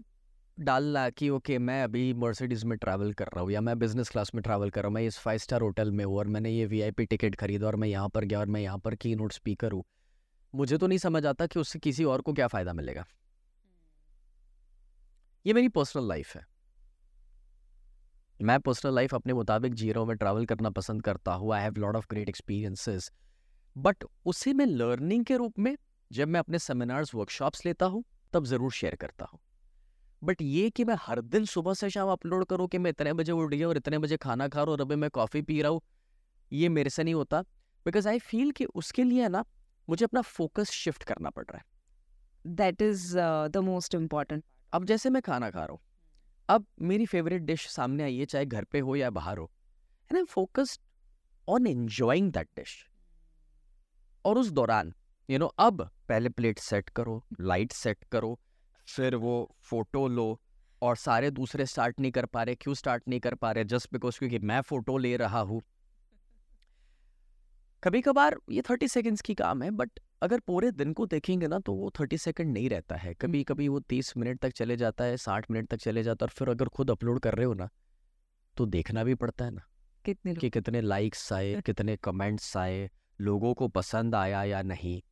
डालना 0.59 1.09
कि 1.11 1.29
ओके 1.31 1.59
मैं 1.59 1.83
अभी 1.83 2.13
मर्सिडीज़ 2.15 2.65
में 2.67 2.77
ट्रैवल 2.79 3.13
कर 3.13 3.29
रहा 3.35 3.43
हूँ 3.43 3.51
या 3.51 3.61
मैं 3.61 3.79
बिज़नेस 3.79 4.09
क्लास 4.09 4.35
में 4.35 4.43
ट्रैवल 4.43 4.71
कर 4.71 4.83
रहा 4.83 4.89
हूँ 4.89 4.95
मैं 4.95 5.03
इस 5.03 5.19
फाइव 5.19 5.39
स्टार 5.39 5.61
होटल 5.61 5.91
में 5.91 6.05
हूँ 6.05 6.17
और 6.19 6.27
मैंने 6.27 6.51
ये 6.51 6.67
वीआईपी 6.67 7.05
टिकट 7.07 7.37
खरीदा 7.37 7.67
और 7.67 7.77
मैं 7.77 7.89
यहाँ 7.89 8.09
पर 8.09 8.25
गया 8.25 8.41
और 8.41 8.47
मैं 8.47 8.61
यहाँ 8.61 8.79
पर 8.79 8.95
की 8.95 9.15
नोट 9.15 9.33
स्पीकर 9.33 9.73
हूँ। 9.73 9.85
मुझे 10.55 10.79
तो 10.79 10.87
नहीं 10.87 10.99
समझ 10.99 11.25
आता 11.27 11.47
कि 11.47 11.59
उससे 11.61 11.79
किसी 11.79 12.05
और 12.05 12.21
को 12.21 12.33
क्या 12.33 12.47
फ़ायदा 12.49 12.73
मिलेगा। 12.73 13.05
ये 15.47 15.53
मेरी 15.53 15.69
पर्सनल 15.71 16.09
लाइफ 16.09 16.35
है। 16.37 16.45
मैं 18.41 18.59
पर्सनल 18.61 18.95
लाइफ 18.95 19.15
अपने 19.15 19.33
मुताबिक 19.33 19.75
जी 19.75 19.91
रहा 19.93 20.01
हूँ 20.01 20.09
मैं 20.09 20.17
ट्रैवल 20.17 20.47
करना 20.47 20.71
पसंद 20.71 21.03
करता 21.03 21.33
हूँ। 21.33 21.53
I 21.55 21.63
have 21.63 21.75
lot 21.79 21.97
of 21.97 22.07
great 22.11 22.29
experiences 22.29 23.11
but 23.77 24.05
उसे 24.27 24.53
मैं 24.53 24.67
लर्निंग 24.67 25.25
के 25.25 25.37
रूप 25.37 25.59
में 25.59 25.77
जब 26.11 26.29
मैं 26.29 26.41
अपने 26.41 26.59
सेमिनार्स 26.59 27.15
वर्कशॉप्स 27.15 27.65
लेता 27.67 27.87
हूँ, 27.87 28.03
तब 28.33 28.45
ज़रूर 28.45 28.73
शेयर 28.73 28.95
करता 28.97 29.27
हूँ। 29.33 29.39
बट 30.23 30.43
ये 30.43 30.69
कि 30.71 30.85
मैं 30.85 30.97
हर 31.01 31.21
दिन 31.23 31.45
सुबह 31.47 31.75
से 31.75 31.91
शाम 31.91 32.09
अपलोड 32.09 32.45
करूँ 32.47 32.67
कि 32.69 32.79
मैं 32.79 32.91
इतने 32.91 33.13
बजे 33.13 33.33
उठ 33.33 33.51
गया 33.51 33.69
और 33.69 33.77
इतने 33.77 33.99
बजे 33.99 34.17
खाना 34.17 34.49
खा 34.49 34.59
रहा 34.59 34.65
हूँ 34.65 34.73
और 34.73 34.81
अभी 34.81 34.97
मैं 34.97 35.11
कॉफ़ी 35.11 35.43
पी 35.43 35.61
रहा 35.63 35.71
हूँ, 35.71 35.81
ये 36.53 36.69
मेरे 36.69 36.91
से 36.91 37.05
नहीं 37.05 37.15
होता। 37.15 37.41
बिकॉज़ 37.87 38.09
आई 38.09 38.19
फील 38.21 38.51
कि 38.51 38.65
उसके 38.65 39.05
लिए 39.05 39.29
ना 39.29 39.45
मुझे 39.89 40.05
अपना 40.05 40.21
फोकस 40.23 40.71
शिफ्ट 40.73 41.05
करना 41.05 41.31
पड़ 41.31 41.45
रहा 41.45 41.59
है। 41.59 42.55
That 42.55 42.83
is 42.83 43.13
the 43.19 43.57
most 43.65 43.95
important 43.95 44.45
अब 44.73 44.85
जैसे 44.85 45.11
मैं 45.11 45.23
खाना 45.23 45.51
खा 45.51 45.61
रहा 45.61 45.73
हूँ, 45.73 45.81
अब 46.49 46.67
मेरी 46.83 47.07
फेवरेट 47.07 47.43
डिश 47.43 47.67
सामने 47.69 48.03
आई 48.03 48.17
है, 48.17 48.25
चाहे 48.27 48.47
घर 48.47 48.65
पे 48.65 48.79
हो 48.81 48.97
या 48.97 49.11
बाहर 49.11 49.39
हो 49.39 49.51
and 50.11 50.19
I 50.19 50.25
focused 50.27 50.81
on 51.49 51.67
enjoying 51.67 52.33
that 52.33 52.49
dish 52.57 52.77
और 54.25 54.39
उस 54.39 54.51
दौरान 54.53 54.93
यू 55.29 55.39
नो 55.39 55.47
अब 55.61 55.89
पहले 56.09 56.29
प्लेट 56.31 56.59
सेट 56.59 56.89
करो 56.91 57.23
लाइट 57.41 57.73
सेट 57.73 58.05
करो, 58.13 58.39
फिर 58.89 59.15
वो 59.17 59.35
फ़ोटो 59.63 60.07
लो, 60.09 60.41
और 60.83 60.97
सारे 60.97 61.31
दूसरे 61.31 61.67
स्टार्ट 61.67 62.01
नहीं 62.01 62.13
कर 62.13 62.27
पा 62.27 62.43
रहे, 62.43 62.55
क्यों 62.55 62.75
स्टार्ट 62.75 63.09
नहीं 63.09 63.21
कर 63.21 63.35
पा 63.35 63.51
रहे 63.53 63.65
जस्ट 63.65 63.93
बिकॉज़ 63.93 64.19
क्योंकि 64.19 64.39
मैं 64.41 64.61
फ़ोटो 64.63 64.97
ले 64.99 65.17
रहा 65.17 65.41
हूँ। 65.41 65.61
कभी 67.83 68.01
कभार 68.03 68.37
ये 68.51 68.63
थर्टी 68.71 68.89
सेकेंड्स 68.89 69.21
की 69.21 69.35
काम 69.35 69.63
है 69.63 69.71
बट 69.73 70.01
अगर 70.23 70.41
पूरे 70.41 70.71
दिन 70.71 70.93
को 70.93 71.07
देखेंगे 71.07 71.47
ना 71.47 71.59
तो 71.59 71.73
वो 71.75 71.93
थर्टी 72.01 72.19
सेकेंड 72.19 72.53
नहीं 72.53 72.71
रहता 72.71 72.97
है। 72.97 73.15
कभी। 73.15 73.45
कभी 73.45 73.69
वो 73.69 73.81
तीस 73.81 74.17
मिनट 74.17 74.41
तक 74.41 74.51
चले 74.51 74.77
जाता 74.77 75.05
है 75.05 75.17
साठ 75.17 75.51
मिनट 75.51 75.69
तक 75.69 75.77
चले 75.77 76.03
जाता 76.03 76.25
है 76.25 76.27
और 76.27 76.31
फिर 76.31 76.49
अगर 76.49 76.69
खुद 76.69 76.91
अपलोड 76.91 77.21
कर 77.21 77.35
रहे 77.35 77.47
हो 77.47 77.55
ना 77.55 77.69
तो 78.57 78.67
देखना 78.67 79.05
भी 79.05 79.15
पड़ता 79.15 79.45
है 79.45 79.51
ना 79.51 79.63
कितने 80.05 80.35
कि 80.35 80.51
कितने 80.51 80.81
लाइक्स 80.81 81.33
आए 81.33 81.61
कितने 81.67 81.97
कमेंट्स 81.97 82.57
आए 82.57 82.91
लोगों 83.21 83.55
को 83.55 83.69
पसंद 83.69 84.15
आया 84.15 84.45
या 84.45 84.63
नहीं। 84.63 85.03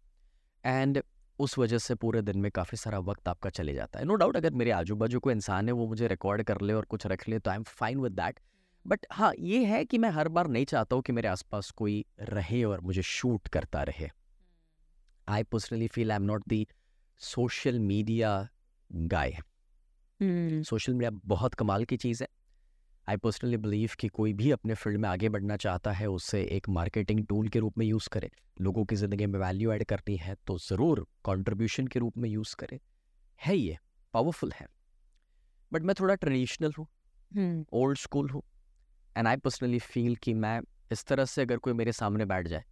एंड 0.65 1.03
उस 1.39 1.59
वजह 1.59 1.79
से 1.79 1.95
पूरे 1.95 2.23
दिन 2.23 2.39
में 2.39 2.51
काफ़ी 2.51 2.79
सारा 2.79 2.99
वक्त 2.99 3.29
आपका 3.29 3.51
चले 3.51 3.75
जाता 3.75 3.99
है। 3.99 4.05
नो 4.05 4.15
no 4.15 4.21
डाउट 4.21 4.37
अगर 4.37 4.51
मेरे 4.51 4.71
आजू 4.71 4.97
बाजू 4.97 5.21
कोई 5.21 5.35
इंसान 5.35 5.67
है 5.67 5.73
वो 5.73 5.87
मुझे 5.87 6.09
रिकॉर्ड 6.09 6.43
कर 6.43 6.61
ले 6.61 6.73
और 6.73 6.85
कुछ 6.85 7.07
रख 7.07 7.29
ले 7.29 7.39
तो 7.39 7.51
I 7.51 7.57
am 7.57 7.63
fine 7.63 7.99
with 8.01 8.13
that 8.13 8.41
but 8.87 9.07
हाँ 9.13 9.33
ये 9.39 9.65
है 9.65 9.85
कि 9.85 9.99
मैं 9.99 10.11
हर 10.11 10.29
बार 10.29 10.47
नहीं 10.47 10.65
चाहता 10.65 10.97
हूँ 10.97 11.03
कि 11.03 11.13
मेरे 11.13 11.29
आसपास 11.29 11.71
कोई 11.71 12.05
रहे 12.21 12.65
और 12.65 12.81
मुझे 12.81 13.03
शूट 13.03 13.49
करता 13.49 13.83
रहे। 13.83 14.09
Personally 15.29 15.87
feel 15.87 16.11
I 16.13 16.17
am 16.17 16.23
not 16.23 16.43
the 16.49 16.67
social 17.21 17.79
media 17.81 18.49
guy 18.91 19.37
social 20.21 20.93
media 20.93 21.11
बहुत 21.27 21.55
कमाल 21.55 21.85
की 21.85 21.97
चीज़ 21.97 22.23
है। 22.23 22.29
आई 23.09 23.17
पर्सनली 23.17 23.57
बिलीव 23.57 23.91
कि 24.01 24.09
कोई 24.09 24.33
भी 24.33 24.51
अपने 24.51 24.75
फ़ील्ड 24.75 24.99
में 25.01 25.09
आगे 25.09 25.29
बढ़ना 25.29 25.57
चाहता 25.57 25.93
है 25.93 26.07
उसे 26.07 26.43
एक 26.53 26.69
मार्केटिंग 26.69 27.25
टूल 27.27 27.49
के 27.49 27.59
रूप 27.59 27.79
में 27.79 27.85
यूज़ 27.87 28.09
करे। 28.13 28.31
लोगों 28.61 28.85
की 28.85 28.97
ज़िंदगी 28.97 29.27
में 29.27 29.39
वैल्यू 29.41 29.73
ऐड 29.73 29.85
करनी 29.85 30.17
है 30.17 30.35
तो 30.47 30.59
ज़रूर 30.59 31.07
कंट्रीब्यूशन 31.25 31.87
के 31.87 31.99
रूप 31.99 32.19
में 32.19 32.29
यूज़ 32.31 32.55
करे। 32.57 32.81
है 33.41 33.57
ये 33.57 33.79
पावरफुल 34.15 34.53
है। 34.55 34.67
बट 35.73 35.83
मैं 35.83 35.95
थोड़ा 36.01 36.15
ट्रेडिशनल 36.15 36.73
हूँ। 36.79 36.87
ओल्ड 37.73 37.99
स्कूल 37.99 38.31
हूँ। 38.31 38.43
एंड 39.17 39.29
आई 39.29 39.37
पर्सनली 39.37 39.79
फील 39.79 40.17
कि 40.17 40.35
मैं 40.35 40.61
इस 40.93 41.05
तरह 41.05 41.25
से 41.25 41.43
अगर 41.43 41.57
कोई 41.57 41.73
मेरे 41.73 41.93
सामने 41.93 42.25
बैठ 42.25 42.49
जाए 42.49 42.65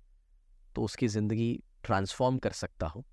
तो 0.77 0.83
उसकी 0.83 1.09
ज़िंदगी 1.09 1.59
ट्रांसफॉर्म 1.87 2.39
कर 2.39 2.53
सकता 2.53 2.87
हूँ। 2.87 3.05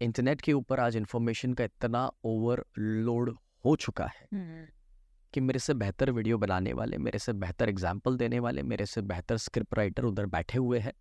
इंटरनेट 0.00 0.40
के 0.40 0.52
ऊपर 0.52 0.80
आज 0.80 0.96
इन्फॉर्मेशन 0.96 1.52
का 1.52 1.64
इतना 1.64 2.10
ओवरलोड 2.24 3.36
हो 3.64 3.76
चुका 3.76 4.06
है 4.06 4.26
हम्म। 4.34 4.66
कि 5.34 5.40
मेरे 5.40 5.58
से 5.58 5.74
बेहतर 5.74 6.10
वीडियो 6.10 6.38
बनाने 6.38 6.72
वाले 6.72 6.98
मेरे 6.98 7.18
से 7.18 7.32
बेहतर 7.32 7.68
एग्ज़ाम्पल 7.68 8.16
देने 8.16 8.38
वाले 8.38 8.62
मेरे 8.62 8.86
से 8.86 9.02
बेहतर 9.02 9.36
स्क्रिप्ट 9.36 9.74
राइटर 9.74 10.04
उधर 10.04 10.26
बैठे 10.26 10.58
हुए 10.58 10.78
हैं। 10.78 10.92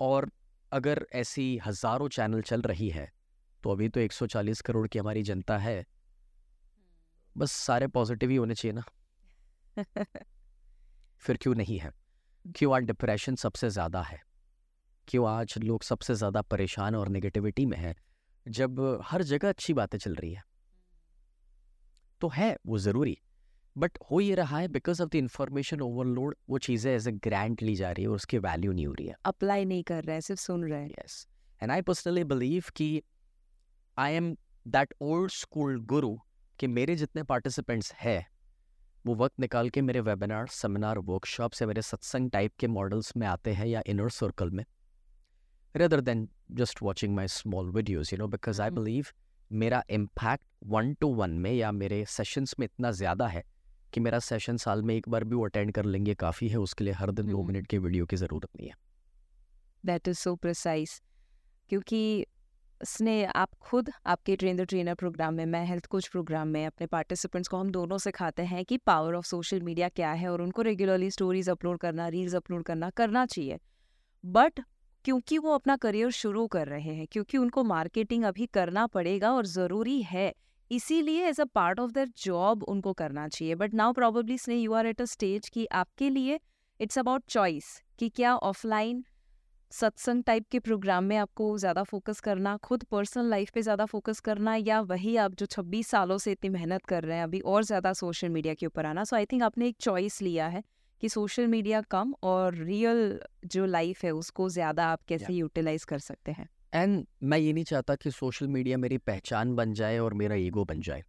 और 0.00 0.30
अगर 0.72 1.06
ऐसी 1.12 1.46
हज़ारों 1.66 2.08
चैनल 2.08 2.42
चल 2.42 2.62
रही 2.62 2.88
है 2.90 3.10
तो 3.64 3.70
अभी 3.70 3.88
तो 3.88 4.00
140 4.00 4.60
करोड़ 4.60 4.86
की 4.88 4.98
हमारी 4.98 5.22
जनता 5.22 5.58
है। 5.58 5.84
बस 7.36 7.52
सारे 7.52 7.86
पॉजिटिव 7.86 8.30
ही 8.30 8.36
होने 8.36 8.54
चाहिए 8.54 8.72
ना। 8.72 8.84
फिर 11.18 11.36
क्यों 11.36 11.54
नहीं 11.54 11.78
है? 11.78 11.90
क्यों 12.44 12.74
आज 12.76 12.82
डिप्रेशन 12.82 13.34
सबसे 13.34 13.70
ज़्यादा 13.70 14.02
है? 14.02 14.20
क्यों 15.08 15.28
आज 15.28 15.54
लोग 15.58 15.82
सबसे 15.82 16.14
ज़्यादा 16.14 16.42
परेशान 16.42 16.94
और 16.94 17.08
नेगेटिविटी 17.08 17.66
में 17.66 17.76
है 17.78 17.94
जब 18.46 18.80
हर 19.04 19.22
जगह 19.22 19.48
अच्छी 19.48 19.72
बातें 19.74 19.96
चल 19.98 20.14
रही 20.14 20.32
है। 20.32 20.42
तो 22.20 22.28
है 22.28 22.56
वो 22.66 22.78
ज़रूरी। 22.78 23.16
बट 23.76 23.98
हो 24.10 24.20
ये 24.20 24.34
रहा 24.34 24.58
है 24.58 24.68
because 24.68 25.02
of 25.02 25.08
the 25.10 25.14
information 25.14 25.80
overload 25.80 26.36
वो 26.48 26.58
चीज़ें 26.58 26.94
एज 26.94 27.08
ए 27.08 27.12
ग्रैंड 27.12 27.62
ली 27.62 27.74
जा 27.74 27.90
रही 27.90 28.02
है 28.02 28.08
और 28.08 28.16
उसकी 28.16 28.38
वैल्यू 28.38 28.72
नहीं 28.72 28.86
हो 28.86 28.92
रही 28.92 29.06
है। 29.06 29.14
अप्लाई 29.26 29.64
नहीं 29.64 29.82
कर 29.82 30.04
रहा 30.04 30.14
है 30.14 30.20
सिर्फ़ 30.20 30.40
सुन 30.40 30.64
रहे 30.64 30.82
हैं। 30.82 30.90
Yes 30.90 31.26
and 31.62 31.70
I 31.70 31.82
personally 31.82 32.24
believe 32.24 32.64
कि 32.76 33.02
I 33.96 34.12
am 34.12 34.34
that 34.66 34.94
old 35.02 35.30
school 35.30 35.80
guru 35.86 36.16
कि 36.58 36.66
मेरे 36.68 36.96
जितने 36.96 37.22
पार्टिसिपेंट्स 37.22 37.92
हैं 37.94 38.24
वो 39.04 39.14
वक्त 39.14 39.40
निकाल 39.40 39.68
के 39.70 39.82
मेरे 39.82 40.00
वेबिनार 40.00 40.46
सेमिनार 40.52 40.98
वर्कशॉप 41.00 41.52
से 41.52 41.66
मेरे 41.66 41.82
सत्संग 41.82 42.30
टाइप 42.30 42.52
के 42.58 42.66
मॉडल्स 42.68 43.16
में 43.16 43.26
आते 43.26 43.52
हैं 43.52 43.66
या 43.66 43.82
इनर 43.86 44.08
सर्कल 44.10 44.50
में। 44.50 44.64
Rather 45.74 46.00
than 46.00 46.28
just 46.52 46.82
watching 46.82 47.14
my 47.14 47.28
small 47.28 47.70
videos 47.70 48.10
you 48.12 48.18
know 48.18 48.26
because 48.28 48.60
I 48.62 48.70
believe 48.70 49.06
मेरा 49.50 49.82
इम्पैक्ट 49.90 50.44
वन 50.64 50.92
टू 50.94 51.08
वन 51.14 51.30
में 51.38 51.50
या 51.52 51.70
मेरे 51.72 52.04
सेशंस 52.08 52.54
में 52.58 52.64
इतना 52.64 52.90
ज़्यादा 52.92 53.26
है 53.26 53.42
कि 53.92 54.00
मेरा 54.00 54.18
सेशन 54.18 54.56
साल 54.56 54.82
में 54.82 54.94
एक 54.94 55.08
बार 55.08 55.24
भी 55.24 55.36
वो 55.36 55.44
अटेंड 55.44 55.72
कर 55.72 55.84
लेंगे 55.84 56.14
काफ़ी 56.14 56.48
है 56.48 56.58
उसके 56.58 56.84
लिए 56.84 56.92
हर 56.92 57.10
दिन 57.10 57.26
दो 57.26 57.42
मिनट 57.42 57.66
की 57.66 57.78
वीडियो 57.78 58.06
की 58.06 58.16
ज़रूरत 58.16 58.48
नहीं 58.56 58.68
है। 58.68 58.74
दैट 59.84 60.08
इज़ 60.08 60.18
सो 60.18 60.34
प्रिसाइज 60.36 61.00
क्योंकि 61.70 62.26
स्नेह 62.80 63.30
आप 63.30 63.54
खुद 63.60 63.90
आपके 64.06 64.36
ट्रेन 64.36 64.56
द 64.56 64.64
ट्रेनर 64.64 64.94
प्रोग्राम 64.94 65.34
में 65.34 65.44
मैं 65.46 65.64
हेल्थ 65.66 65.86
कोच 65.86 66.08
प्रोग्राम 66.08 66.48
में 66.48 66.64
अपने 66.66 66.86
पार्टिसिपेंट्स 66.86 67.48
को 67.48 67.56
हम 67.56 67.70
दोनों 67.70 67.98
सिखाते 67.98 68.42
हैं 68.44 68.64
कि 68.64 68.78
पावर 68.86 69.14
ऑफ़ 69.14 69.26
सोशल 69.26 69.60
मीडिया 69.62 69.88
क्या 69.90 70.12
है 70.12 70.28
और 70.28 70.42
उनको 70.42 70.62
रेगुलरली 70.62 71.10
स्टोरीज 71.10 71.48
अपलोड 71.50 71.78
करना 71.78 72.08
रील्स 72.08 72.34
अपलोड 72.34 72.64
करना 72.64 72.90
करना 72.92 73.26
चाहिए। 73.26 73.58
बट 74.24 74.60
क्योंकि 75.04 75.38
वो 75.38 75.54
अपना 75.54 75.76
करियर 75.76 76.10
शुरू 76.12 76.46
कर 76.46 76.68
रहे 76.68 76.94
हैं, 76.94 77.06
क्योंकि 77.12 77.38
उनको 77.38 77.64
मार्केटिंग 77.64 78.24
अभी 78.24 78.46
करना 78.46 78.86
पड़ेगा 78.86 79.32
और 79.32 79.46
ज़रूरी 79.46 80.00
है। 80.02 80.32
इसीलिए 80.70 81.26
as 81.28 81.40
a 81.40 81.44
part 81.44 81.80
of 81.80 81.90
their 81.92 82.08
job 82.18 82.62
उनको 82.64 82.92
करना 82.92 83.26
चाहिए। 83.28 83.54
But 83.54 83.74
now 83.74 83.92
probably 83.92 84.38
स्ने 84.38 84.56
you 84.56 84.72
are 84.72 84.86
at 84.86 85.00
a 85.00 85.04
stage 85.06 85.48
कि 85.48 85.66
आपके 85.74 86.10
लिए 86.10 86.38
इट्स 86.80 86.98
अबाउट 86.98 87.22
चॉइस 87.28 87.66
कि 87.98 88.08
क्या 88.08 88.34
ऑफलाइन 88.36 89.04
सत्संग 89.72 90.22
टाइप 90.24 90.44
के 90.50 90.58
प्रोग्राम 90.58 91.04
में 91.04 91.16
आपको 91.16 91.56
ज़्यादा 91.58 91.82
फोकस 91.82 92.20
करना, 92.20 92.56
खुद 92.56 92.82
पर्सनल 92.84 93.30
लाइफ 93.30 93.50
पे 93.50 93.62
ज़्यादा 93.62 93.84
फोकस 93.84 94.20
करना 94.20 94.54
या 94.56 94.80
वही 94.82 95.16
आप 95.16 95.34
जो 95.34 95.46
26 95.46 95.88
सालों 95.88 96.18
से 96.18 96.32
इतनी 96.32 96.50
मेहनत 96.50 96.84
कर 96.84 97.02
रहे 97.04 97.16
हैं, 97.16 97.24
अभी 97.24 97.40
और 97.40 97.64
ज़्यादा 97.64 97.92
सोशल 97.92 98.28
मीडिया 98.28 98.54
के 98.54 98.66
ऊपर 98.66 98.86
आना। 98.86 99.04
सो 99.04 99.16
आई 99.16 99.26
थिंक 99.26 99.42
आपने 99.42 99.68
एक 99.68 99.76
चॉइस 99.80 100.20
लिया 100.22 100.46
है। 100.48 100.62
कि 101.04 101.08
सोशल 101.08 101.46
मीडिया 101.46 101.80
कम 101.80 102.14
और 102.22 102.54
रियल 102.54 103.20
जो 103.44 103.64
लाइफ 103.66 104.04
है 104.04 104.10
उसको 104.10 104.48
ज़्यादा 104.48 104.86
आप 104.86 105.00
कैसे 105.08 105.32
यूटिलाइज 105.32 105.84
कर 105.84 105.98
सकते 105.98 106.32
हैं? 106.32 106.48
एंड 106.74 107.06
मैं 107.22 107.38
ये 107.38 107.52
नहीं 107.52 107.64
चाहता 107.64 107.94
कि 107.94 108.10
सोशल 108.10 108.46
मीडिया 108.46 108.76
मेरी 108.78 108.98
पहचान 108.98 109.54
बन 109.54 109.72
जाए 109.72 109.98
और 109.98 110.14
मेरा 110.14 110.34
ईगो 110.34 110.64
बन 110.64 110.80
जाए 110.80 111.02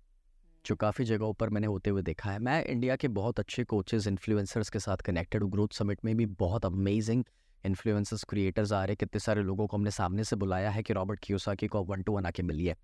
जो 0.66 0.76
काफ़ी 0.76 1.06
जगहों 1.06 1.34
पर 1.34 1.50
मैंने 1.50 1.68
होते 1.68 1.90
हुए 1.90 2.02
देखा 2.02 2.32
है। 2.32 2.40
मैं 2.40 2.66
इंडिया 2.66 2.96
के 2.96 3.08
बहुत 3.08 3.40
अच्छे 3.40 3.64
कोचेज़ 3.64 4.10
इन्फ्लुएंसर्स 4.10 4.70
के 4.70 4.80
साथ 4.80 4.98
कनेक्टेड 4.98 5.44
हूँ। 5.44 5.52
ग्रोथ 5.52 5.68
समिट 5.68 6.06
में 6.06 6.16
भी 6.18 6.26
बहुत 6.26 6.66
अमेजिंग 6.66 7.24
इन्फ्लुएंसर्स 7.64 8.24
क्रिएटर्स 8.24 8.72
आ 8.72 8.84
रहे 8.86 8.96
कितने 8.96 9.20
सारे 9.20 9.44
लोगों 9.44 9.68
को 9.68 9.78
हमने 9.78 9.92
सामने 9.92 10.24
से 10.24 10.36
बुलाया 10.36 10.70
है 10.70 10.84
कि 10.84 10.94
रॉबर्ट 10.94 11.20
क्यूसाकी 11.24 11.68
को 11.68 11.84
वन 11.84 12.02
टू 12.02 12.14
वन 12.14 12.26
आके 12.26 12.44
मिलिए 12.44 12.76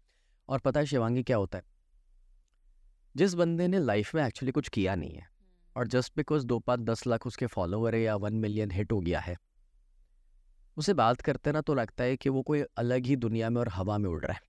और 0.49 0.59
पता 0.59 0.79
है 0.79 0.85
शिवांगी 0.85 1.23
क्या 1.23 1.37
होता 1.37 1.57
है? 1.57 1.63
जिस 3.15 3.33
बंदे 3.33 3.67
ने 3.67 3.79
लाइफ 3.79 4.15
में 4.15 4.25
एक्चुअली 4.27 4.51
कुछ 4.51 4.69
किया 4.69 4.95
नहीं 4.95 5.13
है 5.15 5.30
और 5.75 5.87
जस्ट 5.87 6.13
बिकॉज़ 6.17 6.45
दो 6.45 6.59
पाँच 6.59 6.79
दस 6.79 7.07
लाख 7.07 7.27
उसके 7.27 7.45
फॉलोवर 7.45 7.95
है 7.95 8.01
या 8.01 8.15
वन 8.15 8.33
मिलियन 8.33 8.71
हिट 8.71 8.91
हो 8.91 8.99
गया 8.99 9.19
है 9.19 9.37
उसे 10.77 10.93
बात 10.93 11.21
करते 11.21 11.51
ना 11.51 11.61
तो 11.61 11.73
लगता 11.73 12.03
है 12.03 12.17
कि 12.17 12.29
वो 12.29 12.41
कोई 12.41 12.61
अलग 12.77 13.05
ही 13.05 13.15
दुनिया 13.15 13.49
में 13.49 13.61
और 13.61 13.69
हवा 13.69 13.97
में 13.97 14.09
उड़ 14.09 14.25
रहा 14.25 14.33
है। 14.33 14.41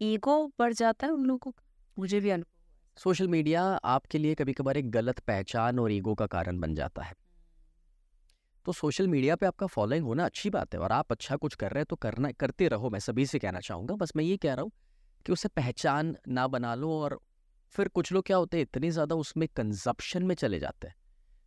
ईगो 0.00 0.52
बढ़ 0.58 0.72
जाता 0.72 1.06
है 1.06 1.12
उन 1.12 1.24
लोगों 1.26 1.50
का? 1.50 1.62
मुझे 1.98 2.20
भी 2.20 2.30
अनुभव 2.30 3.00
सोशल 3.00 3.28
मीडिया 3.28 3.62
आपके 3.64 4.18
लिए 4.18 4.34
कभी 4.34 4.52
कभार 4.52 4.76
एक 4.76 4.90
गलत 4.90 5.18
पहचान 5.18 5.78
और 5.78 5.92
ईगो 5.92 6.14
का 6.14 6.26
कारण 6.26 6.60
बन 6.60 6.74
जाता 6.74 7.02
है। 7.02 7.14
तो 8.66 8.72
सोशल 8.72 9.08
मीडिया 9.08 9.36
पे 9.36 9.46
आपका 9.46 9.66
फॉलोइंग 9.66 10.04
होना 10.04 10.24
अच्छी 10.24 10.50
बात 10.50 10.74
है 10.74 10.80
और 10.80 10.92
आप 10.92 11.12
अच्छा 11.12 11.36
कुछ 11.36 11.54
कर 11.54 11.70
रहे 11.70 11.80
हैं 11.80 11.86
तो 11.90 11.96
करना 11.96 12.30
करते 12.32 12.68
रहो 12.68 12.90
मैं 12.90 12.98
सभी 12.98 13.26
से 13.26 13.38
कहना 13.38 13.60
चाहूँगा 13.60 13.94
बस 13.94 14.12
मैं 14.16 14.24
ये 14.24 14.36
कह 14.36 14.54
रहा 14.54 14.62
हूँ 14.62 14.72
कि 15.26 15.32
उसे 15.32 15.48
पहचान 15.48 16.16
ना 16.28 16.46
बना 16.46 16.74
लो 16.74 16.90
और 16.90 17.18
फिर 17.74 17.88
कुछ 17.88 18.12
लोग 18.12 18.24
क्या 18.26 18.36
होते 18.36 18.56
हैं, 18.56 18.62
इतने 18.62 18.90
ज़्यादा 18.90 19.14
उसमें 19.16 19.46
कंजप्शन 19.56 20.22
में 20.22 20.34
चले 20.34 20.58
जाते 20.58 20.86
हैं 20.86 20.94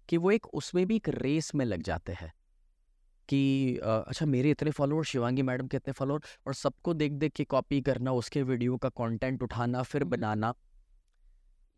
कि 0.10 0.18
वो 0.18 0.32
एक 0.32 0.48
उसमें 0.54 0.86
भी 0.88 0.96
एक 0.96 1.10
रेस 1.12 1.54
में 1.56 1.66
लग 1.66 1.82
जाते 1.84 2.14
हैं 2.14 2.32
कि 3.30 3.78
अच्छा 3.78 4.26
मेरे 4.26 4.52
इतने 4.52 4.72
फॉलोअर 4.72 5.04
शिवांगी 5.04 5.42
मैडम 5.42 5.68
के 5.68 5.78
इतने 5.78 5.94
फॉलोअर 5.94 6.22
और 6.48 6.54
सबको 6.54 6.94
देख 6.94 7.12
देख 7.14 7.34
के 7.34 7.44
कॉपी 7.46 7.82
करना, 7.82 8.12
उसके 8.14 8.44
वीडियो 8.44 8.78
का 8.78 8.90
कंटेंट 8.92 9.44
उठाना, 9.44 9.82
फिर 9.84 10.04
बनाना, 10.06 10.54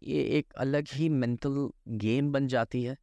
ये 0.02 0.22
एक 0.38 0.54
अलग 0.58 0.88
ही 0.94 1.10
मेंटल 1.12 1.70
गेम 1.98 2.32
बन 2.32 2.48
जाती 2.48 2.84
है 2.84 2.98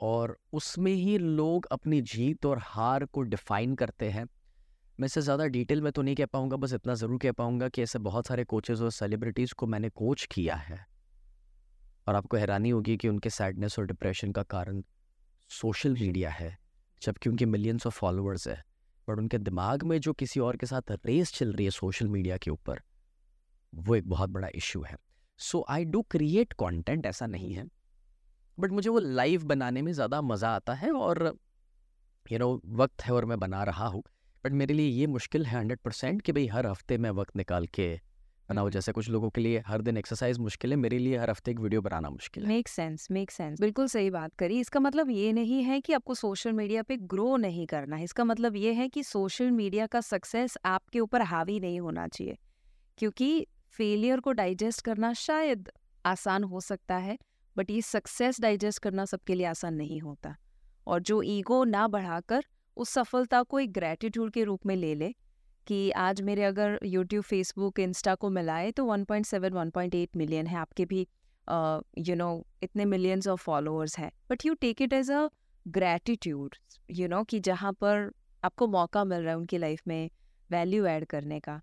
और 0.00 0.36
उसमें 0.52 0.92
ही 0.92 1.16
लोग 1.18 1.66
अपनी 1.72 2.00
जीत 2.02 2.46
और 2.46 2.58
हार 2.62 3.04
को 3.04 3.22
डिफाइन 3.24 3.74
करते 3.74 4.10
हैं। 4.10 4.26
मैं 4.98 5.06
इससे 5.06 5.20
ज़्यादा 5.20 5.46
डिटेल 5.46 5.80
में 5.82 5.90
तो 5.92 6.02
नहीं 6.02 6.14
कह 6.14 6.26
पाऊँगा 6.26 6.56
बस 6.56 6.72
इतना 6.72 6.94
ज़रूर 6.94 7.18
कह 7.18 7.32
पाऊँगा 7.32 7.68
कि 7.68 7.82
ऐसे 7.82 7.98
बहुत 7.98 8.26
सारे 8.26 8.44
कोचेज़ 8.44 8.82
और 8.82 8.90
सेलिब्रिटीज़ 8.90 9.54
को 9.54 9.66
मैंने 9.66 9.88
कोच 9.90 10.26
किया 10.32 10.54
है। 10.54 10.78
और 12.08 12.14
आपको 12.14 12.36
हैरानी 12.36 12.70
होगी 12.70 12.96
कि 12.96 13.08
उनके 13.08 13.30
सैडनेस 13.30 13.78
और 13.78 13.86
डिप्रेशन 13.86 14.32
का 14.32 14.42
कारण 14.42 14.82
सोशल 15.50 15.94
मीडिया 15.94 16.30
है 16.30 16.56
जबकि 17.02 17.30
उनके 17.30 17.46
मिलियंस 17.46 17.86
ऑफ़ 17.86 17.94
फॉलोअर्स 17.94 18.48
है। 18.48 18.62
बट 19.08 19.18
उनके 19.18 19.38
दिमाग 19.38 19.82
में 19.82 19.98
जो 20.00 20.12
किसी 20.12 20.40
और 20.40 20.56
के 20.56 20.66
साथ 20.66 20.90
रेस 21.06 21.32
चल 21.34 21.52
रही 21.52 21.64
है 21.64 21.70
सोशल 21.70 22.08
मीडिया 22.08 22.36
के 22.36 22.50
ऊपर 22.50 22.80
वो 23.72 23.94
एक 23.94 24.08
बहुत 24.08 24.30
बड़ा 24.30 24.48
इश्यू 24.54 24.82
है। 24.82 24.96
So 25.38 25.64
I 25.68 25.84
do 25.84 26.02
create 26.02 26.52
content 26.52 27.06
ऐसा 27.06 27.26
नहीं 27.26 27.52
है। 27.54 27.66
बट 28.58 28.70
मुझे 28.70 28.90
वो 28.90 28.98
लाइव 28.98 29.44
बनाने 29.44 29.82
में 29.82 29.92
ज़्यादा 29.92 30.20
मज़ा 30.22 30.54
आता 30.54 30.74
है 30.74 30.90
और 30.92 31.26
यू 31.26 31.32
you 32.28 32.38
नो 32.40 32.46
know, 32.46 32.78
वक्त 32.80 33.02
है 33.02 33.12
और 33.12 33.24
मैं 33.24 33.38
बना 33.38 33.62
रहा 33.64 33.86
हूँ। 33.86 34.02
बट 34.44 34.52
मेरे 34.52 34.74
लिए 34.74 34.86
ये 34.86 35.06
मुश्किल 35.06 35.46
है 35.46 35.58
हंड्रेड 35.58 35.78
परसेंट 35.78 36.20
कि 36.22 36.32
भाई 36.32 36.46
हर 36.46 36.66
हफ़्ते 36.66 36.96
मैं 36.98 37.10
वक्त 37.10 37.36
निकाल 37.36 37.66
के 37.66 37.88
बनाओ 38.48 38.70
जैसे 38.70 38.92
कुछ 38.92 39.08
लोगों 39.10 39.28
के 39.30 39.40
लिए 39.40 39.62
हर 39.66 39.82
दिन 39.82 39.96
एक्सरसाइज 39.96 40.38
मुश्किल 40.38 40.70
है 40.70 40.76
मेरे 40.76 40.98
लिए 40.98 41.18
हर 41.18 41.30
हफ़्ते 41.30 41.50
एक 41.50 41.60
वीडियो 41.60 41.80
बनाना 41.82 42.10
मुश्किल 42.10 42.42
है। 42.44 42.48
मेक 42.48 42.68
सेंस 42.68 43.06
मेक 43.10 43.30
सेंस 43.30 43.60
बिल्कुल 43.60 43.86
सही 43.86 44.10
बात 44.10 44.34
करी। 44.34 44.58
इसका 44.60 44.80
मतलब 44.80 45.10
ये 45.10 45.32
नहीं 45.32 45.62
है 45.62 45.80
कि 45.80 45.92
आपको 45.92 46.14
सोशल 46.14 46.52
मीडिया 46.52 46.82
पे 46.82 46.96
ग्रो 46.96 47.36
नहीं 47.36 47.66
करना 47.66 47.96
है। 47.96 48.04
इसका 48.04 48.24
मतलब 48.24 48.56
ये 48.56 48.72
है 48.72 48.88
कि 48.88 49.02
सोशल 49.02 49.50
मीडिया 49.50 49.86
का 49.86 50.00
सक्सेस 50.02 50.56
आपके 50.66 51.00
ऊपर 51.00 51.22
हावी 51.22 51.58
नहीं 51.60 51.80
होना 51.80 52.06
चाहिए 52.08 52.36
क्योंकि 52.98 53.46
फेलियर 53.78 54.20
को 54.20 54.32
डाइजेस्ट 54.32 54.84
करना 54.84 55.12
शायद 55.12 55.70
आसान 56.04 56.44
हो 56.44 56.60
सकता 56.60 56.96
है 56.96 57.18
बट 57.56 57.70
ये 57.70 57.80
सक्सेस 57.82 58.40
डाइजेस्ट 58.40 58.82
करना 58.82 59.04
सबके 59.04 59.34
लिए 59.34 59.46
आसान 59.46 59.74
नहीं 59.74 60.00
होता। 60.00 60.36
और 60.86 61.00
जो 61.02 61.22
ईगो 61.22 61.64
ना 61.64 61.86
बढ़ाकर 61.88 62.44
उस 62.76 62.90
सफलता 62.90 63.42
को 63.42 63.60
एक 63.60 63.72
ग्रेटिट्यूड 63.72 64.30
के 64.30 64.44
रूप 64.44 64.66
में 64.66 64.76
ले 64.76 64.94
ले 64.94 65.14
कि 65.66 65.90
आज 65.90 66.20
मेरे 66.20 66.44
अगर 66.44 66.78
यूट्यूब 66.84 67.24
फेसबुक 67.24 67.80
इंस्टा 67.80 68.14
को 68.14 68.30
मिलाए 68.30 68.70
तो 68.70 68.84
1.7 68.86 69.52
1.8 69.52 70.16
मिलियन 70.16 70.46
है। 70.46 70.56
आपके 70.56 70.84
भी 70.84 71.00
you 71.00 71.04
uh, 71.04 72.18
know 72.18 72.30
you 72.30 72.38
know, 72.38 72.62
इतने 72.62 72.84
मिलियंस 72.84 73.28
ऑफ़ 73.28 73.42
फॉलोअर्स 73.42 73.98
हैं। 73.98 74.10
But 74.30 74.46
you 74.46 74.54
take 74.54 74.82
it 74.82 74.92
as 74.92 75.10
a 75.10 75.28
gratitude 75.68 76.54
you 76.90 77.08
know 77.08 77.24
कि 77.24 77.40
जहाँ 77.40 77.72
पर 77.72 78.10
आपको 78.44 78.66
मौका 78.66 79.04
मिल 79.04 79.20
रहा 79.20 79.30
है 79.30 79.36
उनकी 79.36 79.58
लाइफ 79.58 79.82
में 79.88 80.10
वैल्यू 80.50 80.86
ऐड 80.86 81.04
करने 81.04 81.40
का। 81.40 81.60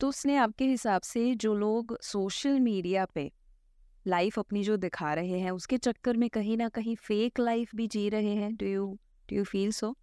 तो 0.00 0.08
उसने 0.08 0.36
आपके 0.36 0.64
हिसाब 0.64 1.02
से 1.02 1.34
जो 1.34 1.54
लोग 1.54 1.98
सोशल 2.02 2.60
मीडिया 2.60 3.04
पे 3.04 3.32
लाइफ 4.06 4.38
अपनी 4.38 4.62
जो 4.64 4.76
दिखा 4.76 5.14
रहे 5.14 5.38
हैं 5.40 5.50
उसके 5.50 5.78
चक्कर 5.78 6.16
में 6.16 6.30
कहीं 6.30 6.56
ना 6.56 6.68
कहीं 6.68 6.96
फेक 6.96 7.40
लाइफ 7.40 7.74
भी 7.74 7.86
जी 7.86 8.08
रहे 8.08 8.34
हैं। 8.34 8.54
Do 8.56 8.66
you 8.66 8.98
do 9.30 9.36
you 9.36 9.44
feel 9.44 9.70
so 9.70 9.96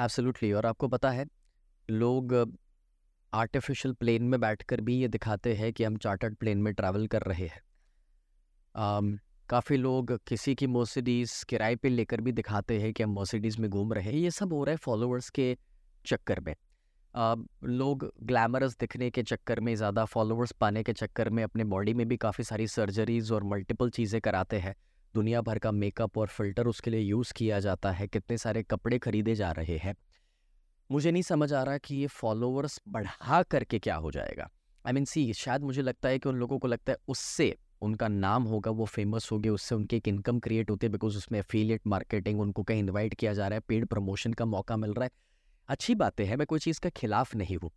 absolutely 0.00 0.52
और 0.52 0.66
आपको 0.66 0.88
पता 0.88 1.10
है 1.10 1.26
लोग 1.88 2.34
आर्टिफिशियल 3.32 3.94
प्लेन 3.94 4.22
में 4.22 4.40
बैठकर 4.40 4.80
भी 4.80 4.96
ये 4.96 5.08
दिखाते 5.08 5.54
हैं 5.54 5.72
कि 5.72 5.84
हम 5.84 5.96
चार्टर्ड 5.96 6.36
प्लेन 6.36 6.58
में 6.58 6.72
ट्रैवल 6.74 7.06
कर 7.06 7.22
रहे 7.22 7.46
हैं। 7.46 7.60
Um, 8.74 9.18
काफ़ी 9.48 9.76
लोग 9.76 10.12
किसी 10.28 10.54
की 10.54 10.66
मोसिडीज़ 10.66 11.44
किराए 11.48 11.76
पे 11.76 11.88
लेकर 11.88 12.20
भी 12.20 12.32
दिखाते 12.32 12.80
हैं 12.80 12.92
कि 12.92 13.02
हम 13.02 13.10
मोसिडीज़ 13.10 13.60
में 13.60 13.70
घूम 13.70 13.92
रहे 13.92 14.04
हैं 14.04 14.18
ये 14.18 14.30
सब 14.30 14.52
हो 14.52 14.64
रहा 14.64 14.70
है 14.70 14.76
फॉलोअर्स 14.76 15.30
के 15.30 15.56
चक्कर 16.06 16.40
में। 16.40 16.54
Uh, 17.14 17.44
लोग 17.64 18.12
ग्लैमरस 18.22 18.76
दिखने 18.80 19.10
के 19.10 19.22
चक्कर 19.22 19.60
में 19.60 19.74
ज़्यादा 19.74 20.04
फॉलोअर्स 20.04 20.52
पाने 20.52 20.82
के 20.82 20.92
चक्कर 20.92 21.30
में 21.30 21.42
अपने 21.44 21.64
बॉडी 21.64 21.94
में 21.94 22.08
भी 22.08 22.16
काफ़ी 22.16 22.44
सारी 22.44 22.66
सर्जरीज 22.66 23.32
और 23.32 23.44
मल्टीपल 23.44 23.90
चीज़ें 23.90 24.20
कराते 24.20 24.58
हैं। 24.58 24.74
दुनिया 25.14 25.40
भर 25.40 25.58
का 25.58 25.70
मेकअप 25.70 26.18
और 26.18 26.26
फ़िल्टर 26.26 26.66
उसके 26.66 26.90
लिए 26.90 27.00
यूज़ 27.00 27.32
किया 27.36 27.60
जाता 27.60 27.90
है, 27.90 28.06
कितने 28.08 28.38
सारे 28.38 28.62
कपड़े 28.62 28.98
खरीदे 28.98 29.34
जा 29.34 29.50
रहे 29.52 29.76
हैं। 29.76 29.94
मुझे 30.90 31.10
नहीं 31.10 31.22
समझ 31.22 31.52
आ 31.52 31.62
रहा 31.62 31.78
कि 31.78 31.94
ये 31.94 32.06
फॉलोअर्स 32.06 32.80
बढ़ा 32.88 33.42
करके 33.42 33.78
क्या 33.78 33.96
हो 33.96 34.10
जाएगा। 34.10 34.48
आई 34.86 34.92
मीन 34.92 35.04
सी 35.04 35.32
शायद 35.32 35.62
मुझे 35.62 35.82
लगता 35.82 36.08
है 36.08 36.18
कि 36.18 36.28
उन 36.28 36.36
लोगों 36.36 36.58
को 36.58 36.68
लगता 36.68 36.92
है 36.92 36.98
उससे 37.08 37.56
उनका 37.82 38.08
नाम 38.08 38.42
होगा, 38.42 38.70
वो 38.70 38.84
फ़ेमस 38.84 39.28
हो 39.32 39.38
गया 39.38 39.52
उससे 39.52 39.74
उनकी 39.74 39.96
एक 39.96 40.08
इनकम 40.08 40.38
क्रिएट 40.38 40.70
होती 40.70 40.86
है 40.86 40.92
बिकॉज़ 40.92 41.16
उसमें 41.16 41.38
एफिलिएट 41.38 41.86
मार्केटिंग 41.86 42.40
उनको 42.40 42.62
कहीं 42.62 42.78
इन्वाइट 42.78 43.14
किया 43.14 43.32
जा 43.32 43.48
रहा 43.48 43.56
है 43.56 43.60
पेड 43.60 43.86
प्रमोशन 43.86 44.32
का 44.32 44.44
मौका 44.44 44.76
मिल 44.76 44.92
रहा 44.92 45.04
है। 45.04 45.10
अच्छी 45.68 45.94
बातें 45.94 46.24
हैं, 46.24 46.36
मैं 46.36 46.46
कोई 46.46 46.58
चीज़ 46.58 46.80
का 46.80 46.90
खिलाफ 46.90 47.34
नहीं 47.36 47.56
हूँ। 47.56 47.70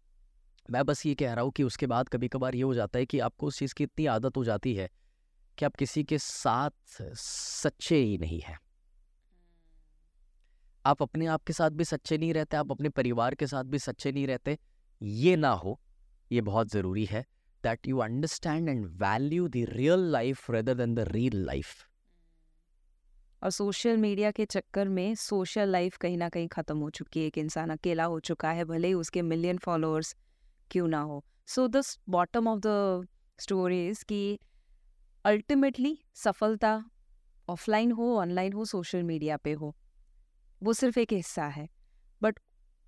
मैं 0.72 0.84
बस 0.86 1.06
ये 1.06 1.16
कह 1.16 1.34
रहा 1.34 1.44
हूँ 1.44 1.52
कि 1.52 1.64
उसके 1.64 1.88
बाद 1.88 2.10
कभी 2.10 2.28
कभार 2.28 2.56
ये 2.56 2.62
हो 2.62 2.74
जाता 2.74 3.00
है 3.00 3.06
कि 3.06 3.20
आपको 3.20 3.48
उस 3.48 3.60
चीज़ 3.60 3.74
की 3.74 3.84
इतनी 3.84 4.06
आदत 4.06 4.38
हो 4.38 4.44
जाती 4.44 4.74
है 4.74 4.90
कि 5.58 5.66
आप 5.66 5.76
किसी 5.76 6.04
के 6.04 6.18
साथ 6.18 7.02
सच्चे 7.18 7.96
ही 7.96 8.18
नहीं 8.18 8.40
हैं। 8.42 8.58
आप 10.86 11.02
अपने 11.02 11.26
आप 11.26 11.44
के 11.44 11.54
साथ 11.54 11.70
भी 11.72 11.84
सच्चे 11.86 12.18
नहीं 12.18 12.34
रहते, 12.34 12.58
आप 12.58 12.72
अपने 12.72 12.90
परिवार 12.92 13.36
के 13.36 13.48
साथ 13.48 13.64
भी 13.66 13.80
सच्चे 13.80 14.12
नहीं 14.12 14.28
रहते। 14.28 14.58
ये 15.02 15.36
ना 15.36 15.52
हो, 15.52 15.80
ये 16.32 16.42
बहुत 16.42 16.72
ज़रूरी 16.72 17.06
है 17.06 17.26
that 17.64 17.88
you 17.88 17.98
understand 18.00 18.70
and 18.70 18.86
value 19.02 19.48
the 19.48 19.66
real 19.70 20.12
life 20.12 20.50
rather 20.52 20.74
than 20.76 20.96
the 20.96 21.08
real 21.10 21.46
life 21.46 21.76
और 23.42 23.50
सोशल 23.52 23.98
मीडिया 23.98 24.32
के 24.32 24.46
चक्कर 24.46 24.88
में 24.90 25.16
सोशल 25.16 25.70
लाइफ 25.70 25.98
कहीं 25.98 26.18
ना 26.18 26.30
कहीं 26.30 26.48
ख़त्म 26.48 26.78
हो 26.78 26.90
चुकी 26.90 27.20
है। 27.20 27.26
एक 27.28 27.38
इंसान 27.38 27.70
अकेला 27.70 28.04
हो 28.06 28.20
चुका 28.22 28.52
है, 28.52 28.66
भले 28.66 28.88
ही 28.88 28.94
उसके 28.94 29.22
मिलियन 29.22 29.58
फॉलोअर्स 29.58 30.16
क्यों 30.72 30.88
ना 30.88 31.00
हो। 31.02 31.24
So 31.48 31.68
the 31.68 31.82
bottom 32.10 32.48
of 32.48 32.60
the 32.66 33.08
stories 33.40 34.04
कि 34.04 34.40
अल्टीमेटली 35.26 35.98
सफलता 36.16 36.84
ऑफलाइन 37.48 37.92
हो 37.92 38.16
ऑनलाइन 38.18 38.54
हो 38.54 38.66
सोशल 38.66 39.04
मीडिया 39.04 39.38
पे 39.38 39.52
हो 39.52 39.74
वो 40.62 40.74
सिर्फ़ 40.74 41.00
एक 41.00 41.14
हिस्सा 41.14 41.46
है। 41.48 41.68
बट 42.22 42.40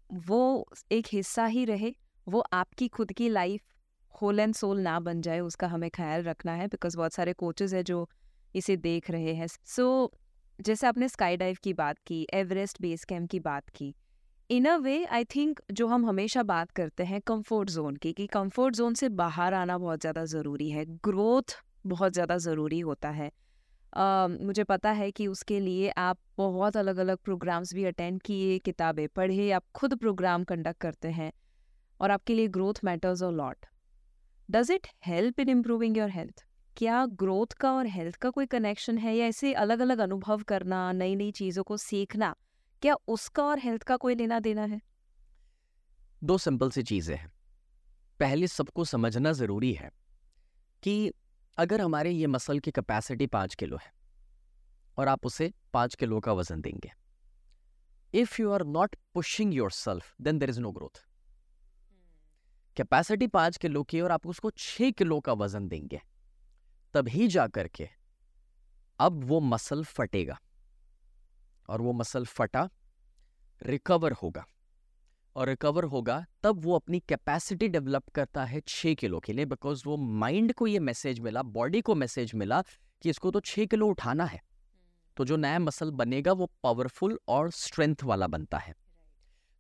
वो 0.10 0.68
एक 0.92 1.08
हिस्सा 1.12 1.46
ही 1.46 1.64
रहे 1.66 1.94
वो 2.28 2.40
आपकी 2.54 2.88
खुद 2.88 3.12
की 3.12 3.30
लाइफ 3.30 3.62
होल 4.16 4.40
एंड 4.40 4.54
सोल 4.56 4.80
ना 4.80 5.00
बन 5.00 5.22
जाए 5.22 5.40
उसका 5.40 5.68
हमें 5.68 5.90
ख्याल 5.90 6.24
रखना 6.24 6.54
है 6.54 6.68
बिकॉज़ 6.68 6.98
बहुत 6.98 7.14
सारे 7.14 7.34
कोचेज 7.34 7.74
है 7.76 7.84
जो 7.84 8.08
इसे 8.56 8.78
देख 8.78 9.10
रहे 9.12 9.34
हैं। 9.34 9.48
सो 9.48 10.06
so, 10.06 10.66
जैसे 10.66 10.88
आपने 10.88 11.08
स्काई 11.10 11.38
डाइव 11.38 11.58
की 11.64 11.74
बात 11.74 11.98
की 12.08 12.26
एवरेस्ट 12.34 12.82
बेस 12.82 13.06
कैम्प 13.06 13.30
की 13.32 13.40
बात 13.40 13.70
की 13.70 13.94
इन 14.50 14.66
अ 14.66 14.76
वे 14.78 15.04
आई 15.06 15.24
थिंक 15.26 15.60
जो 15.72 15.88
हम 15.88 16.06
हमेशा 16.06 16.44
बात 16.44 16.72
करते 16.72 17.04
हैं 17.04 17.22
कंफर्ट 17.22 17.70
जोन 17.70 17.96
की 17.96 18.14
कि 18.14 18.28
कंफर्ट 18.28 18.76
जोन 18.76 18.94
से 18.94 19.10
बाहर 19.10 19.54
आना 19.54 19.78
बहुत 19.78 20.02
ज़्यादा 20.02 20.26
ज़रूरी 20.26 20.70
है। 20.70 20.86
ग्रोथ 21.06 21.56
बहुत 21.86 22.14
ज़्यादा 22.14 22.38
ज़रूरी 22.38 22.80
होता 22.82 23.10
है। 23.10 23.30
अ, 23.94 24.28
मुझे 24.42 24.64
पता 24.64 24.92
है 24.92 25.10
कि 25.12 25.28
उसके 25.28 25.60
लिए 25.60 25.90
आप 26.00 26.18
बहुत 26.38 26.78
अलग 26.78 26.98
अलग 26.98 27.18
प्रोग्राम्स 27.18 27.74
भी 27.74 27.86
अटेंड 27.86 28.22
किए 28.22 28.58
किताबें 28.60 29.08
पढ़े 29.08 29.52
आप 29.52 29.64
खुद 29.76 29.96
प्रोग्राम 29.96 30.44
कंडक्ट 30.44 30.80
करते 30.82 31.12
हैं 31.12 31.32
और 32.00 32.12
आपके 32.12 32.36
लिए 32.36 32.48
ग्रोथ 32.50 32.84
मैटर्स 32.84 33.22
और 33.24 33.34
lot. 33.34 33.66
Does 34.50 34.72
it 34.72 34.88
help 35.06 35.40
in 35.40 35.50
improving 35.50 35.98
your 35.98 36.10
health? 36.10 36.44
क्या 36.78 37.06
ग्रोथ 37.16 37.54
का 37.60 37.72
और 37.74 37.88
हेल्थ 37.88 38.16
का 38.16 38.30
कोई 38.30 38.46
कनेक्शन 38.46 38.98
है 38.98 39.16
या 39.16 39.26
ऐसे 39.26 39.54
अलग 39.56 39.80
अलग 39.80 40.00
अनुभव 40.00 40.42
करना 40.44 40.92
नई 40.92 41.16
नई 41.16 41.32
चीज़ों 41.32 41.64
को 41.64 41.78
सीखना 41.78 42.34
क्या 42.82 42.96
उसका 43.08 43.44
और 43.44 43.60
हेल्थ 43.60 43.84
का 43.84 43.98
कोई 43.98 44.16
लेना 44.16 44.40
देना 44.40 44.64
है? 44.64 44.82
दो 46.22 46.38
सिंपल 46.38 46.70
सी 46.70 46.84
चीज़ें 46.84 47.16
हैं। 47.16 47.32
पहले 48.20 48.48
सबको 48.48 48.86
समझना 48.86 49.32
ज़रूरी 49.32 49.72
है 49.74 49.90
कि 50.84 51.12
अगर 51.58 51.82
हमारे 51.82 52.12
ये 52.12 52.28
मसल 52.28 52.60
की 52.60 52.72
कैपेसिटी 52.72 53.28
पाँच 53.28 53.56
किलो 53.56 53.78
है 53.78 53.92
और 54.98 55.08
आप 55.08 55.26
उसे 55.26 55.52
पाँच 55.74 55.96
किलो 55.96 56.20
का 56.20 56.34
वज़न 56.34 56.62
देंगे। 56.62 56.92
If 58.14 58.42
you 58.42 58.52
are 58.52 58.64
not 58.66 58.96
pushing 59.14 59.54
yourself 59.72 60.14
then 60.22 60.40
there 60.40 60.50
is 60.50 60.60
no 60.60 60.72
growth 60.72 61.04
capacity 62.78 63.28
पाँच 63.28 63.58
किलो 63.58 63.84
की 63.84 64.02
और 64.02 64.12
आप 64.12 64.28
उसको 64.28 64.50
छः 64.52 64.92
किलो 64.92 65.20
का 65.20 65.34
वज़न 65.34 65.68
देंगे, 65.68 66.02
तभी 66.94 67.28
जा 67.28 67.48
करके 67.48 67.88
अब 69.00 69.24
वो 69.24 69.40
मसल 69.42 69.84
फटेगा 69.84 70.40
और 71.70 71.82
वो 71.82 71.94
मसल 71.94 72.26
फटा 72.26 72.70
रिकवर 73.62 74.12
होगा। 74.14 74.46
और 75.36 75.50
रिकवर 75.50 75.84
होगा 75.86 76.24
तब 76.44 76.64
वो 76.64 76.76
अपनी 76.76 77.00
कैपेसिटी 77.00 77.68
डेवलप 77.68 78.10
करता 78.16 78.44
है 78.46 78.62
छः 78.68 78.94
किलो 78.94 79.20
के 79.20 79.34
लिए 79.34 79.46
बिकॉज़ 79.46 79.84
वो 79.86 79.98
माइंड 79.98 80.54
को 80.54 80.68
ये 80.68 80.80
मैसेज 80.82 81.20
मिला 81.20 81.44
बॉडी 81.44 81.82
को 81.82 81.96
मैसेज 81.96 82.32
मिला 82.36 82.62
कि 83.04 83.10
इसको 83.10 83.32
तो 83.32 83.40
छः 83.42 83.66
किलो 83.66 83.88
उठाना 83.88 84.26
है। 84.26 84.40
तो 85.18 85.26
जो 85.26 85.38
नया 85.38 85.60
मसल 85.60 85.92
बनेगा 85.94 86.32
वो 86.34 86.50
पावरफुल 86.64 87.20
और 87.28 87.52
स्ट्रेंथ 87.52 88.04
वाला 88.04 88.28
बनता 88.28 88.58
है। 88.58 88.74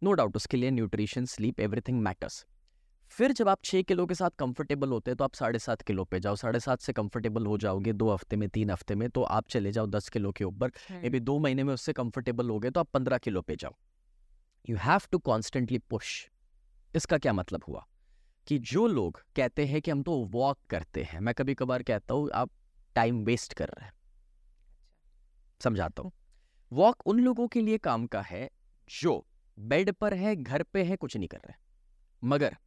नो 0.02 0.10
no 0.10 0.18
डाउट 0.18 0.35
उसके 0.35 0.57
लिए 0.57 0.72
न्यूट्रिशन 0.72 1.26
स्लीप 1.26 1.60
एवरीथिंग 1.60 2.02
मैटर्स 2.02 2.45
फिर 3.11 3.31
जब 3.31 3.49
आप 3.49 3.60
छः 3.64 3.81
किलो 3.81 4.06
के 4.06 4.15
साथ 4.15 4.30
कंफर्टेबल 4.39 4.89
होते 4.89 5.11
हैं 5.11 5.18
तो 5.18 5.23
आप 5.23 5.34
साढ़े 5.34 5.60
सात 5.60 5.81
किलो 5.81 6.03
पे 6.03 6.19
जाओ। 6.19 6.35
साढ़े 6.35 6.60
सात 6.60 6.81
से 6.81 6.93
कंफर्टेबल 6.93 7.45
हो 7.45 7.57
जाओगे 7.57 7.93
दो 7.93 8.10
हफ़्ते 8.10 8.35
में 8.35 8.47
तीन 8.49 8.69
हफ़्ते 8.69 8.95
में 8.95 9.10
तो 9.10 9.23
आप 9.23 9.47
चले 9.47 9.72
जाओ 9.72 9.88
दस 9.88 10.10
किलो 10.10 10.31
के 10.31 10.43
ऊपर। 10.43 10.72
मे 10.93 11.10
बी 11.10 11.19
दो 11.19 11.38
महीने 11.39 11.64
में 11.64 11.73
उससे 11.73 11.93
कंफर्टेबल 11.93 12.49
हो 12.49 12.60
गए 12.60 12.69
तो 12.69 12.80
आप 12.80 12.89
पंद्रह 12.93 13.18
किलो 13.18 13.41
पे 13.41 13.56
जाओ। 13.56 13.76
You 14.70 14.78
have 14.78 15.02
to 15.12 15.20
constantly 15.20 15.78
push 15.80 16.30
इसका 16.96 17.18
क्या 17.18 17.34
मतलब 17.34 17.64
हुआ? 17.68 17.86
कि 18.48 18.58
जो 18.60 18.88
लोग 18.88 19.22
कहते 19.36 19.66
हैं 19.66 19.82
कि 19.82 19.92
हम 19.92 20.04
तो 20.04 20.24
वॉक 20.26 20.58
करते 20.70 21.04
हैं 21.04 21.20
मैं 21.20 21.34
कभी 21.34 21.54
कभार 21.54 21.84
कहता 21.84 22.14
हूँ 22.14 22.30
आप 22.34 22.50
टाइम 22.96 23.24
वेस्ट 23.26 23.54
कर 23.54 23.68
रहे 23.68 23.86
हैं। 23.86 23.94
समझाता 25.62 26.02
हूँ। 26.02 26.12
वॉक 26.72 27.08
उन 27.08 27.20
लोगों 27.20 27.48
के 27.48 27.62
लिए 27.62 27.78
काम 27.78 28.06
का 28.06 28.22
है 28.22 28.50
जो 28.90 29.26
बेड 29.60 29.92
पर 29.92 30.14
है 30.14 30.36
घर 30.36 30.64
पे 30.64 30.84
है 30.84 30.96
कुछ 30.96 31.18
नहीं 31.18 31.28
कर 31.28 31.38
रहे। 31.38 31.54
मगर 32.24 32.58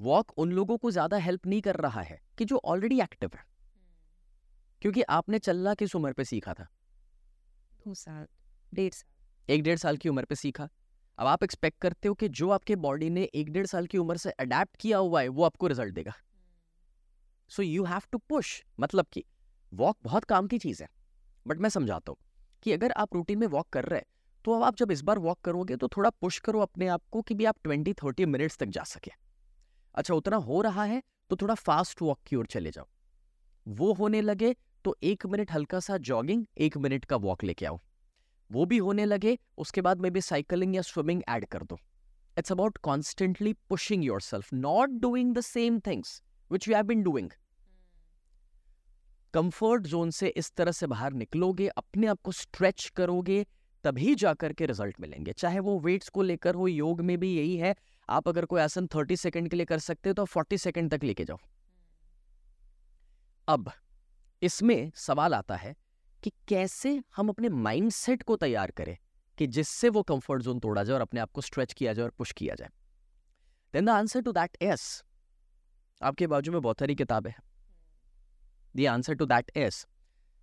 वॉक 0.00 0.30
उन 0.38 0.52
लोगों 0.52 0.76
को 0.78 0.90
ज़्यादा 0.90 1.16
हेल्प 1.16 1.46
नहीं 1.46 1.60
कर 1.60 1.76
रहा 1.76 2.00
है 2.00 2.20
कि 2.38 2.44
जो 2.44 2.60
ऑलरेडी 2.64 3.00
एक्टिव 3.00 3.30
है। 3.34 3.44
क्योंकि 4.82 5.02
आपने 5.02 5.38
चलना 5.38 5.74
किस 5.74 5.96
उम्र 5.96 6.12
पे 6.12 6.24
सीखा 6.24 6.54
था? 6.54 6.68
दो 7.86 7.94
साल 7.94 8.26
डेढ़ 8.74 8.92
साल। 8.92 9.54
एक 9.54 9.62
डेढ़ 9.62 9.78
साल 9.78 9.96
की 9.96 10.08
उम्र 10.08 10.24
पे 10.24 10.34
सीखा। 10.34 10.68
अब 11.18 11.26
आप 11.26 11.42
एक्सपेक्ट 11.44 11.78
करते 11.80 12.08
हो 12.08 12.14
कि 12.14 12.28
जो 12.30 12.48
आपके 12.50 12.76
बॉडी 12.78 13.10
ने 13.10 13.22
एक 13.24 13.50
डेढ़ 13.52 13.66
साल 13.66 13.86
की 13.86 13.98
उम्र 13.98 14.16
से 14.16 14.30
अडेप्ट 14.30 14.76
किया 14.76 14.98
हुआ 14.98 15.20
है 15.22 15.28
वो 15.28 15.44
आपको 15.44 15.66
रिज़ल्ट 15.66 15.94
देगा। 15.94 16.12
So 17.50 17.62
you 17.62 17.84
have 17.84 18.02
to 18.12 18.18
push 18.20 18.62
मतलब 18.80 19.06
कि 19.12 19.24
वॉक 19.72 19.96
बहुत 20.04 20.24
काम 20.24 20.46
की 20.46 20.58
चीज़ 20.58 20.82
है। 20.82 20.88
बट 21.46 21.58
मैं 21.58 21.68
समझाता 21.68 22.10
हूँ 22.10 22.16
कि 22.62 22.72
अगर 22.72 22.92
आप 22.92 23.14
रूटीन 23.14 23.38
में 23.38 23.46
वॉक 23.46 23.68
कर 23.68 23.84
रहे 23.84 23.98
हैं 23.98 24.06
तो 24.44 24.52
अब 24.52 24.62
आप 24.62 24.76
जब 24.76 24.90
इस 24.90 25.02
बार 25.02 25.18
वॉक 25.18 25.40
करोगे 25.40 25.76
तो 25.76 25.88
थोड़ा 25.88 26.10
पुश 26.10 26.38
करो 26.38 26.60
अपने 26.60 26.86
आप 26.86 27.02
को 27.10 27.22
कि 27.22 27.34
भी 27.34 27.44
आप 27.44 27.56
ट्वेंटी 27.64 27.92
थर्टी 27.94 28.26
मिनट्स 28.26 28.58
तक 28.58 28.66
जा 28.66 28.82
सके। 28.84 29.10
अच्छा 29.94 30.14
उतना 30.14 30.36
हो 30.38 30.60
रहा 30.62 30.84
है 30.84 31.02
तो 31.30 31.36
थोड़ा 31.36 31.54
फास्ट 31.54 32.02
वॉक 32.02 32.18
की 32.26 32.36
ओर 32.36 32.46
चले 32.46 32.70
जाओ। 32.70 32.86
वो 33.66 33.92
होने 33.92 34.20
लगे 34.20 34.54
तो 34.84 34.96
एक 35.02 35.26
मिनट 35.26 35.52
हल्का 35.52 35.80
सा 35.80 35.96
जॉगिंग 35.98 36.44
एक 36.58 36.76
मिनट 36.76 37.04
का 37.04 37.16
वॉक 37.18 37.44
लेके 37.44 37.66
आओ। 37.66 37.80
वो 38.52 38.64
भी 38.66 38.78
होने 38.78 39.04
लगे, 39.04 39.38
उसके 39.58 39.80
बाद 39.80 40.00
मे 40.00 40.10
बी 40.10 40.20
साइकिलिंग 40.20 40.74
या 40.76 40.82
स्विमिंग 40.82 41.22
ऐड 41.28 41.46
कर 41.46 41.62
दो। 41.62 41.78
It's 42.36 42.52
about 42.52 42.78
constantly 42.78 43.52
pushing 43.68 44.04
yourself 44.20 44.52
not 44.54 44.90
doing 45.00 45.34
the 45.34 45.40
same 45.40 45.78
things 45.80 46.20
which 46.50 46.68
you 46.68 46.74
have 46.74 46.84
been 46.84 47.02
doing 47.02 47.30
comfort 49.34 49.86
zone 49.86 50.10
से 50.10 50.28
इस 50.28 50.52
तरह 50.52 50.72
से 50.72 50.86
बाहर 50.86 51.12
निकलोगे, 51.12 51.68
अपने 51.68 52.06
आप 52.06 52.20
को 52.22 52.32
स्ट्रेच 52.32 52.88
करोगे, 52.96 53.44
तभी 53.84 54.14
जाकर 54.14 54.52
के 54.52 54.66
रिज़ल्ट 54.66 55.00
मिलेंगे। 55.00 55.32
चाहे 55.32 55.58
वो 55.58 55.78
वेट्स 55.80 56.08
को 56.08 56.22
लेकर 56.22 56.54
हो, 56.54 56.66
योग 56.68 57.00
में 57.00 57.18
भी 57.18 57.34
यही 57.36 57.56
है, 57.56 57.74
आप 58.08 58.28
अगर 58.28 58.44
कोई 58.44 58.60
आसन 58.60 58.86
थर्टी 58.86 59.16
सेकेंड 59.16 59.48
के 59.48 59.56
लिए 59.56 59.66
कर 59.66 59.78
सकते 59.78 60.08
हो 60.08 60.14
तो 60.14 60.24
फोर्टी 60.24 60.58
सेकेंड 60.58 60.90
तक 60.90 61.04
लेके 61.04 61.24
जाओ। 61.24 61.38
अब, 63.48 63.70
इसमें 64.42 64.90
सवाल 64.96 65.34
आता 65.34 65.56
है 65.56 65.74
कि 66.22 66.32
कैसे 66.48 67.00
हम 67.16 67.28
अपने 67.28 67.48
माइंडसेट 67.48 68.22
को 68.22 68.36
तैयार 68.36 68.70
करें 68.70 68.96
कि 69.38 69.46
जिससे 69.46 69.88
वो 69.88 70.02
कंफर्ट 70.02 70.42
जोन 70.42 70.58
तोड़ा 70.60 70.82
जाए 70.84 70.94
और 70.94 71.00
अपने 71.00 71.20
आप 71.20 71.30
को 71.32 71.40
स्ट्रेच 71.40 71.72
किया 71.72 71.92
जाए 71.92 72.04
और 72.04 72.10
पुश 72.10 72.32
किया 72.32 72.54
जाए। 72.54 72.68
Then 73.74 73.84
the 73.84 73.90
answer 73.90 74.22
to 74.22 74.32
that 74.32 74.56
is 74.62 75.02
आपके 76.00 76.26
बाजू 76.26 76.52
में 76.52 76.60
बहुत 76.62 76.78
सारी 76.78 76.94
किताबें 76.94 77.30
हैं। 77.30 77.42
The 78.74 78.86
answer 78.86 79.14
to 79.14 79.26
that 79.26 79.50
is 79.56 79.86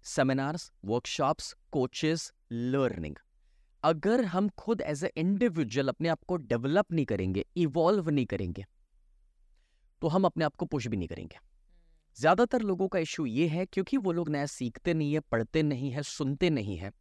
seminars 0.06 0.72
workshops 0.85 1.53
coaches 1.72 2.31
learning 2.51 3.15
अगर 3.84 4.23
हम 4.26 4.49
खुद 4.57 4.81
एज 4.81 5.03
ए 5.03 5.11
इंडिविजुअल 5.18 5.89
अपने 5.89 6.10
आप 6.10 6.23
को 6.23 6.38
डेवलप 6.38 6.91
नहीं 6.91 7.06
करेंगे 7.06 7.45
इवॉल्व 7.57 8.10
नहीं 8.10 8.26
करेंगे 8.26 8.65
तो 10.01 10.07
हम 10.07 10.26
अपने 10.26 10.45
आप 10.45 10.56
को 10.56 10.65
पुश 10.65 10.88
भी 10.88 10.97
नहीं 10.97 11.07
करेंगे। 11.07 11.38
ज़्यादातर 12.20 12.62
लोगों 12.62 12.88
का 12.88 13.00
इश्यू 13.00 13.26
ये 13.26 13.48
है 13.48 13.66
क्योंकि 13.66 13.98
वो 13.98 14.12
लोग 14.12 14.30
नया 14.30 14.46
सीखते 14.46 14.94
नहीं 14.94 15.14
है, 15.14 15.20
पढ़ते 15.20 15.64
नहीं 15.64 15.91
है, 15.91 16.04
सुनते 16.04 16.50
नहीं 16.50 16.78
है। 16.78 16.91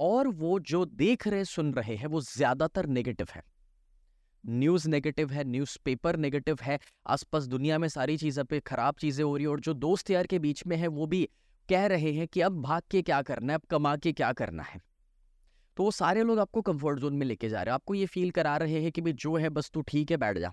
और 0.00 0.28
वो 0.28 0.58
जो 0.60 0.84
देख 0.84 1.26
रहे, 1.28 1.44
सुन 1.44 1.74
रहे 1.74 1.96
हैं, 1.96 2.06
वो 2.06 2.20
ज़्यादातर 2.20 2.86
नेगेटिव 2.86 3.26
है। 3.34 3.42
न्यूज़ 4.46 4.88
नेगेटिव 4.88 5.30
है 5.30 5.44
न्यूज़पेपर 5.44 6.16
नेगेटिव 6.16 6.58
है, 6.62 6.78
आसपास 7.06 7.44
दुनिया 7.44 7.78
में 7.78 7.88
सारी 7.88 8.16
चीज़ें 8.16 8.44
पे 8.44 8.60
खराब 8.60 8.94
चीज़ें 8.94 9.24
हो 9.24 9.36
रही 9.36 9.44
है 9.44 9.50
और 9.50 9.60
जो 9.60 9.74
दोस्त 9.74 10.10
यार 10.10 10.26
के 10.26 10.38
बीच 10.38 10.66
में 10.66 10.76
है, 10.76 10.86
वो 10.86 11.06
भी 11.06 11.28
कह 11.68 11.86
रहे 11.86 12.12
हैं 12.12 12.26
कि 12.28 12.40
अब 12.40 12.62
भाग 12.62 12.82
के 12.90 13.02
क्या 13.02 13.22
करना 13.22 13.52
है, 13.52 13.58
अब 13.58 13.66
कमा 13.70 13.96
के 13.96 14.12
क्या 14.12 14.32
करना 14.32 14.62
है। 14.62 14.80
तो 15.76 15.82
वो 15.82 15.90
सारे 15.90 16.22
लोग 16.22 16.38
आपको 16.38 16.62
कंफर्ट 16.62 16.98
जोन 16.98 17.14
में 17.14 17.26
लेके 17.26 17.48
जा 17.48 17.62
रहे 17.62 17.70
हैं, 17.70 17.74
आपको 17.74 17.94
ये 17.94 18.06
फील 18.06 18.30
करा 18.30 18.56
रहे 18.56 18.82
हैं 18.82 18.92
कि 18.92 19.00
भाई 19.00 19.12
जो 19.12 19.36
है, 19.36 19.48
बस 19.48 19.70
तू 19.70 19.82
ठीक 19.82 20.10
है, 20.10 20.16
बैठ 20.16 20.38
जा। 20.38 20.52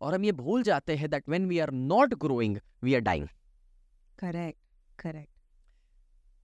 और 0.00 0.14
हम 0.14 0.24
ये 0.24 0.32
भूल 0.34 0.62
जाते 0.62 0.96
हैं 0.96 1.10
that 1.10 1.28
when 1.28 1.46
we 1.46 1.58
are 1.58 1.70
not 1.72 2.14
growing 2.14 2.56
we 2.82 2.94
are 2.94 3.00
dying 3.00 3.26
correct 4.18 4.58
correct 4.98 5.32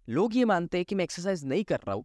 लोग 0.08 0.36
ये 0.36 0.44
मानते 0.44 0.78
हैं 0.78 0.84
कि 0.84 0.94
मैं 0.94 1.04
एक्सरसाइज 1.04 1.44
नहीं 1.44 1.64
कर 1.64 1.76
रहा 1.76 1.94
हूँ 1.94 2.04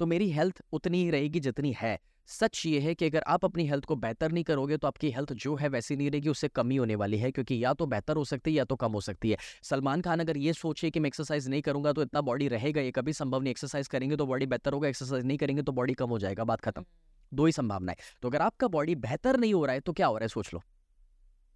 तो 0.00 0.06
मेरी 0.06 0.30
हेल्थ 0.30 0.62
उतनी 0.72 1.02
ही 1.02 1.10
रहेगी 1.10 1.40
जितनी 1.40 1.74
है। 1.78 1.98
सच 2.28 2.62
ये 2.66 2.80
है 2.80 2.94
कि 2.94 3.04
अगर 3.04 3.22
आप 3.26 3.44
अपनी 3.44 3.66
हेल्थ 3.66 3.84
को 3.84 3.96
बेहतर 3.96 4.32
नहीं 4.32 4.44
करोगे 4.44 4.76
तो 4.76 4.88
आपकी 4.88 5.10
हेल्थ 5.10 5.32
जो 5.34 5.54
है 5.56 5.68
वैसी 5.68 5.96
नहीं 5.96 6.10
रहेगी 6.10 6.28
उससे 6.28 6.48
कमी 6.48 6.76
होने 6.76 6.94
वाली 6.94 7.18
है 7.18 7.30
क्योंकि 7.30 7.62
या 7.64 7.72
तो 7.74 7.86
बेहतर 7.86 8.16
हो 8.16 8.24
सकती 8.24 8.50
है 8.50 8.56
या 8.56 8.64
तो 8.64 8.76
कम 8.76 8.92
हो 8.92 9.00
सकती 9.00 9.30
है। 9.30 9.36
सलमान 9.62 10.00
खान 10.00 10.20
अगर 10.20 10.36
ये 10.36 10.52
सोचे 10.52 10.90
कि 10.90 11.00
मैं 11.00 11.08
एक्सरसाइज 11.08 11.48
नहीं 11.48 11.62
करूँगा 11.62 11.92
तो 11.92 12.02
इतना 12.02 12.20
बॉडी 12.20 12.48
रहेगा 12.48 12.80
ये 12.80 12.90
कभी 12.90 13.12
संभव 13.12 13.40
नहीं 13.40 13.50
एक्सरसाइज 13.50 13.88
करेंगे 13.88 14.16
तो 14.16 14.26
बॉडी 14.26 14.46
बेहतर 14.46 14.72
होगा 14.72 14.88
एक्सरसाइज 14.88 15.24
नहीं 15.24 15.38
करेंगे 15.38 15.62
तो 15.62 15.72
बॉडी 15.72 15.94
कम 15.94 16.08
हो 16.08 16.18
जाएगा 16.18 16.44
बात 16.44 16.60
खत्म। 16.60 16.84
दो 17.32 17.46
ही 17.46 17.52
संभावना 17.52 17.92
है 17.92 17.98
तो 18.22 18.28
अगर 18.28 18.42
आपका 18.42 18.68
बॉडी 18.68 18.94
बेहतर 18.96 19.36
नहीं 19.36 19.54
हो 19.54 19.64
रहा 19.64 19.74
है 19.74 19.80
तो 19.80 19.92
क्या 19.92 20.06
हो 20.06 20.16
रहा 20.16 20.24
है 20.24 20.28
सोच 20.28 20.54
लो। 20.54 20.62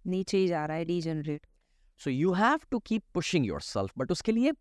नीचे 0.07 0.37
ही 0.37 0.47
जा 0.47 0.65
रहा 0.65 0.77
है 0.77 0.85
degenerate 0.85 1.47
so 1.99 2.09
you 2.09 2.33
have 2.33 2.59
to 2.71 2.79
keep 2.79 3.03
pushing 3.13 3.45
yourself 3.61 3.91
but 3.97 4.11
उसके 4.11 4.31
लिए 4.31 4.51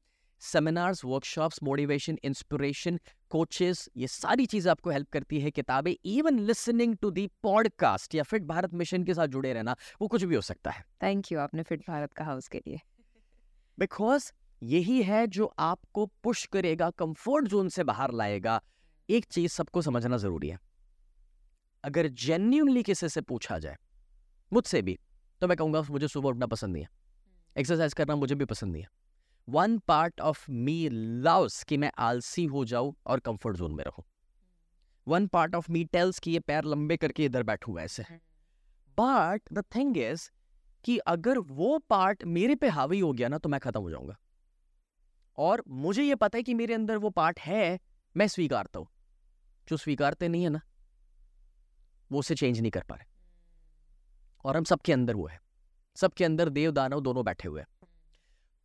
seminars 0.43 1.05
workshops 1.05 1.63
motivation 1.63 2.19
inspiration 2.25 2.99
coaches 3.31 3.89
ये 3.97 4.07
सारी 4.07 4.47
चीज़ें 4.47 4.71
आपको 4.71 4.91
हेल्प 4.91 5.09
करती 5.09 5.41
है 5.41 5.51
किताबें 5.51 5.95
even 6.05 6.39
listening 6.39 6.97
to 6.97 7.11
the 7.11 7.27
podcast 7.43 8.15
या 8.15 8.23
फिट 8.23 8.43
भारत 8.43 8.75
मिशन 8.75 9.05
के 9.05 9.15
साथ 9.15 9.27
जुड़े 9.27 9.53
रहना 9.53 9.77
वो 10.01 10.09
कुछ 10.09 10.25
भी 10.25 10.35
हो 10.35 10.41
सकता 10.41 10.71
है। 10.71 10.85
थैंक 11.03 11.33
यू 11.33 11.39
आपने 11.39 11.63
फिट 11.63 11.83
भारत 11.89 12.13
कहा 12.13 12.35
उसके 12.35 12.59
लिए। 12.59 12.81
बिकॉज़ 13.79 14.31
यही 14.63 15.03
है 15.03 15.27
जो 15.27 15.47
आपको 15.59 16.07
पुश 16.23 16.45
करेगा 16.47 16.91
कंफर्ट 16.91 17.49
जोन 17.49 17.69
से 17.69 17.85
बाहर 17.85 18.13
लाएगा 18.13 18.61
एक 19.09 19.25
चीज़ 19.25 19.53
सबको 19.53 19.83
समझना 19.83 20.17
ज़रूरी 20.17 20.49
है। 20.49 20.59
अगर 21.85 22.09
जेन्यूनली 22.09 22.83
किसी 22.83 23.09
से 23.09 23.21
पूछा 23.21 23.59
जाए 23.59 23.77
मुझसे 24.53 24.83
भी 24.83 24.99
तो 25.45 25.49
मैं 25.49 25.57
कहूँगा 25.57 25.83
मुझे 25.91 26.09
सुबह 26.09 26.29
उठना 26.29 26.47
पसंद 26.47 26.73
नहीं 26.73 26.83
है। 26.83 26.89
एक्सरसाइज 27.57 27.95
करना 27.95 28.15
मुझे 28.17 28.35
भी 28.35 28.45
पसंद 28.45 28.73
नहीं 28.73 28.83
है। 28.83 28.89
One 29.49 29.79
part 29.79 30.21
of 30.21 30.51
me 30.51 30.89
loves 30.89 31.63
कि 31.63 31.77
मैं 31.77 31.91
आलसी 31.99 32.45
हो 32.45 32.65
जाऊँ 32.65 32.95
और 33.07 33.21
कंफर्ट 33.21 33.57
जोन 33.57 33.73
में 33.73 33.85
रहूँ। 33.85 34.05
One 35.09 35.27
part 35.27 35.55
of 35.55 35.71
me 35.73 35.85
tells 35.85 36.19
कि 36.19 36.31
ये 36.31 36.41
पैर 36.41 36.65
लंबे 36.65 36.97
करके 36.97 37.25
इधर 37.25 37.43
बैठू 37.43 37.79
ऐसे। 37.79 38.03
बट 38.99 39.43
द 39.53 39.65
थिंग 39.77 39.99
इज़ 39.99 40.29
कि 40.85 40.99
अगर 40.99 41.39
वो 41.39 41.79
पार्ट 41.79 42.25
मेरे 42.25 42.55
पे 42.55 42.69
हावी 42.69 43.01
हो 43.01 43.13
गया 43.13 43.29
ना 43.29 43.39
तो 43.39 43.49
मैं 43.49 43.61
खत्म 43.61 43.81
हो 43.81 43.91
जाऊँगा। 43.91 44.17
और 45.39 45.63
मुझे 45.69 46.03
ये 46.03 46.15
पता 46.15 46.39
है 46.39 46.43
कि 46.43 46.55
मेरे 46.55 46.75
अंदर 46.75 46.97
वो 46.97 47.11
पार्ट 47.11 47.41
है 47.41 47.79
मैं 48.17 48.29
स्वीकारता 48.29 48.79
हूँ। 48.79 48.89
जो 49.69 49.77
स्वीकारते 49.77 50.29
नहीं 50.29 50.43
है 50.43 50.51
ना 50.51 50.61
वो 52.13 52.19
उसे 52.19 52.35
चेंज 52.35 52.61
नहीं 52.61 52.71
कर 52.71 52.83
पा 52.83 52.95
रहे। 52.95 53.13
और 54.45 54.57
हम 54.57 54.65
सबके 54.65 54.93
अंदर 54.93 55.15
वो 55.15 55.27
है। 55.27 55.41
सबके 55.97 56.25
अंदर 56.25 56.49
देव, 56.49 56.71
दानव 56.71 57.01
दोनों 57.01 57.25
बैठे 57.25 57.49
हुए 57.49 57.61
हैं। 57.61 57.69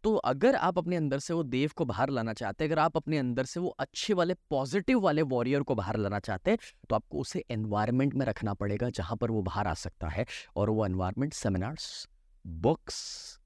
तो 0.03 0.15
अगर 0.15 0.55
आप 0.55 0.77
अपने 0.77 0.95
अंदर 0.95 1.19
से 1.19 1.33
वो 1.33 1.43
देव 1.43 1.71
को 1.75 1.85
बाहर 1.85 2.09
लाना 2.09 2.33
चाहते 2.33 2.63
हैं, 2.63 2.71
अगर 2.71 2.79
आप 2.79 2.97
अपने 2.97 3.17
अंदर 3.17 3.45
से 3.45 3.59
वो 3.59 3.69
अच्छे 3.79 4.13
वाले 4.13 4.33
पॉजिटिव 4.49 4.99
वाले 4.99 5.21
वॉरियर 5.21 5.63
को 5.63 5.75
बाहर 5.75 5.97
लाना 5.97 6.19
चाहते 6.19 6.51
हैं 6.51 6.57
तो 6.89 6.95
आपको 6.95 7.19
उसे 7.19 7.43
एनवायरमेंट 7.51 8.13
में 8.13 8.25
रखना 8.25 8.53
पड़ेगा 8.53 8.89
जहाँ 8.89 9.17
पर 9.17 9.31
वो 9.31 9.41
बाहर 9.41 9.67
आ 9.67 9.73
सकता 9.73 10.07
है। 10.07 10.25
और 10.55 10.69
वो 10.69 10.85
environment 10.85 11.33
seminars 11.33 12.07
books 12.45 13.39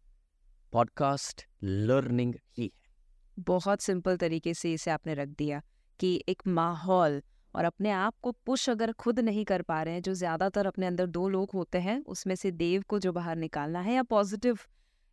podcast 0.73 1.45
learning 1.63 2.35
ही 2.57 2.63
है। 2.65 2.91
बहुत 3.39 3.81
सिंपल 3.81 4.17
तरीके 4.17 4.53
से 4.53 4.73
इसे 4.73 4.91
आपने 4.91 5.13
रख 5.13 5.27
दिया 5.27 5.61
कि 5.99 6.23
एक 6.29 6.41
माहौल 6.47 7.21
और 7.55 7.65
अपने 7.65 7.91
आप 7.91 8.13
को 8.21 8.31
पुश 8.45 8.69
अगर 8.69 8.91
खुद 8.91 9.19
नहीं 9.19 9.43
कर 9.45 9.61
पा 9.61 9.81
रहे 9.83 9.93
हैं, 9.93 10.01
जो 10.01 10.13
ज़्यादातर 10.13 10.67
अपने 10.67 10.87
अंदर 10.87 11.05
दो 11.07 11.27
लोग 11.29 11.51
होते 11.53 11.77
हैं, 11.77 11.99
उसमें 12.05 12.35
से 12.35 12.51
देव 12.53 12.83
को 12.87 12.99
जो 12.99 13.11
बाहर 13.13 13.35
निकालना 13.37 13.81
है 13.81 13.93
या 13.93 14.03
पॉजिटिव 14.05 14.59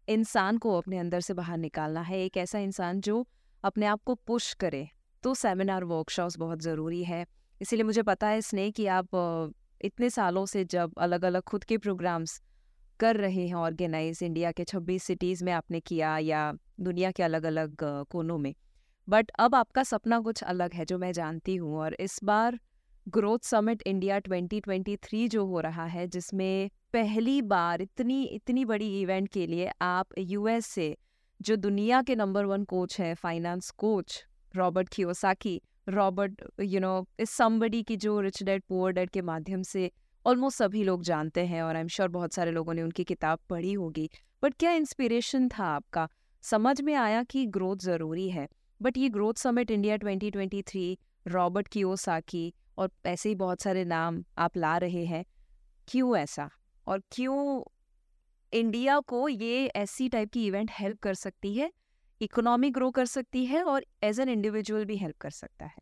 इंसान 0.09 0.59
को 0.59 0.77
अपने 0.79 0.99
अंदर 0.99 1.21
से 1.21 1.35
बाहर 1.35 1.59
निकालना 1.59 2.01
है, 2.01 2.25
एक 2.25 2.37
ऐसा 2.37 2.59
इंसान 2.59 3.01
जो 3.01 3.27
अपने 3.65 3.87
आप 3.87 4.01
को 4.05 4.15
पुश 4.17 4.53
करे 4.55 4.89
तो 5.23 5.35
सेमिनार, 5.35 5.85
वर्कशॉप्स 5.85 6.39
बहुत 6.39 6.61
ज़रूरी 6.61 7.03
है। 7.05 7.25
इसीलिए 7.61 7.85
मुझे 7.85 8.03
पता 8.03 8.27
है 8.27 8.41
स्नेह 8.41 8.71
कि 8.71 8.87
आप 8.89 9.09
इतने 9.81 10.09
सालों 10.11 10.45
से 10.47 10.65
जब 10.65 10.93
अलग 10.99 11.25
अलग 11.25 11.43
खुद 11.43 11.65
के 11.65 11.79
प्रोग्राम्स 11.79 12.41
कर 13.01 13.17
रहे 13.17 13.47
हैं, 13.47 13.55
ऑर्गेनाइज, 13.55 14.23
इंडिया 14.23 14.53
के 14.53 14.65
26 14.65 15.03
सिटीज़ 15.03 15.45
में 15.45 15.53
आपने 15.53 15.81
किया 15.81 16.17
या 16.19 16.53
दुनिया 16.81 17.11
के 17.11 17.23
अलग 17.23 17.45
अलग 17.45 17.77
कोनों 18.11 18.39
में 18.39 18.55
बट 19.11 19.31
अब 19.39 19.55
आपका 19.55 19.83
सपना 19.83 20.21
कुछ 20.21 20.43
अलग 20.43 20.75
है, 20.75 20.85
जो 20.85 20.99
मैं 20.99 21.13
जानती 21.13 21.57
हूँ। 21.57 21.77
और 21.79 21.95
इस 22.01 22.19
बार 22.25 22.59
ग्रोथ 23.07 23.39
समिट 23.39 23.83
इंडिया 23.83 24.19
2023 24.21 25.29
जो 25.29 25.45
हो 25.47 25.61
रहा 25.61 25.85
है, 25.85 26.07
जिसमें 26.07 26.71
पहली 26.93 27.41
बार 27.43 27.83
इतनी 27.83 28.23
इतनी 28.25 28.65
बड़ी 28.65 29.01
इवेंट 29.01 29.29
के 29.29 29.47
लिए 29.47 29.71
आप 29.83 30.19
यूएस 30.19 30.67
से 30.67 30.97
जो 31.41 31.57
दुनिया 31.57 32.03
के 32.03 32.15
नंबर 32.17 32.45
वन 32.45 32.65
कोच 32.65 32.99
है 33.01 33.15
finance 33.15 33.71
coach 33.71 34.25
Robert 34.55 34.89
Kiyosaki 34.89 35.61
Robert 35.89 36.43
you 36.61 36.81
know 36.81 36.93
is 37.21 37.31
somebody 37.31 37.83
की 37.83 37.97
जो 37.97 38.21
रिच 38.21 38.43
डेड 38.43 38.63
पुअर 38.69 38.93
डेड 38.93 39.11
के 39.11 39.23
माध्यम 39.23 39.63
से 39.63 39.91
ऑलमोस्ट 40.27 40.59
सभी 40.59 40.85
लोग 40.85 41.03
जानते 41.03 41.47
हैं, 41.47 41.63
और 41.63 41.75
आई 41.77 41.81
एम 41.81 41.89
श्योर 41.89 42.09
बहुत 42.09 42.35
सारे 42.35 42.51
लोगों 42.51 42.75
ने 42.75 42.83
उनकी 42.83 43.05
किताब 43.05 43.39
पढ़ी 43.51 43.73
होगी। 43.73 44.09
बट 44.43 44.55
क्या 44.55 44.73
इंस्पिरेशन 44.73 45.49
था 45.49 45.65
आपका? 45.67 46.09
समझ 46.45 46.81
में 46.81 46.95
आया 46.95 47.23
कि 47.23 47.47
ग्रोथ 47.47 47.77
ज़रूरी 47.77 48.29
है। 48.31 48.49
बट 48.83 48.97
ये 48.97 49.09
growth 49.09 49.35
summit 49.35 49.71
India 49.71 49.97
2023 49.97 50.99
Robert 51.27 51.69
Kiyosaki 51.69 52.55
और 52.79 52.91
ऐसे 53.07 53.29
ही 53.29 53.35
बहुत 53.35 53.61
सारे 53.61 53.85
नाम 53.85 54.25
आप 54.39 54.57
ला 54.57 54.79
रहे 54.79 55.05
हैं 55.05 55.25
क्यों 55.89 56.17
ऐसा? 56.17 56.51
और 56.87 57.03
क्यों 57.13 57.63
इंडिया 58.53 59.01
को 59.01 59.29
ये 59.29 59.67
ऐसी 59.67 60.09
टाइप 60.09 60.33
की 60.33 60.47
इवेंट 60.47 60.71
हेल्प 60.73 60.99
कर 60.99 61.15
सकती 61.15 61.55
है 61.55 61.73
इकोनॉमी 62.23 62.71
ग्रो 62.71 62.91
कर 62.91 63.07
सकती 63.07 63.47
है 63.47 63.63
और 63.63 63.85
एज 64.03 64.21
एन 64.21 64.29
इंडिविजुअल 64.29 64.85
भी 64.85 64.97
हेल्प 64.97 65.17
कर 65.17 65.31
सकता 65.31 65.67
है? 65.67 65.79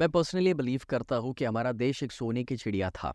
मैं 0.00 0.10
पर्सनली 0.10 0.54
बिलीव 0.54 0.80
करता 0.88 1.16
हूँ 1.16 1.32
कि 1.34 1.44
हमारा 1.44 1.72
देश 1.72 2.02
एक 2.02 2.12
सोने 2.12 2.44
की 2.44 2.56
चिड़िया 2.56 2.90
था 2.90 3.14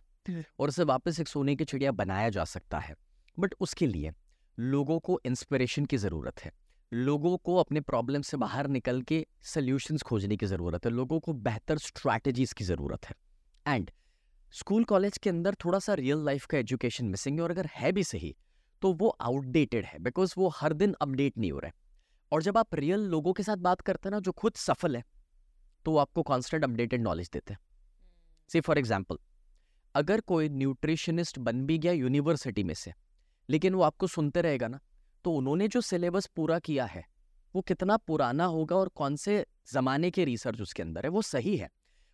और 0.59 0.67
उसे 0.69 0.83
वापस 0.83 1.19
एक 1.19 1.27
सोने 1.27 1.55
की 1.55 1.65
चिड़िया 1.65 1.91
बनाया 1.91 2.29
जा 2.29 2.43
सकता 2.43 2.79
है। 2.79 2.95
बट 3.39 3.55
उसके 3.59 3.87
लिए 3.87 4.11
लोगों 4.59 4.99
को 4.99 5.21
इंस्पिरेशन 5.25 5.85
की 5.85 5.97
ज़रूरत 5.97 6.45
है। 6.45 6.51
लोगों 6.91 7.35
को 7.37 7.55
अपने 7.55 7.81
प्रॉब्लम 7.81 8.21
से 8.21 8.37
बाहर 8.37 8.67
निकल 8.67 9.01
के 9.01 9.25
सोल्यूशंस 9.43 10.01
खोजने 10.01 10.37
की 10.37 10.45
ज़रूरत 10.45 10.85
है, 10.85 10.91
लोगों 10.91 11.19
को 11.19 11.33
बेहतर 11.35 11.77
स्ट्रैटेजीज 11.77 12.53
की 12.53 12.63
ज़रूरत 12.63 13.05
है। 13.05 13.15
एंड 13.65 13.91
स्कूल 14.53 14.83
कॉलेज 14.83 15.17
के 15.17 15.29
अंदर 15.29 15.55
थोड़ा 15.65 15.79
सा 15.79 15.93
रियल 15.95 16.23
लाइफ 16.25 16.45
का 16.45 16.57
एजुकेशन 16.57 17.05
मिसिंग 17.05 17.37
है 17.37 17.43
और 17.43 17.51
अगर 17.51 17.67
है 17.71 17.91
भी 17.91 18.03
सही 18.05 18.35
तो 18.81 18.93
वो 18.93 19.09
आउटडेटेड 19.09 19.85
है, 19.85 19.99
बिकॉज़ 19.99 20.33
वो 20.37 20.47
हर 20.55 20.73
दिन 20.75 20.95
अपडेट 21.01 21.37
नहीं 21.37 21.51
हो 21.51 21.59
रहा 21.59 21.67
है। 21.67 21.73
और 22.31 22.43
जब 22.43 22.57
आप 22.57 22.75
रियल 22.75 22.99
लोगों 23.09 23.33
के 23.33 23.43
साथ 23.43 23.57
बात 23.59 23.81
करते 23.81 24.09
हैं 24.09 24.11
ना, 24.11 24.19
जो 24.19 24.31
खुद 24.33 24.53
सफल 24.55 24.95
है 24.95 25.03
तो 25.85 25.91
वो 25.91 25.97
आपको 25.97 26.23
कॉन्स्टेंट 26.23 26.63
अपडेटेड 26.63 27.01
नॉलेज 27.01 27.29
देते 27.33 27.53
हैं। 27.53 27.59
सी 28.49 28.61
फॉर 28.61 28.77
एग्ज़ाम्पल 28.77 29.17
अगर 29.95 30.21
कोई 30.23 30.49
न्यूट्रिशनिस्ट 30.51 31.39
बन 31.39 31.65
भी 31.65 31.77
गया 31.77 31.91
यूनिवर्सिटी 31.93 32.63
में 32.63 32.73
से, 32.73 32.93
लेकिन 33.49 33.73
वो 33.73 33.81
आपको 33.83 34.07
सुनते 34.07 34.41
रहेगा 34.41 34.67
ना 34.67 34.79
तो 35.27 35.31
उन्होंने 35.33 35.67
जो 35.67 35.79
सिलेबस 35.81 36.25
पूरा 36.35 36.57
किया 36.59 36.85
है 36.85 37.03
वो 37.55 37.61
कितना 37.61 37.95
पुराना 37.97 38.45
होगा 38.45 38.75
और 38.75 38.87
कौन 38.87 39.15
से 39.15 39.45
ज़माने 39.71 40.11
के 40.11 40.25
रिसर्च 40.25 40.61
उसके 40.61 40.83
अंदर 40.83 41.05
है 41.05 41.09
वो 41.09 41.21
सही 41.21 41.55
है। 41.57 41.69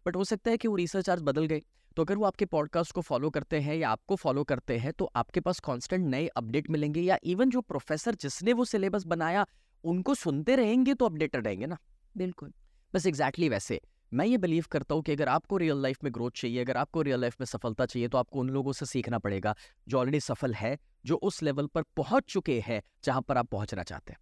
बट 0.05 0.15
हो 0.15 0.23
सकता 0.23 0.51
है 0.51 0.57
कि 0.57 0.67
वो 0.67 0.75
रिसर्च 0.75 1.09
आज 1.09 1.21
बदल 1.21 1.45
गए 1.45 1.61
तो 1.97 2.03
अगर 2.03 2.17
वो 2.17 2.25
आपके 2.25 2.45
पॉडकास्ट 2.45 2.91
को 2.91 3.01
फॉलो 3.01 3.29
करते 3.29 3.59
हैं 3.59 3.75
या 3.75 3.89
आपको 3.89 4.15
फॉलो 4.15 4.43
करते 4.43 4.77
हैं 4.77 4.93
तो 4.93 5.11
आपके 5.15 5.39
पास 5.39 5.59
कांस्टेंट 5.59 6.05
नए 6.07 6.27
अपडेट 6.27 6.69
मिलेंगे 6.69 7.01
या 7.01 7.17
इवन 7.23 7.49
जो 7.49 7.61
प्रोफेसर 7.61 8.15
जिसने 8.15 8.53
वो 8.53 8.65
सिलेबस 8.65 9.05
बनाया 9.05 9.45
उनको 9.83 10.15
सुनते 10.15 10.55
रहेंगे 10.55 10.93
तो 10.93 11.05
अपडेटेड 11.05 11.47
रहेंगे 11.47 11.65
ना। 11.65 11.77
बिल्कुल। 12.17 12.53
बस 12.93 13.05
एग्जैक्टली 13.05 13.45
exactly 13.45 13.49
वैसे। 13.49 13.81
मैं 14.13 14.25
ये 14.25 14.37
बिलीव 14.37 14.65
करता 14.71 14.95
हूँ 14.95 15.03
कि 15.03 15.11
अगर 15.11 15.29
आपको 15.29 15.57
रियल 15.57 15.77
लाइफ 15.77 16.03
में 16.03 16.11
ग्रोथ 16.13 16.31
चाहिए, 16.31 16.59
अगर 16.61 16.77
आपको 16.77 17.01
रियल 17.01 17.21
लाइफ 17.21 17.35
में 17.39 17.45
सफलता 17.45 17.85
चाहिए 17.85 18.07
तो 18.07 18.17
आपको 18.17 18.39
उन 18.39 18.49
लोगों 18.49 18.71
से 18.71 18.85
सीखना 18.85 19.19
पड़ेगा, 19.19 19.55
जो 19.87 19.97
ऑलरेडी 19.99 20.19
सफल 20.19 20.53
है, 20.53 20.77
जो 21.05 21.15
उस 21.15 21.41
लेवल 21.43 21.67
पर 21.67 21.81
पहुँच 21.97 22.23
चुके 22.23 22.59
हैं, 22.59 22.81
जहाँ 23.03 23.21
पर 23.21 23.37
आप 23.37 23.47
पहुँचना 23.47 23.83
चाहते 23.83 24.13
हैं। 24.13 24.19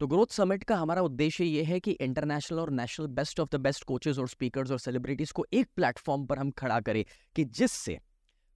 तो 0.00 0.06
ग्रोथ 0.06 0.26
समिट 0.26 0.64
का 0.64 0.76
हमारा 0.76 1.02
उद्देश्य 1.02 1.44
ये 1.44 1.62
है 1.62 1.80
कि 1.80 1.90
इंटरनेशनल 1.92 2.60
और 2.60 2.70
national 2.70 3.06
best 3.06 3.40
of 3.40 3.48
the 3.52 3.60
best 3.60 3.84
coaches 3.84 4.18
और 4.18 4.28
स्पीकर्स 4.28 4.70
और 4.70 4.78
सेलिब्रिटीज 4.78 5.30
को 5.30 5.46
एक 5.52 5.68
प्लेटफॉर्म 5.76 6.26
पर 6.26 6.38
हम 6.38 6.50
खड़ा 6.50 6.80
करें 6.80 7.04
कि 7.36 7.44
जिससे 7.44 7.98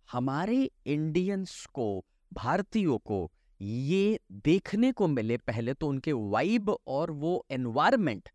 हमारे 0.09 0.71
इंडियंस 0.87 1.65
को, 1.75 2.05
भारतीयों 2.33 2.99
को 2.99 3.31
ये 3.61 4.19
देखने 4.33 4.93
को 4.93 5.09
मिले 5.09 5.37
पहले 5.37 5.75
तो 5.75 5.89
उनके 5.89 6.13
वाइब 6.13 6.77
और 6.87 7.11
वो 7.11 7.45
एनवायरमेंट 7.51 8.29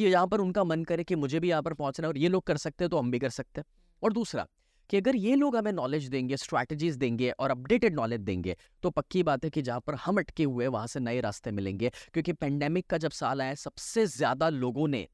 कि 0.00 0.06
यहाँ 0.06 0.26
पर 0.26 0.40
उनका 0.40 0.62
मन 0.64 0.84
करे 0.84 1.04
कि 1.04 1.14
मुझे 1.16 1.38
भी 1.40 1.48
यहाँ 1.48 1.62
पर 1.62 1.72
पहुँचना 1.74 2.06
है 2.06 2.08
और 2.08 2.18
ये 2.18 2.28
लोग 2.28 2.42
कर 2.42 2.56
सकते 2.58 2.84
हैं 2.84 2.90
तो 2.90 2.98
हम 2.98 3.10
भी 3.10 3.18
कर 3.18 3.30
सकते 3.30 3.60
हैं। 3.60 3.64
और 4.02 4.12
दूसरा, 4.12 4.46
कि 4.90 4.96
अगर 4.96 5.16
ये 5.16 5.34
लोग 5.36 5.56
हमें 5.56 5.72
नॉलेज 5.72 6.06
देंगे 6.08 6.36
स्ट्रैटेजीज 6.36 6.96
देंगे 6.96 7.30
और 7.30 7.50
अपडेटेड 7.50 7.94
नॉलेज 7.94 8.20
देंगे 8.20 8.56
तो 8.82 8.90
पक्की 8.90 9.22
बात 9.22 9.44
है 9.44 9.50
कि 9.50 9.62
जहाँ 9.62 9.80
पर 9.80 9.94
हम 9.96 10.18
अटके 10.18 10.44
हुए 10.44 10.66
वहाँ 10.68 10.86
से 10.86 11.00
नए 11.00 11.20
रास्ते 11.20 11.50
मिलेंगे। 11.50 11.90
क्योंकि 12.12 12.32
पेंडेमिक 12.34 12.86
का 12.86 12.98
जब 12.98 13.10
साल 13.12 13.42
आया, 13.42 13.54
सबसे 13.56 14.06
ज़्यादा 14.08 14.48
लोगों 14.48 14.88
ने 14.88 15.06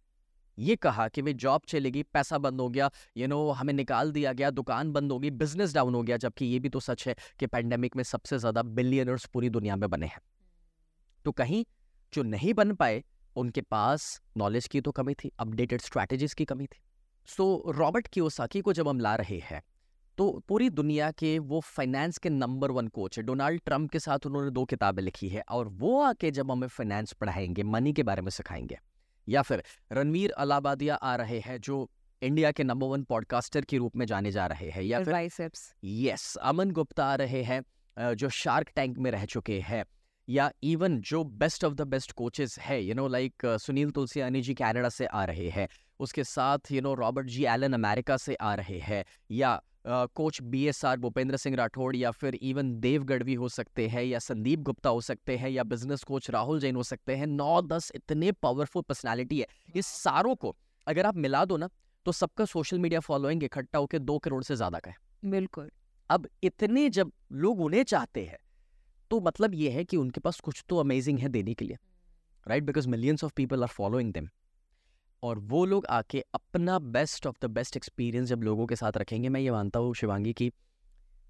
ये 0.58 0.76
कहा 0.76 1.08
कि 1.08 1.22
भाई 1.22 1.34
जॉब 1.34 1.62
चलेगी, 1.68 2.02
पैसा 2.04 2.38
बंद 2.38 2.60
हो 2.60 2.68
गया 2.68 2.90
यू 3.16 3.26
नो 3.26 3.50
हमें 3.50 3.72
निकाल 3.74 4.12
दिया 4.12 4.32
गया, 4.32 4.50
दुकान 4.52 4.92
बंद 4.92 5.12
होगी 5.12 5.30
बिज़नेस 5.32 5.74
डाउन 5.74 5.94
हो 5.94 6.02
गया, 6.02 6.16
जबकि 6.18 6.46
ये 6.46 6.58
भी 6.58 6.68
तो 6.68 6.80
सच 6.80 7.06
है 7.08 7.16
कि 7.40 7.46
पेंडेमिक 7.48 7.96
में 7.96 8.04
सबसे 8.04 8.38
ज़्यादा 8.38 8.62
बिलियनर्स 8.62 9.26
पूरी 9.26 9.50
दुनिया 9.50 9.76
में 9.76 9.88
बने 9.90 10.06
हैं। 10.06 10.20
तो 11.24 11.32
कहीं 11.32 11.64
जो 12.12 12.22
नहीं 12.24 12.54
बन 12.54 12.74
पाए 12.74 13.02
उनके 13.36 13.60
पास 13.60 14.20
नॉलेज 14.36 14.66
की 14.66 14.80
तो 14.80 14.92
कमी 14.92 15.14
थी 15.14 15.32
अपडेटेड 15.38 15.80
स्ट्रैटेजीज 15.80 16.34
की 16.34 16.44
कमी 16.44 16.66
थी। 16.66 16.80
सो 17.26 17.72
रॉबर्ट 17.76 18.08
कियोसाकी 18.08 18.60
को 18.60 18.72
जब 18.72 18.88
हम 18.88 19.00
ला 19.00 19.14
रहे 19.14 19.38
हैं 19.38 19.62
तो 20.18 20.42
पूरी 20.48 20.70
दुनिया 20.70 21.10
के 21.10 21.38
वो 21.38 21.60
फाइनेंस 21.60 22.18
के 22.18 22.30
नंबर 22.30 22.70
वन 22.70 22.88
कोच 22.88 23.18
है 23.18 23.24
डोनाल्ड 23.24 23.60
ट्रंप 23.66 23.90
के 23.90 23.98
साथ 23.98 24.18
उन्होंने 24.26 24.50
दो 24.50 24.64
किताबें 24.64 25.02
लिखी 25.02 25.28
है 25.28 25.42
और 25.48 25.68
वो 25.68 26.02
आके 26.02 26.30
जब 26.30 26.50
हमें 26.50 26.68
फाइनेंस 26.68 27.12
पढ़ाएँगे 27.12 27.62
मनी 27.62 27.92
के 27.92 28.02
बारे 28.02 28.22
में 28.22 28.30
सिखाएँगे 28.30 28.78
या 29.28 29.42
फिर 29.42 29.64
रणवीर 29.92 30.30
अलाबादिया 30.30 30.94
आ 30.94 31.16
रहे 31.16 31.38
हैं 31.38 31.60
जो 31.60 31.90
इंडिया 32.22 32.52
के 32.52 32.64
नंबर 32.64 32.86
वन 32.86 33.02
पॉडकास्टर 33.02 33.64
के 33.64 33.76
रूप 33.76 33.96
में 33.96 34.06
जाने 34.06 34.30
जा 34.30 34.46
रहे 34.46 34.70
हैं 34.70 34.82
या 34.82 35.02
फिर 35.02 35.50
यस 35.84 36.36
अमन 36.36 36.70
गुप्ता 36.70 37.06
आ 37.06 37.14
रहे 37.14 37.42
हैं 37.42 37.62
जो 38.14 38.28
शार्क 38.28 38.68
टैंक 38.76 38.98
में 38.98 39.10
रह 39.10 39.24
चुके 39.24 39.60
हैं 39.60 39.84
या 40.28 40.50
इवन 40.64 41.00
जो 41.00 41.22
best 41.24 41.64
of 41.64 41.74
the 41.74 41.86
best 41.86 42.12
coaches 42.12 42.58
है 42.58 42.82
you 42.82 42.94
know 42.94 43.06
like 43.08 43.46
Sunil 43.60 43.90
Tulsiani 43.90 44.42
ji 44.42 44.54
Canada 44.54 44.88
से 44.88 45.06
आ 45.06 45.24
रहे 45.24 45.48
हैं 45.48 45.68
उसके 46.00 46.24
साथ 46.24 46.72
you 46.72 46.80
know 46.82 46.94
Robert 46.94 47.26
ji 47.26 47.44
Allen 47.44 47.72
America 47.72 48.16
से 48.16 48.34
आ 48.34 48.54
रहे 48.54 48.78
हैं 48.80 49.04
या 49.30 49.60
coach 49.88 50.40
B 50.42 50.64
S 50.66 50.84
R 50.84 50.96
Bhupendra 50.98 51.36
Singh 51.36 51.56
Rathore 51.56 51.94
या 51.96 52.10
फिर 52.10 52.34
इवन 52.34 52.72
देव 52.80 53.02
गढ़वी 53.04 53.34
हो 53.34 53.48
सकते 53.48 53.86
हैं 53.88 54.02
या 54.04 54.18
संदीप 54.18 54.60
गुप्ता 54.60 54.90
हो 54.90 55.00
सकते 55.00 55.36
हैं 55.36 55.50
या 55.50 55.62
बिज़नेस 55.64 56.02
कोच 56.04 56.30
राहुल 56.30 56.60
जैन 56.60 56.76
हो 56.76 56.82
सकते 56.82 57.16
हैं 57.16 57.26
नौ 57.26 57.60
दस 57.62 57.90
इतने 57.94 58.32
पावरफुल 58.32 58.82
पर्सनैलिटी 58.82 59.38
है। 59.38 59.46
ये 59.76 59.82
सारों 59.82 60.34
को 60.34 60.54
अगर 60.86 61.06
आप 61.06 61.16
मिला 61.16 61.44
दो 61.44 61.56
ना 61.56 61.68
तो 62.06 62.12
सबका 62.12 62.44
सोशल 62.44 62.78
मीडिया 62.78 63.00
फॉलोइंग 63.00 63.44
इकट्ठा 63.44 63.78
होकर 63.78 63.98
दो 64.00 64.18
करोड़ 64.18 64.42
से 64.44 64.56
ज़्यादा 64.56 64.78
का 64.78 64.90
है। 64.90 65.30
बिल्कुल। 65.30 65.70
अब 66.10 66.28
इतने 66.42 66.88
जब 66.90 67.12
लोग 67.34 67.60
उन्हें 67.60 67.82
चाहते 67.84 68.24
हैं 68.24 68.38
तो 69.10 69.20
मतलब 69.20 69.54
ये 69.54 69.70
है 69.70 69.84
कि 69.84 69.96
उनके 69.96 70.20
पास 70.20 70.40
कुछ 70.40 70.64
तो 70.68 70.76
अमेजिंग 70.76 71.18
है 71.18 71.28
देने 71.28 71.54
के 71.54 71.64
लिए 71.64 71.76
right 72.48 72.64
because 72.64 72.88
millions 72.88 73.24
of 73.24 73.32
people 73.36 73.62
are 73.62 73.68
following 73.68 74.12
them 74.12 74.28
और 75.22 75.38
वो 75.38 75.64
लोग 75.64 75.86
आके 75.86 76.24
अपना 76.34 76.78
best 76.78 77.26
of 77.26 77.36
the 77.42 77.44
best 77.44 77.76
experience 77.76 78.28
जब 78.28 78.42
लोगों 78.42 78.66
के 78.66 78.76
साथ 78.76 78.92
रखेंगे 78.96 79.28
मैं 79.28 79.40
ये 79.40 79.50
मानता 79.50 79.80
हूँ 79.80 79.94
शिवांगी 79.94 80.32
की 80.32 80.52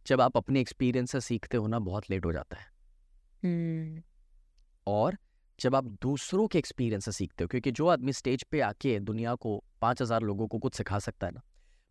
जब 0.07 0.21
आप 0.21 0.37
अपने 0.37 0.61
एक्सपीरियंस 0.61 1.13
से 1.13 1.21
सीखते 1.21 1.57
हो 1.57 1.67
ना 1.67 1.79
बहुत 1.79 2.11
लेट 2.11 2.27
हो 2.27 2.33
जाता 2.33 2.57
है। 2.57 2.67
hmm. 3.45 4.07
और 4.87 5.17
जब 5.61 5.75
आप 5.75 5.85
दूसरों 5.85 6.47
के 6.47 6.59
एक्सपीरियंस 6.59 7.05
से 7.05 7.13
सीखते 7.13 7.45
हो 7.45 7.49
क्योंकि 7.49 7.71
जो 7.71 7.87
आदमी 7.87 8.13
स्टेज 8.13 8.45
पे 8.51 8.61
आके 8.61 9.01
दुनिया 9.01 9.35
को 9.35 9.65
पाँच 9.81 10.03
हज़ार 10.03 10.23
लोगों 10.23 10.47
को 10.47 10.59
कुछ 10.59 10.75
सिखा 10.75 10.99
सकता 10.99 11.27
है 11.27 11.33
ना 11.33 11.41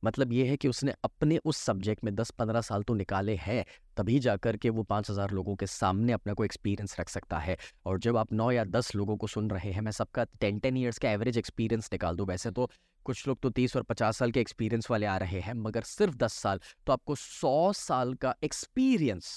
मतलब 0.05 0.33
ये 0.33 0.45
है 0.47 0.55
कि 0.57 0.67
उसने 0.67 0.93
अपने 1.03 1.37
उस 1.45 1.57
सब्जेक्ट 1.57 2.03
में 2.03 2.13
दस 2.15 2.31
पंद्रह 2.31 2.61
साल 2.61 2.83
तो 2.83 2.93
निकाले 2.93 3.35
हैं 3.37 3.63
तभी 3.97 4.19
जाकर 4.19 4.57
के 4.57 4.69
वो 4.69 4.83
पाँच 4.83 5.09
हज़ार 5.09 5.31
लोगों 5.31 5.55
के 5.55 5.67
सामने 5.67 6.13
अपना 6.13 6.33
कोई 6.33 6.45
एक्सपीरियंस 6.45 6.95
रख 6.99 7.09
सकता 7.09 7.37
है। 7.37 7.57
और 7.85 7.99
जब 7.99 8.17
आप 8.17 8.33
नौ 8.33 8.49
या 8.51 8.63
दस 8.65 8.95
लोगों 8.95 9.17
को 9.17 9.27
सुन 9.27 9.49
रहे 9.49 9.71
हैं 9.71 9.81
मैं 9.81 9.91
सबका 9.93 10.23
टेन 10.41 10.59
टेन 10.59 10.77
ईयर्स 10.77 10.97
का 10.97 11.11
एवरेज 11.11 11.37
एक्सपीरियंस 11.37 11.89
निकाल 11.93 12.15
दूँ। 12.15 12.27
वैसे 12.27 12.51
तो 12.51 12.69
कुछ 13.05 13.27
लोग 13.27 13.39
तो 13.41 13.49
तीस 13.51 13.75
और 13.75 13.83
पचास 13.83 14.17
साल 14.17 14.31
के 14.31 14.39
एक्सपीरियंस 14.39 14.89
वाले 14.91 15.05
आ 15.05 15.17
रहे 15.17 15.39
हैं 15.39 15.53
मगर 15.55 15.83
सिर्फ़ 15.83 16.15
दस 16.15 16.33
साल 16.35 16.59
तो 16.87 16.93
आपको 16.93 17.15
सौ 17.15 17.71
साल 17.73 18.13
का 18.13 18.35
एक्सपीरियंस 18.43 19.27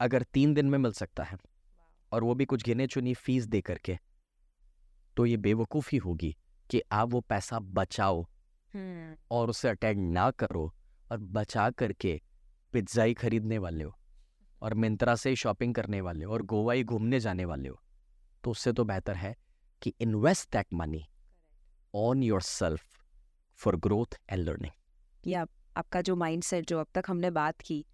अगर 0.00 0.22
तीन 0.34 0.54
दिन 0.54 0.66
में 0.66 0.78
मिल 0.78 0.92
सकता 0.94 1.22
है। 1.22 1.38
और 2.12 2.24
वो 2.24 2.34
भी 2.34 2.44
कुछ 2.44 2.62
गिने 2.62 2.86
चुनी 2.86 3.14
फ़ीस 3.16 3.44
दे 3.46 3.60
करके। 3.60 3.98
तो 5.16 5.26
ये 5.26 5.36
बेवकूफ़ी 5.38 5.98
होगी 5.98 6.34
कि 6.70 6.80
आप 6.92 7.10
वो 7.10 7.20
पैसा 7.20 7.58
बचाओ। 7.58 8.24
और 8.74 9.50
उसे 9.50 9.68
अटेंड 9.68 10.12
ना 10.12 10.30
करो 10.32 10.72
और 11.10 11.18
बचा 11.18 11.68
करके 11.72 12.20
पिज़्ज़ा 12.74 13.02
ही 13.02 13.14
खरीदने 13.14 13.58
वाले 13.58 13.84
हो 13.84 13.94
और 14.62 14.74
मिंत्रा 14.74 15.14
से 15.14 15.30
ही 15.30 15.36
शॉपिंग 15.36 15.74
करने 15.74 16.00
वाले 16.00 16.24
हो 16.24 16.32
और 16.32 16.42
गोवा 16.44 16.72
ही 16.72 16.84
घूमने 16.84 17.20
जाने 17.20 17.44
वाले 17.44 17.68
हो। 17.68 17.80
तो 18.44 18.50
उससे 18.50 18.72
तो 18.72 18.84
बेहतर 18.84 19.14
है 19.14 19.34
कि 19.82 19.92
invest 20.00 20.52
that 20.52 20.66
money 20.74 21.04
on 21.94 22.22
yourself 22.42 22.84
for 23.60 23.76
growth 23.76 24.18
and 24.30 24.44
learning. 24.44 24.72
ये 25.24 25.34
आप, 25.34 25.48
आपका 25.76 26.00
जो 26.00 26.16
माइंडसेट 26.16 26.68
जो 26.68 26.78
अब 26.80 26.86
तक 26.94 27.04
हमने 27.08 27.30
बात 27.32 27.60
की 27.60 27.84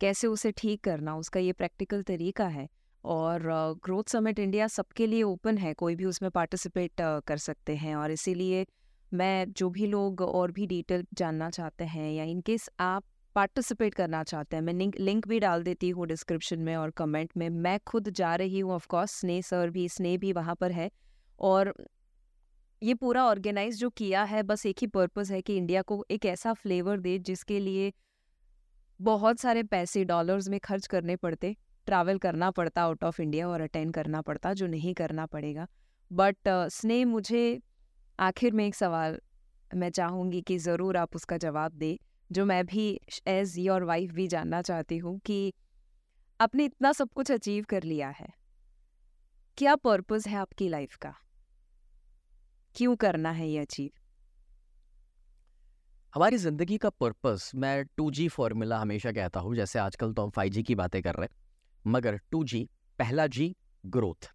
कैसे 0.00 0.26
उसे 0.26 0.52
ठीक 0.52 0.82
करना 0.84 1.16
उसका 1.16 1.40
ये 1.40 1.52
प्रैक्टिकल 1.52 2.02
तरीका 2.02 2.46
है 2.48 2.68
और 3.04 3.42
ग्रोथ 3.84 4.10
समिट 4.10 4.38
इंडिया 4.38 4.66
सबके 4.68 5.06
लिए 5.06 5.22
ओपन 5.22 5.58
है 5.58 5.72
कोई 5.74 5.94
भी 5.94 6.04
उसमें 6.04 6.30
पार्टिसिपेट 6.30 7.00
कर 7.26 7.36
सकते 7.38 7.76
हैं 7.76 7.94
और 7.96 8.10
इसीलिए 8.10 8.66
मैं 9.14 9.52
जो 9.52 9.68
भी 9.70 9.86
लोग 9.86 10.20
और 10.22 10.52
भी 10.52 10.66
डिटेल 10.66 11.04
जानना 11.14 11.50
चाहते 11.50 11.84
हैं 11.84 12.10
या 12.12 12.24
इनकेस 12.24 12.68
आप 12.80 13.04
पार्टिसिपेट 13.36 13.94
करना 13.94 14.22
चाहते 14.24 14.56
हैं, 14.56 14.62
मैं 14.62 14.72
लिंक 14.74 14.98
लिंक 15.00 15.26
भी 15.28 15.38
डाल 15.40 15.62
देती 15.62 15.88
हूँ 15.90 16.06
डिस्क्रिप्शन 16.06 16.58
में 16.60 16.74
और 16.76 16.90
कमेंट 16.90 17.30
में। 17.36 17.48
मैं 17.50 17.78
खुद 17.86 18.08
जा 18.10 18.34
रही 18.34 18.58
हूँ 18.58 18.72
ऑफकोर्स 18.72 19.18
स्नेह 19.20 19.40
सर 19.42 19.70
भी, 19.70 19.88
स्नेह 19.88 20.18
भी 20.18 20.32
वहाँ 20.32 20.54
पर 20.54 20.72
है 20.72 20.90
और 21.38 21.72
ये 22.82 22.94
पूरा 22.94 23.24
ऑर्गेनाइज 23.24 23.78
जो 23.78 23.90
किया 23.90 24.22
है, 24.22 24.42
बस 24.42 24.66
एक 24.66 24.78
ही 24.80 24.86
पर्पस 24.86 25.30
है 25.30 25.40
कि 25.42 25.56
इंडिया 25.56 25.82
को 25.82 26.04
एक 26.10 26.26
ऐसा 26.26 26.52
फ्लेवर 26.52 27.00
दे 27.00 27.18
जिसके 27.20 27.58
लिए 27.60 27.92
बहुत 29.00 29.40
सारे 29.40 29.62
पैसे 29.64 30.04
डॉलर्स 30.04 30.48
में 30.48 30.58
खर्च 30.60 30.86
करने 30.86 31.16
पड़ते 31.16 31.54
ट्रैवल 31.86 32.18
करना 32.18 32.50
पड़ता 32.50 32.82
आउट 32.82 33.04
ऑफ़ 33.04 33.20
इंडिया 33.22 33.48
और 33.48 33.60
अटेंड 33.60 33.92
करना 33.94 34.20
पड़ता, 34.22 34.52
जो 34.52 34.66
नहीं 34.66 34.94
करना 34.94 35.26
पड़ेगा। 35.26 35.66
बट 36.10 36.48
स्नेह 36.48 37.06
मुझे 37.06 37.60
आखिर 38.18 38.52
में 38.52 38.66
एक 38.66 38.74
सवाल 38.74 39.18
मैं 39.70 39.90
चाहूँगी 39.90 40.40
कि 40.40 40.58
ज़रूर 40.58 40.96
आप 40.96 41.16
उसका 41.16 41.36
जवाब 41.36 41.72
दें, 41.72 41.96
जो 42.30 42.44
मैं 42.44 42.64
भी 42.66 43.00
एज 43.28 43.54
योर 43.58 43.84
वाइफ 43.84 44.12
भी 44.12 44.26
जानना 44.28 44.60
चाहती 44.62 44.98
हूँ 44.98 45.18
कि 45.18 45.52
आपने 46.40 46.64
इतना 46.64 46.92
सब 46.92 47.08
कुछ 47.14 47.32
अचीव 47.32 47.64
कर 47.68 47.82
लिया 47.82 48.08
है। 48.08 48.28
क्या 49.58 49.74
पर्पस 49.76 50.26
है 50.28 50.36
आपकी 50.36 50.68
लाइफ 50.68 50.96
का? 50.96 51.14
क्यों 52.76 52.94
करना 52.96 53.30
है 53.30 53.48
ये 53.48 53.58
अचीव 53.58 53.90
हमारी 56.14 56.36
ज़िंदगी 56.36 56.76
का 56.78 56.90
पर्पस 56.90 57.50
मैं 57.54 57.84
टू 57.96 58.10
जी 58.10 58.28
फॉर्मूला 58.28 58.78
हमेशा 58.78 59.12
कहता 59.12 59.40
हूँ, 59.40 59.54
जैसे 59.54 59.78
आजकल 59.78 60.12
तो 60.12 60.22
हम 60.22 60.30
फाइव 60.30 60.52
जी 60.52 60.62
की 60.62 60.74
बातें 60.74 61.02
कर 61.02 61.14
रहे 61.14 61.24
हैं, 61.24 61.36
मगर 61.84 62.20
टू 62.30 62.44
जी 62.44 62.68
पहला 62.98 63.26
जी 63.26 63.54
ग्रोथ 63.86 64.30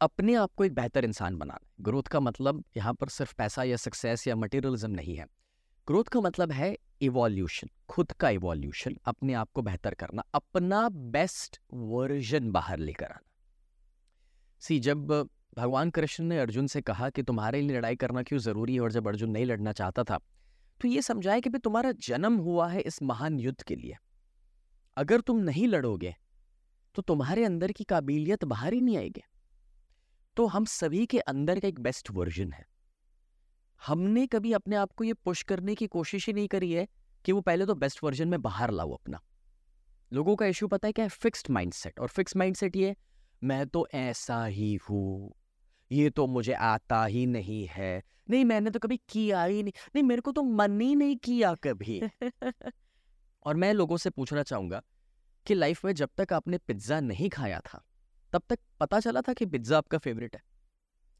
अपने 0.00 0.34
आप 0.34 0.50
को 0.56 0.64
एक 0.64 0.74
बेहतर 0.74 1.04
इंसान 1.04 1.36
बनाना 1.36 1.58
ग्रोथ 1.80 2.02
का 2.02 2.20
मतलब 2.20 2.62
यहाँ 2.76 2.92
पर 2.94 3.08
सिर्फ़ 3.08 3.34
पैसा 3.38 3.62
या 3.62 3.76
सक्सेस 3.76 4.26
या 4.26 4.36
मटेरियलिज्म 4.36 4.90
नहीं 4.90 5.16
है। 5.16 5.24
ग्रोथ 5.88 6.04
का 6.04 6.20
मतलब 6.20 6.52
है 6.52 6.76
इवोल्यूशन 7.02 7.68
खुद 7.88 8.12
का 8.12 8.30
इवोल्यूशन 8.30 8.96
अपने 9.04 9.34
आप 9.34 9.48
को 9.54 9.62
बेहतर 9.62 9.94
करना, 9.94 10.22
अपना 10.34 10.88
बेस्ट 10.88 11.60
वर्जन 11.72 12.50
बाहर 12.50 12.78
लेकर 12.78 13.04
आना। 13.04 13.20
सी 14.62 14.78
जब 14.80 15.06
भगवान 15.56 15.90
कृष्ण 15.90 16.24
ने 16.24 16.38
अर्जुन 16.38 16.66
से 16.66 16.80
कहा 16.82 17.08
कि 17.10 17.22
तुम्हारे 17.22 17.60
लिए 17.60 17.76
लड़ाई 17.76 17.96
करना 17.96 18.22
क्यों 18.22 18.38
ज़रूरी 18.40 18.74
है 18.74 18.80
और 18.80 18.92
जब 18.92 19.08
अर्जुन 19.08 19.30
नहीं 19.30 19.46
लड़ना 19.46 19.72
चाहता 19.72 20.04
था 20.04 20.18
तो 20.80 20.88
ये 20.88 21.02
समझाए 21.02 21.40
कि 21.40 21.50
भाई 21.50 21.60
तुम्हारा 21.60 21.92
जन्म 22.02 22.36
हुआ 22.38 22.68
है 22.68 22.80
इस 22.82 23.02
महान 23.02 23.38
युद्ध 23.38 23.62
के 23.62 23.76
लिए। 23.76 23.96
अगर 24.96 25.20
तुम 25.20 25.38
नहीं 25.40 25.66
लड़ोगे 25.68 26.14
तो 26.94 27.02
तुम्हारे 27.02 27.44
अंदर 27.44 27.72
की 27.72 27.84
काबिलियत 27.84 28.44
बाहर 28.44 28.72
ही 28.72 28.80
नहीं 28.80 28.96
आएगी। 28.98 29.22
तो 30.40 30.46
हम 30.46 30.64
सभी 30.64 31.06
के 31.06 31.18
अंदर 31.18 31.60
का 31.60 31.68
एक 31.68 31.80
बेस्ट 31.80 32.10
वर्जन 32.10 32.52
है। 32.52 32.64
हमने 33.86 34.26
कभी 34.26 34.52
अपने 34.52 34.76
आप 34.76 34.92
को 34.92 35.04
ये 35.04 35.12
पुश 35.14 35.42
करने 35.42 35.74
की 35.74 35.86
कोशिश 35.86 36.26
ही 36.26 36.32
नहीं 36.32 36.48
करी 36.48 36.72
है 36.72 36.86
कि 37.24 37.32
वो 37.32 37.40
पहले 37.40 37.66
तो 37.66 37.74
बेस्ट 37.74 38.04
वर्जन 38.04 38.28
में 38.28 38.42
बाहर 38.42 38.70
लाओ 38.70 38.92
अपना। 38.92 39.20
लोगों 40.12 40.36
का 40.36 40.46
इश्यू 40.46 40.68
पता 40.68 40.88
है 40.88 40.92
क्या 40.92 41.04
है? 41.04 41.08
फिक्स्ड 41.08 41.50
माइंडसेट 41.50 42.00
और 42.00 42.08
फिक्स्ड 42.08 42.36
माइंडसेट 42.36 42.76
ये 42.76 42.96
मैं 43.44 43.66
तो 43.66 43.86
ऐसा 43.94 44.44
ही 44.44 44.74
हूँ 44.74 45.34
ये 45.92 46.10
तो 46.10 46.26
मुझे 46.26 46.52
आता 46.52 47.04
ही 47.04 47.26
नहीं 47.26 47.66
है। 47.66 48.02
नहीं 48.30 48.44
मैंने 48.44 48.70
तो 48.70 48.78
कभी 48.78 48.96
किया 49.08 49.44
ही 49.44 49.62
नहीं। 49.62 49.72
नहीं 49.94 50.04
मेरे 50.04 50.20
को 50.20 50.32
तो 50.32 50.42
मन 50.42 50.80
ही 50.80 50.94
नहीं 50.94 51.16
किया 51.16 51.54
कभी। 51.54 52.02
और 53.44 53.54
मैं 53.54 53.72
लोगों 53.74 53.96
से 53.96 54.10
पूछना 54.10 54.42
चाहूँगा 54.42 54.82
कि 55.46 55.54
लाइफ 55.54 55.84
में 55.84 55.92
जब 55.92 56.10
तक 56.16 56.32
आपने 56.32 56.58
पिज़्ज़ा 56.58 57.00
नहीं 57.00 57.28
खाया 57.28 57.60
था 57.60 57.84
तब 58.32 58.42
तक 58.48 58.58
पता 58.80 59.00
चला 59.00 59.20
था 59.20 59.32
कि 59.32 59.46
पिज़्ज़ा 59.46 59.78
आपका 59.78 59.98
फेवरेट 59.98 60.34
है। 60.34 60.42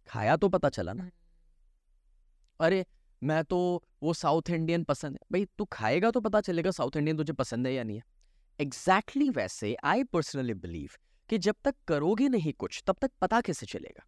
खाया 0.09 0.37
तो 0.37 0.49
पता 0.49 0.69
चला 0.69 0.93
ना। 0.93 1.11
अरे 2.61 2.85
मैं 3.23 3.43
तो 3.45 3.59
वो 4.03 4.12
साउथ 4.15 4.51
इंडियन 4.51 4.85
पसंद 4.85 5.12
है। 5.12 5.27
भाई 5.32 5.45
तू 5.59 5.65
खाएगा 5.73 6.11
तो 6.11 6.20
पता 6.20 6.41
चलेगा 6.41 6.70
साउथ 6.70 6.97
इंडियन 6.97 7.16
तुझे 7.16 7.32
पसंद 7.32 7.66
है 7.66 7.73
या 7.74 7.85
नहीं 7.85 7.97
है। 7.97 8.03
एग्जैक्टली 8.59 9.24
exactly 9.24 9.37
वैसे 9.37 9.74
आई 9.85 10.05
पर्सनली 10.05 10.55
बिलीव 10.55 10.91
कि 11.31 11.39
जब 11.39 11.55
तक 11.65 11.74
करोगे 11.89 12.28
नहीं 12.28 12.53
कुछ 12.53 12.82
तब 12.87 12.97
तक 13.01 13.11
पता 13.20 13.41
कैसे 13.41 13.66
चलेगा। 13.66 14.05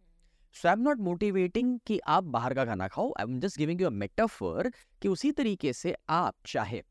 So 0.55 0.67
I 0.67 0.73
am 0.73 0.81
not 0.81 0.99
motivating 0.99 1.79
कि 1.87 1.99
आप 2.07 2.23
बाहर 2.25 2.53
का 2.53 2.65
खाना 2.65 2.87
खाओ। 2.87 3.13
I 3.19 3.23
am 3.23 3.39
just 3.39 3.57
giving 3.57 3.81
you 3.81 3.87
a 3.87 3.91
metaphor 3.91 4.71
कि 5.01 5.07
उसी 5.07 5.31
तरीके 5.31 5.73
से 5.73 5.95
आप 6.09 6.35
चाहे 6.45 6.81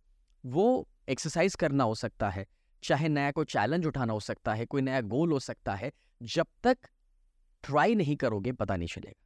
वो 0.44 0.86
एक्सरसाइज 1.08 1.54
करना 1.54 1.84
हो 1.84 1.94
सकता 1.94 2.30
है 2.30 2.46
चाहे 2.82 3.08
नया 3.08 3.30
कोई 3.30 3.44
चैलेंज 3.44 3.86
उठाना 3.86 4.12
हो 4.12 4.20
सकता 4.20 4.54
है 4.54 4.66
कोई 4.66 4.82
नया 4.82 5.00
गोल 5.00 5.32
हो 5.32 5.38
सकता 5.38 5.74
है 5.74 5.92
जब 6.22 6.46
तक 6.62 6.78
ट्राई 7.64 7.94
नहीं 7.94 8.16
करोगे 8.16 8.52
पता 8.52 8.76
नहीं 8.76 8.88
चलेगा। 8.88 9.20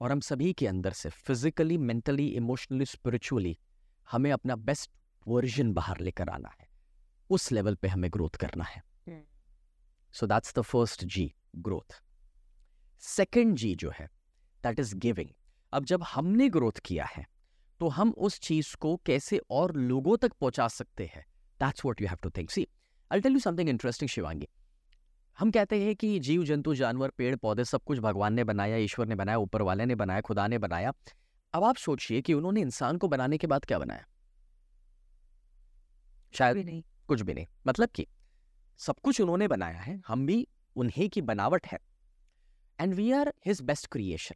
और 0.00 0.12
हम 0.12 0.20
सभी 0.20 0.52
के 0.52 0.66
अंदर 0.66 0.92
से 0.92 1.08
फिजिकली 1.08 1.78
मेंटली 1.78 2.26
इमोशनली 2.26 2.84
स्पिरिचुअली 2.84 3.58
हमें 4.10 4.32
अपना 4.32 4.56
बेस्ट 4.56 4.90
वर्जन 5.28 5.72
बाहर 5.72 6.00
लेकर 6.00 6.28
आना 6.28 6.48
है। 6.60 6.68
उस 7.30 7.52
लेवल 7.52 7.74
पे 7.74 7.88
हमें 7.88 8.10
ग्रोथ 8.12 8.36
करना 8.36 8.64
है। 8.64 8.82
So 10.14 10.26
that's 10.26 10.54
the 10.58 10.62
first 10.62 11.04
G 11.04 11.34
growth 11.56 12.02
second 13.02 13.56
G 13.56 13.74
जो 13.74 13.90
है 13.90 14.10
दैट 14.62 14.80
इज़ 14.80 14.94
गिविंग 14.96 15.28
अब 15.72 15.84
जब 15.84 16.02
हमने 16.02 16.48
ग्रोथ 16.48 16.80
किया 16.84 17.04
है 17.04 17.26
तो 17.80 17.88
हम 17.88 18.10
उस 18.18 18.40
चीज़ 18.40 18.76
को 18.76 18.96
कैसे 18.96 19.40
और 19.50 19.76
लोगों 19.76 20.16
तक 20.16 20.32
पहुँचा 20.32 20.68
सकते 20.68 21.10
हैं? 21.14 21.24
That's 21.64 21.84
what 21.84 22.02
you 22.02 22.08
have 22.08 22.18
to 22.22 22.30
think 22.30 22.50
see 22.50 22.68
I 23.12 23.20
tell 23.20 23.32
you 23.32 23.38
something 23.38 23.68
interesting 23.68 24.10
Shivangi 24.10 24.48
हम 25.38 25.50
कहते 25.50 25.84
हैं 25.84 25.94
कि 25.96 26.18
जीव 26.18 26.44
जंतु 26.44 26.74
जानवर 26.74 27.10
पेड़ 27.10 27.36
पौधे 27.36 27.64
सब 27.64 27.82
कुछ 27.82 27.98
भगवान 27.98 28.34
ने 28.34 28.44
बनाया 28.44 28.76
ईश्वर 28.76 29.06
ने 29.06 29.14
बनाया 29.14 29.38
ऊपर 29.38 29.62
वाले 29.62 29.84
ने 29.86 29.94
बनाया 29.94 30.20
खुदा 30.20 30.46
ने 30.46 30.58
बनाया। 30.58 30.92
अब 31.52 31.64
आप 31.64 31.76
सोचिए 31.76 32.20
कि 32.22 32.34
उन्होंने 32.34 32.60
इंसान 32.60 32.98
को 32.98 33.08
बनाने 33.08 33.38
के 33.38 33.46
बाद 33.46 33.64
क्या 33.64 33.78
बनाया? 33.78 34.04
शायद 36.34 36.56
भी 36.56 36.64
नहीं। 36.64 36.82
कुछ 37.08 37.20
भी 37.20 37.34
नहीं। 37.34 37.46
मतलब 37.66 37.88
कि 37.88 38.06
सब 38.78 38.98
कुछ 39.02 39.20
उन्होंने 39.20 39.48
बनाया 39.48 39.80
है 39.80 40.02
हम 40.08 40.26
भी 40.26 40.46
उन्हीं 40.76 41.08
की 41.08 41.22
बनावट 41.22 41.66
है। 41.66 41.78
And 42.80 42.94
we 42.94 43.10
are 43.12 43.32
his 43.46 43.60
best 43.60 43.86
creation 43.86 44.34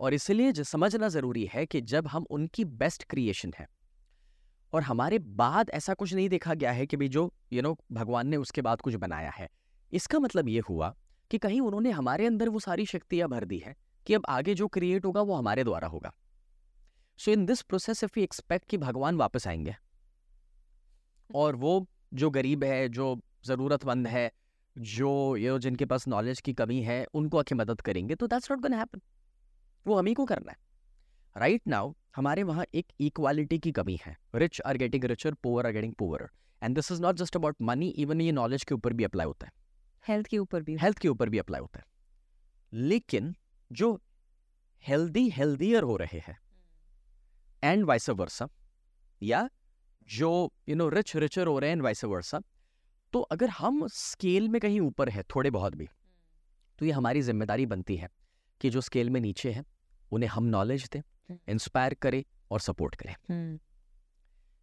और 0.00 0.14
इसलिए 0.14 0.64
समझना 0.64 1.08
ज़रूरी 1.08 1.48
है 1.54 1.66
कि 1.66 1.80
जब 1.80 2.06
हम 2.06 2.26
उनकी 2.30 2.64
बेस्ट 2.64 3.04
क्रिएशन 3.04 3.52
है 3.58 3.66
और 4.72 4.82
हमारे 4.82 5.18
बाद 5.18 5.70
ऐसा 5.70 5.94
कुछ 5.94 6.14
नहीं 6.14 6.28
देखा 6.28 6.54
गया 6.54 6.72
है 6.72 6.86
कि 6.86 6.96
भाई 6.96 7.08
जो 7.08 7.32
यू 7.52 7.62
नो 7.62 7.76
भगवान 7.92 8.26
ने 8.26 8.36
उसके 8.36 8.62
बाद 8.62 8.80
कुछ 8.80 8.94
बनाया 8.94 9.30
है। 9.30 9.48
इसका 9.92 10.18
मतलब 10.18 10.48
ये 10.48 10.60
हुआ 10.60 10.94
कि 11.30 11.38
कहीं 11.38 11.60
उन्होंने 11.60 11.90
हमारे 11.90 12.26
अंदर 12.26 12.48
वो 12.48 12.58
सारी 12.58 12.86
शक्तियाँ 12.86 13.28
भर 13.28 13.44
दी 13.44 13.58
है 13.58 13.74
कि 14.06 14.14
अब 14.14 14.22
आगे 14.28 14.54
जो 14.54 14.68
क्रिएट 14.68 15.04
होगा 15.04 15.22
वो 15.22 15.34
हमारे 15.34 15.64
द्वारा 15.64 15.88
होगा। 15.88 16.12
So 17.18 17.30
in 17.30 17.46
this 17.46 17.62
process 17.62 18.04
if 18.04 18.18
you 18.18 18.24
expect 18.24 18.68
कि 18.68 18.78
भगवान 18.78 19.16
वापस 19.16 19.48
आएँगे, 19.48 19.76
और 21.34 21.56
वो 21.56 21.86
जो 22.14 22.30
गरीब 22.30 22.64
है, 22.64 22.88
जो 22.88 23.20
ज़रूरतमंद 23.46 24.06
है, 24.06 24.30
जो 24.78 25.36
ये 25.36 25.58
जिनके 25.58 25.84
पास 25.84 26.08
नॉलेज 26.08 26.40
की 26.40 26.52
कमी 26.52 26.80
है, 26.80 27.04
उनको 27.14 27.38
आके 27.38 27.54
मदद 27.54 27.80
करेंगे 27.80 28.14
तो 28.14 28.26
दैट्स 28.26 28.50
नॉट 28.50 28.60
गोना 28.60 28.76
हैपन 28.76 29.00
वो 29.86 29.98
हम 29.98 30.06
ही 30.06 30.14
को 30.14 30.24
करना 30.24 30.52
है? 30.52 30.58
राइट 31.36 31.60
right 31.60 31.70
नाउ 31.70 31.92
हमारे 32.16 32.42
वहाँ 32.42 32.64
एक 32.74 32.92
इक्वालिटी 33.00 33.58
की 33.58 33.70
कमी 33.72 33.98
है। 34.02 34.16
Rich 34.34 34.60
are 34.66 34.76
getting 34.76 35.04
richer 35.04 35.34
poor 35.42 35.66
are 35.66 35.72
getting 35.72 35.92
poor 35.94 36.26
and 36.62 36.74
this 36.74 36.90
is 36.92 37.00
not 37.02 37.16
just 37.16 37.36
about 37.36 37.56
money 37.62 37.88
even 37.98 38.20
ये 38.20 38.32
नॉलेज 38.32 38.64
के 38.64 38.74
ऊपर 38.74 38.92
भी 38.92 39.04
अप्लाई 39.04 39.26
होता 39.26 39.46
है। 39.46 39.52
हेल्थ 40.06 40.26
के 40.26 40.38
ऊपर 40.38 40.62
भी 40.62 40.76
हेल्थ 40.82 40.98
के 40.98 41.08
ऊपर 41.08 41.28
भी 41.28 41.38
अप्लाई 41.38 41.60
होता 41.60 41.78
है। 41.78 41.84
लेकिन 42.72 43.34
जो 43.70 43.92
हेल्दी 44.84 45.28
हेल्दियर 45.30 45.82
हो 45.82 45.96
रहे 45.96 46.18
हैं 46.18 46.38
एंड 47.62 47.84
वाइस 47.84 48.08
वर्सा 48.10 48.48
या 49.22 49.48
जो 50.08 50.30
यू 50.68 50.76
नो 50.76 50.88
रिच 50.88 51.14
रिचर 51.16 51.46
हो 51.46 51.58
रहे 51.58 51.70
हैं 51.70 51.80
वाइस 51.80 52.04
वर्सा 52.04 52.40
तो 53.12 53.20
अगर 53.32 53.48
हम 53.48 53.86
स्केल 53.88 54.48
में 54.48 54.60
कहीं 54.60 54.80
ऊपर 54.80 55.08
है 55.08 55.22
थोड़े 55.34 55.50
बहुत 55.50 55.74
भी 55.74 55.88
तो 56.78 56.84
ये 56.84 56.92
हमारी 56.92 57.20
ज़िम्मेदारी 57.22 57.66
बनती 57.66 57.96
है 57.96 58.08
कि 58.60 58.70
जो 58.70 58.80
स्केल 58.80 59.10
में 59.10 59.20
नीचे 59.20 59.50
है 59.52 59.64
उन्हें 60.12 60.30
हम 60.30 60.44
नॉलेज 60.46 60.88
दें। 60.92 61.00
इंस्पायर 61.30 61.94
करे 61.94 62.24
और 62.50 62.60
सपोर्ट 62.60 62.94
करे। 62.94 63.14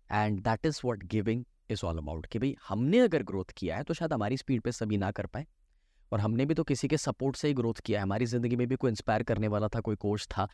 And 0.10 0.40
that 0.42 0.66
is 0.66 0.80
what 0.86 1.04
giving 1.06 1.44
is 1.70 1.86
all 1.86 1.98
about 1.98 2.26
कि 2.26 2.40
भाई 2.40 2.56
हमने 2.68 3.00
अगर 3.00 3.24
ग्रोथ 3.24 3.52
किया 3.58 3.78
है 3.78 3.84
तो 3.84 3.94
शायद 3.94 4.14
हमारी 4.14 4.38
स्पीड 4.38 4.62
पे 4.62 4.72
सभी 4.72 4.98
ना 4.98 5.12
कर 5.12 5.26
पाए। 5.26 5.46
और 6.12 6.20
हमने 6.20 6.46
भी 6.46 6.54
तो 6.54 6.64
किसी 6.64 6.88
के 6.88 6.98
सपोर्ट 6.98 7.36
से 7.36 7.48
ही 7.48 7.54
ग्रोथ 7.54 7.80
किया 7.86 8.00
है। 8.00 8.04
हमारी 8.04 8.26
ज़िंदगी 8.26 8.56
में 8.56 8.68
भी 8.68 8.76
कोई 8.76 8.92
इंस्पायर 8.92 9.24
करने 9.24 9.48
वाला 9.48 9.68
था 9.68 9.80
कोई 9.80 9.96
कोच 9.96 10.28
था। 10.28 10.48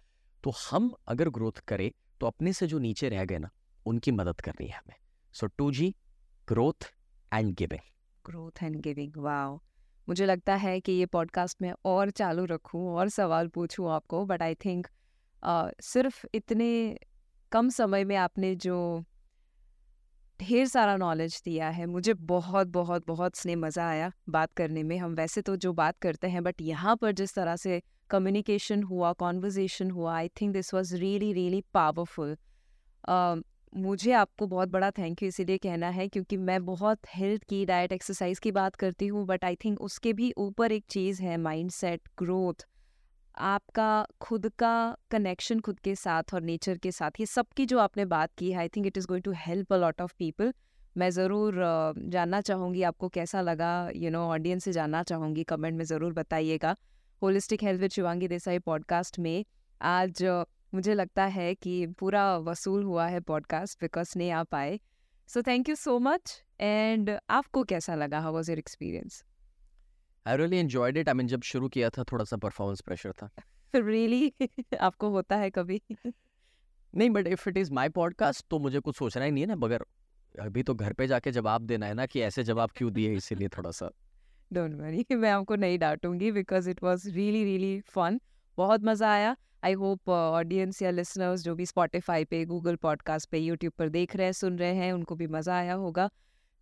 तो 0.44 0.54
हम 0.62 0.92
अगर 1.08 1.30
ग्रोथ 1.30 1.60
करें 1.68 1.92
तो 2.22 2.28
अपने 2.28 2.54
से 2.54 2.68
जो 2.68 2.80
नीचे 2.80 3.10
रह 3.10 3.26
गए 3.26 3.38
ना 3.38 3.50
उनकी 3.86 4.12
मदद 4.12 4.42
करनी 4.42 4.68
है 4.68 4.78
हमें। 4.78 4.96
So 5.36 5.48
two 5.48 5.72
G 5.72 5.94
growth 6.48 6.92
and 7.32 7.54
giving 7.56 7.82
growth 8.26 8.64
and 8.64 8.76
giving 8.82 9.18
wow 9.18 9.60
मुझे 10.08 10.26
लगता 10.26 10.56
है 10.56 10.80
कि 10.80 10.92
ये 10.92 11.06
पॉडकास्ट 11.06 11.62
में 11.62 11.72
और 11.86 12.10
चालू 12.12 12.46
रखूँ 12.46 12.88
और 12.90 13.10
सवाल 13.10 13.48
पूछूँ 13.48 13.90
आपको 13.92 14.26
बट 14.26 14.42
आई 14.42 14.56
थिंक 14.56 14.88
सिर्फ़ 15.44 16.26
इतने 16.34 16.98
कम 17.52 17.70
समय 17.70 18.04
में 18.04 18.16
आपने 18.18 18.56
जो 18.58 19.04
ढेर 20.40 20.68
सारा 20.68 20.96
नॉलेज 20.98 21.42
दिया 21.46 21.70
है, 21.70 21.86
मुझे 21.86 22.14
बहुत 22.14 22.68
बहुत 22.70 23.08
बहुत 23.08 23.36
स्नेह 23.36 23.58
मज़ा 23.58 23.88
आया 23.88 24.12
बात 24.30 24.54
करने 24.54 24.84
में। 24.84 24.98
हम 24.98 25.14
वैसे 25.16 25.42
तो 25.42 25.56
जो 25.58 25.74
बात 25.74 25.98
करते 26.02 26.28
हैं 26.28 26.44
बट 26.44 26.62
यहाँ 26.62 26.96
पर 26.96 27.12
जिस 27.12 27.34
तरह 27.36 27.56
से 27.56 27.82
कम्युनिकेशन 28.10 28.84
हुआ 28.84 29.12
कॉन्वर्जेसन 29.14 29.92
हुआ 29.92 30.16
I 30.16 30.28
think 30.42 30.54
this 30.54 30.74
was 30.74 30.96
really 30.96 31.32
really 31.34 31.62
powerful 31.74 32.36
मुझे 33.74 34.12
आपको 34.14 34.46
बहुत 34.48 34.70
बड़ा 34.70 34.90
थैंक 34.92 35.22
यू 35.24 35.28
इसीलिए 35.30 35.58
कहना 35.58 35.90
है, 35.90 36.08
क्योंकि 36.08 36.38
मैं 36.38 36.64
बहुत 36.66 37.00
हेल्थ 37.16 37.44
की 37.44 37.66
डाइट 37.66 37.92
एक्सरसाइज 37.92 38.40
की 38.40 38.52
बात 38.52 38.76
करती 38.76 39.08
हूँ 39.08 39.26
बट 39.26 39.46
आई 39.46 39.56
थिंक 39.56 39.82
उसके 39.82 40.14
भी 40.14 40.32
ऊपर 40.38 40.72
एक 40.72 40.86
चीज़ 40.90 41.22
है 41.24 41.38
माइंड 41.38 41.70
सेट 41.72 42.10
ग्रोथ 42.18 42.66
आपका 43.40 44.06
खुद 44.22 44.48
का 44.60 44.98
कनेक्शन 45.12 45.60
खुद 45.60 45.80
के 45.80 45.96
साथ 45.96 46.24
और 46.34 46.42
नेचर 46.42 46.78
के 46.78 46.92
साथ, 46.92 47.12
ये 47.20 47.26
सब 47.26 47.48
की 47.58 47.66
जो 47.66 47.80
आपने 47.80 48.06
बात 48.06 48.30
की 48.38 48.52
I 48.54 48.68
think 48.68 48.88
it 48.88 48.98
is 48.98 49.08
going 49.08 49.24
to 49.24 49.32
help 49.36 49.74
a 49.74 49.78
lot 49.78 50.02
of 50.02 50.14
people 50.18 50.54
मैं 50.98 51.10
ज़रूर 51.10 51.54
जानना 51.98 52.42
चाहूँगी 52.42 52.84
आपको 52.84 53.10
कैसा 53.10 53.42
लगा 53.42 53.90
यू 53.96 54.10
नो 54.12 54.20
ऑडियंस 54.20 54.64
से 54.64 54.72
जानना 54.72 55.04
चाहूँगी 55.04 55.44
कमेंट 55.44 55.78
में 55.78 55.86
ज़रूर 55.86 56.14
बताइएगा. 56.14 56.76
Holistic 57.22 57.64
health 57.64 57.82
with 57.82 57.92
Shivangi 57.92 58.28
Desai 58.28 58.60
podcast 58.60 59.20
में 59.20 59.46
आज 59.82 60.24
मुझे 60.74 60.94
लगता 60.94 61.26
है 61.26 61.56
कि 61.56 61.88
पूरा 61.88 62.38
वसूल 62.38 62.84
हुआ 62.84 63.08
है 63.08 63.20
पॉडकास्ट 63.20 63.82
बिकॉज़ 63.82 64.14
नहीं 64.18 64.32
आ 64.32 64.44
पाए 64.44 64.80
so 65.28 65.42
thank 65.42 65.70
you 65.70 65.76
so 65.76 66.00
much 66.00 66.44
and 66.60 67.18
आपको 67.30 67.64
कैसा 67.64 67.96
लगा? 67.96 68.20
How 68.20 68.34
was 68.34 68.52
your 68.52 68.60
experience 68.60 69.24
I 70.28 70.38
really 70.38 70.58
enjoyed 70.58 70.98
it 70.98 71.10
I 71.10 71.14
mean 71.14 71.28
जब 71.28 71.42
शुरू 71.42 71.70
किया 71.70 71.90
था 71.90 72.04
थोड़ा 72.04 72.26
सा 72.26 72.38
परफॉर्मेंस 72.38 72.82
प्रेशर 72.82 73.12
था। 73.12 73.30
रियली 73.76 74.34
आपको 74.80 75.10
होता 75.10 75.36
है 75.36 75.50
कभी? 75.50 75.82
नहीं 76.96 77.10
but 77.10 77.28
if 77.28 77.50
it 77.50 77.58
is 77.58 77.72
my 77.74 77.90
podcast 77.90 78.46
तो 78.50 78.60
मुझे 78.60 78.80
कुछ 78.80 78.96
सोचना 78.96 79.24
ही 79.24 79.32
नहीं 79.32 79.44
है 79.44 79.48
ना 79.48 79.56
मगर 79.56 79.86
अभी 80.40 80.64
तो 80.64 80.76
घर 80.76 80.94
पे 80.94 81.08
जाके 81.08 81.32
जवाब 81.32 81.62
देना 81.62 81.86
है 81.86 81.94
ना 81.94 82.06
कि 82.06 82.22
ऐसे 82.22 82.44
जवाब 82.44 82.70
क्यों 82.76 82.94
दिए 82.94 83.14
इसीलिए 83.14 83.48
थोड़ा 83.48 83.72
सा। 83.72 83.90
डोंट 84.54 84.74
वरी 84.74 85.16
मैं 85.16 85.32
आपको 85.32 85.56
नहीं 85.56 85.80
डांटूँगी 85.80 86.32
because 86.32 86.70
it 86.70 86.84
was 86.84 87.08
really 87.08 87.44
really 87.44 87.80
fun 87.82 88.20
बहुत 88.58 88.84
मज़ा 88.84 89.12
आया। 89.12 89.36
आई 89.64 89.74
होप 89.74 90.10
ऑडियंस 90.10 90.82
या 90.82 90.92
लिसनर्स 90.92 91.44
जो 91.44 91.56
भी 91.56 91.66
स्पॉटिफाई 91.66 92.26
पे 92.26 92.46
गूगल 92.46 92.76
पॉडकास्ट 92.76 93.30
पे 93.30 93.40
यूट्यूब 93.40 93.74
पर 93.78 93.90
देख 93.90 94.16
रहे 94.16 94.26
हैं 94.26 94.34
सुन 94.34 94.58
रहे 94.58 94.74
हैं 94.76 94.94
उनको 94.94 95.16
भी 95.16 95.28
मज़ा 95.28 95.58
आया 95.58 95.74
होगा। 95.74 96.10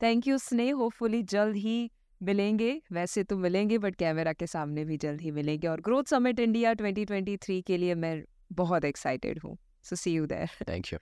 थैंक 0.01 0.27
यू 0.27 0.37
स्नेह 0.37 0.73
होपफुली 0.75 1.23
जल्द 1.23 1.55
ही 1.55 1.91
मिलेंगे 2.21 2.81
वैसे 2.91 3.23
तो 3.23 3.37
मिलेंगे 3.37 3.77
बट 3.77 3.95
कैमरा 3.95 4.33
के 4.33 4.47
सामने 4.47 4.85
भी 4.85 4.97
जल्द 4.97 5.21
ही 5.21 5.31
मिलेंगे। 5.31 5.67
और 5.67 5.81
ग्रोथ 5.81 6.03
समिट 6.03 6.39
इंडिया 6.39 6.73
2023 6.73 7.61
के 7.61 7.77
लिए 7.77 7.95
मैं 7.95 8.23
बहुत 8.53 8.85
एक्साइटेड 8.85 9.39
हूँ। 9.39 9.57
So 9.83 9.95
see 9.95 10.13
you 10.13 10.25
there 10.25 10.65
thank 10.69 10.93
you 10.93 10.99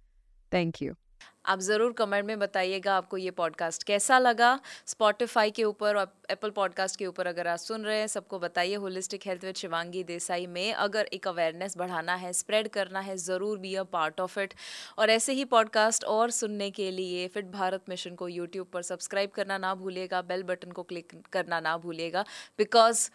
thank 0.51 0.81
you 0.81 0.93
आप 1.45 1.59
ज़रूर 1.59 1.91
कमेंट 1.93 2.25
में 2.25 2.39
बताइएगा 2.39 2.95
आपको 2.97 3.17
ये 3.17 3.31
पॉडकास्ट 3.31 3.83
कैसा 3.83 4.17
लगा। 4.19 4.59
स्पॉटिफाई 4.87 5.51
के 5.51 5.63
ऊपर 5.63 5.95
और 5.95 6.13
एप्पल 6.31 6.49
पॉडकास्ट 6.49 6.99
के 6.99 7.05
ऊपर 7.05 7.27
अगर 7.27 7.47
आप 7.47 7.57
सुन 7.57 7.83
रहे 7.85 7.99
हैं, 7.99 8.07
सबको 8.07 8.39
बताइए 8.39 8.75
holistic 8.75 9.27
health 9.27 9.43
with 9.45 9.55
Shivangi 9.55 10.03
Desai 10.03 10.47
में। 10.47 10.73
अगर 10.73 11.09
एक 11.13 11.27
अवेयरनेस 11.27 11.77
बढ़ाना 11.77 12.15
है 12.15 12.33
स्प्रेड 12.33 12.67
करना 12.69 12.99
है, 12.99 13.17
ज़रूर 13.17 13.59
be 13.59 13.75
a 13.75 13.83
part 13.83 14.21
of 14.21 14.39
it 14.39 14.53
और 14.97 15.09
ऐसे 15.09 15.33
ही 15.33 15.45
पॉडकास्ट 15.45 16.03
और 16.05 16.31
सुनने 16.31 16.71
के 16.71 16.89
लिए 16.91 17.27
फिट 17.27 17.51
भारत 17.51 17.89
मिशन 17.89 18.15
को 18.15 18.27
यूट्यूब 18.29 18.67
पर 18.67 18.81
सब्सक्राइब 18.81 19.29
करना 19.29 19.57
ना 19.59 19.75
भूलिएगा 19.75 20.21
बेल 20.23 20.43
बटन 20.43 20.71
को 20.71 20.83
क्लिक 20.83 21.13
करना 21.31 21.59
ना 21.59 21.77
भूलिएगा। 21.77 22.25
बिकॉज़ 22.57 23.09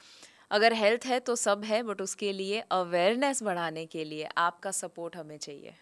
अगर 0.50 0.72
हेल्थ 0.74 1.06
है 1.06 1.20
तो 1.20 1.36
सब 1.36 1.64
है 1.64 1.82
बट 1.82 2.00
उसके 2.02 2.32
लिए 2.32 2.62
अवेयरनेस 2.72 3.42
बढ़ाने 3.42 3.86
के 3.86 4.04
लिए 4.04 4.28
आपका 4.38 4.70
सपोर्ट 4.72 5.16
हमें 5.16 5.36
चाहिए। 5.38 5.74